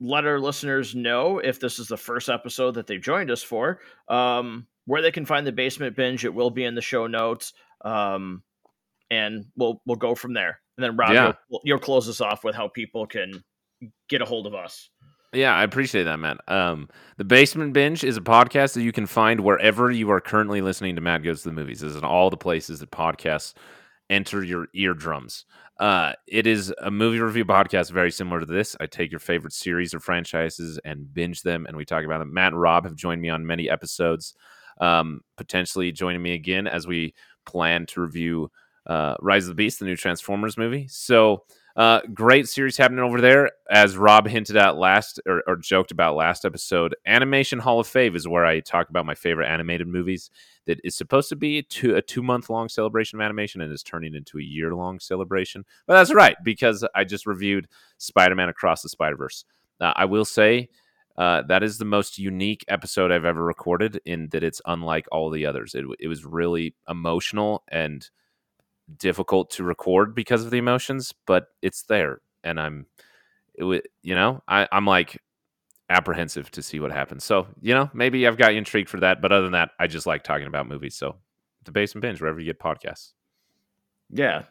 let 0.00 0.24
our 0.24 0.40
listeners 0.40 0.94
know 0.94 1.38
if 1.38 1.60
this 1.60 1.78
is 1.78 1.88
the 1.88 1.96
first 1.96 2.28
episode 2.28 2.72
that 2.76 2.86
they've 2.86 3.02
joined 3.02 3.30
us 3.30 3.42
for. 3.42 3.80
Um, 4.08 4.66
where 4.90 5.02
they 5.02 5.12
can 5.12 5.24
find 5.24 5.46
the 5.46 5.52
basement 5.52 5.94
binge. 5.94 6.24
It 6.24 6.34
will 6.34 6.50
be 6.50 6.64
in 6.64 6.74
the 6.74 6.82
show 6.82 7.06
notes. 7.06 7.52
Um, 7.84 8.42
and 9.08 9.44
we'll 9.56 9.80
we'll 9.86 9.96
go 9.96 10.16
from 10.16 10.34
there. 10.34 10.60
And 10.76 10.84
then 10.84 10.96
Rob, 10.96 11.12
yeah. 11.12 11.32
you'll, 11.48 11.60
you'll, 11.62 11.78
close 11.78 12.08
us 12.08 12.20
off 12.20 12.42
with 12.42 12.56
how 12.56 12.66
people 12.66 13.06
can 13.06 13.44
get 14.08 14.20
a 14.20 14.24
hold 14.24 14.48
of 14.48 14.54
us. 14.54 14.90
Yeah, 15.32 15.54
I 15.54 15.62
appreciate 15.62 16.04
that, 16.04 16.18
Matt. 16.18 16.38
Um, 16.48 16.88
the 17.18 17.24
Basement 17.24 17.72
Binge 17.72 18.02
is 18.02 18.16
a 18.16 18.20
podcast 18.20 18.74
that 18.74 18.82
you 18.82 18.90
can 18.90 19.06
find 19.06 19.40
wherever 19.40 19.92
you 19.92 20.10
are 20.10 20.20
currently 20.20 20.60
listening 20.60 20.96
to 20.96 21.00
Matt 21.00 21.22
Goes 21.22 21.42
to 21.42 21.50
the 21.50 21.54
Movies. 21.54 21.80
This 21.80 21.90
is 21.90 21.96
in 21.96 22.02
all 22.02 22.28
the 22.28 22.36
places 22.36 22.80
that 22.80 22.90
podcasts 22.90 23.54
enter 24.08 24.42
your 24.42 24.66
eardrums. 24.74 25.44
Uh, 25.78 26.14
it 26.26 26.48
is 26.48 26.74
a 26.82 26.90
movie 26.90 27.20
review 27.20 27.44
podcast 27.44 27.92
very 27.92 28.10
similar 28.10 28.40
to 28.40 28.46
this. 28.46 28.74
I 28.80 28.86
take 28.86 29.12
your 29.12 29.20
favorite 29.20 29.52
series 29.52 29.94
or 29.94 30.00
franchises 30.00 30.80
and 30.84 31.14
binge 31.14 31.42
them, 31.42 31.64
and 31.66 31.76
we 31.76 31.84
talk 31.84 32.04
about 32.04 32.18
them. 32.18 32.34
Matt 32.34 32.52
and 32.52 32.60
Rob 32.60 32.84
have 32.84 32.96
joined 32.96 33.22
me 33.22 33.28
on 33.28 33.46
many 33.46 33.70
episodes 33.70 34.34
um, 34.80 35.20
potentially 35.36 35.92
joining 35.92 36.22
me 36.22 36.32
again 36.32 36.66
as 36.66 36.86
we 36.86 37.14
plan 37.46 37.86
to 37.86 38.00
review 38.00 38.50
uh, 38.86 39.14
Rise 39.20 39.44
of 39.44 39.48
the 39.48 39.54
Beast, 39.54 39.78
the 39.78 39.84
new 39.84 39.96
Transformers 39.96 40.56
movie. 40.56 40.88
So 40.88 41.44
uh, 41.76 42.00
great 42.12 42.48
series 42.48 42.76
happening 42.76 43.04
over 43.04 43.20
there. 43.20 43.50
As 43.70 43.96
Rob 43.96 44.26
hinted 44.26 44.56
at 44.56 44.76
last 44.76 45.20
or, 45.26 45.42
or, 45.46 45.56
joked 45.56 45.92
about 45.92 46.16
last 46.16 46.44
episode, 46.44 46.96
Animation 47.06 47.60
Hall 47.60 47.78
of 47.78 47.86
Fame 47.86 48.16
is 48.16 48.26
where 48.26 48.44
I 48.44 48.60
talk 48.60 48.90
about 48.90 49.06
my 49.06 49.14
favorite 49.14 49.46
animated 49.46 49.86
movies. 49.86 50.30
That 50.66 50.80
is 50.84 50.96
supposed 50.96 51.28
to 51.30 51.36
be 51.36 51.62
two, 51.62 51.94
a 51.94 52.02
two 52.02 52.22
month 52.22 52.50
long 52.50 52.68
celebration 52.68 53.18
of 53.18 53.24
animation 53.24 53.60
and 53.60 53.72
is 53.72 53.82
turning 53.82 54.14
into 54.14 54.38
a 54.38 54.42
year 54.42 54.74
long 54.74 54.98
celebration. 54.98 55.64
But 55.86 55.94
that's 55.94 56.12
right 56.12 56.36
because 56.44 56.84
I 56.94 57.04
just 57.04 57.26
reviewed 57.26 57.68
Spider 57.98 58.34
Man 58.34 58.48
Across 58.48 58.82
the 58.82 58.88
Spider 58.88 59.16
Verse. 59.16 59.44
Uh, 59.80 59.92
I 59.94 60.04
will 60.06 60.24
say. 60.24 60.68
Uh, 61.16 61.42
that 61.42 61.62
is 61.62 61.78
the 61.78 61.84
most 61.84 62.18
unique 62.18 62.64
episode 62.68 63.12
I've 63.12 63.24
ever 63.24 63.44
recorded 63.44 64.00
in 64.04 64.28
that 64.30 64.42
it's 64.42 64.62
unlike 64.64 65.06
all 65.12 65.30
the 65.30 65.46
others. 65.46 65.74
It, 65.74 65.84
it 65.98 66.08
was 66.08 66.24
really 66.24 66.74
emotional 66.88 67.62
and 67.68 68.08
difficult 68.96 69.50
to 69.50 69.64
record 69.64 70.14
because 70.14 70.44
of 70.44 70.50
the 70.50 70.58
emotions, 70.58 71.12
but 71.26 71.46
it's 71.62 71.82
there, 71.82 72.20
and 72.42 72.58
I'm, 72.58 72.86
it, 73.54 73.86
you 74.02 74.14
know, 74.14 74.42
I, 74.48 74.66
I'm 74.72 74.86
like 74.86 75.20
apprehensive 75.90 76.50
to 76.52 76.62
see 76.62 76.80
what 76.80 76.92
happens. 76.92 77.24
So 77.24 77.48
you 77.60 77.74
know, 77.74 77.90
maybe 77.92 78.26
I've 78.26 78.38
got 78.38 78.52
you 78.52 78.58
intrigued 78.58 78.88
for 78.88 79.00
that, 79.00 79.20
but 79.20 79.32
other 79.32 79.42
than 79.42 79.52
that, 79.52 79.70
I 79.78 79.86
just 79.88 80.06
like 80.06 80.22
talking 80.22 80.46
about 80.46 80.68
movies. 80.68 80.96
So 80.96 81.16
the 81.64 81.72
basement 81.72 82.02
binge 82.02 82.20
wherever 82.20 82.40
you 82.40 82.46
get 82.46 82.60
podcasts. 82.60 83.12
Yeah, 84.12 84.42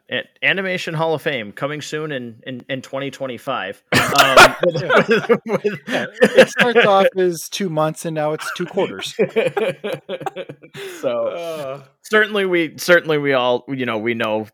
Animation 0.41 0.93
Hall 0.93 1.13
of 1.13 1.21
Fame 1.21 1.51
coming 1.51 1.81
soon 1.81 2.13
in 2.13 2.41
in, 2.45 2.65
in 2.69 2.81
2025. 2.81 3.83
Um, 4.09 4.55
with, 4.63 5.29
with, 5.45 5.63
with, 5.63 5.79
it 5.87 6.49
starts 6.49 6.85
off 6.85 7.05
as 7.15 7.47
two 7.47 7.69
months, 7.69 8.05
and 8.05 8.15
now 8.15 8.33
it's 8.33 8.51
two 8.55 8.65
quarters. 8.65 9.13
so 11.01 11.27
uh, 11.27 11.83
certainly, 12.01 12.45
we 12.47 12.75
certainly 12.77 13.19
we 13.19 13.33
all 13.33 13.65
you 13.67 13.85
know 13.85 13.99
we 13.99 14.15
know 14.15 14.47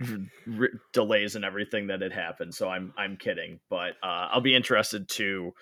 r- 0.00 0.68
delays 0.92 1.36
and 1.36 1.44
everything 1.44 1.86
that 1.88 2.02
had 2.02 2.12
happened. 2.12 2.54
So 2.54 2.68
I'm 2.68 2.92
I'm 2.98 3.16
kidding, 3.16 3.60
but 3.70 3.92
uh, 4.02 4.28
I'll 4.32 4.40
be 4.40 4.54
interested 4.54 5.08
to 5.10 5.52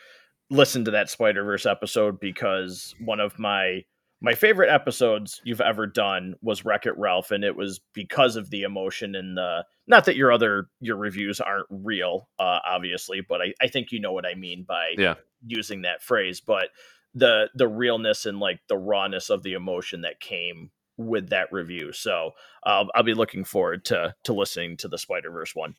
listen 0.51 0.85
to 0.86 0.93
that 0.93 1.10
Spider 1.10 1.44
Verse 1.44 1.66
episode 1.66 2.19
because 2.20 2.94
one 3.05 3.20
of 3.20 3.39
my 3.39 3.85
my 4.20 4.35
favorite 4.35 4.70
episodes 4.70 5.40
you've 5.45 5.61
ever 5.61 5.86
done 5.86 6.35
was 6.43 6.65
Wreck 6.65 6.86
It 6.86 6.99
Ralph, 6.99 7.31
and 7.31 7.45
it 7.45 7.57
was 7.57 7.81
because 7.93 8.36
of 8.36 8.51
the 8.51 8.62
emotion 8.62 9.15
and 9.15 9.36
the 9.36 9.65
not 9.86 10.07
that 10.07 10.16
your 10.16 10.32
other 10.32 10.69
your 10.81 10.97
reviews 10.97 11.40
aren't 11.40 11.66
real, 11.70 12.28
uh, 12.39 12.59
obviously, 12.66 13.20
but 13.20 13.40
I, 13.40 13.55
I 13.61 13.69
think 13.69 13.93
you 13.93 14.01
know 14.01 14.12
what 14.12 14.27
I 14.27 14.35
mean 14.35 14.65
by 14.66 14.95
yeah. 14.99 15.15
using 15.47 15.82
that 15.82 16.03
phrase. 16.03 16.40
But 16.40 16.69
the 17.15 17.49
the 17.55 17.69
realness 17.69 18.27
and 18.27 18.40
like 18.40 18.61
the 18.69 18.77
rawness 18.77 19.31
of 19.31 19.43
the 19.43 19.55
emotion 19.55 20.01
that 20.03 20.20
came 20.20 20.70
with 20.97 21.31
that 21.31 21.53
review. 21.53 21.93
So 21.93 22.32
uh, 22.65 22.85
I'll 22.95 23.05
be 23.05 23.15
looking 23.15 23.45
forward 23.45 23.85
to 23.86 24.15
to 24.24 24.32
listening 24.32 24.77
to 24.78 24.89
the 24.89 24.99
Spider 24.99 25.31
Verse 25.31 25.55
one. 25.55 25.74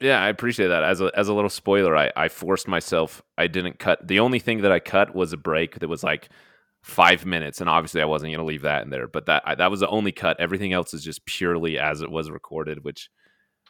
Yeah, 0.00 0.20
I 0.20 0.28
appreciate 0.28 0.66
that. 0.66 0.82
As 0.82 1.00
a 1.00 1.12
as 1.14 1.28
a 1.28 1.34
little 1.34 1.48
spoiler, 1.48 1.96
I 1.96 2.10
I 2.16 2.28
forced 2.28 2.66
myself. 2.66 3.22
I 3.38 3.46
didn't 3.46 3.78
cut. 3.78 4.04
The 4.06 4.18
only 4.18 4.40
thing 4.40 4.62
that 4.62 4.72
I 4.72 4.80
cut 4.80 5.14
was 5.14 5.32
a 5.32 5.36
break 5.36 5.78
that 5.78 5.88
was 5.88 6.02
like 6.02 6.28
five 6.84 7.24
minutes, 7.24 7.62
and 7.62 7.70
obviously 7.70 8.02
I 8.02 8.04
wasn't 8.04 8.30
going 8.30 8.38
to 8.40 8.44
leave 8.44 8.62
that 8.62 8.82
in 8.82 8.90
there. 8.90 9.08
But 9.08 9.26
that 9.26 9.42
I, 9.46 9.54
that 9.54 9.70
was 9.70 9.80
the 9.80 9.88
only 9.88 10.12
cut. 10.12 10.38
Everything 10.38 10.74
else 10.74 10.92
is 10.92 11.02
just 11.02 11.24
purely 11.24 11.78
as 11.78 12.02
it 12.02 12.10
was 12.10 12.30
recorded, 12.30 12.84
which 12.84 13.08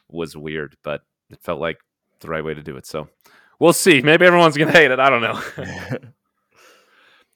was 0.09 0.35
weird, 0.35 0.75
but 0.83 1.01
it 1.29 1.39
felt 1.41 1.61
like 1.61 1.77
the 2.19 2.27
right 2.27 2.43
way 2.43 2.53
to 2.53 2.61
do 2.61 2.75
it. 2.75 2.85
So 2.85 3.07
we'll 3.57 3.73
see. 3.73 4.01
Maybe 4.01 4.25
everyone's 4.25 4.57
going 4.57 4.71
to 4.71 4.77
hate 4.77 4.91
it. 4.91 4.99
I 4.99 5.09
don't 5.09 5.21
know. 5.21 5.41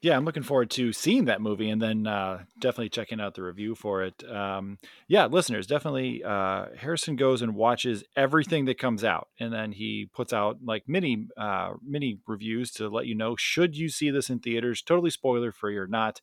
yeah, 0.01 0.15
I'm 0.15 0.23
looking 0.23 0.43
forward 0.43 0.69
to 0.71 0.93
seeing 0.93 1.25
that 1.25 1.41
movie 1.41 1.69
and 1.69 1.81
then 1.81 2.07
uh, 2.07 2.43
definitely 2.57 2.89
checking 2.89 3.19
out 3.19 3.35
the 3.35 3.43
review 3.43 3.75
for 3.75 4.03
it. 4.03 4.23
Um, 4.29 4.77
yeah, 5.09 5.25
listeners, 5.25 5.67
definitely. 5.67 6.23
Uh, 6.23 6.67
Harrison 6.77 7.17
goes 7.17 7.41
and 7.41 7.53
watches 7.53 8.05
everything 8.15 8.63
that 8.65 8.77
comes 8.77 9.03
out, 9.03 9.27
and 9.39 9.51
then 9.51 9.73
he 9.73 10.09
puts 10.13 10.31
out 10.31 10.59
like 10.63 10.83
mini 10.87 11.27
uh, 11.35 11.73
mini 11.85 12.19
reviews 12.27 12.71
to 12.71 12.87
let 12.87 13.07
you 13.07 13.15
know 13.15 13.35
should 13.35 13.75
you 13.75 13.89
see 13.89 14.09
this 14.09 14.29
in 14.29 14.39
theaters, 14.39 14.81
totally 14.81 15.09
spoiler 15.09 15.51
free 15.51 15.75
or 15.75 15.87
not. 15.87 16.21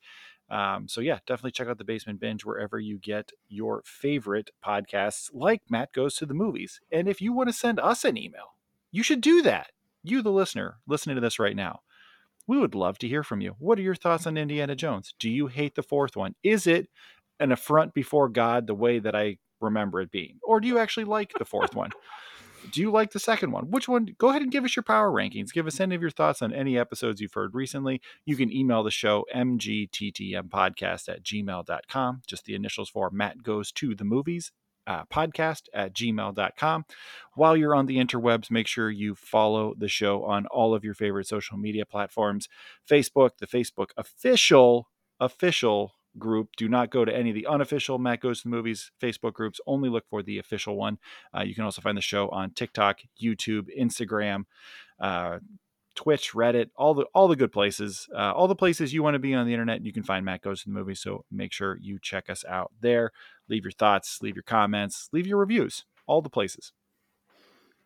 Um, 0.49 0.89
so 0.89 1.03
yeah, 1.03 1.19
definitely 1.27 1.51
check 1.51 1.69
out 1.69 1.77
the 1.77 1.85
Basement 1.85 2.21
Binge 2.21 2.45
wherever 2.45 2.79
you 2.79 2.99
get 2.99 3.33
your 3.49 3.83
favorite 3.85 4.51
podcasts, 4.65 5.29
like 5.35 5.63
Matt 5.69 5.93
Goes 5.93 6.15
to 6.17 6.27
the 6.27 6.35
Movies. 6.35 6.81
And 6.91 7.09
if 7.09 7.21
you 7.21 7.33
want 7.33 7.49
to 7.51 7.53
send 7.53 7.81
us 7.81 8.05
an 8.05 8.17
email, 8.17 8.55
you 8.91 9.03
should 9.03 9.21
do 9.21 9.43
that. 9.43 9.73
You, 10.03 10.23
the 10.23 10.31
listener, 10.31 10.77
listening 10.87 11.17
to 11.17 11.21
this 11.21 11.41
right 11.41 11.57
now 11.57 11.81
we 12.47 12.59
would 12.59 12.75
love 12.75 12.99
to 12.99 13.09
hear 13.09 13.23
from 13.23 13.41
you. 13.41 13.57
What 13.59 13.79
are 13.79 13.83
your 13.83 13.95
thoughts 13.95 14.27
on 14.27 14.37
Indiana 14.37 14.75
Jones? 14.75 15.15
Do 15.19 15.29
you 15.31 15.49
hate 15.49 15.75
the 15.75 15.83
fourth 15.83 16.17
one? 16.17 16.35
Is 16.43 16.67
it 16.67 16.89
an 17.41 17.53
affront 17.53 17.95
before 17.95 18.29
God 18.29 18.67
the 18.67 18.75
way 18.75 18.99
that 18.99 19.15
I 19.15 19.39
remember 19.61 20.01
it 20.01 20.11
being? 20.11 20.39
Or 20.43 20.61
do 20.61 20.69
you 20.69 20.79
actually 20.79 21.05
like 21.05 21.33
the 21.39 21.45
fourth 21.45 21.75
one? 21.75 21.91
Do 22.73 22.81
you 22.81 22.91
like 22.91 23.13
the 23.13 23.21
second 23.21 23.53
one? 23.53 23.71
Which 23.71 23.89
one? 23.89 24.09
Go 24.19 24.31
ahead 24.31 24.43
and 24.43 24.51
give 24.51 24.65
us 24.65 24.75
your 24.75 24.83
power 24.83 25.11
rankings. 25.11 25.53
Give 25.53 25.67
us 25.67 25.79
any 25.79 25.95
of 25.95 26.01
your 26.01 26.11
thoughts 26.11 26.43
on 26.43 26.53
any 26.53 26.79
episodes 26.79 27.21
you've 27.21 27.35
heard 27.35 27.55
recently. 27.55 28.01
You 28.25 28.37
can 28.37 28.53
email 28.53 28.83
the 28.83 28.91
show 28.91 29.25
mgttmpodcast 29.35 31.09
at 31.09 31.23
gmail.com. 31.23 32.23
Just 32.27 32.45
the 32.45 32.55
initials 32.55 32.89
for 32.89 33.11
Matt 33.11 33.43
Goes 33.43 33.71
to 33.73 33.95
the 33.95 34.05
Movies 34.05 34.53
uh, 34.87 35.05
podcast 35.07 35.63
at 35.75 35.95
gmail.com. 35.95 36.85
While 37.35 37.57
you're 37.57 37.75
on 37.75 37.87
the 37.87 37.99
interwebs, 37.99 38.51
make 38.51 38.67
sure 38.67 38.91
you 38.91 39.15
follow 39.15 39.75
the 39.77 39.89
show 39.89 40.25
on 40.25 40.47
all 40.47 40.75
of 40.75 40.85
your 40.85 40.95
favorite 40.95 41.27
social 41.27 41.57
media 41.57 41.85
platforms 41.85 42.49
Facebook, 42.89 43.31
the 43.39 43.47
Facebook 43.47 43.91
official, 43.97 44.89
official 45.21 45.95
group. 46.19 46.51
Do 46.57 46.69
not 46.69 46.91
go 46.91 47.05
to 47.05 47.15
any 47.15 47.31
of 47.31 47.35
the 47.35 47.47
unofficial 47.47 47.99
Matt 47.99 48.21
Goes 48.21 48.43
to 48.43 48.49
the 48.49 48.55
Movies 48.55 48.91
Facebook 49.03 49.35
groups. 49.35 49.61
Only 49.67 49.89
look 49.89 50.05
for 50.09 50.23
the 50.23 50.39
official 50.39 50.77
one. 50.77 50.99
Uh, 51.37 51.43
you 51.43 51.55
can 51.55 51.65
also 51.65 51.83
find 51.83 51.97
the 51.97 52.03
show 52.03 52.29
on 52.29 52.51
TikTok, 52.51 53.01
YouTube, 53.23 53.69
Instagram. 53.79 54.45
Uh, 54.99 55.39
Twitch, 55.97 56.33
Reddit, 56.33 56.71
all 56.77 56.95
the 56.95 57.07
all 57.15 57.27
the 57.27 57.37
good 57.37 57.53
places, 57.53 58.09
uh, 58.15 58.33
all 58.33 58.47
the 58.47 58.55
places 58.55 58.95
you 58.95 59.03
want 59.03 59.15
to 59.15 59.19
be 59.19 59.35
on 59.35 59.47
the 59.47 59.53
internet. 59.53 59.85
You 59.85 59.93
can 59.93 60.05
find 60.05 60.25
Matt 60.25 60.43
Goes 60.43 60.63
to 60.63 60.69
the 60.69 60.75
Movie. 60.75 60.95
So 60.95 61.25
make 61.31 61.53
sure 61.53 61.79
you 61.81 61.99
check 62.01 62.31
us 62.31 62.45
out 62.49 62.73
there. 62.81 63.11
Leave 63.49 63.65
your 63.65 63.73
thoughts, 63.73 64.19
leave 64.23 64.37
your 64.37 64.43
comments, 64.43 65.09
leave 65.13 65.27
your 65.27 65.39
reviews, 65.39 65.85
all 66.07 66.23
the 66.23 66.31
places. 66.31 66.73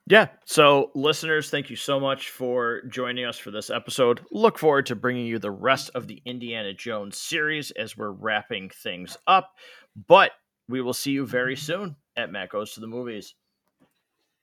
Yeah. 0.07 0.27
So, 0.45 0.91
listeners, 0.95 1.51
thank 1.51 1.71
you 1.71 1.77
so 1.77 2.01
much 2.01 2.31
for 2.31 2.83
joining 2.89 3.25
us 3.27 3.39
for 3.39 3.53
this 3.53 3.71
episode. 3.71 4.21
Look 4.33 4.59
forward 4.59 4.87
to 4.87 4.97
bringing 4.97 5.27
you 5.27 5.39
the 5.39 5.53
rest 5.53 5.91
of 5.95 6.09
the 6.09 6.21
Indiana 6.25 6.75
Jones 6.75 7.17
series 7.17 7.71
as 7.71 7.97
we're 7.97 8.11
wrapping 8.11 8.71
things 8.71 9.17
up. 9.29 9.53
But 10.09 10.33
we 10.69 10.81
will 10.81 10.95
see 10.95 11.13
you 11.13 11.27
very 11.27 11.55
soon 11.55 11.95
at 12.17 12.33
Matt 12.33 12.49
Goes 12.49 12.73
to 12.75 12.81
the 12.81 12.89
Movies. 12.89 13.35